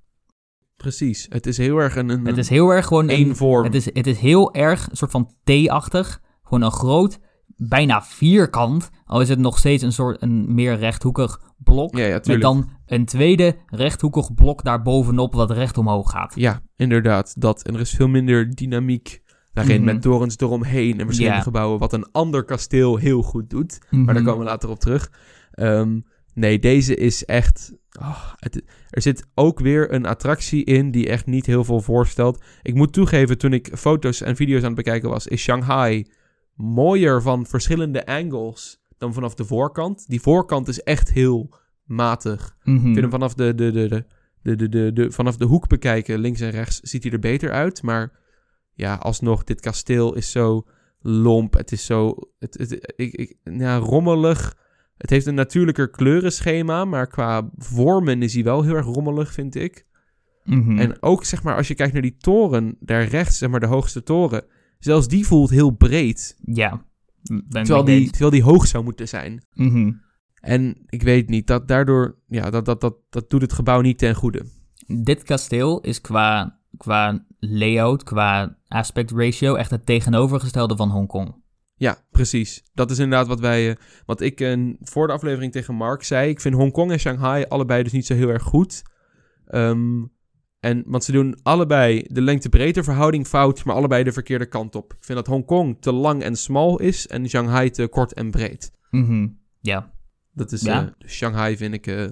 precies. 0.78 1.26
Het 1.30 1.46
is 1.46 1.58
heel 1.58 1.78
erg 1.78 1.96
een, 1.96 2.10
een, 2.10 2.26
Het 2.26 2.38
is 2.38 2.50
heel 2.50 2.70
erg 2.70 2.86
gewoon 2.86 3.10
één 3.10 3.30
een, 3.30 3.36
vorm. 3.36 3.64
het 3.64 3.76
is, 3.76 3.86
het 3.86 4.08
is 4.08 4.20
heel 4.20 4.54
erg 4.54 4.90
een 4.90 4.98
soort 4.98 5.12
van 5.12 5.32
T-achtig. 5.44 6.22
Gewoon 6.44 6.64
een 6.64 6.72
groot, 6.72 7.20
bijna 7.56 8.02
vierkant. 8.02 8.90
Al 9.06 9.22
is 9.22 9.30
het 9.30 9.40
nog 9.40 9.58
steeds 9.58 9.84
een 9.84 9.92
soort 9.92 10.22
een 10.22 10.54
meer 10.54 10.76
rechthoekig 10.78 11.42
blok. 11.58 11.98
ja, 11.98 12.06
ja, 12.06 12.22
met 12.26 12.42
dan 12.42 12.70
een 12.86 13.06
tweede 13.06 13.56
rechthoekig 13.66 14.34
blok 14.34 14.64
daarbovenop 14.64 15.34
wat 15.34 15.52
recht 15.52 15.78
omhoog 15.78 16.12
gaat. 16.12 16.34
Ja, 16.36 16.62
inderdaad. 16.76 17.42
Dat. 17.42 17.64
En 17.64 17.74
er 17.74 17.80
is 17.80 17.92
veel 17.92 18.08
minder 18.08 18.56
dynamiek 18.56 19.22
daarin 19.54 19.76
Mhm. 19.84 19.94
met 19.94 20.02
torens 20.02 20.38
eromheen 20.38 21.00
en 21.00 21.06
verschillende 21.06 21.42
gebouwen, 21.42 21.80
wat 21.80 21.94
een 21.94 22.12
ander 22.12 22.44
kasteel 22.46 22.98
heel 22.98 23.22
goed 23.22 23.50
doet. 23.50 23.78
Maar 23.90 24.06
daar 24.06 24.16
Mhm. 24.16 24.24
komen 24.24 24.40
we 24.44 24.50
later 24.52 24.70
op 24.70 24.80
terug. 24.80 25.12
Ehm, 25.52 26.00
nee, 26.34 26.60
deze 26.60 26.96
is 26.96 27.26
echt... 27.26 27.74
het, 28.36 28.64
er 28.90 29.02
zit 29.02 29.26
ook 29.36 29.60
weer 29.60 29.94
een 29.94 30.06
attractie 30.06 30.64
in 30.64 30.92
die 30.92 31.08
echt 31.10 31.26
niet 31.26 31.46
heel 31.46 31.64
veel 31.64 31.82
voorstelt. 31.82 32.44
Ik 32.62 32.74
moet 32.76 32.94
toegeven, 32.94 33.38
toen 33.38 33.54
ik 33.54 33.70
foto's 33.78 34.22
en 34.22 34.36
video's 34.36 34.60
aan 34.62 34.66
het 34.66 34.76
bekijken 34.76 35.10
was, 35.10 35.28
is 35.28 35.42
Shanghai 35.42 36.06
mooier 36.56 37.22
van 37.22 37.46
verschillende 37.46 38.06
angles 38.06 38.82
dan 38.98 39.14
vanaf 39.14 39.34
de 39.36 39.46
voorkant. 39.46 40.06
Die 40.08 40.22
voorkant 40.22 40.68
is 40.68 40.82
echt 40.84 41.12
heel 41.12 41.54
matig. 41.84 42.56
Mhm. 42.64 42.76
Ik 42.76 42.82
vind 42.82 42.96
hem 42.96 43.10
vanaf 43.10 43.34
de, 43.34 43.56
de, 43.56 43.72
de, 43.72 43.88
de, 43.88 44.06
de, 44.42 44.56
de, 44.56 44.70
de, 44.70 44.94
de- 44.94 45.12
vanaf 45.12 45.38
de 45.38 45.46
hoek 45.46 45.68
bekijken, 45.68 46.20
links 46.20 46.40
en 46.40 46.50
rechts, 46.50 46.80
ziet 46.80 47.04
hij 47.04 47.12
er 47.12 47.20
beter 47.20 47.52
uit. 47.52 47.82
Maar 47.84 48.12
ja, 48.80 48.96
alsnog, 48.96 49.44
dit 49.44 49.60
kasteel 49.60 50.16
is 50.16 50.32
zo 50.32 50.66
lomp. 51.02 51.54
Het 51.54 51.72
is 51.72 51.86
zo 51.86 52.16
het, 52.40 52.58
het, 52.58 52.94
ik, 52.96 53.14
ik, 53.14 53.38
ja, 53.44 53.78
rommelig. 53.78 54.58
Het 54.98 55.10
heeft 55.10 55.26
een 55.26 55.36
natuurlijker 55.36 55.90
kleurenschema, 55.90 56.86
maar 56.86 57.08
qua 57.08 57.50
vormen 57.56 58.22
is 58.22 58.34
hij 58.34 58.44
wel 58.44 58.64
heel 58.64 58.76
erg 58.76 58.86
rommelig, 58.86 59.34
vind 59.34 59.56
ik. 59.56 59.86
Mhm. 60.44 60.78
En 60.78 61.02
ook, 61.02 61.26
zeg 61.26 61.44
maar, 61.44 61.56
als 61.56 61.68
je 61.68 61.76
kijkt 61.76 61.94
naar 61.94 62.02
die 62.02 62.18
toren, 62.18 62.76
daar 62.80 63.04
rechts, 63.04 63.38
zeg 63.38 63.50
maar, 63.50 63.60
de 63.60 63.66
hoogste 63.66 64.04
toren. 64.04 64.46
Zelfs 64.80 65.08
die 65.08 65.28
voelt 65.28 65.50
heel 65.50 65.72
breed. 65.72 66.38
Ja. 66.42 66.86
Terwijl 67.50 67.84
die, 67.84 68.10
terwijl 68.10 68.32
die 68.32 68.44
hoog 68.44 68.68
zou 68.68 68.84
moeten 68.84 69.08
zijn. 69.08 69.46
Mhm. 69.54 69.92
En 70.42 70.78
ik 70.86 71.04
weet 71.04 71.30
niet, 71.30 71.48
dat 71.48 71.68
daardoor, 71.68 72.18
ja, 72.28 72.50
dat, 72.50 72.66
dat, 72.66 72.82
dat, 72.82 72.96
dat 73.10 73.30
doet 73.30 73.42
het 73.42 73.54
gebouw 73.54 73.82
niet 73.82 73.98
ten 73.98 74.16
goede. 74.16 74.46
Dit 74.88 75.24
kasteel 75.24 75.82
is 75.82 76.02
qua, 76.02 76.60
qua 76.78 77.26
layout, 77.40 78.04
qua 78.04 78.59
aspect 78.70 79.12
ratio 79.12 79.56
echt 79.56 79.72
het 79.72 79.86
tegenovergestelde 79.86 80.76
van 80.76 80.90
Hongkong. 80.90 81.36
Ja, 81.76 81.98
precies. 82.12 82.64
Dat 82.74 82.92
is 82.92 83.00
inderdaad 83.00 83.28
wat 83.28 83.40
wij, 83.40 83.70
eh, 83.70 83.76
wat 84.06 84.22
ik 84.22 84.42
eh, 84.42 84.74
voor 84.82 85.08
de 85.08 85.14
aflevering 85.14 85.52
tegen 85.52 85.76
Mark 85.76 86.04
zei. 86.04 86.30
Ik 86.30 86.42
vind 86.42 86.56
Hongkong 86.56 86.92
en 86.92 87.00
Shanghai 87.00 87.46
allebei 87.48 87.84
dus 87.84 87.92
niet 87.92 88.06
zo 88.06 88.14
heel 88.14 88.30
erg 88.30 88.44
goed. 88.44 88.82
Ehm, 89.46 90.04
en, 90.60 90.84
want 90.86 91.04
ze 91.04 91.12
doen 91.12 91.40
allebei 91.44 92.06
de 92.08 92.22
lengte-breedte 92.22 92.84
verhouding 92.84 93.28
fout, 93.28 93.64
maar 93.66 93.76
allebei 93.76 94.04
de 94.04 94.12
verkeerde 94.12 94.46
kant 94.46 94.76
op. 94.76 94.94
Ik 94.94 95.04
vind 95.04 95.18
dat 95.18 95.28
Hongkong 95.28 95.78
te 95.82 95.92
lang 95.92 96.24
en 96.24 96.36
smal 96.36 96.80
is 96.80 97.08
en 97.08 97.30
Shanghai 97.30 97.70
te 97.70 97.88
kort 97.88 98.14
en 98.14 98.32
breed. 98.32 98.72
Mhm. 98.90 99.28
Ja, 99.62 99.92
Dat 100.34 100.52
is, 100.52 100.62
Ja. 100.62 100.82
eh, 100.86 100.92
dus 100.98 101.12
Shanghai 101.16 101.58
vind 101.58 101.74
ik, 101.74 101.88
eh, 101.88 102.06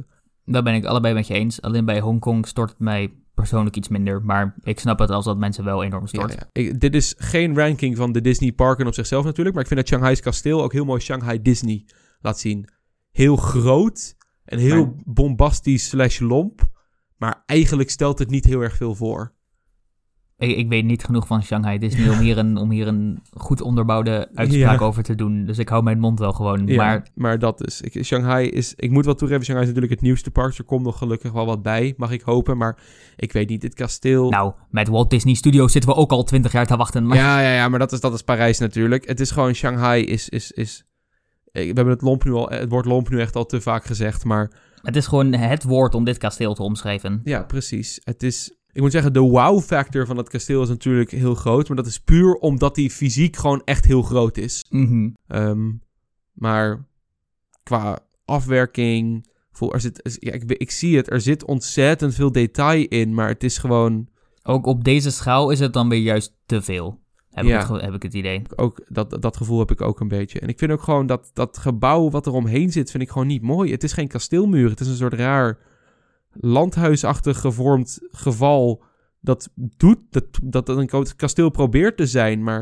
daar 0.45 0.63
ben 0.63 0.73
ik 0.73 0.85
allebei 0.85 1.13
met 1.13 1.27
je 1.27 1.33
eens. 1.33 1.61
Alleen 1.61 1.85
bij 1.85 1.99
Hongkong 1.99 2.47
stort 2.47 2.69
het 2.69 2.79
mij 2.79 3.13
persoonlijk 3.37 3.75
iets 3.75 3.87
minder. 3.87 4.21
Maar 4.23 4.55
ik 4.61 4.79
snap 4.79 4.99
het 4.99 5.09
als 5.09 5.25
dat 5.25 5.37
mensen 5.37 5.63
wel 5.63 5.83
enorm 5.83 6.01
ja, 6.01 6.07
stort. 6.07 6.33
ja. 6.33 6.49
Ik- 6.51 6.79
dit 6.79 6.95
is 6.95 7.15
geen 7.17 7.55
ranking 7.55 7.95
van 7.97 8.11
de 8.11 8.21
Disney 8.21 8.51
parken 8.51 8.87
op 8.87 8.93
zichzelf 8.93 9.25
natuurlijk, 9.25 9.55
maar 9.55 9.63
ik 9.63 9.69
vind 9.69 9.79
dat 9.79 9.89
Shanghai's 9.89 10.19
kasteel 10.19 10.63
ook 10.63 10.73
heel 10.73 10.85
mooi 10.85 11.01
Shanghai 11.01 11.41
Disney 11.41 11.85
laat 12.19 12.39
zien. 12.39 12.67
Heel 13.11 13.35
groot 13.35 14.15
en 14.45 14.59
heel 14.59 14.85
Maar- 14.85 14.93
bombastisch 15.05 15.87
slash 15.87 16.19
lomp, 16.19 16.61
maar 17.17 17.43
eigenlijk 17.45 17.89
stelt 17.89 18.19
het 18.19 18.29
niet 18.29 18.45
heel 18.45 18.61
erg 18.61 18.75
veel 18.75 18.95
voor. 18.95 19.33
Ik, 20.37 20.57
ik 20.57 20.67
weet 20.69 20.85
niet 20.85 21.03
genoeg 21.03 21.27
van 21.27 21.43
Shanghai 21.43 21.77
Disney 21.77 22.09
om 22.09 22.17
hier 22.25 22.37
een, 22.37 22.57
om 22.57 22.71
hier 22.71 22.87
een 22.87 23.19
goed 23.33 23.61
onderbouwde 23.61 24.29
uitspraak 24.33 24.79
Ja. 24.79 24.85
over 24.85 25.03
te 25.03 25.15
doen. 25.15 25.45
Dus 25.45 25.57
ik 25.57 25.69
hou 25.69 25.83
mijn 25.83 25.99
mond 25.99 26.19
wel 26.19 26.33
gewoon. 26.33 26.67
Ja, 26.67 26.75
Maar 26.75 27.07
maar 27.13 27.39
dat 27.39 27.65
is. 27.67 27.81
Ik, 27.81 28.05
Shanghai 28.05 28.49
is. 28.49 28.73
Ik 28.75 28.91
moet 28.91 29.05
wel 29.05 29.15
toegeven, 29.15 29.43
Shanghai 29.43 29.67
is 29.67 29.73
natuurlijk 29.73 29.99
het 29.99 30.09
nieuwste 30.09 30.31
park. 30.31 30.57
Er 30.57 30.63
komt 30.63 30.83
nog 30.83 30.97
gelukkig 30.97 31.31
wel 31.31 31.45
wat 31.45 31.61
bij, 31.61 31.93
mag 31.97 32.11
ik 32.11 32.21
hopen. 32.21 32.57
Maar 32.57 32.77
ik 33.15 33.31
weet 33.31 33.49
niet, 33.49 33.61
dit 33.61 33.73
kasteel. 33.73 34.29
nou, 34.29 34.53
met 34.69 34.87
Walt 34.87 35.09
Disney 35.09 35.33
Studios 35.33 35.71
zitten 35.71 35.89
we 35.89 35.95
ook 35.95 36.11
al 36.11 36.23
twintig 36.23 36.51
jaar 36.51 36.67
te 36.67 36.77
wachten. 36.77 37.05
Maar 37.07 37.17
Ja, 37.17 37.39
ja, 37.41 37.53
ja, 37.53 37.69
maar 37.69 37.79
dat 37.79 37.91
is, 37.91 37.99
dat 37.99 38.13
is 38.13 38.21
Parijs 38.21 38.59
natuurlijk. 38.59 39.07
Het 39.07 39.19
is 39.19 39.31
gewoon 39.31 39.53
Shanghai 39.53 40.03
is. 40.03 40.29
is, 40.29 40.51
is 40.51 40.85
we 41.51 41.61
hebben 41.63 41.87
het, 41.89 42.01
lomp 42.01 42.23
nu 42.23 42.31
al, 42.31 42.49
het 42.49 42.69
woord 42.69 42.85
lomp 42.85 43.09
nu 43.09 43.19
echt 43.19 43.35
al 43.35 43.45
te 43.45 43.61
vaak 43.61 43.85
gezegd. 43.85 44.23
Maar 44.25 44.51
het 44.81 44.95
is 44.95 45.07
gewoon 45.07 45.33
het 45.33 45.63
woord 45.63 45.95
om 45.95 46.03
dit 46.03 46.17
kasteel 46.17 46.53
te 46.53 46.63
omschrijven. 46.63 47.21
ja, 47.23 47.43
precies. 47.43 47.99
Het 48.03 48.23
is. 48.23 48.56
Ik 48.77 48.83
moet 48.83 48.91
zeggen, 48.91 49.13
de 49.13 49.19
wow-factor 49.19 50.05
van 50.05 50.17
het 50.17 50.29
kasteel 50.29 50.61
is 50.61 50.69
natuurlijk 50.69 51.11
heel 51.11 51.35
groot. 51.35 51.67
Maar 51.67 51.77
dat 51.77 51.85
is 51.85 51.99
puur 51.99 52.33
omdat 52.33 52.75
die 52.75 52.91
fysiek 52.91 53.35
gewoon 53.35 53.61
echt 53.65 53.85
heel 53.85 54.01
groot 54.01 54.37
is. 54.37 54.65
Mhm. 54.69 55.09
Ehm, 55.27 55.71
maar 56.33 56.87
qua 57.63 57.99
afwerking. 58.25 59.27
Er 59.69 59.81
zit, 59.81 60.17
ja, 60.19 60.31
ik, 60.31 60.43
ik 60.51 60.71
zie 60.71 60.97
het, 60.97 61.11
er 61.11 61.21
zit 61.21 61.45
ontzettend 61.45 62.15
veel 62.15 62.31
detail 62.31 62.85
in. 62.87 63.13
Maar 63.13 63.27
het 63.27 63.43
is 63.43 63.57
gewoon. 63.57 64.07
Ook 64.43 64.65
op 64.65 64.83
deze 64.83 65.11
schaal 65.11 65.49
is 65.51 65.59
het 65.59 65.73
dan 65.73 65.89
weer 65.89 66.01
juist 66.01 66.37
te 66.45 66.61
veel. 66.61 66.99
Heb, 67.29 67.45
Ja. 67.45 67.61
ik, 67.61 67.67
het, 67.67 67.81
heb 67.81 67.93
ik 67.93 68.03
het 68.03 68.13
idee. 68.13 68.41
Ook, 68.55 68.85
dat, 68.87 69.21
dat 69.21 69.37
gevoel 69.37 69.59
heb 69.59 69.71
ik 69.71 69.81
ook 69.81 69.99
een 69.99 70.07
beetje. 70.07 70.39
En 70.39 70.47
ik 70.47 70.59
vind 70.59 70.71
ook 70.71 70.81
gewoon 70.83 71.05
dat 71.05 71.31
dat 71.33 71.57
gebouw 71.57 72.09
wat 72.09 72.25
er 72.25 72.33
omheen 72.33 72.71
zit, 72.71 72.91
vind 72.91 73.03
ik 73.03 73.09
gewoon 73.09 73.27
niet 73.27 73.41
mooi. 73.41 73.71
Het 73.71 73.83
is 73.83 73.93
geen 73.93 74.07
kasteelmuur. 74.07 74.69
Het 74.69 74.79
is 74.79 74.87
een 74.87 74.95
soort 74.95 75.13
raar 75.13 75.57
landhuisachtig 76.39 77.39
gevormd 77.39 77.99
geval. 78.11 78.83
Dat 79.21 79.49
doet 79.55 79.97
dat, 80.09 80.25
dat 80.43 80.69
een 80.69 80.89
kasteel 81.15 81.49
probeert 81.49 81.97
te 81.97 82.05
zijn. 82.05 82.43
Maar 82.43 82.59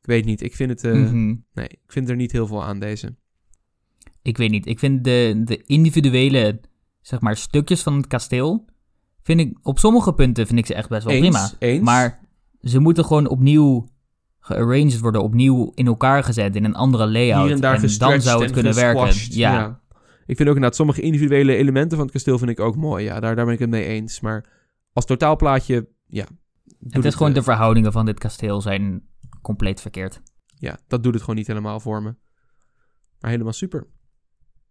ik 0.00 0.06
weet 0.06 0.24
niet. 0.24 0.42
Ik 0.42 0.54
vind 0.56 0.70
het. 0.70 0.84
eh, 0.84 0.92
Mhm. 0.92 1.34
Nee, 1.54 1.68
ik 1.68 1.80
vind 1.86 2.08
er 2.08 2.16
niet 2.16 2.32
heel 2.32 2.46
veel 2.46 2.64
aan 2.64 2.78
deze. 2.78 3.14
Ik 4.22 4.36
weet 4.36 4.50
niet. 4.50 4.66
Ik 4.66 4.78
vind 4.78 5.04
de, 5.04 5.40
de 5.44 5.62
individuele, 5.66 6.60
zeg 7.00 7.20
maar, 7.20 7.36
stukjes 7.36 7.82
van 7.82 7.96
het 7.96 8.06
kasteel... 8.06 8.64
Vind 9.22 9.40
ik, 9.40 9.58
op 9.62 9.78
sommige 9.78 10.12
punten 10.12 10.46
vind 10.46 10.58
ik 10.58 10.66
ze 10.66 10.74
echt 10.74 10.88
best 10.88 11.04
wel 11.04 11.14
Eens, 11.14 11.28
prima. 11.28 11.50
eens. 11.58 11.84
Maar 11.84 12.20
ze 12.60 12.78
moeten 12.78 13.04
gewoon 13.04 13.28
opnieuw 13.28 13.88
gearranged 14.40 14.98
worden, 15.00 15.22
opnieuw 15.22 15.72
in 15.74 15.86
elkaar 15.86 16.24
gezet 16.24 16.56
in 16.56 16.64
een 16.64 16.74
andere 16.74 17.06
layout. 17.10 17.44
hier 17.44 17.54
en 17.54 17.60
daar 17.60 17.80
dan 17.80 17.88
zou 18.20 18.38
het 18.38 18.48
en 18.48 18.52
kunnen 18.52 18.74
werken. 18.74 19.06
gesquashed. 19.06 19.34
Ja. 19.34 19.80
Ik 20.28 20.36
vind 20.36 20.48
ook 20.48 20.54
inderdaad 20.54 20.76
sommige 20.76 21.00
individuele 21.00 21.54
elementen 21.56 21.96
van 21.96 22.06
het 22.06 22.14
kasteel 22.14 22.38
vind 22.38 22.50
ik 22.50 22.60
ook 22.60 22.76
mooi. 22.76 23.04
Ja, 23.04 23.20
daar, 23.20 23.36
daar 23.36 23.44
ben 23.44 23.54
ik 23.54 23.60
het 23.60 23.70
mee 23.70 23.84
eens. 23.84 24.20
Maar 24.20 24.44
als 24.92 25.04
totaalplaatje, 25.04 25.88
ja. 26.06 26.26
Het 26.88 27.04
is 27.04 27.14
gewoon 27.14 27.28
eh, 27.28 27.34
de 27.34 27.42
verhoudingen 27.42 27.92
van 27.92 28.06
dit 28.06 28.18
kasteel 28.18 28.60
zijn 28.60 29.02
compleet 29.42 29.80
verkeerd. 29.80 30.20
Ja, 30.54 30.78
dat 30.86 31.02
doet 31.02 31.12
het 31.12 31.22
gewoon 31.22 31.36
niet 31.36 31.46
helemaal 31.46 31.80
voor 31.80 32.02
me. 32.02 32.14
Maar 33.20 33.30
helemaal 33.30 33.52
super. 33.52 33.86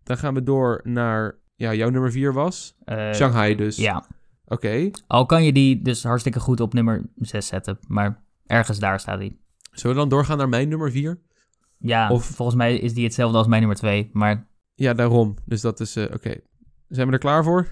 Dan 0.04 0.18
gaan 0.18 0.34
we 0.34 0.44
door 0.44 0.82
naar... 0.84 1.36
Ja, 1.56 1.74
jouw 1.74 1.90
nummer 1.90 2.12
4 2.12 2.34
was? 2.34 2.76
Eh, 2.84 3.14
Shanghai 3.14 3.56
dus. 3.56 3.76
Ja, 3.78 4.06
Oké. 4.46 4.90
al 5.08 5.26
kan 5.26 5.44
je 5.44 5.54
die 5.54 5.82
dus 5.82 6.04
hartstikke 6.04 6.40
goed 6.40 6.60
op 6.60 6.74
nummer 6.74 7.10
6 7.16 7.48
zetten, 7.48 7.78
maar 7.88 8.24
ergens 8.46 8.80
daar 8.80 9.00
staat 9.00 9.20
die. 9.20 9.40
Zullen 9.72 9.96
we 9.96 10.02
dan 10.02 10.10
doorgaan 10.10 10.38
naar 10.38 10.50
mijn 10.50 10.70
nummer 10.70 10.92
4? 10.92 11.20
Ja, 11.78 12.10
Of- 12.10 12.26
volgens 12.26 12.58
mij 12.58 12.78
is 12.78 12.94
die 12.94 13.04
hetzelfde 13.04 13.38
als 13.38 13.48
mijn 13.48 13.60
nummer 13.62 13.80
2, 13.80 14.10
maar 14.14 14.47
Ja, 14.78 14.94
daarom. 14.94 15.36
Dus 15.46 15.62
dat 15.62 15.80
is... 15.80 15.96
eh, 15.96 16.04
Oké. 16.14 16.34
Zijn 16.88 17.08
we 17.08 17.14
er 17.14 17.20
klaar 17.20 17.44
voor? 17.44 17.68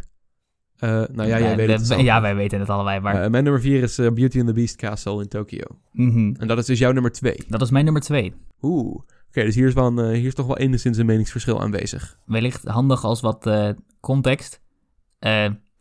Eh, 0.75 0.89
nou 0.89 1.29
ja, 1.29 1.39
jij 1.39 1.55
Nee, 1.55 1.67
weet 1.67 1.87
we- 1.87 1.93
het. 1.95 2.03
Ja, 2.03 2.21
wij 2.21 2.35
weten 2.35 2.59
het 2.59 2.69
allebei, 2.69 2.99
maar... 2.99 3.23
Eh, 3.23 3.29
mijn 3.29 3.43
nummer 3.43 3.61
vier 3.61 3.83
is 3.83 3.95
Beauty 3.95 4.37
and 4.39 4.47
the 4.47 4.53
Beast 4.53 4.75
Castle 4.75 5.21
in 5.21 5.27
Tokio. 5.27 5.63
mhm. 5.91 6.33
En 6.37 6.47
dat 6.47 6.57
is 6.57 6.65
dus 6.65 6.79
jouw 6.79 6.91
nummer 6.91 7.11
twee. 7.11 7.43
Dat 7.47 7.61
is 7.61 7.69
mijn 7.69 7.83
nummer 7.83 8.01
twee. 8.01 8.33
Oeh. 8.61 8.95
Oké, 9.27 9.43
dus 9.43 9.55
hier 9.55 9.67
is, 9.67 9.73
wel 9.73 9.85
een, 9.97 10.13
hier 10.15 10.25
is 10.27 10.33
toch 10.33 10.45
wel 10.47 10.57
enigszins 10.57 10.97
een 10.97 11.05
meningsverschil 11.05 11.61
aanwezig. 11.61 12.17
Wellicht 12.25 12.65
handig 12.67 13.03
als 13.03 13.21
wat 13.21 13.51
context. 13.99 14.61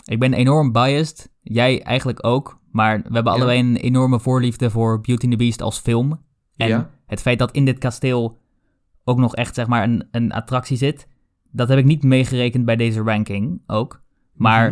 Ik 0.04 0.18
ben 0.18 0.32
enorm 0.32 0.72
biased. 0.72 1.30
Jij 1.40 1.82
eigenlijk 1.82 2.26
ook. 2.26 2.58
Maar 2.70 2.96
we 2.98 3.14
hebben 3.14 3.32
Ja. 3.32 3.38
allebei 3.38 3.58
een 3.60 3.76
enorme 3.76 4.20
voorliefde 4.20 4.70
voor 4.70 5.00
Beauty 5.00 5.24
and 5.24 5.32
the 5.32 5.38
Beast 5.38 5.62
als 5.62 5.78
film. 5.78 6.20
En 6.56 6.68
Ja. 6.68 6.90
het 7.06 7.20
feit 7.20 7.38
dat 7.38 7.52
in 7.52 7.64
dit 7.64 7.78
kasteel 7.78 8.38
ook 9.04 9.18
nog 9.18 9.34
echt 9.36 9.54
zeg 9.54 9.66
maar 9.66 9.82
een, 9.82 10.08
een 10.10 10.32
attractie 10.32 10.76
zit, 10.76 11.06
dat 11.54 11.68
heb 11.68 11.78
ik 11.78 11.84
niet 11.84 12.02
meegerekend 12.02 12.64
bij 12.64 12.76
deze 12.76 13.00
ranking 13.02 13.62
ook. 13.66 14.02
Maar 14.32 14.70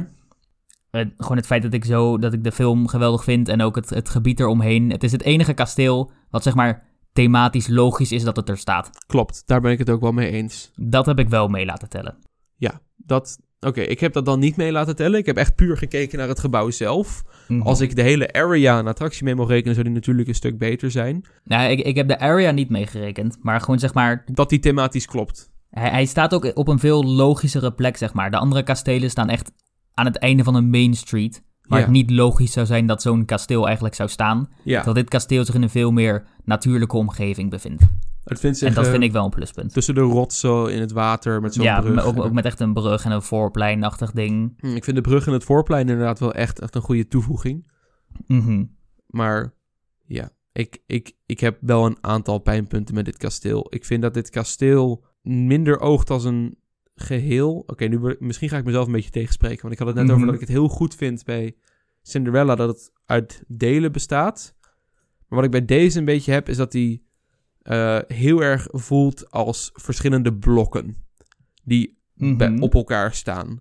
Mhm. 0.91 1.09
gewoon 1.16 1.37
het 1.37 1.47
feit 1.47 1.62
dat 1.62 1.72
ik 1.72 1.85
zo 1.85 2.18
dat 2.18 2.33
ik 2.33 2.45
de 2.45 2.53
film 2.53 2.89
geweldig 2.89 3.24
vind 3.24 3.49
en 3.49 3.61
ook 3.62 3.76
het, 3.76 3.91
het 3.91 4.09
gebied 4.09 4.41
eromheen. 4.41 4.91
Het 4.91 5.05
is 5.05 5.12
het 5.12 5.22
enige 5.22 5.53
kasteel 5.53 6.11
wat 6.30 6.43
zeg 6.43 6.55
maar 6.55 6.83
thematisch 7.12 7.68
logisch 7.68 8.12
is 8.12 8.22
dat 8.22 8.37
het 8.37 8.49
er 8.49 8.59
staat. 8.59 8.91
Klopt, 9.07 9.43
daar 9.47 9.61
ben 9.61 9.72
ik 9.72 9.78
het 9.78 9.91
ook 9.91 10.01
wel 10.01 10.12
mee 10.12 10.30
eens. 10.30 10.70
Dat 10.76 11.07
heb 11.07 11.18
ik 11.18 11.28
wel 11.28 11.49
mee 11.49 11.64
laten 11.64 11.89
tellen. 11.89 12.16
Ja, 12.57 12.80
dat... 12.97 13.39
Oké, 13.61 13.80
ik 13.80 14.01
heb 14.01 14.12
dat 14.12 14.24
dan 14.24 14.39
niet 14.39 14.57
mee 14.57 14.72
laten 14.72 14.97
tellen. 14.97 15.18
Ik 15.18 15.26
heb 15.26 15.37
echt 15.37 15.55
puur 15.55 15.76
gekeken 15.76 16.18
naar 16.18 16.28
het 16.28 16.41
gebouw 16.41 16.70
zelf. 16.70 17.22
Mhm. 17.49 17.62
Als 17.62 17.80
ik 17.80 17.97
de 17.97 18.03
hele 18.03 18.33
area 18.33 18.78
een 18.78 18.87
attractie 18.87 19.24
mee 19.24 19.35
mag 19.35 19.49
rekenen, 19.49 19.74
zou 19.74 19.87
die 19.87 19.95
natuurlijk 19.95 20.28
een 20.28 20.35
stuk 20.35 20.59
beter 20.59 20.91
zijn. 20.91 21.24
Nou, 21.45 21.70
ik, 21.70 21.80
ik 21.80 21.97
heb 21.97 22.09
de 22.09 22.18
area 22.18 22.51
niet 22.51 22.68
meegerekend, 22.68 23.37
maar 23.41 23.61
gewoon 23.61 23.78
zeg 23.78 23.95
maar, 23.95 24.24
Dat 24.33 24.49
die 24.49 24.59
thematisch 24.59 25.07
klopt. 25.07 25.51
Hij, 25.81 25.91
hij 25.91 26.05
staat 26.07 26.35
ook 26.35 26.51
op 26.55 26.68
een 26.68 26.79
veel 26.79 27.05
logischere 27.05 27.73
plek, 27.73 27.97
zeg 27.97 28.12
maar. 28.12 28.31
De 28.31 28.37
andere 28.39 28.62
kastelen 28.62 29.11
staan 29.11 29.29
echt 29.29 29.53
aan 29.95 30.07
het 30.07 30.16
einde 30.18 30.45
van 30.45 30.55
een 30.55 30.70
main 30.70 30.95
street, 30.95 31.43
waar 31.68 31.79
Ja. 31.79 31.85
het 31.85 31.95
niet 31.95 32.11
logisch 32.11 32.53
zou 32.53 32.66
zijn 32.66 32.87
dat 32.87 33.03
zo'n 33.03 33.25
kasteel 33.25 33.64
eigenlijk 33.64 33.95
zou 33.95 34.09
staan. 34.09 34.49
Ja, 34.64 34.75
Terwijl 34.75 34.95
dit 34.97 35.09
kasteel 35.09 35.45
zich 35.45 35.55
in 35.55 35.62
een 35.62 35.70
veel 35.70 35.91
meer 35.91 36.27
natuurlijke 36.45 36.97
omgeving 36.97 37.51
bevindt. 37.51 37.83
het 38.25 38.41
vindt 38.41 38.59
zich 38.59 38.68
en 38.68 38.75
dat 38.75 38.85
eh, 38.85 38.91
vind 38.91 39.03
ik 39.03 39.12
wel 39.12 39.25
een 39.25 39.31
pluspunt. 39.31 39.73
tussen 39.73 39.95
de 39.95 40.01
rotsen 40.01 40.73
in 40.75 40.81
het 40.81 40.93
water 40.93 41.41
met 41.41 41.55
zo'n 41.55 41.64
Ja, 41.64 41.81
brug. 41.81 41.95
maar 41.95 42.05
ook, 42.05 42.18
ook 42.25 42.33
met 42.33 42.45
echt 42.45 42.61
een 42.61 42.73
brug 42.73 43.05
en 43.05 43.11
een 43.11 43.23
voorpleinachtig 43.23 44.11
ding. 44.12 44.55
Hm, 44.57 44.66
Ik 44.77 44.85
vind 44.85 44.97
de 44.97 45.03
brug 45.03 45.27
en 45.27 45.33
het 45.33 45.45
voorplein 45.45 45.89
inderdaad 45.89 46.18
wel 46.18 46.33
echt, 46.35 46.61
echt 46.61 46.75
een 46.75 46.83
goede 46.83 47.09
toevoeging. 47.09 47.70
Mhm. 48.27 48.64
Maar 49.07 49.55
ja, 50.07 50.31
ik, 50.53 50.83
ik, 50.87 51.12
ik 51.27 51.41
heb 51.41 51.59
wel 51.61 51.87
een 51.87 51.97
aantal 52.01 52.39
pijnpunten 52.39 52.95
met 52.95 53.05
dit 53.05 53.16
kasteel. 53.16 53.66
Ik 53.70 53.85
vind 53.85 54.03
dat 54.03 54.14
dit 54.14 54.31
kasteel 54.31 55.05
minder 55.23 55.81
oogt 55.81 56.11
als 56.11 56.25
een 56.25 56.57
geheel. 56.95 57.64
Oké, 57.66 57.85
nu 57.85 58.16
misschien 58.18 58.49
ga 58.49 58.57
ik 58.57 58.64
mezelf 58.64 58.87
een 58.87 58.93
beetje 58.93 59.11
tegenspreken. 59.11 59.61
Want 59.62 59.73
ik 59.73 59.79
had 59.79 59.89
het 59.89 59.97
net 59.97 60.05
Mhm. 60.07 60.14
over 60.14 60.27
dat 60.27 60.35
ik 60.35 60.41
het 60.41 60.49
heel 60.57 60.68
goed 60.68 60.95
vind 60.95 61.25
bij 61.25 61.57
Cinderella 62.03 62.55
dat 62.55 62.68
het 62.68 62.93
uit 63.07 63.45
delen 63.49 63.93
bestaat. 63.93 64.55
Maar 65.29 65.39
wat 65.41 65.45
ik 65.45 65.51
bij 65.51 65.64
deze 65.64 65.99
een 65.99 66.05
beetje 66.05 66.33
heb, 66.33 66.49
is 66.49 66.57
dat 66.57 66.73
die 66.73 67.11
eh, 67.62 67.99
heel 68.07 68.43
erg 68.43 68.66
voelt 68.70 69.31
als 69.31 69.70
verschillende 69.73 70.35
blokken. 70.35 70.97
Die 71.64 71.99
Mhm. 72.14 72.62
op 72.62 72.75
elkaar 72.75 73.14
staan. 73.14 73.61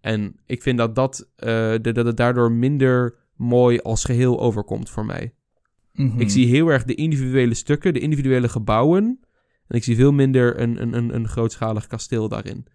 En 0.00 0.36
ik 0.46 0.62
vind 0.62 0.78
dat, 0.78 0.94
dat, 0.94 1.30
eh, 1.36 1.74
dat 1.82 1.96
het 1.96 2.16
daardoor 2.16 2.52
minder 2.52 3.18
mooi 3.36 3.78
als 3.78 4.04
geheel 4.04 4.40
overkomt 4.40 4.90
voor 4.90 5.06
mij. 5.06 5.34
Mhm. 5.92 6.20
Ik 6.20 6.30
zie 6.30 6.46
heel 6.46 6.68
erg 6.68 6.84
de 6.84 6.94
individuele 6.94 7.54
stukken, 7.54 7.92
de 7.94 8.00
individuele 8.00 8.48
gebouwen. 8.48 9.20
En 9.68 9.76
ik 9.76 9.84
zie 9.84 9.96
veel 9.96 10.12
minder 10.12 10.60
een, 10.60 10.82
een, 10.82 10.96
een, 10.96 11.14
een 11.14 11.28
grootschalig 11.28 11.86
kasteel 11.86 12.28
daarin. 12.28 12.66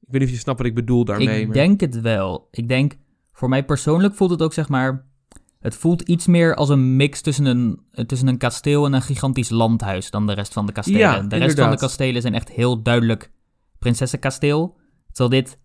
Ik 0.00 0.08
weet 0.08 0.20
niet 0.20 0.28
of 0.28 0.34
je 0.34 0.40
snapt 0.40 0.58
wat 0.58 0.66
ik 0.66 0.74
bedoel 0.74 1.04
daarmee. 1.04 1.40
Ik 1.40 1.46
maar- 1.46 1.56
denk 1.56 1.80
het 1.80 2.00
wel. 2.00 2.48
Ik 2.50 2.68
denk, 2.68 2.92
voor 3.32 3.48
mij 3.48 3.64
persoonlijk 3.64 4.14
voelt 4.14 4.30
het 4.30 4.42
ook 4.42 4.52
zeg 4.52 4.68
maar. 4.68 5.10
Het 5.58 5.76
voelt 5.76 6.02
iets 6.02 6.26
meer 6.26 6.54
als 6.54 6.68
een 6.68 6.96
mix 6.96 7.20
tussen 7.20 7.44
een, 7.44 7.80
tussen 8.06 8.28
een 8.28 8.38
kasteel 8.38 8.86
en 8.86 8.92
een 8.92 9.02
gigantisch 9.02 9.50
landhuis 9.50 10.10
dan 10.10 10.26
de 10.26 10.32
rest 10.32 10.52
van 10.52 10.66
de 10.66 10.72
kastelen. 10.72 11.00
Ja, 11.00 11.20
de 11.20 11.36
rest 11.36 11.58
van 11.58 11.70
de 11.70 11.76
kastelen 11.76 12.22
zijn 12.22 12.34
echt 12.34 12.48
heel 12.50 12.82
duidelijk 12.82 13.30
prinsessenkasteel. 13.78 14.76
Terwijl 15.12 15.42
dit 15.42 15.58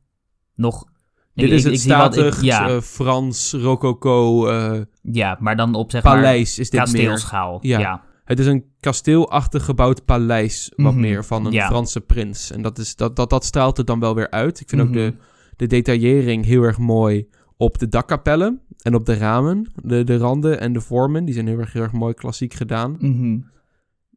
nog. 0.56 0.86
Dit 1.34 1.46
ik- 1.46 1.52
is 1.52 1.66
ik- 1.66 1.72
het 1.72 1.80
statig, 1.80 2.42
ja, 2.42 2.70
eh, 2.70 2.82
Frans, 2.82 3.54
rococo, 3.54 4.48
eh, 4.48 4.82
ja, 5.02 5.38
maar 5.40 5.56
dan 5.56 5.76
op 5.76 5.92
zeg 5.92 6.04
maar 6.04 6.16
paleis 6.16 6.60
is 6.60 6.70
dit 6.70 6.72
meer. 6.72 6.84
kasteelschaal. 6.84 7.60
Ja. 7.62 7.80
Ja. 7.80 8.04
Het 8.28 8.40
is 8.40 8.46
een 8.46 8.66
kasteelachtig 8.80 9.66
gebouwd 9.66 10.06
paleis, 10.06 10.72
wat 10.76 10.92
Mhm, 10.92 11.02
meer, 11.02 11.26
van 11.26 11.46
een 11.46 11.52
ja. 11.52 11.68
Franse 11.68 12.02
prins. 12.02 12.52
En 12.52 12.62
dat, 12.62 12.78
is, 12.78 12.96
dat, 12.96 13.16
dat, 13.16 13.30
dat 13.30 13.46
straalt 13.46 13.78
het 13.78 13.88
dan 13.88 14.00
wel 14.00 14.16
weer 14.16 14.30
uit. 14.30 14.60
Ik 14.60 14.70
vind 14.70 14.82
ook 14.82 14.88
Mhm. 14.88 14.98
de, 14.98 15.14
de 15.56 15.68
detaillering 15.68 16.46
heel 16.46 16.64
erg 16.64 16.78
mooi 16.78 17.28
op 17.58 17.78
de 17.78 17.88
dakkapellen 17.88 18.62
en 18.82 18.96
op 18.96 19.06
de 19.06 19.14
ramen. 19.14 19.72
De, 19.84 20.04
de 20.04 20.18
randen 20.18 20.60
en 20.60 20.74
de 20.74 20.82
vormen, 20.82 21.26
die 21.26 21.34
zijn 21.34 21.48
heel 21.48 21.60
erg, 21.60 21.74
heel 21.74 21.82
erg 21.82 21.92
mooi 21.92 22.14
klassiek 22.14 22.54
gedaan. 22.54 22.96
Mhm. 23.00 23.40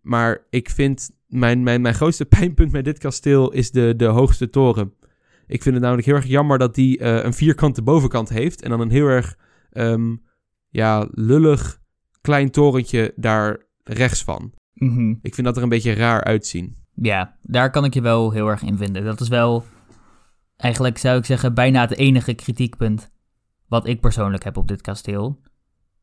Maar 0.02 0.46
ik 0.50 0.70
vind, 0.70 1.10
mijn, 1.26 1.62
mijn, 1.62 1.80
mijn 1.80 1.94
grootste 1.94 2.24
pijnpunt 2.38 2.72
met 2.72 2.84
dit 2.84 2.98
kasteel 2.98 3.52
is 3.52 3.70
de, 3.70 3.94
de 3.96 4.04
hoogste 4.06 4.50
toren. 4.50 4.92
Ik 5.46 5.62
vind 5.62 5.74
het 5.74 5.84
namelijk 5.84 6.06
heel 6.06 6.16
erg 6.16 6.26
jammer 6.26 6.58
dat 6.58 6.74
die 6.74 6.98
eh, 6.98 7.24
een 7.24 7.32
vierkante 7.34 7.82
bovenkant 7.82 8.28
heeft. 8.28 8.62
En 8.62 8.70
dan 8.70 8.80
een 8.80 8.90
heel 8.90 9.06
erg, 9.06 9.36
ehm, 9.70 10.16
ja, 10.68 11.08
lullig 11.10 11.80
klein 12.20 12.50
torentje 12.50 13.12
daar 13.16 13.68
rechts 13.92 14.24
van. 14.24 14.52
Mhm. 14.74 15.14
Ik 15.22 15.34
vind 15.34 15.46
dat 15.46 15.56
er 15.56 15.62
een 15.62 15.68
beetje 15.68 15.92
raar 15.92 16.24
uitzien. 16.24 16.76
Ja, 16.94 17.36
daar 17.42 17.70
kan 17.70 17.84
ik 17.84 17.94
je 17.94 18.00
wel 18.00 18.30
heel 18.30 18.48
erg 18.48 18.62
in 18.62 18.76
vinden. 18.76 19.04
Dat 19.04 19.20
is 19.20 19.28
wel, 19.28 19.64
eigenlijk 20.56 20.98
zou 20.98 21.18
ik 21.18 21.24
zeggen, 21.24 21.54
bijna 21.54 21.80
het 21.80 21.96
enige 21.96 22.34
kritiekpunt 22.34 23.10
wat 23.68 23.86
ik 23.86 24.00
persoonlijk 24.00 24.44
heb 24.44 24.56
op 24.56 24.68
dit 24.68 24.80
kasteel. 24.80 25.40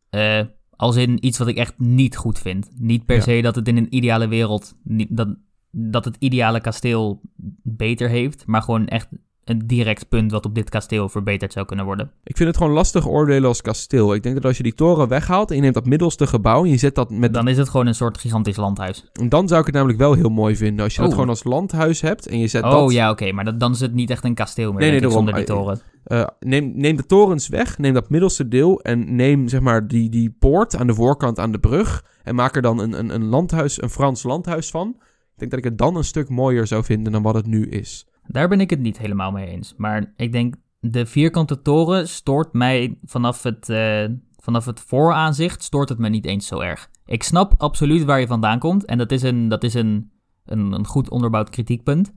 Eh, 0.09 0.41
als 0.69 0.95
in 0.95 1.25
iets 1.25 1.37
wat 1.37 1.47
ik 1.47 1.57
echt 1.57 1.79
niet 1.79 2.15
goed 2.17 2.39
vind. 2.39 2.69
Niet 2.77 3.05
per 3.05 3.15
Ja. 3.15 3.21
se 3.21 3.41
dat 3.41 3.55
het 3.55 3.67
in 3.67 3.77
een 3.77 3.95
ideale 3.95 4.27
wereld, 4.27 4.77
niet, 4.83 5.17
dat, 5.17 5.35
dat 5.71 6.05
het 6.05 6.15
ideale 6.19 6.61
kasteel 6.61 7.21
beter 7.63 8.09
heeft, 8.09 8.45
maar 8.45 8.61
gewoon 8.61 8.87
echt 8.87 9.07
een 9.49 9.61
direct 9.65 10.09
punt 10.09 10.31
wat 10.31 10.45
op 10.45 10.55
dit 10.55 10.69
kasteel 10.69 11.09
verbeterd 11.09 11.53
zou 11.53 11.65
kunnen 11.65 11.85
worden. 11.85 12.11
Ik 12.23 12.37
vind 12.37 12.49
het 12.49 12.57
gewoon 12.57 12.73
lastig 12.73 13.07
oordelen 13.07 13.47
als 13.47 13.61
kasteel. 13.61 14.13
Ik 14.13 14.23
denk 14.23 14.35
dat 14.35 14.45
als 14.45 14.57
je 14.57 14.63
die 14.63 14.73
toren 14.73 15.07
weghaalt 15.07 15.49
en 15.49 15.55
je 15.55 15.61
neemt 15.61 15.73
dat 15.73 15.85
middelste 15.85 16.27
gebouw 16.27 16.63
en 16.63 16.69
je 16.69 16.77
zet 16.77 16.95
dat 16.95 17.09
met... 17.09 17.33
Dan 17.33 17.47
is 17.47 17.57
het 17.57 17.69
gewoon 17.69 17.87
een 17.87 17.95
soort 17.95 18.17
gigantisch 18.17 18.55
landhuis. 18.55 19.05
En 19.13 19.29
dan 19.29 19.47
zou 19.47 19.59
ik 19.59 19.65
het 19.65 19.75
namelijk 19.75 19.99
wel 19.99 20.13
heel 20.13 20.29
mooi 20.29 20.55
vinden. 20.55 20.83
Als 20.83 20.93
je 20.93 20.99
dat 20.99 21.09
Oh. 21.09 21.13
gewoon 21.13 21.29
als 21.29 21.43
landhuis 21.43 22.01
hebt 22.01 22.27
en 22.27 22.39
je 22.39 22.47
zet 22.47 22.63
Oh 22.63 22.71
dat... 22.71 22.91
ja, 22.91 23.09
oké, 23.09 23.31
maar 23.31 23.45
dat, 23.45 23.59
dan 23.59 23.71
is 23.71 23.79
het 23.79 23.93
niet 23.93 24.09
echt 24.09 24.23
een 24.23 24.33
kasteel 24.33 24.71
meer, 24.73 24.91
Nee, 24.91 25.01
ik, 25.01 25.11
zonder 25.11 25.33
die 25.33 25.43
toren. 25.43 25.79
Eh, 26.03 26.27
neem, 26.39 26.71
neem 26.75 26.95
de 26.95 27.05
torens 27.05 27.47
weg, 27.47 27.77
neem 27.77 27.93
dat 27.93 28.09
middelste 28.09 28.47
deel 28.47 28.81
en 28.81 29.15
neem 29.15 29.47
zeg 29.47 29.59
maar 29.59 29.87
die, 29.87 30.09
die 30.09 30.35
poort 30.39 30.75
aan 30.75 30.87
de 30.87 30.93
voorkant 30.93 31.39
aan 31.39 31.51
de 31.51 31.59
brug 31.59 32.05
en 32.23 32.35
maak 32.35 32.55
er 32.55 32.61
dan 32.61 32.79
een, 32.79 32.99
een, 32.99 33.13
een 33.13 33.25
landhuis, 33.25 33.81
een 33.81 33.89
Frans 33.89 34.23
landhuis 34.23 34.69
van. 34.69 34.95
Ik 34.97 35.43
denk 35.43 35.51
dat 35.51 35.59
ik 35.59 35.65
het 35.65 35.77
dan 35.77 35.95
een 35.95 36.03
stuk 36.03 36.29
mooier 36.29 36.67
zou 36.67 36.83
vinden 36.83 37.11
dan 37.11 37.21
wat 37.21 37.35
het 37.35 37.47
nu 37.47 37.65
is. 37.65 38.07
Daar 38.27 38.47
ben 38.47 38.61
ik 38.61 38.69
het 38.69 38.79
niet 38.79 38.97
helemaal 38.97 39.31
mee 39.31 39.47
eens. 39.47 39.73
Maar 39.77 40.13
ik 40.15 40.31
denk, 40.31 40.55
de 40.79 41.05
vierkante 41.05 41.61
toren 41.61 42.07
stoort 42.07 42.53
mij 42.53 42.97
vanaf 43.03 43.43
het, 43.43 43.69
eh, 43.69 44.05
vanaf 44.35 44.65
het 44.65 44.79
vooraanzicht, 44.79 45.63
stoort 45.63 45.89
het 45.89 45.97
me 45.97 46.09
niet 46.09 46.25
eens 46.25 46.47
zo 46.47 46.59
erg. 46.59 46.89
Ik 47.05 47.23
snap 47.23 47.53
absoluut 47.57 48.03
waar 48.03 48.19
je 48.19 48.27
vandaan 48.27 48.59
komt. 48.59 48.85
En 48.85 48.97
dat 48.97 49.11
is 49.11 49.21
een, 49.21 49.47
dat 49.47 49.63
is 49.63 49.73
een, 49.73 50.11
een, 50.45 50.71
een 50.71 50.85
goed 50.85 51.09
onderbouwd 51.09 51.49
kritiekpunt. 51.49 52.13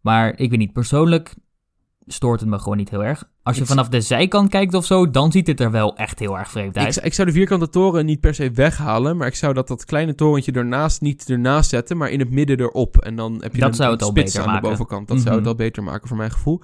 Maar 0.00 0.38
ik 0.38 0.50
weet 0.50 0.58
niet, 0.58 0.72
persoonlijk 0.72 1.34
stoort 2.12 2.40
het 2.40 2.48
me 2.48 2.58
gewoon 2.58 2.76
niet 2.76 2.90
heel 2.90 3.04
erg. 3.04 3.24
Als 3.42 3.56
je 3.56 3.62
Ik- 3.62 3.68
vanaf 3.68 3.88
de 3.88 4.00
zijkant 4.00 4.48
kijkt 4.50 4.74
of 4.74 4.84
zo, 4.84 5.10
dan 5.10 5.32
ziet 5.32 5.46
het 5.46 5.60
er 5.60 5.70
wel 5.70 5.96
echt 5.96 6.18
heel 6.18 6.38
erg 6.38 6.50
vreemd 6.50 6.76
Ik, 6.76 6.82
uit. 6.82 6.94
zou- 6.94 7.06
ik 7.06 7.14
zou 7.14 7.28
de 7.28 7.34
vierkante 7.34 7.68
toren 7.68 8.06
niet 8.06 8.20
per 8.20 8.34
se 8.34 8.50
weghalen, 8.50 9.16
maar 9.16 9.26
ik 9.26 9.34
zou 9.34 9.54
dat, 9.54 9.68
dat 9.68 9.84
kleine 9.84 10.14
torentje 10.14 10.52
ernaast 10.52 11.00
niet 11.00 11.30
ernaast 11.30 11.70
zetten, 11.70 11.96
maar 11.96 12.10
in 12.10 12.18
het 12.20 12.30
midden 12.30 12.60
erop. 12.60 12.96
En 12.98 13.16
dan 13.16 13.32
heb 13.42 13.54
je 13.54 13.60
Dat 13.60 13.68
een, 13.68 13.74
zou 13.74 13.86
een 13.88 13.94
het 13.94 14.02
al 14.04 14.08
spits 14.10 14.32
beter 14.32 14.40
aan 14.40 14.46
maken. 14.54 14.62
de 14.62 14.68
bovenkant. 14.76 15.08
Dat 15.08 15.16
zou 15.20 15.30
het 15.30 15.40
Mhm. 15.40 15.48
al 15.48 15.54
beter 15.54 15.82
maken 15.82 16.08
voor 16.08 16.16
mijn 16.16 16.30
gevoel. 16.30 16.60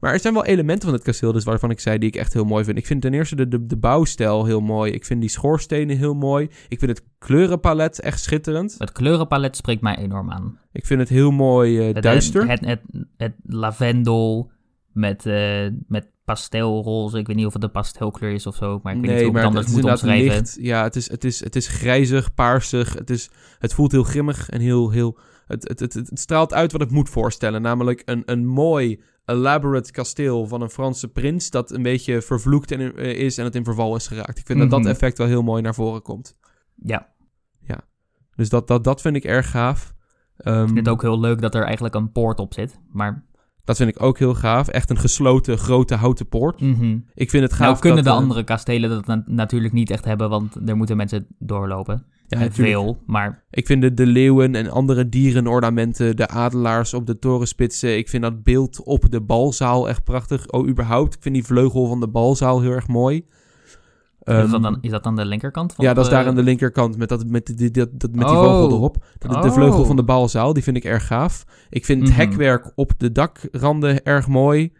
Maar 0.00 0.12
er 0.12 0.20
zijn 0.20 0.34
wel 0.34 0.44
elementen 0.44 0.84
van 0.84 0.92
het 0.92 1.02
kasteel 1.02 1.32
dus 1.32 1.44
waarvan 1.44 1.70
ik 1.70 1.80
zei 1.80 1.98
die 1.98 2.08
ik 2.08 2.16
echt 2.16 2.32
heel 2.32 2.44
mooi 2.44 2.64
vind. 2.64 2.78
Ik 2.78 2.86
vind 2.86 3.02
ten 3.02 3.14
eerste 3.14 3.36
de, 3.36 3.48
de, 3.48 3.66
de 3.66 3.76
bouwstijl 3.76 4.44
heel 4.44 4.60
mooi. 4.60 4.92
Ik 4.92 5.04
vind 5.04 5.20
die 5.20 5.30
schoorstenen 5.30 5.96
heel 5.96 6.14
mooi. 6.14 6.48
Ik 6.68 6.78
vind 6.78 6.90
het 6.90 7.02
kleurenpalet 7.18 8.00
echt 8.00 8.20
schitterend. 8.22 8.74
Het 8.78 8.92
kleurenpalet 8.92 9.56
spreekt 9.56 9.82
mij 9.82 9.96
enorm 9.96 10.30
aan. 10.30 10.58
Ik 10.72 10.86
vind 10.86 11.00
het 11.00 11.08
heel 11.08 11.30
mooi 11.30 11.78
eh, 11.88 11.94
Het- 11.94 12.02
duister. 12.02 12.48
Het, 12.48 12.64
het, 12.64 12.80
het, 13.16 13.32
lavendel 13.46 14.50
met, 14.92 15.26
eh 15.26 15.66
met 15.88 16.10
pastelroze. 16.24 17.18
Ik 17.18 17.26
weet 17.26 17.36
niet 17.36 17.46
of 17.46 17.52
het 17.52 17.62
een 17.62 17.70
pastelkleur 17.70 18.32
is 18.32 18.46
of 18.46 18.56
zo, 18.56 18.80
maar 18.82 18.94
ik 18.94 19.00
weet 19.00 19.10
niet 19.10 19.20
hoe 19.20 19.28
ik 19.30 19.36
het 19.36 19.44
anders 19.44 19.66
is 19.66 19.72
moet 19.72 19.84
omschrijven. 19.84 20.34
licht. 20.34 20.56
Ja, 20.60 20.82
het 20.82 20.96
is, 20.96 21.10
het, 21.10 21.24
is, 21.24 21.44
het 21.44 21.56
is 21.56 21.66
grijzig, 21.66 22.34
paarsig. 22.34 22.94
Het, 22.94 23.10
is, 23.10 23.30
het 23.58 23.74
voelt 23.74 23.92
heel 23.92 24.02
grimmig 24.04 24.48
en 24.48 24.60
heel... 24.60 24.90
heel 24.90 25.18
het, 25.46 25.68
het, 25.68 25.80
het, 25.80 25.94
het 25.94 26.18
straalt 26.18 26.54
uit 26.54 26.72
wat 26.72 26.80
ik 26.80 26.90
moet 26.90 27.08
voorstellen. 27.08 27.62
Namelijk 27.62 28.02
een, 28.04 28.22
een 28.26 28.46
mooi, 28.46 29.02
elaborate 29.24 29.92
kasteel 29.92 30.46
van 30.46 30.60
een 30.62 30.70
Franse 30.70 31.08
prins... 31.08 31.50
dat 31.50 31.70
een 31.70 31.82
beetje 31.82 32.22
vervloekt 32.22 32.70
en, 32.70 32.96
eh, 32.96 33.10
is 33.20 33.38
en 33.38 33.44
het 33.44 33.54
in 33.54 33.64
verval 33.64 33.96
is 33.96 34.06
geraakt. 34.06 34.38
Ik 34.38 34.46
vind 34.46 34.58
dat 34.58 34.68
Mhm. 34.68 34.82
dat 34.82 34.92
effect 34.92 35.18
wel 35.18 35.26
heel 35.26 35.42
mooi 35.42 35.62
naar 35.62 35.74
voren 35.74 36.02
komt. 36.02 36.36
Ja, 36.82 37.08
Dus 38.36 38.48
dat, 38.48 38.68
dat, 38.68 38.84
dat 38.84 39.00
vind 39.00 39.16
ik 39.16 39.24
erg 39.24 39.50
gaaf. 39.50 39.94
Ehm, 40.36 40.60
ik 40.60 40.64
vind 40.66 40.78
het 40.78 40.88
ook 40.88 41.02
heel 41.02 41.20
leuk 41.20 41.40
dat 41.40 41.54
er 41.54 41.62
eigenlijk 41.64 41.94
een 41.94 42.12
poort 42.12 42.38
op 42.38 42.54
zit. 42.54 42.80
Maar 42.92 43.24
Dat 43.64 43.76
vind 43.76 43.90
ik 43.90 44.02
ook 44.02 44.18
heel 44.18 44.34
gaaf. 44.34 44.68
Echt 44.68 44.90
een 44.90 44.98
gesloten, 44.98 45.58
grote 45.58 45.94
houten 45.94 46.28
poort. 46.28 46.60
Mhm. 46.60 46.98
Ik 47.14 47.30
vind 47.30 47.42
het 47.42 47.52
gaaf 47.52 47.66
Nou 47.68 47.78
kunnen 47.78 48.04
dat, 48.04 48.12
de 48.12 48.18
eh, 48.18 48.22
andere 48.22 48.44
kastelen 48.44 48.90
dat 48.90 49.06
na- 49.06 49.22
natuurlijk 49.26 49.72
niet 49.72 49.90
echt 49.90 50.04
hebben, 50.04 50.30
want 50.30 50.56
er 50.68 50.76
moeten 50.76 50.96
mensen 50.96 51.26
doorlopen. 51.38 52.04
ja, 52.26 52.38
natuurlijk. 52.38 52.68
Veel, 52.68 52.98
maar 53.06 53.44
Ik 53.50 53.66
vind 53.66 53.82
de, 53.82 53.94
de 53.94 54.06
leeuwen 54.06 54.54
en 54.54 54.70
andere 54.70 55.08
dierenornamenten, 55.08 56.16
de 56.16 56.28
adelaars 56.28 56.94
op 56.94 57.06
de 57.06 57.18
torenspitsen. 57.18 57.96
Ik 57.98 58.08
vind 58.08 58.22
dat 58.22 58.42
beeld 58.42 58.82
op 58.84 59.10
de 59.10 59.20
balzaal 59.20 59.88
echt 59.88 60.04
prachtig. 60.04 60.48
Oh, 60.48 60.68
überhaupt. 60.68 61.14
Ik 61.14 61.22
vind 61.22 61.34
die 61.34 61.44
vleugel 61.44 61.86
van 61.86 62.00
de 62.00 62.08
balzaal 62.08 62.60
heel 62.60 62.70
erg 62.72 62.88
mooi. 62.88 63.26
Is, 64.30 64.50
dat 64.50 64.52
Ehm, 64.52 64.62
dan, 64.62 64.78
is 64.80 64.90
dat 64.90 65.04
dan 65.04 65.16
de 65.16 65.24
linkerkant? 65.24 65.72
Van 65.72 65.84
ja, 65.84 65.94
dat 65.94 66.04
is 66.04 66.10
daar 66.10 66.26
aan 66.26 66.34
de 66.34 66.42
linkerkant 66.42 66.96
met, 66.96 67.08
dat, 67.08 67.26
met, 67.26 67.58
die, 67.58 67.70
dat, 67.70 67.88
dat- 67.92 68.14
met 68.14 68.26
die 68.28 68.36
Oh. 68.36 68.42
vogel 68.44 68.70
erop. 68.76 69.04
De, 69.18 69.28
de 69.28 69.34
Oh. 69.34 69.52
vleugel 69.52 69.84
van 69.84 69.96
de 69.96 70.04
balzaal, 70.04 70.52
die 70.52 70.62
vind 70.62 70.76
ik 70.76 70.84
erg 70.84 71.06
gaaf. 71.06 71.44
Ik 71.70 71.84
vind 71.84 72.00
het 72.02 72.10
Mhm. 72.10 72.18
hekwerk 72.20 72.72
op 72.74 72.92
de 72.96 73.12
dakranden 73.12 74.02
erg 74.04 74.26
mooi. 74.28 74.72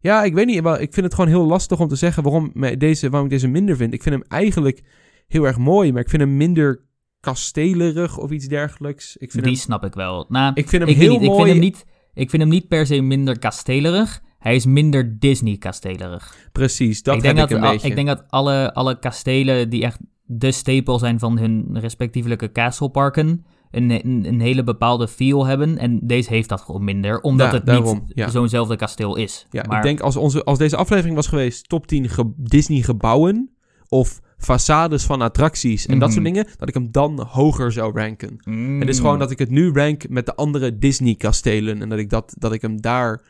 Ja, 0.00 0.22
ik 0.22 0.34
weet 0.34 0.46
niet, 0.46 0.56
ik 0.66 0.92
vind 0.94 1.06
het 1.06 1.14
gewoon 1.14 1.30
heel 1.30 1.46
lastig 1.46 1.80
om 1.80 1.88
te 1.88 1.96
zeggen 1.96 2.22
waarom, 2.22 2.52
deze, 2.78 3.08
waarom 3.10 3.24
ik 3.28 3.32
deze 3.34 3.48
minder 3.48 3.76
vind. 3.76 3.94
Ik 3.94 4.02
vind 4.02 4.14
hem 4.14 4.24
eigenlijk 4.28 4.82
heel 5.28 5.44
erg 5.44 5.58
mooi, 5.58 5.92
maar 5.92 6.02
ik 6.02 6.08
vind 6.10 6.22
hem 6.22 6.36
minder 6.36 6.82
kastelerig 7.20 8.18
of 8.18 8.30
iets 8.30 8.46
dergelijks. 8.46 9.16
Ik 9.16 9.30
vind 9.30 9.44
Die 9.44 9.52
hem, 9.52 9.62
snap 9.62 9.84
ik 9.84 9.94
wel. 9.94 10.26
Nou, 10.28 10.52
ik 10.54 10.68
vind 10.68 10.82
hem 10.82 10.90
ik 10.90 10.96
heel 10.96 11.18
niet, 11.18 11.20
mooi. 11.20 11.30
Ik 11.30 11.36
vind 11.36 11.48
hem 11.48 11.58
niet, 11.64 11.84
ik 12.14 12.30
vind 12.30 12.42
hem 12.42 12.50
niet 12.50 12.68
per 12.68 12.86
se 12.86 13.00
minder 13.00 13.38
kastelerig. 13.38 14.22
Hij 14.44 14.54
is 14.54 14.66
minder 14.66 15.18
Disney-kastelerig. 15.18 16.36
Precies, 16.52 17.02
dat 17.02 17.14
ik 17.14 17.22
denk 17.22 17.38
ik 17.38 17.42
een 17.42 17.48
dat, 17.48 17.64
al- 17.66 17.70
beetje. 17.72 17.88
Ik 17.88 17.94
denk 17.94 18.06
dat 18.06 18.24
alle, 18.28 18.74
alle 18.74 18.98
kastelen 18.98 19.70
die 19.70 19.82
echt 19.84 19.98
de 20.24 20.52
stapel 20.52 20.98
zijn 20.98 21.18
van 21.18 21.38
hun 21.38 21.66
respectievelijke 21.72 22.52
castleparken... 22.52 23.44
Een, 23.70 23.90
een, 23.90 24.24
een 24.26 24.40
hele 24.40 24.64
bepaalde 24.64 25.08
feel 25.08 25.46
hebben. 25.46 25.78
En 25.78 26.00
deze 26.02 26.28
heeft 26.28 26.48
dat 26.48 26.60
gewoon 26.60 26.84
minder, 26.84 27.20
omdat 27.20 27.50
Da- 27.50 27.56
het 27.56 27.66
daarom, 27.66 28.02
niet 28.06 28.12
ja. 28.16 28.28
zo'nzelfde 28.28 28.76
kasteel 28.76 29.16
is. 29.16 29.46
Ja, 29.50 29.64
maar, 29.68 29.76
ik 29.76 29.82
denk 29.82 30.00
als, 30.00 30.16
onze, 30.16 30.44
als 30.44 30.58
deze 30.58 30.76
aflevering 30.76 31.14
was 31.14 31.26
geweest 31.26 31.68
top 31.68 31.86
10 31.86 32.08
ge- 32.08 32.32
Disney 32.36 32.82
gebouwen 32.82 33.50
of 33.88 34.20
façades 34.38 35.04
van 35.06 35.22
attracties 35.22 35.86
en 35.86 35.98
dat 35.98 36.08
Mhm. 36.08 36.12
soort 36.12 36.24
dingen, 36.34 36.46
dat 36.58 36.68
ik 36.68 36.74
hem 36.74 36.88
dan 36.92 37.20
hoger 37.28 37.72
zou 37.72 37.98
ranken. 37.98 38.36
Mm. 38.44 38.80
Het 38.80 38.88
is 38.88 38.98
gewoon 38.98 39.18
dat 39.18 39.30
ik 39.30 39.38
het 39.38 39.50
nu 39.50 39.72
rank 39.72 40.08
met 40.08 40.26
de 40.26 40.34
andere 40.34 40.78
Disney 40.78 41.14
kastelen 41.14 41.82
en 41.82 41.88
dat 41.88 41.98
ik, 41.98 42.10
dat, 42.10 42.34
dat 42.38 42.52
ik 42.52 42.62
hem 42.62 42.80
daar 42.80 43.22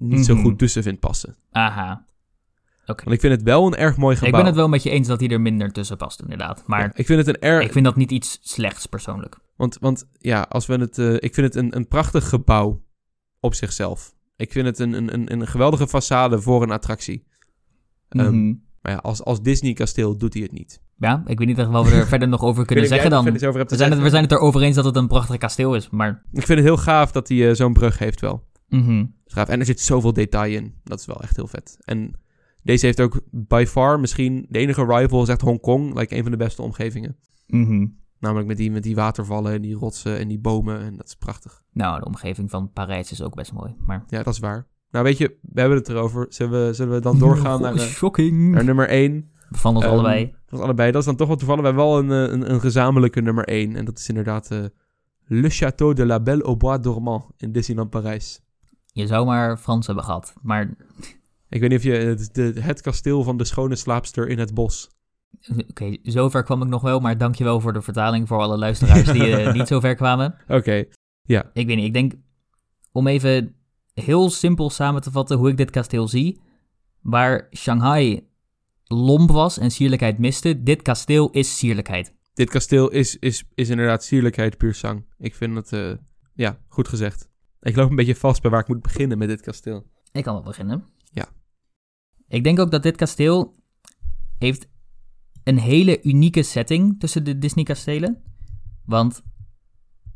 niet 0.00 0.24
zo 0.24 0.34
Mhm. 0.34 0.42
goed 0.42 0.58
tussen 0.58 0.82
vind 0.82 1.00
passen. 1.00 1.36
Aha. 1.50 2.04
Want 2.86 3.10
ik 3.12 3.20
vind 3.20 3.32
het 3.32 3.42
wel 3.42 3.66
een 3.66 3.76
erg 3.76 3.96
mooi 3.96 4.14
gebouw. 4.16 4.30
Ik 4.30 4.36
ben 4.36 4.46
het 4.46 4.54
wel 4.54 4.68
met 4.68 4.82
je 4.82 4.90
eens 4.90 5.06
dat 5.08 5.20
hij 5.20 5.28
er 5.28 5.40
minder 5.40 5.72
tussen 5.72 5.96
past, 5.96 6.20
inderdaad. 6.20 6.62
Maar 6.66 6.80
Ja, 6.80 6.90
ik 6.94 7.06
vind 7.06 7.26
het 7.26 7.28
een 7.28 7.42
erg... 7.42 7.64
ik 7.64 7.72
vind 7.72 7.84
dat 7.84 7.96
niet 7.96 8.10
iets 8.10 8.38
slechts, 8.42 8.86
persoonlijk. 8.86 9.38
Want, 9.56 9.76
want 9.80 10.08
ja, 10.18 10.46
als 10.48 10.66
we 10.66 10.74
het, 10.74 10.98
eh, 10.98 11.12
ik 11.14 11.34
vind 11.34 11.46
het 11.46 11.54
een, 11.54 11.76
een 11.76 11.88
prachtig 11.88 12.28
gebouw 12.28 12.82
op 13.40 13.54
zichzelf. 13.54 14.14
Ik 14.36 14.52
vind 14.52 14.66
het 14.66 14.78
een, 14.78 14.92
een, 14.92 15.14
een, 15.14 15.32
een 15.32 15.46
geweldige 15.46 15.88
façade 15.88 16.38
voor 16.42 16.62
een 16.62 16.70
attractie. 16.70 17.26
Ehm, 18.08 18.26
Mhm. 18.26 18.54
Maar 18.82 18.92
ja, 18.92 18.98
als, 18.98 19.24
als 19.24 19.42
Disney 19.42 19.72
kasteel 19.72 20.16
doet 20.18 20.32
hij 20.34 20.42
het 20.42 20.52
niet. 20.52 20.80
Ja, 20.96 21.22
ik 21.26 21.38
weet 21.38 21.48
niet 21.48 21.58
echt 21.58 21.68
wat 21.68 21.88
we 21.88 21.94
er 21.94 22.06
verder 22.14 22.28
nog 22.28 22.42
over 22.42 22.64
kunnen 22.66 22.86
zeggen 22.86 23.10
dan. 23.10 23.24
We 23.32 23.38
zijn, 23.76 23.90
het, 23.92 24.00
we 24.00 24.08
zijn 24.10 24.22
het 24.22 24.32
erover 24.32 24.62
eens 24.62 24.76
dat 24.76 24.84
het 24.84 24.96
een 24.96 25.06
prachtig 25.08 25.36
kasteel 25.36 25.74
is, 25.74 25.90
maar... 25.90 26.22
Ik 26.32 26.46
vind 26.46 26.58
het 26.58 26.68
heel 26.68 26.76
gaaf 26.76 27.12
dat 27.12 27.28
hij 27.28 27.48
eh, 27.48 27.54
zo'n 27.54 27.72
brug 27.72 27.98
heeft 27.98 28.20
wel. 28.20 28.48
Mhm. 28.70 29.04
Gaaf. 29.26 29.48
En 29.48 29.60
er 29.60 29.66
zit 29.66 29.80
zoveel 29.80 30.12
detail 30.12 30.54
in. 30.54 30.74
Dat 30.84 30.98
is 30.98 31.06
wel 31.06 31.22
echt 31.22 31.36
heel 31.36 31.46
vet. 31.46 31.76
En 31.84 32.12
deze 32.62 32.86
heeft 32.86 33.00
ook 33.00 33.20
by 33.30 33.64
far 33.68 34.00
misschien 34.00 34.46
de 34.48 34.58
enige 34.58 34.84
rival 34.84 35.22
is 35.22 35.28
echt 35.28 35.40
Hongkong. 35.40 35.94
Like 35.94 36.16
een 36.16 36.22
van 36.22 36.30
de 36.30 36.36
beste 36.36 36.62
omgevingen. 36.62 37.16
Mhm. 37.46 37.86
Namelijk 38.18 38.46
met 38.48 38.56
die, 38.56 38.70
met 38.70 38.82
die 38.82 38.94
watervallen 38.94 39.52
en 39.52 39.62
die 39.62 39.74
rotsen 39.74 40.18
en 40.18 40.28
die 40.28 40.38
bomen. 40.38 40.80
En 40.80 40.96
dat 40.96 41.06
is 41.06 41.14
prachtig. 41.14 41.62
Nou, 41.72 41.98
de 41.98 42.06
omgeving 42.06 42.50
van 42.50 42.72
Parijs 42.72 43.12
is 43.12 43.22
ook 43.22 43.34
best 43.34 43.52
mooi, 43.52 43.74
maar... 43.86 44.04
Ja, 44.08 44.22
dat 44.22 44.34
is 44.34 44.40
waar. 44.40 44.66
Nou 44.90 45.04
weet 45.04 45.18
je, 45.18 45.36
we 45.40 45.60
hebben 45.60 45.78
het 45.78 45.88
erover. 45.88 46.26
Zullen 46.28 46.66
we, 46.66 46.72
zullen 46.72 46.94
we 46.94 47.00
dan 47.00 47.18
doorgaan 47.18 47.60
naar, 47.62 47.74
eh, 47.74 47.80
Shocking. 47.80 48.50
naar 48.50 48.64
nummer 48.64 48.88
1? 48.88 49.30
Van 49.50 49.74
ons 49.74 49.84
Ehm, 49.84 49.92
allebei. 49.92 50.34
Dat 50.46 50.58
is 50.58 50.64
allebei. 50.64 50.90
Dat 50.90 51.00
is 51.00 51.06
dan 51.06 51.16
toch 51.16 51.26
wel 51.28 51.36
toevallig. 51.36 51.60
We 51.60 51.66
hebben 51.66 51.86
wel 51.86 51.98
een, 51.98 52.10
eh, 52.10 52.32
een, 52.32 52.52
een 52.52 52.60
gezamenlijke 52.60 53.20
nummer 53.20 53.44
1. 53.44 53.76
En 53.76 53.84
dat 53.84 53.98
is 53.98 54.08
inderdaad 54.08 54.50
eh, 54.50 54.64
Le 55.24 55.50
Château 55.50 55.94
de 55.94 56.06
la 56.06 56.20
Belle 56.20 56.42
au 56.42 56.56
Bois 56.56 56.80
Dormant 56.80 57.24
in 57.36 57.52
Disneyland 57.52 57.90
Parijs. 57.90 58.40
Je 58.92 59.06
zou 59.06 59.26
maar 59.26 59.58
Frans 59.58 59.86
hebben 59.86 60.04
gehad, 60.04 60.34
maar... 60.42 60.76
Ik 61.48 61.60
weet 61.60 61.70
niet 61.70 61.78
of 61.78 61.84
je 61.84 61.92
het, 61.92 62.34
de, 62.34 62.54
het 62.60 62.80
kasteel 62.80 63.22
van 63.22 63.36
de 63.36 63.44
schone 63.44 63.76
slaapster 63.76 64.28
in 64.28 64.38
het 64.38 64.54
bos. 64.54 64.90
Oké, 65.68 65.96
zover 66.02 66.42
kwam 66.42 66.62
ik 66.62 66.68
nog 66.68 66.82
wel, 66.82 67.00
maar 67.00 67.18
dankjewel 67.18 67.60
voor 67.60 67.72
de 67.72 67.82
vertaling 67.82 68.28
voor 68.28 68.38
alle 68.38 68.58
luisteraars 68.58 69.12
die 69.12 69.36
eh, 69.36 69.52
niet 69.58 69.66
zo 69.66 69.80
ver 69.80 69.94
kwamen. 69.94 70.34
Oké, 70.48 70.84
Ik 71.52 71.66
weet 71.66 71.76
niet, 71.76 71.86
ik 71.86 71.92
denk... 71.92 72.12
Om 72.92 73.06
even 73.06 73.54
heel 73.94 74.30
simpel 74.30 74.70
samen 74.70 75.02
te 75.02 75.10
vatten 75.10 75.36
hoe 75.36 75.48
ik 75.48 75.56
dit 75.56 75.70
kasteel 75.70 76.08
zie... 76.08 76.40
Waar 77.00 77.46
Shanghai 77.52 78.28
lomp 78.84 79.30
was 79.30 79.58
en 79.58 79.70
sierlijkheid 79.70 80.18
miste, 80.18 80.62
dit 80.62 80.82
kasteel 80.82 81.30
is 81.30 81.58
sierlijkheid. 81.58 82.14
dit 82.34 82.50
kasteel 82.50 82.90
is, 82.90 83.16
is, 83.16 83.44
is 83.54 83.68
inderdaad 83.68 84.04
sierlijkheid 84.04 84.56
puur 84.56 84.74
zang. 84.74 85.04
Ik 85.18 85.34
vind 85.34 85.54
het, 85.54 85.72
eh, 85.72 85.92
ja, 86.34 86.58
goed 86.68 86.88
gezegd. 86.88 87.29
Ik 87.60 87.76
loop 87.76 87.90
een 87.90 87.96
beetje 87.96 88.16
vast 88.16 88.42
bij 88.42 88.50
waar 88.50 88.60
ik 88.60 88.68
moet 88.68 88.82
beginnen 88.82 89.18
met 89.18 89.28
dit 89.28 89.40
kasteel. 89.40 89.86
Ik 90.12 90.22
kan 90.24 90.34
wel 90.34 90.42
beginnen. 90.42 90.84
Ja. 91.12 91.24
Ik 92.28 92.44
denk 92.44 92.58
ook 92.58 92.70
dat 92.70 92.82
dit 92.82 92.96
kasteel 92.96 93.54
heeft 94.38 94.68
een 95.44 95.58
hele 95.58 96.02
unieke 96.02 96.42
setting 96.42 96.98
tussen 97.00 97.24
de 97.24 97.38
Disney-kastelen. 97.38 98.22
Want 98.84 99.22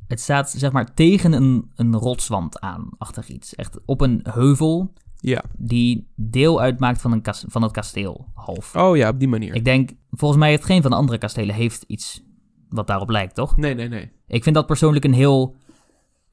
het 0.07 0.20
staat 0.20 0.51
zeg 0.51 0.72
maar 0.72 0.95
tegen 0.95 1.32
een, 1.32 1.70
een 1.74 1.95
rotswand 1.97 2.61
aan, 2.61 2.88
achter 2.99 3.30
iets. 3.30 3.55
Echt 3.55 3.78
op 3.84 4.01
een 4.01 4.20
heuvel 4.22 4.92
Ja. 5.16 5.45
die 5.59 6.09
deel 6.16 6.61
uitmaakt 6.61 7.01
van, 7.01 7.12
een 7.12 7.22
kas- 7.22 7.45
van 7.49 7.62
het 7.62 7.72
kasteel, 7.72 8.30
half. 8.34 8.76
Oh 8.76 8.97
ja, 8.97 9.09
op 9.09 9.18
die 9.18 9.28
manier. 9.28 9.55
Ik 9.55 9.64
denk, 9.64 9.90
volgens 10.11 10.40
mij 10.40 10.51
heeft 10.51 10.64
geen 10.64 10.82
van 10.82 10.90
de 10.90 10.97
andere 10.97 11.18
kastelen 11.18 11.55
heeft 11.55 11.82
iets 11.86 12.22
wat 12.68 12.86
daarop 12.86 13.09
lijkt, 13.11 13.34
toch? 13.34 13.57
Nee, 13.57 13.74
nee, 13.74 13.88
nee. 13.88 14.11
Ik 14.26 14.42
vind 14.42 14.55
dat 14.55 14.66
persoonlijk 14.66 15.05
een 15.05 15.12
heel, 15.12 15.57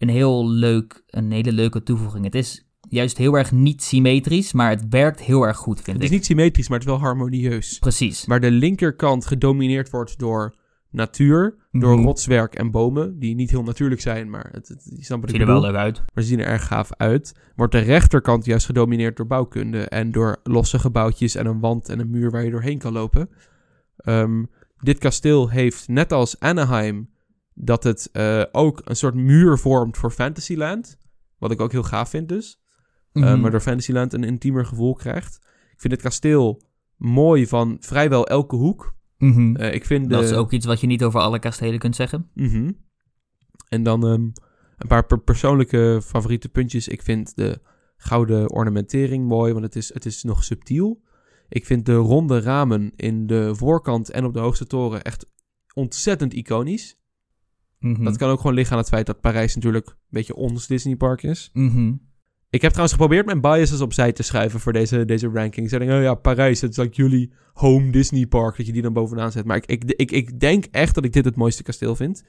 een 0.01 0.09
heel 0.09 0.49
leuk, 0.49 1.03
een 1.07 1.31
hele 1.31 1.51
leuke 1.51 1.83
toevoeging. 1.83 2.25
Het 2.25 2.35
is 2.35 2.65
juist 2.89 3.17
heel 3.17 3.37
erg 3.37 3.51
niet 3.51 3.83
symmetrisch, 3.83 4.53
maar 4.53 4.69
het 4.69 4.85
werkt 4.89 5.21
heel 5.21 5.43
erg 5.47 5.57
goed, 5.57 5.81
vind 5.81 5.95
Het 5.95 6.05
is 6.05 6.09
ik. 6.11 6.15
niet 6.15 6.25
symmetrisch, 6.25 6.67
maar 6.69 6.79
het 6.79 6.87
is 6.87 6.93
wel 6.93 7.01
harmonieus. 7.01 7.79
Precies. 7.79 8.25
Waar 8.25 8.39
de 8.39 8.51
linkerkant 8.51 9.25
gedomineerd 9.25 9.89
wordt 9.89 10.19
door 10.19 10.53
natuur, 10.91 11.55
door 11.71 11.95
Mhm. 11.95 12.03
rotswerk 12.05 12.55
en 12.55 12.71
bomen, 12.71 13.19
die 13.19 13.35
niet 13.35 13.49
heel 13.49 13.63
natuurlijk 13.63 14.01
zijn, 14.01 14.29
maar 14.29 14.49
het, 14.51 14.67
het, 14.67 14.85
ik 14.97 15.03
Ziet 15.05 15.39
er 15.41 15.45
wel 15.45 15.61
leuk 15.61 15.75
uit. 15.75 16.01
maar 16.13 16.23
ze 16.23 16.29
zien 16.29 16.39
er 16.39 16.45
erg 16.45 16.67
gaaf 16.67 16.89
uit. 16.97 17.33
Wordt 17.55 17.71
de 17.71 17.79
rechterkant 17.79 18.45
juist 18.45 18.65
gedomineerd 18.65 19.17
door 19.17 19.27
bouwkunde 19.27 19.81
en 19.83 20.11
door 20.11 20.39
losse 20.43 20.79
gebouwtjes 20.79 21.35
en 21.35 21.45
een 21.45 21.59
wand 21.59 21.89
en 21.89 21.99
een 21.99 22.09
muur 22.09 22.31
waar 22.31 22.43
je 22.43 22.51
doorheen 22.51 22.77
kan 22.77 22.93
lopen. 22.93 23.29
Ehm, 23.97 24.43
dit 24.79 24.97
kasteel 24.97 25.49
heeft, 25.49 25.87
net 25.87 26.11
als 26.13 26.39
Anaheim, 26.39 27.09
dat 27.53 27.83
het 27.83 28.09
eh, 28.11 28.43
ook 28.51 28.81
een 28.83 28.95
soort 28.95 29.15
muur 29.15 29.57
vormt 29.57 29.97
voor 29.97 30.11
Fantasyland. 30.11 30.97
Wat 31.37 31.51
ik 31.51 31.61
ook 31.61 31.71
heel 31.71 31.83
gaaf 31.83 32.09
vind 32.09 32.29
dus. 32.29 32.61
Eh, 33.11 33.23
Mhm. 33.23 33.41
waardoor 33.41 33.59
Fantasyland 33.61 34.13
een 34.13 34.23
intiemer 34.23 34.65
gevoel 34.65 34.93
krijgt. 34.93 35.35
Ik 35.71 35.79
vind 35.81 35.93
het 35.93 36.01
kasteel 36.01 36.61
mooi 36.97 37.47
van 37.47 37.77
vrijwel 37.79 38.27
elke 38.27 38.55
hoek. 38.55 38.95
Mhm. 39.17 39.55
Eh, 39.55 39.73
ik 39.73 39.85
vind 39.85 40.09
de... 40.09 40.15
Dat 40.15 40.23
is 40.23 40.33
ook 40.33 40.51
iets 40.51 40.65
wat 40.65 40.81
je 40.81 40.87
niet 40.87 41.03
over 41.03 41.19
alle 41.19 41.39
kastelen 41.39 41.79
kunt 41.79 41.95
zeggen. 41.95 42.29
Mhm. 42.33 42.71
En 43.69 43.83
dan 43.83 44.03
ehm, 44.07 44.21
een 44.77 44.87
paar 44.87 45.05
per- 45.05 45.21
persoonlijke 45.21 45.99
favoriete 46.03 46.49
puntjes. 46.49 46.87
Ik 46.87 47.01
vind 47.01 47.35
de 47.35 47.61
gouden 47.97 48.49
ornamentering 48.51 49.27
mooi, 49.27 49.51
want 49.53 49.65
het 49.65 49.75
is, 49.75 49.93
het 49.93 50.05
is 50.05 50.23
nog 50.23 50.43
subtiel. 50.43 51.01
Ik 51.49 51.65
vind 51.65 51.85
de 51.85 51.93
ronde 51.95 52.39
ramen 52.39 52.91
in 52.95 53.27
de 53.27 53.55
voorkant 53.55 54.09
en 54.11 54.25
op 54.25 54.33
de 54.33 54.39
hoogste 54.39 54.67
toren 54.67 55.01
echt 55.03 55.25
ontzettend 55.73 56.33
iconisch. 56.33 56.99
Mhm. 57.81 58.03
Dat 58.03 58.17
kan 58.17 58.29
ook 58.29 58.39
gewoon 58.39 58.55
liggen 58.55 58.75
aan 58.75 58.81
het 58.81 58.89
feit 58.89 59.05
dat 59.05 59.21
Parijs 59.21 59.55
natuurlijk 59.55 59.87
een 59.87 59.95
beetje 60.09 60.35
ons 60.35 60.67
Disneypark 60.67 61.23
is. 61.23 61.49
Mhm. 61.53 61.93
Ik 62.49 62.61
heb 62.61 62.71
trouwens 62.71 62.97
geprobeerd 62.97 63.25
mijn 63.25 63.41
biases 63.41 63.81
opzij 63.81 64.11
te 64.11 64.23
schrijven 64.23 64.59
voor 64.59 64.73
deze, 64.73 65.05
deze 65.05 65.29
ranking. 65.33 65.71
Ik 65.71 65.79
denk, 65.79 65.91
oh 65.91 66.01
ja, 66.01 66.13
Parijs, 66.13 66.61
het 66.61 66.71
is 66.71 66.77
like 66.77 66.95
jullie 66.95 67.31
home 67.53 67.91
Disney 67.91 68.25
park, 68.25 68.57
dat 68.57 68.65
je 68.65 68.71
die 68.71 68.81
dan 68.81 68.93
bovenaan 68.93 69.31
zet. 69.31 69.45
Maar 69.45 69.57
ik, 69.57 69.65
ik, 69.65 69.83
ik, 69.95 70.11
ik 70.11 70.39
denk 70.39 70.65
echt 70.71 70.95
dat 70.95 71.05
ik 71.05 71.13
dit 71.13 71.25
het 71.25 71.35
mooiste 71.35 71.63
kasteel 71.63 71.95
vind. 71.95 72.23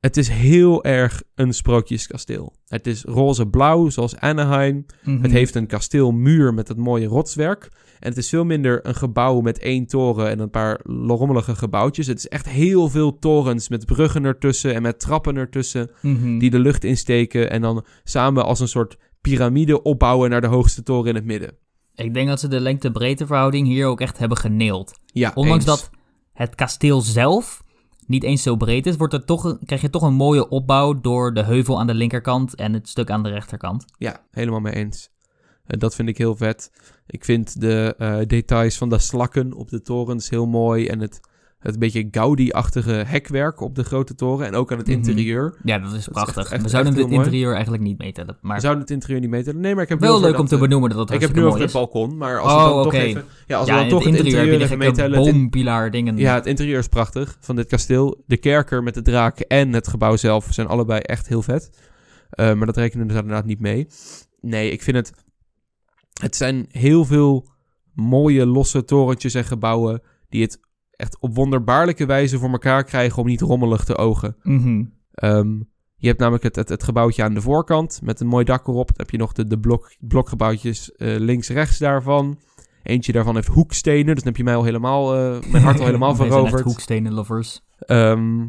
Het 0.00 0.16
is 0.16 0.28
heel 0.28 0.84
erg 0.84 1.22
een 1.34 1.52
sprookjeskasteel. 1.54 2.54
Het 2.66 2.86
is 2.86 3.02
roze-blauw, 3.04 3.88
zoals 3.88 4.16
Anaheim. 4.16 4.86
Mhm. 5.04 5.22
Het 5.22 5.30
heeft 5.30 5.54
een 5.54 5.66
kasteelmuur 5.66 6.54
met 6.54 6.68
het 6.68 6.76
mooie 6.76 7.06
rotswerk. 7.06 7.68
En 7.98 8.08
het 8.08 8.16
is 8.18 8.28
veel 8.28 8.44
minder 8.44 8.86
een 8.86 8.94
gebouw 8.94 9.40
met 9.40 9.58
één 9.58 9.86
toren 9.86 10.28
en 10.30 10.38
een 10.38 10.50
paar 10.50 10.80
rommelige 10.84 11.54
gebouwtjes. 11.54 12.06
Het 12.06 12.18
is 12.18 12.28
echt 12.28 12.48
heel 12.48 12.88
veel 12.88 13.18
torens 13.18 13.68
met 13.68 13.86
bruggen 13.86 14.24
ertussen 14.24 14.74
en 14.74 14.82
met 14.82 15.00
trappen 15.00 15.36
ertussen 15.36 15.90
Mhm. 16.02 16.38
die 16.38 16.50
de 16.50 16.58
lucht 16.58 16.84
insteken 16.84 17.50
en 17.50 17.60
dan 17.60 17.84
samen 18.04 18.44
als 18.44 18.60
een 18.60 18.68
soort 18.68 18.96
piramide 19.20 19.82
opbouwen 19.82 20.30
naar 20.30 20.40
de 20.40 20.46
hoogste 20.46 20.82
toren 20.82 21.08
in 21.08 21.14
het 21.14 21.24
midden. 21.24 21.54
Ik 21.94 22.14
denk 22.14 22.28
dat 22.28 22.40
ze 22.40 22.48
de 22.48 22.60
lengte-breedte 22.60 23.26
verhouding 23.26 23.66
hier 23.66 23.86
ook 23.86 24.00
echt 24.00 24.18
hebben 24.18 24.38
geneeld. 24.38 24.92
Ja, 25.06 25.32
Ondanks 25.34 25.66
eens. 25.66 25.80
dat 25.80 25.90
het 26.32 26.54
kasteel 26.54 27.00
zelf 27.00 27.62
niet 28.10 28.22
eens 28.22 28.42
zo 28.42 28.56
breed 28.56 28.86
is, 28.86 28.96
wordt 28.96 29.14
er 29.14 29.24
toch, 29.24 29.58
krijg 29.64 29.80
je 29.80 29.90
toch 29.90 30.02
een 30.02 30.14
mooie 30.14 30.48
opbouw 30.48 31.00
door 31.00 31.34
de 31.34 31.44
heuvel 31.44 31.78
aan 31.78 31.86
de 31.86 31.94
linkerkant 31.94 32.54
en 32.54 32.72
het 32.72 32.88
stuk 32.88 33.10
aan 33.10 33.22
de 33.22 33.28
rechterkant. 33.28 33.84
Ja, 33.98 34.20
helemaal 34.30 34.60
mee 34.60 34.74
eens. 34.74 35.10
En 35.66 35.78
dat 35.78 35.94
vind 35.94 36.08
ik 36.08 36.18
heel 36.18 36.36
vet. 36.36 36.72
Ik 37.06 37.24
vind 37.24 37.60
de 37.60 37.94
eh, 37.98 38.18
details 38.26 38.78
van 38.78 38.88
de 38.88 38.98
slakken 38.98 39.52
op 39.52 39.68
de 39.68 39.82
torens 39.82 40.30
heel 40.30 40.46
mooi. 40.46 40.86
En 40.86 41.00
het, 41.00 41.20
het 41.60 41.78
beetje 41.78 42.08
Gaudi-achtige 42.10 42.90
hekwerk 42.92 43.60
op 43.60 43.74
de 43.74 43.84
grote 43.84 44.14
toren. 44.14 44.46
En 44.46 44.54
ook 44.54 44.72
aan 44.72 44.78
het 44.78 44.86
Mhm. 44.86 44.96
interieur. 44.96 45.54
Ja, 45.64 45.78
dat 45.78 45.92
is 45.92 46.08
prachtig. 46.08 46.50
echt- 46.52 46.62
We 46.62 46.68
zouden 46.68 46.94
het 46.96 47.10
interieur 47.10 47.52
eigenlijk 47.52 47.82
niet 47.82 47.98
meetellen. 47.98 48.36
Maar 48.40 48.54
We 48.54 48.60
zouden 48.60 48.82
het 48.82 48.90
interieur 48.92 49.20
niet 49.20 49.30
meten. 49.30 49.60
Nee, 49.60 49.74
maar 49.74 49.82
ik 49.82 49.88
heb 49.88 50.00
wel 50.00 50.20
leuk 50.20 50.30
om 50.32 50.36
dat, 50.36 50.48
te 50.48 50.54
eh, 50.54 50.60
benoemen 50.60 50.90
dat 50.90 50.98
het 50.98 51.10
Ik 51.10 51.20
heb 51.20 51.34
nu 51.34 51.44
over 51.44 51.58
het 51.58 51.68
is. 51.68 51.74
balkon. 51.74 52.16
Maar 52.16 52.38
als 52.40 52.52
we 52.52 52.58
Oh, 52.68 52.74
dan 52.74 52.82
toch 52.82 52.94
even... 52.94 53.24
Ja, 53.46 53.58
als 53.58 53.68
ja, 53.68 53.74
we 53.74 53.80
dan 53.80 53.88
toch 53.88 53.98
het 54.04 54.08
interieur 54.14 54.38
interieur 54.38 54.62
even 54.62 54.78
meetellen. 54.78 55.18
boompilaar 55.18 55.90
dingen. 55.90 56.16
Ja, 56.16 56.34
het 56.34 56.46
interieur 56.46 56.78
is 56.78 56.88
prachtig 56.88 57.36
van 57.40 57.56
dit 57.56 57.66
kasteel. 57.68 58.22
De 58.26 58.36
kerker 58.36 58.82
met 58.82 58.94
de 58.94 59.02
draak 59.02 59.40
en 59.40 59.72
het 59.72 59.88
gebouw 59.88 60.16
zelf 60.16 60.46
zijn 60.50 60.66
allebei 60.66 61.00
echt 61.00 61.28
heel 61.28 61.42
vet. 61.42 61.70
Eh, 62.30 62.52
maar 62.54 62.66
dat 62.66 62.76
rekenen 62.76 63.06
we 63.06 63.12
er 63.12 63.18
inderdaad 63.18 63.44
niet 63.46 63.60
mee. 63.60 63.86
Nee, 64.40 64.70
ik 64.70 64.82
vind 64.82 64.96
het... 64.96 65.12
Het 66.20 66.36
zijn 66.36 66.66
heel 66.68 67.04
veel 67.04 67.48
mooie 67.94 68.46
losse 68.46 68.84
torentjes 68.84 69.34
en 69.34 69.44
gebouwen... 69.44 70.02
die 70.28 70.42
het 70.42 70.60
echt 71.00 71.20
op 71.20 71.34
wonderbaarlijke 71.34 72.06
wijze 72.06 72.38
voor 72.38 72.50
elkaar 72.50 72.84
krijgen... 72.84 73.22
om 73.22 73.28
niet 73.28 73.40
rommelig 73.40 73.84
te 73.84 73.96
ogen. 73.96 74.36
Mhm. 74.42 74.84
Ehm, 75.10 75.58
je 75.96 76.06
hebt 76.06 76.18
namelijk 76.18 76.44
het, 76.44 76.56
het, 76.56 76.68
het 76.68 76.82
gebouwtje 76.82 77.22
aan 77.22 77.34
de 77.34 77.40
voorkant... 77.40 78.00
met 78.02 78.20
een 78.20 78.26
mooi 78.26 78.44
dak 78.44 78.68
erop. 78.68 78.86
Dan 78.86 78.96
heb 78.96 79.10
je 79.10 79.18
nog 79.18 79.32
de, 79.32 79.46
de 79.46 79.58
blok, 79.58 79.94
blokgebouwtjes 80.00 80.92
eh, 80.92 81.18
links-rechts 81.18 81.78
daarvan... 81.78 82.38
Eentje 82.82 83.12
daarvan 83.12 83.34
heeft 83.34 83.48
hoekstenen, 83.48 84.06
dus 84.06 84.14
dan 84.14 84.26
heb 84.26 84.36
je 84.36 84.44
mij 84.44 84.54
al 84.54 84.64
helemaal, 84.64 85.14
eh, 85.14 85.50
mijn 85.50 85.62
hart 85.62 85.78
al 85.78 85.86
helemaal 85.92 86.14
veroverd. 86.14 86.64
hoekstenen 86.64 87.12
lovers. 87.12 87.60
Ehm, 87.78 88.48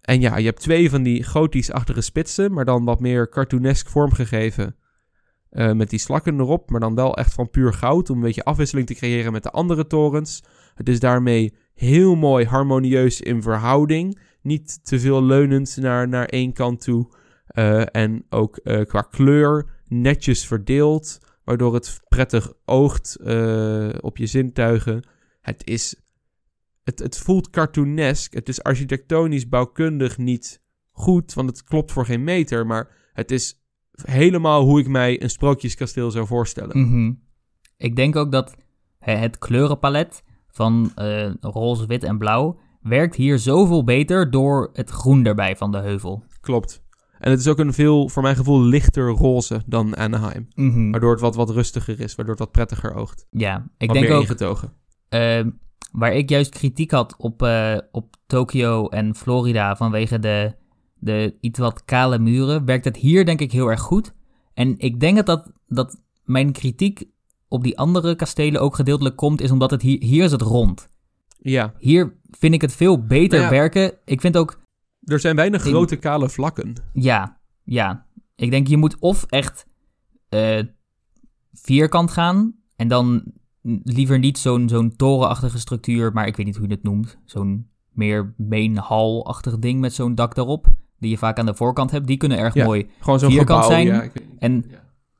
en 0.00 0.20
ja, 0.20 0.36
je 0.36 0.44
hebt 0.44 0.60
twee 0.60 0.90
van 0.90 1.02
die 1.02 1.24
gotisch-achtige 1.24 2.00
spitsen, 2.00 2.52
maar 2.52 2.64
dan 2.64 2.84
wat 2.84 3.00
meer 3.00 3.28
cartoonesk 3.28 3.88
vormgegeven. 3.88 4.76
Eh, 5.50 5.72
met 5.72 5.90
die 5.90 5.98
slakken 5.98 6.40
erop, 6.40 6.70
maar 6.70 6.80
dan 6.80 6.94
wel 6.94 7.16
echt 7.16 7.34
van 7.34 7.50
puur 7.50 7.72
goud, 7.72 8.10
om 8.10 8.16
een 8.16 8.22
beetje 8.22 8.44
afwisseling 8.44 8.86
te 8.86 8.94
creëren 8.94 9.32
met 9.32 9.42
de 9.42 9.50
andere 9.50 9.86
torens. 9.86 10.42
Het 10.74 10.88
is 10.88 11.00
daarmee 11.00 11.54
heel 11.76 12.14
mooi 12.14 12.44
harmonieus 12.44 13.20
in 13.20 13.42
verhouding. 13.42 14.18
Niet 14.42 14.84
te 14.84 15.00
veel 15.00 15.24
leunend 15.24 15.76
naar, 15.76 16.08
naar 16.08 16.26
één 16.26 16.52
kant 16.52 16.80
toe. 16.80 17.08
Eh, 17.46 17.82
en 17.90 18.24
ook 18.28 18.56
eh, 18.56 18.84
qua 18.84 19.00
kleur 19.00 19.70
netjes 19.88 20.46
verdeeld, 20.46 21.18
waardoor 21.44 21.74
het 21.74 22.00
prettig 22.08 22.52
oogt 22.64 23.16
eh, 23.16 23.88
op 24.00 24.16
je 24.16 24.26
zintuigen. 24.26 25.08
Het 25.40 25.66
is 25.66 26.00
het, 26.84 26.98
het 26.98 27.18
voelt 27.18 27.50
cartoonesk. 27.50 28.34
Het 28.34 28.48
is 28.48 28.62
architectonisch 28.62 29.48
bouwkundig 29.48 30.18
niet 30.18 30.62
goed, 30.90 31.34
want 31.34 31.48
het 31.48 31.64
klopt 31.64 31.92
voor 31.92 32.04
geen 32.04 32.24
meter. 32.24 32.66
Maar 32.66 33.10
het 33.12 33.30
is 33.30 33.60
helemaal 34.02 34.62
hoe 34.62 34.80
ik 34.80 34.88
mij 34.88 35.22
een 35.22 35.30
sprookjeskasteel 35.30 36.10
zou 36.10 36.26
voorstellen. 36.26 36.78
Mhm. 36.78 37.12
Ik 37.76 37.96
denk 37.96 38.16
ook 38.16 38.32
dat 38.32 38.54
het 38.98 39.38
kleurenpalet 39.38 40.22
van 40.56 40.92
eh, 40.94 41.30
roze, 41.40 41.86
wit 41.86 42.02
en 42.04 42.18
blauw 42.18 42.58
werkt 42.80 43.14
hier 43.14 43.38
zoveel 43.38 43.84
beter 43.84 44.30
door 44.30 44.70
het 44.72 44.90
groen 44.90 45.24
erbij 45.24 45.56
van 45.56 45.72
de 45.72 45.78
heuvel. 45.78 46.22
Klopt. 46.40 46.84
En 47.18 47.30
het 47.30 47.40
is 47.40 47.48
ook 47.48 47.58
een 47.58 47.72
veel, 47.72 48.08
voor 48.08 48.22
mijn 48.22 48.36
gevoel, 48.36 48.60
lichter 48.62 49.08
roze 49.08 49.62
dan 49.66 49.96
Anaheim. 49.96 50.48
Mhm. 50.54 50.90
Waardoor 50.90 51.10
het 51.10 51.20
wat, 51.20 51.34
wat 51.34 51.50
rustiger 51.50 52.00
is, 52.00 52.14
waardoor 52.14 52.34
het 52.34 52.44
wat 52.44 52.52
prettiger 52.52 52.94
oogt. 52.94 53.26
Ja, 53.30 53.66
ik 53.78 53.88
wat 53.88 53.96
denk 53.96 54.10
ook 54.10 54.20
ingetogen. 54.20 54.72
eh, 55.08 55.44
waar 55.92 56.12
ik 56.12 56.28
juist 56.28 56.50
kritiek 56.50 56.90
had 56.90 57.14
op, 57.18 57.42
eh, 57.42 57.76
op 57.90 58.16
Tokio 58.26 58.88
en 58.88 59.14
Florida 59.14 59.76
vanwege 59.76 60.18
de, 60.18 60.54
de 60.98 61.36
iets 61.40 61.58
wat 61.58 61.84
kale 61.84 62.18
muren, 62.18 62.64
werkt 62.64 62.84
het 62.84 62.96
hier 62.96 63.24
denk 63.24 63.40
ik 63.40 63.52
heel 63.52 63.70
erg 63.70 63.80
goed. 63.80 64.14
En 64.54 64.78
ik 64.78 65.00
denk 65.00 65.16
dat, 65.16 65.26
dat, 65.26 65.52
dat 65.66 66.02
mijn 66.24 66.52
kritiek 66.52 67.04
op 67.48 67.62
die 67.62 67.78
andere 67.78 68.14
kastelen 68.14 68.60
ook 68.60 68.74
gedeeltelijk 68.74 69.16
komt, 69.16 69.40
is 69.40 69.50
omdat 69.50 69.70
het 69.70 69.82
hier, 69.82 70.02
hier 70.02 70.24
is 70.24 70.32
het 70.32 70.42
rond. 70.42 70.88
Ja, 71.38 71.74
Hier 71.78 72.16
vind 72.30 72.54
ik 72.54 72.60
het 72.60 72.72
veel 72.72 73.04
beter 73.06 73.38
Nou 73.40 73.52
ja. 73.54 73.58
werken. 73.60 73.92
Ik 74.04 74.20
vind 74.20 74.36
ook, 74.36 74.60
er 75.04 75.20
zijn 75.20 75.36
weinig 75.36 75.64
In- 75.64 75.70
grote 75.70 75.96
kale 75.96 76.28
vlakken. 76.28 76.74
ja, 76.92 77.40
ja. 77.64 78.06
Ik 78.34 78.50
denk 78.50 78.66
je 78.66 78.76
moet 78.76 78.98
of 78.98 79.24
echt 79.24 79.66
eh, 80.28 80.60
vierkant 81.52 82.10
gaan 82.10 82.54
en 82.76 82.88
dan 82.88 83.22
liever 83.82 84.18
niet 84.18 84.38
zo'n 84.38 84.68
zo'n 84.68 84.96
torenachtige 84.96 85.58
structuur, 85.58 86.12
maar 86.12 86.26
ik 86.26 86.36
weet 86.36 86.46
niet 86.46 86.56
hoe 86.56 86.68
je 86.68 86.74
het 86.74 86.82
noemt. 86.82 87.18
Zo'n 87.24 87.68
meer 87.90 88.34
main 88.36 88.76
hall-achtig 88.76 89.58
ding 89.58 89.80
met 89.80 89.94
zo'n 89.94 90.14
dak 90.14 90.34
daarop, 90.34 90.66
die 90.98 91.10
je 91.10 91.18
vaak 91.18 91.38
aan 91.38 91.46
de 91.46 91.54
voorkant 91.54 91.90
hebt. 91.90 92.06
Die 92.06 92.16
kunnen 92.16 92.38
erg 92.38 92.54
Ja. 92.54 92.64
mooi. 92.64 92.86
Gewoon 93.00 93.18
zo'n 93.18 93.30
Vierkant 93.30 93.62
gebouw. 93.64 93.78
zijn. 93.78 93.86
Ja, 93.86 94.02
ik. 94.02 94.12
En 94.38 94.64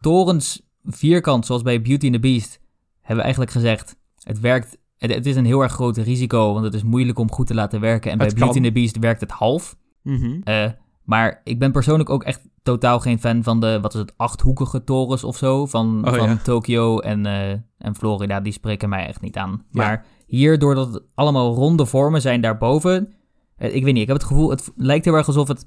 torens 0.01 0.66
vierkant, 0.87 1.47
zoals 1.47 1.63
bij 1.63 1.83
Beauty 1.83 2.05
and 2.05 2.15
the 2.15 2.21
Beast, 2.21 2.61
hebben 2.97 3.17
we 3.17 3.23
eigenlijk 3.23 3.51
gezegd, 3.51 3.97
het 4.23 4.41
werkt... 4.41 4.79
Het, 4.97 5.15
het 5.15 5.27
is 5.27 5.37
een 5.37 5.45
heel 5.45 5.63
erg 5.63 5.73
groot 5.73 5.97
risico, 5.97 6.53
want 6.53 6.65
het 6.65 6.75
is 6.75 6.83
moeilijk 6.83 7.19
om 7.19 7.33
goed 7.33 7.47
te 7.47 7.55
laten 7.55 7.81
werken. 7.81 8.11
En 8.11 8.19
bij 8.19 8.33
Beauty 8.35 8.57
and 8.57 8.65
the 8.67 8.73
Beast 8.73 8.99
werkt 8.99 9.21
het 9.21 9.31
half. 9.31 9.77
Mhm. 10.03 10.41
Eh, 10.45 10.71
maar 11.05 11.41
ik 11.45 11.59
ben 11.59 11.73
persoonlijk 11.73 12.11
ook 12.11 12.23
echt 12.25 12.41
totaal 12.63 13.01
geen 13.01 13.19
fan 13.21 13.43
van 13.43 13.61
de, 13.61 13.79
wat 13.81 13.95
is 13.95 14.01
het, 14.01 14.13
achthoekige 14.17 14.85
torens 14.85 15.25
of 15.25 15.37
zo. 15.37 15.67
Van, 15.67 16.03
Oh, 16.07 16.15
van 16.15 16.29
ja. 16.29 16.37
Tokio 16.37 16.99
en, 16.99 17.27
eh, 17.27 17.51
en 17.79 17.95
Florida, 17.97 18.41
die 18.41 18.53
spreken 18.53 18.89
mij 18.89 19.07
echt 19.07 19.21
niet 19.21 19.37
aan. 19.37 19.51
Ja. 19.51 19.83
Maar 19.85 20.05
hier, 20.27 20.59
doordat 20.59 20.93
het 20.93 21.03
allemaal 21.15 21.55
ronde 21.55 21.87
vormen 21.87 22.21
zijn 22.21 22.41
daarboven. 22.41 23.15
eh, 23.57 23.75
ik 23.75 23.85
weet 23.85 23.93
niet, 23.93 24.03
ik 24.03 24.09
heb 24.09 24.17
het 24.17 24.27
gevoel, 24.27 24.51
het 24.51 24.73
lijkt 24.77 25.05
heel 25.05 25.15
erg 25.15 25.27
alsof 25.27 25.49
het 25.49 25.67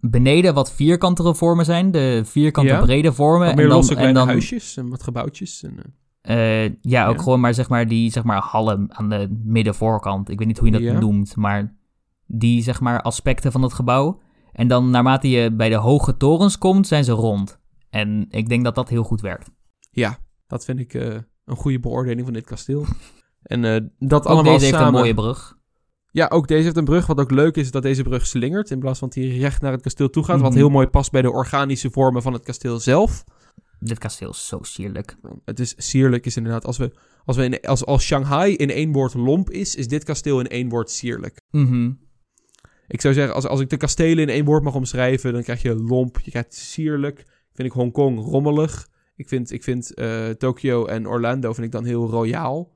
beneden 0.00 0.54
wat 0.54 0.72
vierkantere 0.72 1.34
vormen 1.34 1.64
zijn. 1.64 1.90
De 1.90 2.22
vierkante 2.24 2.72
Ja. 2.72 2.80
brede 2.80 3.12
vormen. 3.12 3.46
Wat 3.46 3.54
meer 3.56 3.64
en 3.64 3.70
dan, 3.70 3.78
losse 3.78 3.94
en 3.94 4.14
dan, 4.14 4.26
huisjes 4.28 4.76
en 4.76 4.88
wat 4.88 5.02
gebouwtjes. 5.02 5.62
En, 5.62 5.76
eh, 6.22 6.64
eh, 6.64 6.72
ja, 6.80 7.06
ook 7.06 7.16
Ja. 7.16 7.22
gewoon 7.22 7.40
maar 7.40 7.54
zeg 7.54 7.68
maar 7.68 7.88
die 7.88 8.10
zeg 8.10 8.22
maar 8.24 8.40
hallen 8.42 8.86
aan 8.88 9.08
de 9.08 9.40
middenvoorkant. 9.44 10.28
Ik 10.28 10.38
weet 10.38 10.46
niet 10.46 10.58
hoe 10.58 10.66
je 10.66 10.72
dat 10.72 10.82
Ja. 10.82 10.98
noemt, 10.98 11.36
maar 11.36 11.76
die 12.26 12.62
zeg 12.62 12.80
maar 12.80 13.02
aspecten 13.02 13.52
van 13.52 13.62
het 13.62 13.72
gebouw. 13.72 14.20
En 14.52 14.68
dan 14.68 14.90
naarmate 14.90 15.30
je 15.30 15.52
bij 15.52 15.68
de 15.68 15.74
hoge 15.74 16.16
torens 16.16 16.58
komt, 16.58 16.86
zijn 16.86 17.04
ze 17.04 17.12
rond. 17.12 17.58
En 17.90 18.26
ik 18.30 18.48
denk 18.48 18.64
dat 18.64 18.74
dat 18.74 18.88
heel 18.88 19.02
goed 19.04 19.20
werkt. 19.20 19.50
Ja, 19.90 20.18
dat 20.46 20.64
vind 20.64 20.78
ik 20.78 20.94
eh, 20.94 21.14
een 21.44 21.56
goede 21.56 21.80
beoordeling 21.80 22.24
van 22.24 22.32
dit 22.32 22.44
kasteel. 22.46 22.84
En 23.44 23.64
eh, 23.64 23.80
dat 23.98 24.20
Ook 24.20 24.26
allemaal 24.32 24.52
deze 24.52 24.64
heeft 24.64 24.76
samen... 24.76 24.94
een 24.94 25.00
mooie 25.00 25.14
brug. 25.14 25.58
Ja, 26.14 26.26
ook 26.32 26.48
deze 26.48 26.62
heeft 26.62 26.76
een 26.76 26.84
brug. 26.84 27.06
Wat 27.06 27.18
ook 27.20 27.30
leuk 27.30 27.56
is, 27.56 27.62
is 27.62 27.70
dat 27.70 27.82
deze 27.82 28.02
brug 28.02 28.26
slingert. 28.26 28.70
In 28.70 28.78
plaats 28.78 28.98
van 28.98 29.08
dat 29.08 29.22
hij 29.24 29.36
recht 29.36 29.62
naar 29.62 29.72
het 29.72 29.82
kasteel 29.82 30.10
toe 30.10 30.24
gaat. 30.24 30.40
Wat 30.40 30.50
Mhm. 30.50 30.58
heel 30.58 30.68
mooi 30.68 30.86
past 30.86 31.10
bij 31.10 31.22
de 31.22 31.30
organische 31.30 31.90
vormen 31.90 32.22
van 32.22 32.32
het 32.32 32.42
kasteel 32.42 32.78
zelf. 32.80 33.24
Dit 33.80 33.98
kasteel 33.98 34.30
is 34.30 34.46
zo 34.46 34.58
sierlijk. 34.62 35.16
Het 35.44 35.60
is 35.60 35.74
sierlijk, 35.76 36.26
is 36.26 36.36
inderdaad. 36.36 36.64
Als, 36.66 36.76
we, 36.78 36.92
als, 37.24 37.36
we 37.36 37.44
in, 37.44 37.60
als, 37.60 37.84
als 37.84 38.04
Shanghai 38.04 38.54
in 38.54 38.70
één 38.70 38.92
woord 38.92 39.14
lomp 39.14 39.50
is, 39.50 39.74
is 39.74 39.88
dit 39.88 40.04
kasteel 40.04 40.40
in 40.40 40.46
één 40.48 40.68
woord 40.68 40.90
sierlijk. 40.90 41.40
Mhm. 41.50 41.90
Ik 42.88 43.00
zou 43.00 43.14
zeggen, 43.14 43.34
als, 43.34 43.46
als 43.46 43.60
ik 43.60 43.70
de 43.70 43.76
kastelen 43.76 44.18
in 44.18 44.28
één 44.28 44.44
woord 44.44 44.62
mag 44.62 44.74
omschrijven, 44.74 45.32
dan 45.32 45.42
krijg 45.42 45.62
je 45.62 45.74
lomp, 45.74 46.20
je 46.20 46.30
krijgt 46.30 46.54
sierlijk. 46.54 47.24
Vind 47.52 47.68
ik 47.68 47.74
Hongkong 47.74 48.18
rommelig. 48.18 48.88
Ik 49.16 49.28
vind, 49.28 49.50
ik 49.52 49.62
vind 49.62 49.94
eh, 49.94 50.28
Tokio 50.28 50.86
en 50.86 51.08
Orlando 51.08 51.52
vind 51.52 51.66
ik 51.66 51.72
dan 51.72 51.84
heel 51.84 52.08
royaal. 52.10 52.72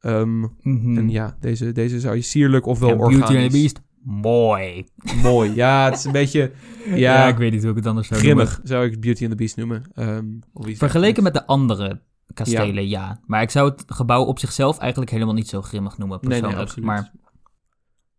Ehm, 0.00 0.40
Mhm. 0.40 0.96
En 0.98 1.10
ja, 1.10 1.36
deze, 1.40 1.72
deze 1.72 2.00
zou 2.00 2.14
je 2.16 2.22
sierlijk 2.22 2.66
ofwel 2.66 2.90
en 2.90 2.96
Beauty 2.96 3.16
organisch. 3.16 3.42
and 3.42 3.52
the 3.52 3.58
Beast, 3.58 3.80
mooi. 4.02 4.86
Mooi. 5.22 5.54
Ja, 5.54 5.84
het 5.84 5.94
is 5.98 6.04
een 6.04 6.12
beetje 6.12 6.52
ja, 6.86 6.94
Ja, 6.96 7.26
ik 7.28 7.36
weet 7.36 7.52
niet 7.52 7.60
hoe 7.62 7.70
ik 7.70 7.76
het 7.76 7.86
anders 7.86 8.08
zou 8.08 8.22
noemen. 8.22 8.46
grimmig, 8.46 8.68
zou 8.68 8.86
ik 8.86 9.00
Beauty 9.00 9.22
and 9.22 9.30
the 9.30 9.36
Beast 9.36 9.56
noemen. 9.56 9.82
Ehm, 9.94 10.26
of 10.52 10.66
Vergeleken 10.78 11.22
met 11.22 11.34
de 11.34 11.46
andere 11.46 12.00
kastelen, 12.34 12.88
ja. 12.88 13.20
Maar 13.26 13.42
ik 13.42 13.50
zou 13.50 13.70
het 13.70 13.84
gebouw 13.86 14.24
op 14.24 14.38
zichzelf 14.38 14.78
eigenlijk 14.78 15.10
helemaal 15.10 15.34
niet 15.34 15.48
zo 15.48 15.62
grimmig 15.62 15.98
noemen, 15.98 16.18
Nee, 16.20 16.28
nee, 16.30 16.40
persoonlijk. 16.40 16.68
absoluut. 16.68 16.88
maar 16.88 17.12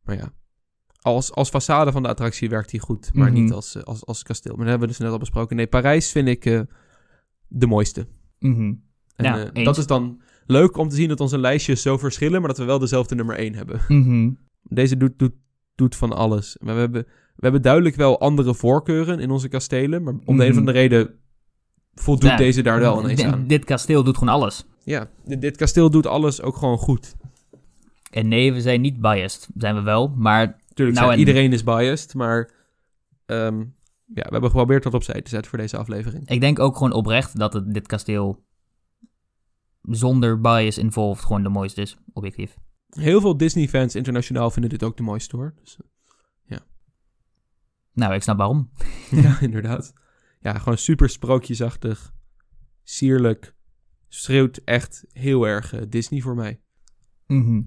Maar 0.03 0.15
ja, 0.15 0.31
als, 1.01 1.31
als 1.33 1.49
façade 1.49 1.91
van 1.91 2.03
de 2.03 2.09
attractie 2.09 2.49
werkt 2.49 2.71
hij 2.71 2.79
goed, 2.79 3.09
maar 3.13 3.31
Mhm. 3.31 3.41
niet 3.41 3.51
als, 3.51 3.83
als, 3.85 4.05
als 4.05 4.23
kasteel. 4.23 4.51
Maar 4.55 4.61
dat 4.61 4.69
hebben 4.69 4.87
we 4.87 4.93
dus 4.93 5.03
net 5.03 5.11
al 5.13 5.19
besproken. 5.19 5.55
Nee, 5.55 5.67
Parijs 5.67 6.11
vind 6.11 6.27
ik 6.27 6.45
eh, 6.45 6.59
de 7.47 7.67
mooiste. 7.67 8.07
mhm. 8.39 8.73
En 9.15 9.25
Ja, 9.25 9.51
eh, 9.51 9.65
dat 9.65 9.77
is 9.77 9.87
dan 9.87 10.21
leuk 10.47 10.77
om 10.77 10.89
te 10.89 10.95
zien 10.95 11.07
dat 11.07 11.19
onze 11.19 11.37
lijstjes 11.37 11.81
zo 11.81 11.97
verschillen, 11.97 12.39
maar 12.39 12.49
dat 12.49 12.57
we 12.57 12.63
wel 12.63 12.79
dezelfde 12.79 13.15
nummer 13.15 13.39
1 13.39 13.53
hebben. 13.55 13.81
Mhm. 13.87 14.31
Deze 14.63 14.97
doet, 14.97 15.19
doet, 15.19 15.33
doet 15.75 15.95
van 15.95 16.13
alles. 16.13 16.57
Maar 16.61 16.73
we 16.73 16.79
hebben, 16.79 17.03
we 17.35 17.41
hebben 17.43 17.61
duidelijk 17.61 17.95
wel 17.95 18.19
andere 18.19 18.53
voorkeuren 18.55 19.19
in 19.19 19.29
onze 19.31 19.47
kastelen, 19.47 20.03
maar 20.03 20.13
om 20.25 20.37
de 20.37 20.43
een 20.43 20.49
of 20.49 20.49
Mhm. 20.49 20.57
andere 20.57 20.77
reden 20.77 21.15
voldoet 21.93 22.29
Ja, 22.29 22.37
deze 22.37 22.61
daar 22.61 22.79
wel 22.79 23.03
ineens 23.03 23.23
aan. 23.23 23.47
Dit 23.47 23.65
kasteel 23.65 24.03
doet 24.03 24.17
gewoon 24.17 24.33
alles. 24.33 24.65
Ja, 24.83 25.09
dit, 25.25 25.41
dit 25.41 25.57
kasteel 25.57 25.89
doet 25.89 26.07
alles 26.07 26.41
ook 26.41 26.55
gewoon 26.57 26.77
goed. 26.77 27.15
En 28.11 28.27
nee, 28.27 28.53
we 28.53 28.61
zijn 28.61 28.81
niet 28.81 29.01
biased. 29.01 29.49
Zijn 29.57 29.75
we 29.75 29.81
wel, 29.81 30.07
maar 30.15 30.59
Tuurlijk, 30.73 30.99
Nou, 30.99 31.11
en- 31.13 31.19
iedereen 31.19 31.53
is 31.53 31.63
biased, 31.63 32.13
maar 32.13 32.49
ehm, 33.25 33.57
ja, 34.05 34.23
we 34.23 34.29
hebben 34.31 34.49
geprobeerd 34.49 34.83
dat 34.83 34.93
opzij 34.93 35.21
te 35.21 35.29
zetten 35.29 35.49
voor 35.49 35.59
deze 35.59 35.77
aflevering. 35.77 36.29
ik 36.29 36.39
denk 36.41 36.59
ook 36.59 36.75
gewoon 36.77 36.91
oprecht 36.93 37.37
dat 37.39 37.53
het, 37.53 37.73
dit 37.73 37.87
kasteel 37.87 38.43
zonder 39.89 40.41
bias 40.41 40.77
involved 40.77 41.25
gewoon 41.25 41.43
de 41.43 41.49
mooiste 41.49 41.81
is, 41.81 41.97
objectief. 42.13 42.55
Heel 42.89 43.21
veel 43.21 43.37
Disney-fans 43.37 43.95
internationaal 43.95 44.51
vinden 44.51 44.69
dit 44.69 44.83
ook 44.83 44.97
de 44.97 45.03
mooiste 45.03 45.35
hoor. 45.35 45.53
Dus, 45.59 45.77
Nou, 47.97 48.13
ik 48.13 48.21
snap 48.21 48.37
waarom. 48.37 48.69
ja, 49.23 49.39
inderdaad. 49.47 49.93
Ja, 50.39 50.57
gewoon 50.57 50.77
super 50.77 51.09
sprookjesachtig. 51.09 52.13
Sierlijk. 52.83 53.55
Schreeuwt 54.07 54.57
echt 54.57 55.05
heel 55.11 55.47
erg 55.47 55.73
eh, 55.73 55.81
Disney 55.89 56.21
voor 56.21 56.35
mij. 56.35 56.61
Mhm. 57.27 57.61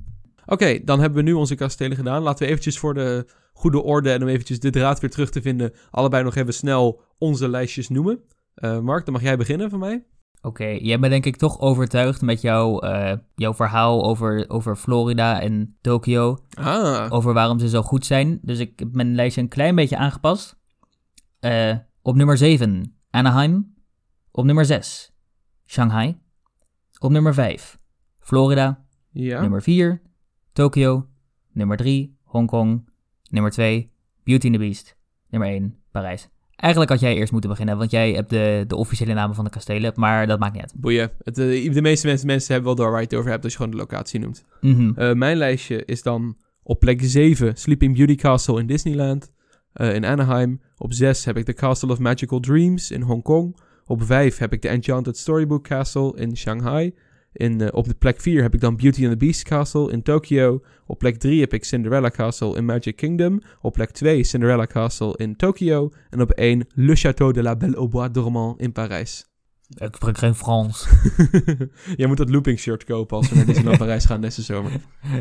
Oké, 0.47 0.85
dan 0.85 1.01
hebben 1.01 1.19
we 1.25 1.31
nu 1.31 1.33
onze 1.33 1.55
kastelen 1.55 1.97
gedaan. 1.97 2.23
Laten 2.23 2.45
we 2.45 2.51
eventjes 2.51 2.79
voor 2.79 2.95
de 2.95 3.27
goede 3.53 3.83
orde 3.83 4.11
en 4.11 4.23
om 4.23 4.29
eventjes 4.29 4.61
de 4.61 4.71
draad 4.71 5.01
weer 5.01 5.11
terug 5.11 5.31
te 5.31 5.43
vinden, 5.43 5.73
allebei 5.91 6.25
nog 6.25 6.35
even 6.35 6.55
snel 6.55 7.03
onze 7.19 7.49
lijstjes 7.49 7.89
noemen. 7.89 8.23
Eh, 8.55 8.81
Mark, 8.81 9.05
dan 9.05 9.15
mag 9.15 9.23
jij 9.23 9.37
beginnen 9.37 9.71
van 9.71 9.79
mij. 9.79 10.07
Oké, 10.43 10.65
jij 10.67 10.99
bent 10.99 11.13
denk 11.13 11.27
ik 11.27 11.37
toch 11.37 11.61
overtuigd 11.61 12.23
met 12.23 12.41
jouw, 12.41 12.79
eh, 12.81 13.17
jouw 13.35 13.55
verhaal 13.55 14.05
over, 14.05 14.45
over 14.49 14.77
Florida 14.77 15.41
en 15.41 15.77
Tokio. 15.81 16.39
Ah, 16.55 17.07
Over 17.13 17.33
waarom 17.33 17.59
ze 17.59 17.69
zo 17.69 17.83
goed 17.83 18.07
zijn. 18.07 18.39
Dus 18.43 18.59
ik 18.59 18.79
heb 18.79 18.93
mijn 18.95 19.15
lijstje 19.15 19.41
een 19.41 19.49
klein 19.49 19.75
beetje 19.75 19.97
aangepast. 19.97 20.59
Eh, 21.41 21.77
op 22.03 22.15
nummer 22.17 22.37
7, 22.37 22.97
Anaheim. 23.11 23.75
Op 24.31 24.45
nummer 24.45 24.65
6, 24.65 25.13
Shanghai. 25.67 26.19
Op 26.99 27.11
nummer 27.11 27.35
5, 27.35 27.79
Florida. 28.19 28.85
ja. 29.11 29.41
Nummer 29.41 29.63
4, 29.63 30.03
Tokio. 30.53 31.09
Nummer 31.53 31.77
3, 31.77 32.17
Hongkong. 32.23 32.89
Nummer 33.31 33.51
2, 33.51 33.93
Beauty 34.25 34.47
and 34.47 34.55
the 34.55 34.61
Beast. 34.61 34.97
Nummer 35.29 35.49
1, 35.49 35.77
Parijs. 35.91 36.29
Eigenlijk 36.61 36.93
had 36.93 37.01
jij 37.01 37.15
eerst 37.17 37.33
moeten 37.33 37.51
beginnen, 37.51 37.79
want 37.79 37.91
jij 37.91 38.13
hebt 38.13 38.31
de, 38.31 38.65
de 38.67 38.77
officiële 38.77 39.15
namen 39.15 39.35
van 39.35 39.45
de 39.45 39.51
kastelen, 39.51 39.93
maar 39.95 40.27
dat 40.27 40.39
maakt 40.39 40.53
niet 40.53 40.63
uit. 40.63 40.75
Boeien. 40.77 41.11
Het, 41.23 41.39
eh, 41.39 41.73
de 41.73 41.83
meeste 41.83 42.07
mensen, 42.07 42.27
mensen 42.27 42.53
hebben 42.53 42.75
wel 42.75 42.85
door 42.85 42.91
waar 42.91 43.01
je 43.01 43.07
het 43.07 43.15
over 43.15 43.31
hebt 43.31 43.45
als 43.45 43.53
je 43.53 43.59
gewoon 43.59 43.73
de 43.73 43.79
locatie 43.79 44.21
noemt. 44.21 44.45
Mhm. 44.61 44.93
Eh, 44.95 45.13
mijn 45.13 45.37
lijstje 45.37 45.85
is 45.85 46.03
dan 46.03 46.37
op 46.63 46.81
plek 46.81 47.01
7 47.03 47.57
Sleeping 47.57 47.97
Beauty 47.97 48.15
Castle 48.15 48.61
in 48.61 48.67
Disneyland 48.67 49.33
eh, 49.73 49.95
in 49.95 50.05
Anaheim. 50.05 50.61
Op 50.77 50.93
6 50.93 51.25
heb 51.25 51.37
ik 51.37 51.47
de 51.47 51.53
Castle 51.53 51.91
of 51.91 51.99
Magical 51.99 52.41
Dreams 52.41 52.91
in 52.91 53.01
Hongkong. 53.01 53.57
Op 53.87 54.03
5 54.03 54.39
heb 54.39 54.53
ik 54.53 54.63
de 54.63 54.69
Enchanted 54.69 55.17
Storybook 55.17 55.65
Castle 55.65 56.17
in 56.17 56.37
Shanghai. 56.37 56.95
In, 57.33 57.61
eh, 57.61 57.69
op 57.73 57.89
de 57.89 57.95
plek 57.95 58.21
4 58.21 58.43
heb 58.43 58.55
ik 58.55 58.61
dan 58.61 58.77
Beauty 58.77 59.03
and 59.03 59.11
the 59.11 59.25
Beast 59.25 59.43
Castle 59.43 59.93
in 59.93 60.03
Tokyo. 60.03 60.61
Op 60.87 60.99
plek 60.99 61.17
3 61.17 61.41
heb 61.41 61.53
ik 61.53 61.65
Cinderella 61.65 62.11
Castle 62.11 62.57
in 62.57 62.65
Magic 62.65 62.97
Kingdom. 62.97 63.43
Op 63.61 63.73
plek 63.73 63.91
2 63.91 64.25
Cinderella 64.25 64.67
Castle 64.67 65.17
in 65.17 65.37
Tokyo. 65.37 65.91
En 66.11 66.21
op 66.21 66.31
1 66.31 66.67
Le 66.75 66.97
Château 66.97 67.33
de 67.33 67.43
la 67.43 67.57
Belle 67.57 67.77
au 67.77 67.89
Bois 67.89 68.13
dormant 68.13 68.61
in 68.61 68.73
Parijs. 68.73 69.29
Ik 69.77 69.95
spreek 69.95 70.19
geen 70.19 70.35
Frans. 70.35 70.89
Jij 71.97 72.07
moet 72.07 72.17
dat 72.17 72.31
looping 72.31 72.59
shirt 72.59 72.85
kopen 72.85 73.17
als 73.17 73.29
we 73.29 73.37
naar 73.37 73.45
Disneyland 73.45 73.79
Parijs 73.85 74.05
gaan 74.05 74.21
deze 74.21 74.43
zomer. 74.43 74.73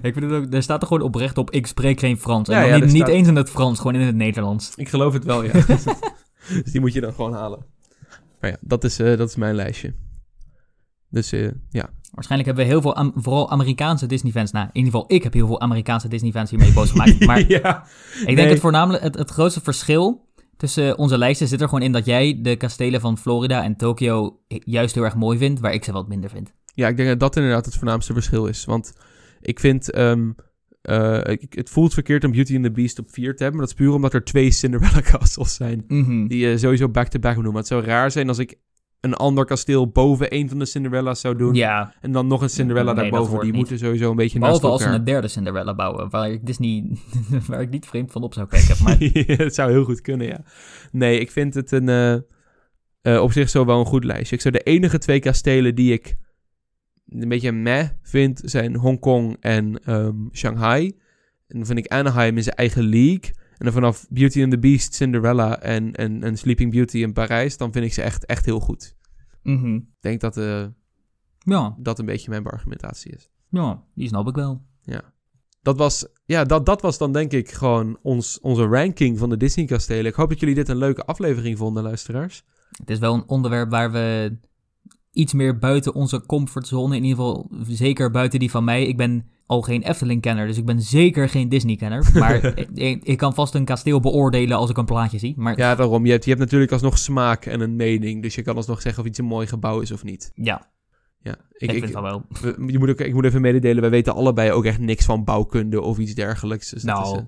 ik 0.02 0.14
vind 0.14 0.32
het 0.32 0.32
ook, 0.32 0.54
er 0.54 0.64
staat 0.64 0.82
er 0.82 0.88
gewoon 0.88 1.04
oprecht 1.04 1.38
op, 1.38 1.52
ik 1.52 1.68
spreek 1.68 2.00
geen 2.00 2.18
Frans. 2.18 2.50
En 2.50 2.56
Ja, 2.56 2.70
dan 2.70 2.88
ja, 2.88 2.94
niet, 2.94 3.08
eens 3.08 3.28
in 3.28 3.36
het 3.36 3.50
Frans, 3.50 3.78
gewoon 3.78 3.96
in 3.96 4.02
het 4.02 4.16
Nederlands. 4.16 4.72
Ik 4.76 4.90
geloof 4.90 5.14
het 5.14 5.24
wel, 5.24 5.44
ja. 5.44 5.52
dus 6.64 6.72
die 6.72 6.80
moet 6.80 6.94
je 6.94 7.02
dan 7.02 7.14
gewoon 7.14 7.34
halen. 7.34 7.66
Maar 8.40 8.50
ja, 8.50 8.58
dat 8.62 8.84
is, 8.84 9.00
eh, 9.00 9.18
dat 9.18 9.30
is 9.30 9.36
mijn 9.36 9.56
lijstje. 9.56 9.94
Dus 11.10 11.32
eh, 11.32 11.48
ja. 11.70 11.90
Waarschijnlijk 12.12 12.50
hebben 12.50 12.66
we 12.66 12.72
heel 12.72 12.82
veel, 12.82 12.96
Am- 12.96 13.12
vooral 13.16 13.52
Amerikaanse 13.52 14.06
Disney-fans. 14.06 14.52
Nou, 14.52 14.66
in 14.72 14.76
ieder 14.78 14.92
geval, 14.92 15.16
ik 15.16 15.24
heb 15.24 15.34
heel 15.34 15.48
veel 15.48 15.62
Amerikaanse 15.62 16.08
Disney-fans 16.08 16.50
hiermee 16.50 16.74
boos 16.74 16.92
gemaakt. 16.92 17.20
Maar 17.26 17.48
ja. 17.48 17.84
ik 18.20 18.26
denk 18.26 18.38
Nee. 18.38 18.48
het 18.50 18.60
voornamelijk, 18.60 19.04
het, 19.04 19.16
het 19.18 19.30
grootste 19.30 19.62
verschil 19.62 20.28
tussen 20.58 20.98
onze 20.98 21.18
lijsten 21.18 21.48
zit 21.48 21.62
er 21.62 21.68
gewoon 21.68 21.84
in 21.84 21.92
dat 21.92 22.06
jij 22.06 22.40
de 22.42 22.56
kastelen 22.56 23.02
van 23.02 23.18
Florida 23.18 23.64
en 23.64 23.76
Tokio 23.76 24.40
juist 24.48 24.96
heel 24.96 25.04
erg 25.04 25.16
mooi 25.16 25.38
vindt, 25.38 25.60
waar 25.60 25.74
ik 25.74 25.84
ze 25.84 25.92
wat 25.92 26.08
minder 26.08 26.30
vind. 26.30 26.54
ja, 26.74 26.88
ik 26.88 26.98
denk 26.98 27.10
dat 27.10 27.20
dat 27.20 27.36
inderdaad 27.36 27.66
het 27.66 27.76
voornaamste 27.76 28.14
verschil 28.14 28.46
is. 28.46 28.66
Want 28.66 28.94
ik 29.42 29.60
vind... 29.60 29.92
ehm, 29.92 30.32
eh, 30.82 31.20
het 31.50 31.70
voelt 31.70 31.94
verkeerd 31.94 32.24
om 32.24 32.32
Beauty 32.32 32.56
and 32.56 32.64
the 32.64 32.72
Beast 32.72 33.00
op 33.00 33.12
4 33.12 33.36
te 33.36 33.44
hebben. 33.44 33.60
Maar 33.60 33.68
dat 33.70 33.78
is 33.78 33.84
puur 33.86 33.94
omdat 33.96 34.14
er 34.14 34.24
twee 34.24 34.52
Cinderella 34.52 35.02
castles 35.12 35.54
zijn. 35.56 35.84
Mhm. 35.88 36.28
Die 36.28 36.48
je 36.48 36.58
sowieso 36.58 36.90
back-to-back 36.90 37.36
moet 37.36 37.44
doen. 37.44 37.54
Maar 37.54 37.62
het 37.62 37.72
zou 37.72 37.84
raar 37.84 38.12
zijn 38.12 38.28
als 38.28 38.38
ik 38.38 38.58
een 39.02 39.14
ander 39.14 39.46
kasteel 39.46 39.88
boven 39.88 40.36
een 40.36 40.50
van 40.50 40.60
de 40.60 40.66
Cinderella's 40.66 41.20
zou 41.20 41.36
doen. 41.36 41.54
Ja, 41.54 41.94
En 42.02 42.12
dan 42.12 42.28
nog 42.28 42.42
een 42.42 42.50
Cinderella 42.50 42.94
Nee, 42.94 43.02
daarboven. 43.02 43.40
Die 43.40 43.46
niet. 43.46 43.56
moeten 43.56 43.78
sowieso 43.80 44.10
een 44.10 44.16
beetje 44.16 44.40
behalve 44.40 44.62
naast 44.62 44.72
als 44.74 44.82
ze 44.82 44.88
elkaar. 44.88 45.00
een 45.00 45.06
derde 45.14 45.28
Cinderella 45.28 45.76
bouwen, 45.76 46.10
waar 46.10 46.32
ik 46.32 46.46
Disney, 46.46 46.98
waar 47.48 47.62
ik 47.62 47.70
niet 47.70 47.86
vreemd 47.86 48.12
van 48.12 48.24
op 48.24 48.34
zou 48.34 48.48
kijken. 48.48 48.84
Maar 48.84 48.98
het 49.46 49.56
zou 49.56 49.72
heel 49.72 49.84
goed 49.84 50.02
kunnen, 50.02 50.28
ja. 50.28 50.42
Nee, 50.92 51.20
ik 51.20 51.32
vind 51.32 51.54
het 51.54 51.72
een, 51.72 51.90
eh, 51.90 52.14
eh, 53.02 53.22
op 53.22 53.32
zich 53.32 53.50
zo 53.50 53.66
wel 53.66 53.80
een 53.80 53.86
goed 53.86 54.04
lijstje. 54.04 54.36
Ik 54.36 54.42
zou 54.42 54.54
de 54.54 54.64
enige 54.64 54.98
twee 54.98 55.20
kastelen 55.20 55.76
die 55.76 55.94
ik 55.94 56.16
een 57.10 57.30
beetje 57.30 57.52
meh 57.52 57.88
vind, 58.02 58.42
zijn 58.44 58.76
Hongkong 58.76 59.38
en 59.40 59.80
ehm, 59.84 60.16
Shanghai. 60.32 60.86
En 61.48 61.58
dan 61.58 61.66
vind 61.66 61.80
ik 61.80 61.88
Anaheim 61.88 62.38
in 62.38 62.44
zijn 62.44 62.56
eigen 62.56 62.84
league. 62.84 63.32
En 63.60 63.66
dan 63.66 63.74
vanaf 63.74 64.06
Beauty 64.10 64.42
and 64.42 64.52
the 64.52 64.60
Beast, 64.60 64.94
Cinderella 64.94 65.62
en, 65.62 65.94
en, 65.96 66.24
en 66.24 66.38
Sleeping 66.38 66.72
Beauty 66.72 66.98
in 66.98 67.14
Parijs, 67.14 67.58
dan 67.58 67.72
vind 67.72 67.86
ik 67.86 67.94
ze 67.94 68.02
echt, 68.02 68.26
echt 68.26 68.46
heel 68.46 68.60
goed. 68.60 68.96
mhm. 69.44 69.76
Ik 69.76 69.86
denk 70.00 70.22
dat 70.22 70.38
eh, 70.38 70.66
ja, 71.38 71.76
dat 71.80 72.00
een 72.00 72.06
beetje 72.06 72.30
mijn 72.30 72.46
argumentatie 72.46 73.12
is. 73.12 73.30
ja, 73.50 73.84
die 73.96 74.08
snap 74.08 74.28
ik 74.28 74.36
wel. 74.36 74.62
Ja. 74.82 75.14
Dat 75.62 75.78
was, 75.78 76.08
ja, 76.26 76.44
dat, 76.44 76.66
dat 76.66 76.82
was 76.82 76.98
dan 76.98 77.12
denk 77.12 77.32
ik 77.32 77.52
gewoon 77.52 77.98
ons, 78.02 78.40
onze 78.40 78.66
ranking 78.66 79.18
van 79.18 79.30
de 79.30 79.38
Disney-kastelen. 79.38 80.06
Ik 80.06 80.14
hoop 80.14 80.30
dat 80.30 80.40
jullie 80.40 80.56
dit 80.56 80.70
een 80.70 80.78
leuke 80.78 81.06
aflevering 81.06 81.58
vonden, 81.58 81.84
luisteraars. 81.84 82.44
Het 82.78 82.90
is 82.90 83.00
wel 83.00 83.14
een 83.14 83.28
onderwerp 83.28 83.70
waar 83.70 83.92
we 83.92 84.38
iets 85.12 85.34
meer 85.34 85.58
buiten 85.58 85.94
onze 85.94 86.26
comfortzone, 86.26 86.96
in 86.96 87.04
ieder 87.04 87.18
geval 87.18 87.52
zeker 87.68 88.12
buiten 88.12 88.40
die 88.40 88.52
van 88.52 88.64
mij. 88.64 88.86
Ik 88.86 88.98
ben 88.98 89.28
al 89.50 89.62
geen 89.62 89.82
Efteling-kenner, 89.84 90.48
dus 90.48 90.58
ik 90.58 90.66
ben 90.66 90.82
zeker 90.82 91.30
geen 91.30 91.50
Disney-kenner. 91.50 92.10
Maar 92.20 92.58
ik, 92.74 93.04
ik 93.04 93.18
kan 93.18 93.34
vast 93.34 93.54
een 93.54 93.66
kasteel 93.66 94.00
beoordelen 94.00 94.58
als 94.58 94.70
ik 94.70 94.78
een 94.78 94.86
plaatje 94.86 95.18
zie. 95.18 95.34
Maar 95.38 95.58
ja, 95.58 95.76
daarom. 95.76 96.06
Je 96.06 96.12
hebt, 96.12 96.24
je 96.24 96.30
hebt 96.30 96.42
natuurlijk 96.44 96.72
alsnog 96.72 96.98
smaak 96.98 97.46
en 97.46 97.60
een 97.62 97.76
mening. 97.76 98.22
Dus 98.22 98.36
je 98.36 98.42
kan 98.42 98.56
alsnog 98.56 98.82
zeggen 98.82 99.02
of 99.04 99.10
iets 99.10 99.20
een 99.20 99.26
mooi 99.26 99.48
gebouw 99.48 99.80
is 99.80 99.92
of 99.92 100.04
niet. 100.04 100.32
ja 100.36 100.70
Ja, 101.22 101.32
ik, 101.32 101.38
ik, 101.58 101.70
vind 101.70 101.72
ik, 101.76 101.84
het 101.84 101.94
wel 101.94 102.02
wel. 102.02 102.26
we- 102.42 102.72
je 102.72 102.80
moet 102.80 102.90
ook, 102.90 103.00
ik 103.00 103.14
moet 103.14 103.26
even 103.26 103.42
mededelen, 103.42 103.82
wij 103.82 103.90
weten 103.90 104.14
allebei 104.16 104.52
ook 104.52 104.66
echt 104.66 104.80
niks 104.80 105.06
van 105.06 105.24
bouwkunde 105.24 105.82
of 105.82 105.98
iets 105.98 106.14
dergelijks. 106.14 106.70
Dus 106.70 106.84
Nou, 106.84 107.04
is, 107.16 107.20
eh, 107.20 107.26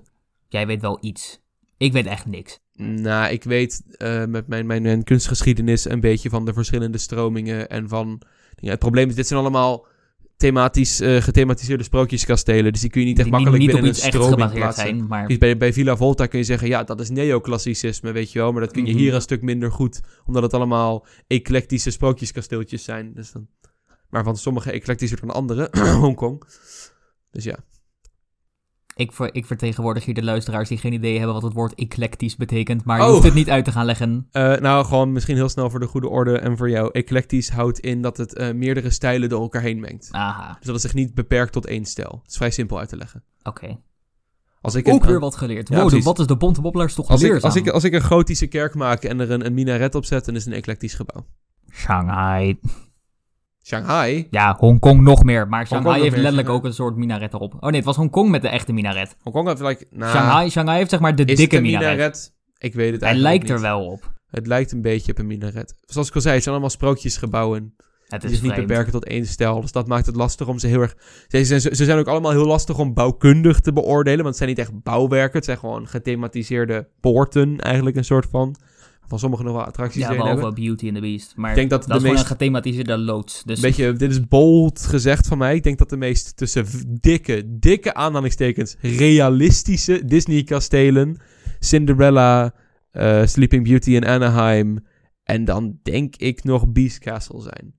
jij 0.48 0.66
weet 0.66 0.80
wel 0.80 0.98
iets. 1.00 1.40
Ik 1.76 1.92
weet 1.92 2.06
echt 2.06 2.26
niks. 2.26 2.60
nou, 2.76 3.32
ik 3.32 3.44
weet 3.44 3.82
eh, 3.96 4.24
met 4.24 4.46
mijn, 4.48 4.66
mijn, 4.66 4.82
mijn 4.82 5.04
kunstgeschiedenis 5.04 5.88
een 5.90 6.00
beetje 6.00 6.30
van 6.30 6.44
de 6.44 6.52
verschillende 6.52 6.98
stromingen 6.98 7.68
en 7.68 7.88
van... 7.88 8.22
Ja, 8.56 8.70
het 8.70 8.78
probleem 8.78 9.08
is, 9.08 9.14
dit 9.14 9.26
zijn 9.26 9.40
allemaal 9.40 9.86
thematisch 10.36 11.00
eh, 11.00 11.22
gethematiseerde 11.22 11.84
sprookjeskastelen. 11.84 12.72
Dus 12.72 12.80
die 12.80 12.90
kun 12.90 13.00
je 13.00 13.06
niet 13.06 13.16
echt 13.18 13.24
Die 13.26 13.36
makkelijk 13.36 13.62
niet 13.62 13.72
binnen 13.72 13.90
iets 13.90 14.02
een 14.04 14.10
stroming 14.12 14.52
plaatsen. 14.52 14.82
zijn, 14.84 15.06
maar 15.06 15.28
Dus 15.28 15.38
bij, 15.38 15.56
bij 15.56 15.72
Villa 15.72 15.96
Volta 15.96 16.26
kun 16.26 16.38
je 16.38 16.44
zeggen, 16.44 16.68
ja, 16.68 16.84
dat 16.84 17.00
is 17.00 17.10
neoclassicisme, 17.10 18.12
weet 18.12 18.32
je 18.32 18.38
wel. 18.38 18.52
Maar 18.52 18.60
dat 18.60 18.70
kun 18.72 18.86
je 18.86 18.92
Mhm. 18.92 19.00
hier 19.00 19.14
een 19.14 19.20
stuk 19.22 19.42
minder 19.42 19.72
goed, 19.72 20.00
omdat 20.24 20.42
het 20.42 20.54
allemaal 20.54 21.06
eclectische 21.26 21.90
sprookjeskasteeltjes 21.90 22.84
zijn. 22.84 23.12
Dus 23.14 23.32
dan, 23.32 23.46
waarvan 24.10 24.36
sommige 24.36 24.70
eclectischer 24.72 25.20
dan 25.20 25.30
andere, 25.30 25.70
Hongkong. 26.00 26.42
Dus 27.30 27.44
ja. 27.44 27.58
Ik, 28.94 29.12
ver- 29.12 29.34
ik 29.34 29.46
vertegenwoordig 29.46 30.04
hier 30.04 30.14
de 30.14 30.24
luisteraars 30.24 30.68
die 30.68 30.78
geen 30.78 30.92
idee 30.92 31.16
hebben 31.16 31.34
wat 31.34 31.42
het 31.42 31.52
woord 31.52 31.74
eclectisch 31.74 32.36
betekent. 32.36 32.84
Maar 32.84 32.98
je 32.98 33.04
Oh. 33.04 33.10
hoeft 33.10 33.22
het 33.24 33.34
niet 33.34 33.50
uit 33.50 33.64
te 33.64 33.72
gaan 33.72 33.84
leggen. 33.84 34.26
Eh, 34.32 34.56
nou, 34.56 34.84
gewoon 34.84 35.12
misschien 35.12 35.36
heel 35.36 35.48
snel 35.48 35.70
voor 35.70 35.80
de 35.80 35.86
goede 35.86 36.08
orde 36.08 36.38
en 36.38 36.56
voor 36.56 36.70
jou. 36.70 36.88
Eclectisch 36.92 37.48
houdt 37.50 37.78
in 37.78 38.02
dat 38.02 38.16
het 38.16 38.34
eh, 38.34 38.52
meerdere 38.54 38.90
stijlen 38.90 39.28
door 39.28 39.40
elkaar 39.40 39.62
heen 39.62 39.80
mengt. 39.80 40.08
Aha, 40.10 40.54
Dus 40.56 40.64
dat 40.66 40.74
het 40.74 40.82
zich 40.82 40.94
niet 40.94 41.14
beperkt 41.14 41.52
tot 41.52 41.66
één 41.66 41.84
stijl. 41.84 42.18
Het 42.22 42.30
is 42.30 42.36
vrij 42.36 42.50
simpel 42.50 42.78
uit 42.78 42.88
te 42.88 42.96
leggen. 42.96 43.22
oké. 43.42 43.78
Als 44.60 44.74
ik 44.74 44.86
een, 44.86 44.92
Ook 44.92 45.04
weer 45.04 45.20
wat 45.20 45.36
geleerd. 45.36 45.68
Ja, 45.68 45.74
wow, 45.74 45.82
de- 45.84 45.88
precies. 45.88 46.04
wat 46.06 46.18
is 46.18 46.26
de 46.26 46.36
bonte 46.36 46.60
bobbelaars 46.60 46.94
toch 46.94 47.08
als 47.08 47.22
ik, 47.22 47.42
als, 47.42 47.56
ik, 47.56 47.68
als 47.68 47.84
ik 47.84 47.92
een 47.92 48.02
gotische 48.02 48.46
kerk 48.46 48.74
maak 48.74 49.02
en 49.02 49.20
er 49.20 49.30
een, 49.30 49.46
een 49.46 49.54
minaret 49.54 49.94
op 49.94 50.04
zet, 50.04 50.24
dan 50.24 50.34
is 50.34 50.44
het 50.44 50.52
een 50.52 50.58
eclectisch 50.58 50.94
gebouw. 50.94 51.26
Shanghai. 51.72 52.60
Shanghai. 53.62 54.26
Ja, 54.30 54.56
Hongkong 54.58 55.00
nog 55.00 55.22
meer. 55.24 55.48
Maar 55.48 55.66
Shanghai 55.66 56.00
heeft 56.00 56.12
meer, 56.12 56.20
letterlijk 56.22 56.48
ook 56.48 56.64
een 56.64 56.72
soort 56.74 56.96
minaret 56.96 57.32
erop. 57.34 57.54
Oh 57.54 57.60
nee, 57.62 57.74
het 57.76 57.84
was 57.84 57.96
Hongkong 57.96 58.30
met 58.30 58.42
de 58.42 58.48
echte 58.48 58.72
minaret. 58.72 59.16
Hongkong 59.22 59.48
heeft 59.48 59.60
like, 59.60 59.86
Shanghai, 59.98 60.50
Shanghai 60.50 60.78
heeft 60.78 60.90
zeg 60.90 61.00
maar 61.00 61.14
de 61.14 61.24
dikke 61.24 61.42
het 61.42 61.52
een 61.52 61.62
minaret. 61.62 61.90
minaret? 61.90 62.32
Ik 62.58 62.74
weet 62.74 62.92
het 62.92 63.00
Hij 63.00 63.10
eigenlijk 63.10 63.22
lijkt 63.44 63.48
er 63.48 63.54
niet. 63.54 63.64
wel 63.64 63.86
op. 63.90 64.12
Het 64.30 64.46
lijkt 64.46 64.72
een 64.72 64.82
beetje 64.82 65.12
op 65.12 65.18
een 65.18 65.26
minaret. 65.26 65.74
Zoals 65.86 66.08
ik 66.08 66.14
al 66.14 66.20
zei, 66.20 66.34
het 66.34 66.42
zijn 66.42 66.54
allemaal 66.54 66.74
sprookjesgebouwen. 66.74 67.74
Het 68.08 68.20
Die 68.20 68.30
is 68.30 68.40
niet 68.40 68.52
vreemd. 68.52 68.66
beperken 68.66 68.92
tot 68.92 69.04
één 69.04 69.26
stijl. 69.26 69.60
Dus 69.60 69.72
dat 69.72 69.86
maakt 69.86 70.06
het 70.06 70.16
lastig 70.16 70.46
om 70.48 70.58
ze 70.58 70.66
heel 70.66 70.80
erg... 70.80 70.94
Ze 71.28 71.44
zijn, 71.44 71.60
ze 71.60 71.84
zijn 71.84 71.98
ook 71.98 72.06
allemaal 72.06 72.30
heel 72.30 72.46
lastig 72.46 72.78
om 72.78 72.94
bouwkundig 72.94 73.60
te 73.60 73.72
beoordelen. 73.72 74.16
Want 74.24 74.28
het 74.28 74.36
zijn 74.36 74.48
niet 74.48 74.58
echt 74.58 74.82
bouwwerken. 74.82 75.36
Het 75.36 75.44
zijn 75.44 75.58
gewoon 75.58 75.88
gethematiseerde 75.88 76.88
poorten 77.00 77.58
eigenlijk 77.58 77.96
een 77.96 78.04
soort 78.04 78.26
van. 78.30 78.56
Van 79.12 79.20
sommige 79.20 79.42
nog 79.42 79.52
wel 79.52 79.64
attracties 79.64 80.00
Ja, 80.00 80.06
erin 80.06 80.18
behalve 80.20 80.44
hebben. 80.44 80.64
Beauty 80.64 80.86
and 80.86 80.94
the 80.94 81.00
Beast. 81.00 81.36
Maar 81.36 81.50
Ik 81.50 81.56
denk 81.56 81.70
dat 81.70 81.80
dat 81.80 81.88
de 81.88 81.94
is 81.94 82.00
gewoon 82.00 82.14
meest... 82.14 82.30
een 82.30 82.36
gethematiseerde 82.36 82.98
loods. 82.98 83.42
Dus 83.44 83.56
Een 83.56 83.62
beetje, 83.62 83.92
dit 83.92 84.10
is 84.10 84.28
bold 84.28 84.80
gezegd 84.80 85.26
van 85.26 85.38
mij. 85.38 85.54
Ik 85.54 85.62
denk 85.62 85.78
dat 85.78 85.90
de 85.90 85.96
meest 85.96 86.36
tussen 86.36 86.66
dikke, 87.00 87.58
dikke 87.58 87.94
aanhalingstekens 87.94 88.76
realistische 88.80 90.04
Disney-kastelen, 90.04 91.16
Cinderella, 91.58 92.54
eh, 92.90 93.26
Sleeping 93.26 93.64
Beauty 93.64 93.90
in 93.90 94.06
Anaheim 94.06 94.78
en 95.22 95.44
dan 95.44 95.78
denk 95.82 96.16
ik 96.16 96.44
nog 96.44 96.68
Beast 96.68 96.98
Castle 96.98 97.42
zijn. 97.42 97.74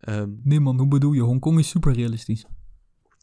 Ehm, 0.00 0.28
Nee 0.42 0.60
man, 0.60 0.78
hoe 0.78 0.88
bedoel 0.88 1.12
je? 1.12 1.20
Hongkong 1.20 1.58
is 1.58 1.68
super 1.68 1.92
realistisch. 1.92 2.46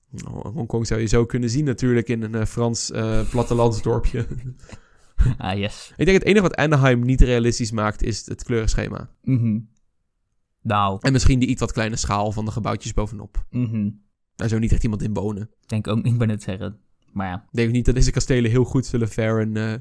Nou, 0.10 0.50
Hongkong 0.50 0.88
zou 0.88 1.02
je 1.02 1.08
zo 1.08 1.26
kunnen 1.26 1.50
zien 1.50 1.66
natuurlijk 1.66 2.08
in 2.08 2.24
een 2.24 2.36
eh, 2.36 2.46
Frans 2.46 2.92
eh, 2.92 3.30
plattelandsdorpje. 3.30 4.26
Ah, 5.38 5.58
yes. 5.58 5.94
ik 5.98 6.06
denk 6.06 6.18
het 6.18 6.28
enige 6.28 6.42
wat 6.42 6.56
Anaheim 6.56 7.06
niet 7.06 7.22
realistisch 7.22 7.72
maakt 7.72 8.04
is 8.04 8.26
het 8.26 8.44
kleurenschema. 8.44 9.10
Mhm. 9.24 9.60
Nou, 10.62 10.98
En 11.02 11.12
misschien 11.12 11.40
die 11.40 11.48
iets 11.50 11.60
wat 11.60 11.72
kleine 11.72 11.96
schaal 11.96 12.32
van 12.32 12.46
de 12.46 12.52
gebouwtjes 12.52 12.94
bovenop. 12.94 13.46
mhm. 13.50 13.90
Daar 14.36 14.50
zou 14.50 14.62
niet 14.62 14.72
echt 14.72 14.84
iemand 14.84 15.02
in 15.02 15.14
wonen. 15.14 15.50
denk 15.66 15.88
ook 15.88 16.04
niet 16.04 16.18
bij 16.18 16.28
het 16.28 16.44
zeggen. 16.44 16.78
Maar 17.14 17.28
ja, 17.28 17.36
Ik 17.36 17.58
denk 17.58 17.72
niet 17.72 17.86
dat 17.86 17.96
deze 17.96 18.12
kastelen 18.12 18.52
heel 18.52 18.64
goed 18.64 18.86
zullen 18.86 19.08
faren 19.08 19.58
eh, 19.58 19.74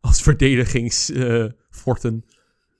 als 0.00 0.22
verdedigingsforten. 0.22 2.24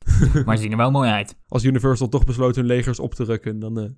maar 0.45 0.57
ze 0.57 0.63
zien 0.63 0.71
er 0.71 0.77
wel 0.77 0.91
mooi 0.91 1.11
uit. 1.11 1.37
als 1.49 1.65
Universal 1.65 2.09
toch 2.09 2.25
besloot 2.25 2.57
hun 2.57 2.65
legers 2.67 2.99
op 2.99 3.15
te 3.15 3.25
rukken, 3.25 3.59
dan 3.59 3.79
eh, 3.81 3.89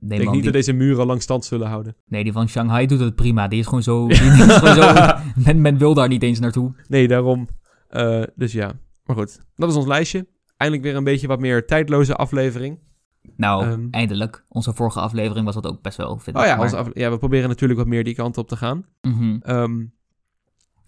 Denk 0.00 0.12
ik 0.20 0.24
man, 0.26 0.34
niet 0.34 0.42
die, 0.42 0.52
dat 0.52 0.52
deze 0.52 0.72
muren 0.72 1.06
lang 1.06 1.22
stand 1.22 1.44
zullen 1.44 1.68
houden. 1.68 1.96
nee, 2.06 2.22
die 2.24 2.32
van 2.32 2.48
Shanghai 2.48 2.86
doet 2.86 3.00
het 3.00 3.14
prima. 3.14 3.48
Die 3.48 3.58
is 3.58 3.64
gewoon 3.66 3.82
zo... 3.82 4.06
die 4.08 4.16
is 4.16 4.52
gewoon 4.56 4.74
zo 4.74 5.12
men, 5.44 5.60
men 5.60 5.78
wil 5.78 5.94
daar 5.94 6.08
niet 6.08 6.22
eens 6.22 6.38
naartoe. 6.38 6.72
Nee, 6.88 7.08
daarom. 7.08 7.48
Eh, 7.88 8.22
dus 8.34 8.52
ja, 8.52 8.72
maar 9.04 9.16
goed. 9.16 9.40
Dat 9.56 9.70
is 9.70 9.76
ons 9.76 9.86
lijstje. 9.86 10.26
Eindelijk 10.56 10.86
weer 10.88 10.96
een 10.96 11.04
beetje 11.04 11.26
wat 11.26 11.40
meer 11.40 11.66
tijdloze 11.66 12.14
aflevering. 12.16 12.78
Nou, 13.36 13.64
Ehm. 13.64 13.86
eindelijk. 13.90 14.44
Onze 14.48 14.74
vorige 14.74 15.00
aflevering 15.00 15.44
was 15.44 15.54
dat 15.54 15.66
ook 15.66 15.82
best 15.82 15.96
wel, 15.96 16.18
vind 16.18 16.36
Oh 16.36 16.44
ja, 16.44 16.54
maar- 16.54 16.64
onze 16.64 16.76
afle- 16.76 17.00
ja, 17.00 17.10
we 17.10 17.18
proberen 17.18 17.48
natuurlijk 17.48 17.78
wat 17.80 17.88
meer 17.88 18.04
die 18.04 18.14
kant 18.14 18.38
op 18.38 18.48
te 18.48 18.56
gaan. 18.56 18.84
Mhm. 19.00 19.36
Ehm, 19.40 19.84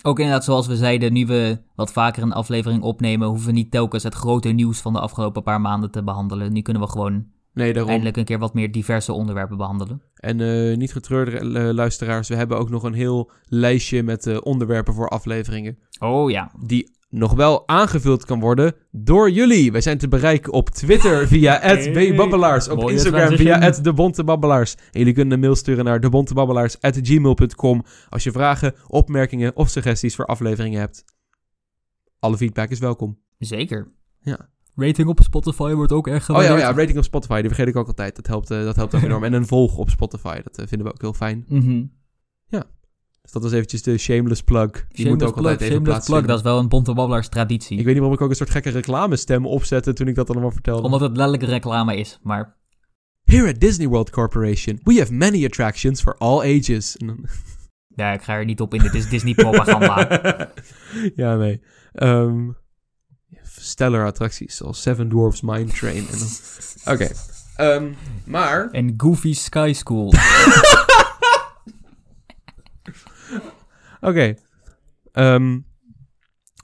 Ook 0.02 0.18
inderdaad, 0.18 0.44
zoals 0.44 0.66
we 0.66 0.76
zeiden, 0.76 1.12
nu 1.12 1.26
we 1.26 1.58
wat 1.74 1.92
vaker 1.92 2.22
een 2.22 2.32
aflevering 2.32 2.82
opnemen, 2.82 3.28
hoeven 3.28 3.46
we 3.46 3.52
niet 3.52 3.70
telkens 3.70 4.02
het 4.02 4.14
grote 4.14 4.48
nieuws 4.48 4.80
van 4.80 4.92
de 4.92 5.00
afgelopen 5.00 5.42
paar 5.42 5.60
maanden 5.60 5.90
te 5.90 6.02
behandelen. 6.02 6.52
Nu 6.52 6.60
kunnen 6.62 6.82
we 6.82 6.88
gewoon 6.88 7.26
nee, 7.56 7.72
daarom. 7.72 7.90
eindelijk 7.90 8.16
een 8.16 8.24
keer 8.24 8.38
wat 8.38 8.54
meer 8.54 8.72
diverse 8.72 9.12
onderwerpen 9.12 9.56
behandelen. 9.56 10.02
En 10.14 10.40
eh, 10.40 10.76
niet 10.76 10.92
getreurde 10.92 11.38
eh, 11.38 11.74
luisteraars, 11.74 12.28
we 12.28 12.34
hebben 12.34 12.58
ook 12.58 12.70
nog 12.70 12.82
een 12.82 12.94
heel 12.94 13.30
lijstje 13.48 14.02
met 14.02 14.26
eh, 14.26 14.36
onderwerpen 14.42 14.94
voor 14.94 15.08
afleveringen. 15.08 15.78
Oh 15.98 16.30
ja, 16.30 16.50
Die 16.64 16.94
nog 17.08 17.34
wel 17.34 17.68
aangevuld 17.68 18.24
kan 18.24 18.40
worden 18.40 18.74
door 18.90 19.30
jullie. 19.30 19.72
Wij 19.72 19.80
zijn 19.80 19.98
te 19.98 20.08
bereiken 20.08 20.52
op 20.52 20.70
Twitter 20.70 21.26
via 21.32 21.76
@bbabbelaars, 21.92 22.68
op 22.68 22.90
Instagram 22.90 23.36
via 23.36 23.70
@debontebabbelaars. 23.70 24.74
En 24.74 24.98
jullie 24.98 25.14
kunnen 25.14 25.32
een 25.32 25.40
mail 25.40 25.54
sturen 25.54 25.84
naar 25.84 26.00
debontebabbelaars@gmail.com 26.00 27.84
als 28.08 28.24
je 28.24 28.32
vragen, 28.32 28.74
opmerkingen 28.86 29.56
of 29.56 29.68
suggesties 29.68 30.14
voor 30.14 30.26
afleveringen 30.26 30.80
hebt. 30.80 31.04
Alle 32.18 32.36
feedback 32.36 32.70
is 32.70 32.78
welkom. 32.78 33.18
zeker. 33.38 33.92
Ja. 34.20 34.54
Rating 34.76 35.08
op 35.08 35.20
Spotify 35.22 35.72
wordt 35.72 35.92
ook 35.92 36.06
erg 36.06 36.30
Oh 36.30 36.36
ja, 36.36 36.42
gewaardeerd. 36.42 36.60
ja, 36.60 36.80
rating 36.80 36.98
op 36.98 37.04
Spotify, 37.04 37.40
die 37.40 37.48
vergeet 37.48 37.68
ik 37.68 37.76
ook 37.76 37.86
altijd. 37.86 38.16
Dat 38.16 38.26
helpt, 38.26 38.50
eh, 38.50 38.64
dat 38.64 38.76
helpt 38.76 38.94
ook 38.94 39.02
enorm. 39.02 39.24
En 39.24 39.32
een 39.32 39.46
volg 39.46 39.76
op 39.76 39.90
Spotify, 39.90 40.40
dat 40.42 40.58
eh, 40.58 40.66
vinden 40.66 40.86
we 40.86 40.92
ook 40.92 41.00
heel 41.00 41.12
fijn. 41.12 41.44
Mhm. 41.48 41.82
Dus 43.26 43.34
dat 43.34 43.42
was 43.44 43.52
eventjes 43.52 43.82
de 43.82 43.98
shameless 43.98 44.42
plug. 44.42 44.70
Die 44.70 44.82
moet 44.82 44.96
Shameless 44.98 45.24
ook 45.26 45.34
plug, 45.34 45.50
altijd 45.50 45.60
even 45.70 45.82
shameless 45.84 46.06
plug, 46.06 46.26
dat 46.26 46.36
is 46.36 46.42
wel 46.42 46.58
een 46.58 46.68
bonte 46.68 46.94
babbelaars 46.94 47.28
traditie. 47.28 47.78
Ik 47.78 47.84
weet 47.84 47.94
niet 47.94 48.02
waarom 48.02 48.18
ik 48.18 48.24
ook 48.24 48.30
een 48.30 48.36
soort 48.36 48.50
gekke 48.50 48.70
reclamestem 48.70 49.46
opzette 49.46 49.92
toen 49.92 50.08
ik 50.08 50.14
dat 50.14 50.30
allemaal 50.30 50.50
vertelde. 50.50 50.82
Omdat 50.82 51.00
het 51.00 51.16
letterlijk 51.16 51.50
reclame 51.50 51.96
is, 51.96 52.18
maar 52.22 52.56
Here 53.24 53.48
at 53.48 53.60
Disney 53.60 53.88
World 53.88 54.10
Corporation, 54.10 54.80
we 54.82 54.98
have 54.98 55.12
many 55.12 55.44
attractions 55.44 56.02
for 56.02 56.14
all 56.18 56.58
ages. 56.58 56.96
Ja, 57.88 58.12
ik 58.12 58.22
ga 58.22 58.34
er 58.34 58.44
niet 58.44 58.60
op 58.60 58.74
in. 58.74 58.82
Dit 58.82 58.94
is 58.94 59.08
Disney 59.08 59.34
propaganda. 59.34 60.08
ja, 61.22 61.36
nee. 61.36 61.60
Ehm 61.92 62.48
stellar 63.50 64.06
attracties 64.06 64.56
zoals 64.56 64.82
Seven 64.82 65.08
Dwarfs 65.08 65.40
Mine 65.40 65.64
Train. 65.64 65.96
en 66.12 66.18
dan- 66.18 66.28
Oké. 66.94 67.08
Ehm, 67.56 67.92
maar... 68.26 68.70
en 68.70 68.94
Goofy 68.96 69.34
Sky 69.34 69.72
School. 69.76 70.12
Oké. 74.00 74.34
Ehm, 75.12 75.58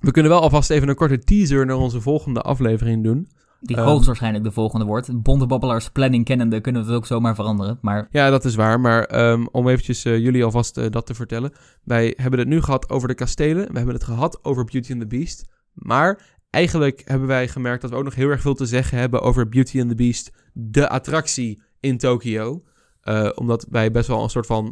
we 0.00 0.10
kunnen 0.10 0.30
wel 0.32 0.40
alvast 0.40 0.70
even 0.70 0.88
een 0.88 0.94
korte 0.94 1.18
teaser 1.18 1.66
naar 1.66 1.76
onze 1.76 2.00
volgende 2.00 2.40
aflevering 2.40 3.04
doen. 3.04 3.28
Die 3.60 3.76
Ehm. 3.76 3.86
hoogstwaarschijnlijk 3.86 4.44
de 4.44 4.50
volgende 4.52 4.84
wordt. 4.86 5.22
Bonte 5.22 5.46
babbelaars 5.46 5.90
planning 5.90 6.24
kennende 6.24 6.60
kunnen 6.60 6.82
we 6.82 6.86
het 6.88 6.96
ook 6.96 7.06
zomaar 7.06 7.34
veranderen. 7.34 7.78
Maar 7.80 8.08
Ja, 8.10 8.30
dat 8.30 8.44
is 8.44 8.54
waar. 8.54 8.80
Maar 8.80 9.04
ehm, 9.04 9.44
om 9.50 9.68
eventjes 9.68 10.04
eh, 10.04 10.18
jullie 10.18 10.44
alvast 10.44 10.76
eh, 10.78 10.90
dat 10.90 11.06
te 11.06 11.14
vertellen. 11.14 11.52
Wij 11.84 12.14
hebben 12.16 12.38
het 12.40 12.48
nu 12.48 12.60
gehad 12.62 12.90
over 12.90 13.08
de 13.08 13.14
kastelen. 13.14 13.66
We 13.72 13.76
hebben 13.76 13.94
het 13.94 14.04
gehad 14.04 14.44
over 14.44 14.64
Beauty 14.64 14.92
and 14.92 15.00
the 15.00 15.06
Beast. 15.06 15.44
Maar 15.72 16.40
eigenlijk 16.52 17.02
hebben 17.04 17.28
wij 17.28 17.48
gemerkt 17.48 17.82
dat 17.82 17.90
we 17.90 17.96
ook 17.96 18.04
nog 18.04 18.14
heel 18.14 18.28
erg 18.28 18.40
veel 18.40 18.54
te 18.54 18.66
zeggen 18.66 18.98
hebben 18.98 19.20
over 19.20 19.48
Beauty 19.48 19.80
and 19.80 19.88
the 19.88 19.94
Beast, 19.94 20.32
de 20.52 20.88
attractie 20.88 21.62
in 21.80 21.98
Tokio. 21.98 22.62
Eh, 23.00 23.30
omdat 23.34 23.66
wij 23.70 23.90
best 23.90 24.08
wel 24.08 24.22
een 24.22 24.30
soort 24.30 24.46
van, 24.46 24.66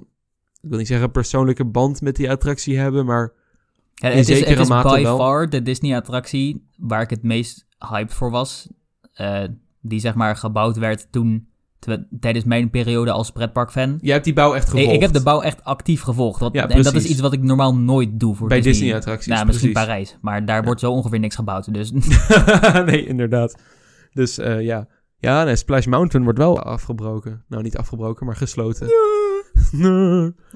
ik 0.61 0.69
wil 0.69 0.79
niet 0.79 0.87
zeggen 0.87 1.11
persoonlijke 1.11 1.65
band 1.65 2.01
met 2.01 2.17
die 2.17 2.31
attractie 2.31 2.79
hebben, 2.79 3.05
maar 3.07 3.33
Ja, 3.95 4.09
In 4.09 4.17
het 4.17 4.29
is, 4.29 4.37
zekere 4.37 4.51
het 4.55 4.61
is 4.61 4.69
mate 4.69 4.89
by 4.97 5.03
wel. 5.03 5.17
far 5.17 5.51
de 5.51 5.63
Disney-attractie 5.63 6.67
waar 6.77 7.03
ik 7.03 7.11
het 7.11 7.23
meest 7.23 7.67
hyped 7.79 8.15
voor 8.15 8.31
was. 8.31 8.69
Eh, 9.13 9.45
die 9.81 10.01
zeg 10.01 10.15
maar 10.15 10.37
gebouwd 10.37 10.77
werd 10.77 11.07
toen, 11.13 11.49
tijdens 12.21 12.45
mijn 12.45 12.71
periode 12.71 13.11
als 13.11 13.31
pretparkfan. 13.31 13.99
jij 14.01 14.13
hebt 14.13 14.25
die 14.25 14.35
bouw 14.35 14.55
echt 14.55 14.65
Ik, 14.65 14.71
gevolgd. 14.71 14.95
ik 14.95 15.01
heb 15.01 15.13
de 15.13 15.23
bouw 15.23 15.41
echt 15.41 15.65
actief 15.65 16.03
gevolgd. 16.03 16.41
Wat, 16.41 16.53
Ja, 16.53 16.69
en 16.69 16.83
dat 16.83 16.95
is 16.95 17.05
iets 17.07 17.21
wat 17.21 17.33
ik 17.33 17.43
normaal 17.43 17.75
nooit 17.75 18.21
doe 18.21 18.35
voor 18.35 18.49
Bij 18.49 18.57
Disney. 18.57 18.73
Disney-attracties, 18.73 19.27
Nou, 19.33 19.47
misschien 19.47 19.73
precies. 19.73 19.89
Parijs. 19.89 20.19
Maar 20.21 20.45
daar 20.45 20.65
wordt 20.65 20.81
zo 20.81 20.91
ongeveer 20.93 21.19
niks 21.19 21.35
gebouwd. 21.35 21.75
Dus 21.75 21.93
nee, 22.87 23.07
inderdaad. 23.07 23.55
Dus 24.13 24.39
eh, 24.39 24.61
ja. 24.61 24.89
Ja, 25.19 25.45
nee, 25.45 25.57
Splash 25.57 25.87
Mountain 25.87 26.25
wordt 26.25 26.39
wel 26.39 26.61
afgebroken. 26.63 27.45
Nou, 27.49 27.63
niet 27.63 27.77
afgebroken, 27.77 28.27
maar 28.27 28.37
gesloten. 28.37 28.87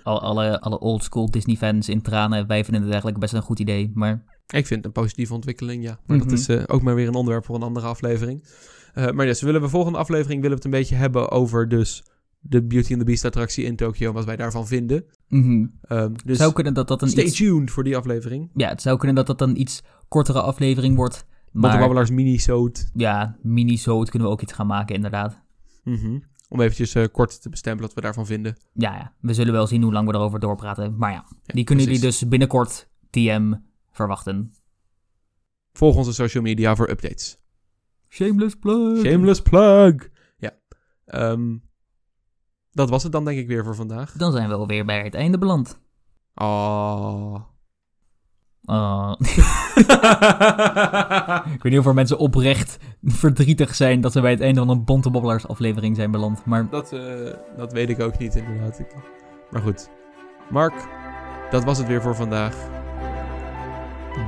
Al, 0.02 0.20
alle, 0.20 0.60
alle 0.60 0.78
oldschool 0.78 1.30
Disney-fans 1.30 1.88
in 1.88 2.02
tranen. 2.02 2.46
Wij 2.46 2.62
vinden 2.62 2.80
het 2.82 2.90
eigenlijk 2.90 3.20
best 3.20 3.32
een 3.32 3.42
goed 3.42 3.59
idee. 3.59 3.90
Maar 3.94 4.24
Ik 4.46 4.66
vind 4.66 4.68
het 4.68 4.84
een 4.84 5.02
positieve 5.02 5.34
ontwikkeling, 5.34 5.82
ja. 5.82 5.98
Maar 6.06 6.16
Mhm. 6.16 6.28
dat 6.28 6.38
is 6.38 6.48
eh, 6.48 6.62
ook 6.66 6.82
maar 6.82 6.94
weer 6.94 7.09
een 7.09 7.14
onderwerp 7.14 7.44
voor 7.44 7.55
een 7.55 7.62
andere 7.62 7.86
aflevering. 7.86 8.44
Eh, 8.94 9.10
maar 9.10 9.26
dus, 9.26 9.42
willen 9.42 9.60
we 9.60 9.68
volgende 9.68 9.98
aflevering 9.98 10.40
willen 10.40 10.56
we 10.56 10.64
het 10.64 10.64
een 10.64 10.80
beetje 10.80 10.94
hebben 10.94 11.30
over 11.30 11.68
dus 11.68 12.02
de 12.40 12.62
Beauty 12.62 12.90
and 12.90 13.00
the 13.00 13.06
Beast 13.06 13.24
attractie 13.24 13.64
in 13.64 13.76
Tokio. 13.76 14.08
en 14.08 14.14
Wat 14.14 14.24
wij 14.24 14.36
daarvan 14.36 14.66
vinden. 14.66 15.04
mhm. 15.28 15.66
Ehm, 15.82 16.12
dus 16.24 16.38
zou 16.38 16.52
kunnen 16.52 16.74
dat 16.74 16.88
dat 16.88 17.02
een 17.02 17.08
stay 17.08 17.24
iets, 17.24 17.36
tuned 17.36 17.70
voor 17.70 17.84
die 17.84 17.96
aflevering. 17.96 18.50
ja, 18.54 18.68
het 18.68 18.82
zou 18.82 18.96
kunnen 18.98 19.16
dat 19.16 19.26
dat 19.26 19.40
een 19.40 19.60
iets 19.60 19.82
kortere 20.08 20.40
aflevering 20.40 20.96
wordt. 20.96 21.26
Maar... 21.52 21.70
Maar 21.70 21.78
Babbelaars 21.78 22.10
mini-soot. 22.10 22.90
ja, 22.94 23.36
mini-soot 23.42 24.10
kunnen 24.10 24.28
we 24.28 24.34
ook 24.34 24.42
iets 24.42 24.52
gaan 24.52 24.66
maken 24.66 24.94
inderdaad. 24.94 25.42
Mhm. 25.84 26.18
Om 26.48 26.60
eventjes 26.60 26.94
eh, 26.94 27.04
kort 27.12 27.42
te 27.42 27.48
bestempelen 27.48 27.86
wat 27.86 27.94
we 27.96 28.00
daarvan 28.00 28.26
vinden. 28.26 28.56
Ja, 28.72 28.94
ja, 28.94 29.12
we 29.20 29.34
zullen 29.34 29.52
wel 29.52 29.66
zien 29.66 29.82
hoe 29.82 29.92
lang 29.92 30.08
we 30.08 30.14
erover 30.14 30.40
doorpraten. 30.40 30.96
Maar 30.96 31.12
ja, 31.12 31.24
die 31.44 31.64
kunnen 31.64 31.84
jullie 31.84 32.00
dus 32.00 32.28
binnenkort 32.28 32.88
TM 33.10 33.54
verwachten. 33.90 34.54
Volg 35.72 35.96
onze 35.96 36.12
social 36.12 36.42
media 36.42 36.76
voor 36.76 36.90
updates. 36.90 37.38
Shameless 38.14 38.54
plug. 38.54 39.04
Shameless 39.06 39.42
plug. 39.42 39.94
Ja. 40.36 40.50
Ehm, 41.06 41.56
dat 42.70 42.90
was 42.90 43.02
het 43.02 43.12
dan 43.12 43.24
denk 43.24 43.38
ik 43.38 43.46
weer 43.46 43.64
voor 43.64 43.74
vandaag. 43.74 44.12
Dan 44.12 44.32
zijn 44.32 44.48
we 44.48 44.54
alweer 44.54 44.84
bij 44.84 45.02
het 45.04 45.14
einde 45.14 45.38
beland. 45.38 45.80
Oh. 46.34 47.34
Oh. 48.66 49.12
ik 51.54 51.62
weet 51.62 51.72
niet 51.72 51.78
of 51.78 51.86
er 51.86 51.94
mensen 51.94 52.18
oprecht 52.18 52.76
verdrietig 53.02 53.74
zijn 53.74 54.00
dat 54.00 54.12
ze 54.12 54.20
bij 54.20 54.30
het 54.30 54.40
einde 54.40 54.60
van 54.60 54.68
een 54.68 54.84
Bonte 54.84 55.10
Bobbelaars 55.10 55.46
aflevering 55.48 55.96
zijn 55.96 56.10
beland. 56.10 56.44
Maar 56.44 56.68
dat, 56.70 56.92
eh, 56.92 57.34
dat 57.56 57.72
weet 57.72 57.88
ik 57.90 58.00
ook 58.00 58.18
niet 58.18 58.34
inderdaad. 58.34 58.78
Ik- 58.78 58.94
Maar 59.50 59.62
goed. 59.62 59.88
Mark, 60.50 60.74
dat 61.50 61.64
was 61.64 61.78
het 61.78 61.86
weer 61.86 62.02
voor 62.02 62.14
vandaag. 62.16 62.56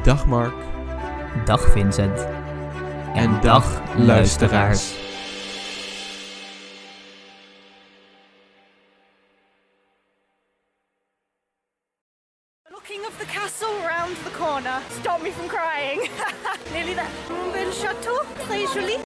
Dag 0.02 0.26
Mark. 0.26 0.54
dag 1.44 1.60
Vincent. 1.60 2.35
En, 3.16 3.40
dag 3.40 3.64
luisteraars. 3.96 4.94
Looking 12.70 13.06
of 13.06 13.18
the 13.18 13.24
castle 13.24 13.68
round 13.86 14.16
the 14.24 14.30
corner. 14.38 14.80
Stop 14.90 15.22
me 15.22 15.30
from 15.30 15.48
crying. 15.48 16.10
Nearly 16.72 16.94
there. 16.94 17.08
Belle 17.52 17.72
château, 17.72 18.20
très 18.46 18.66
joli. 18.74 18.94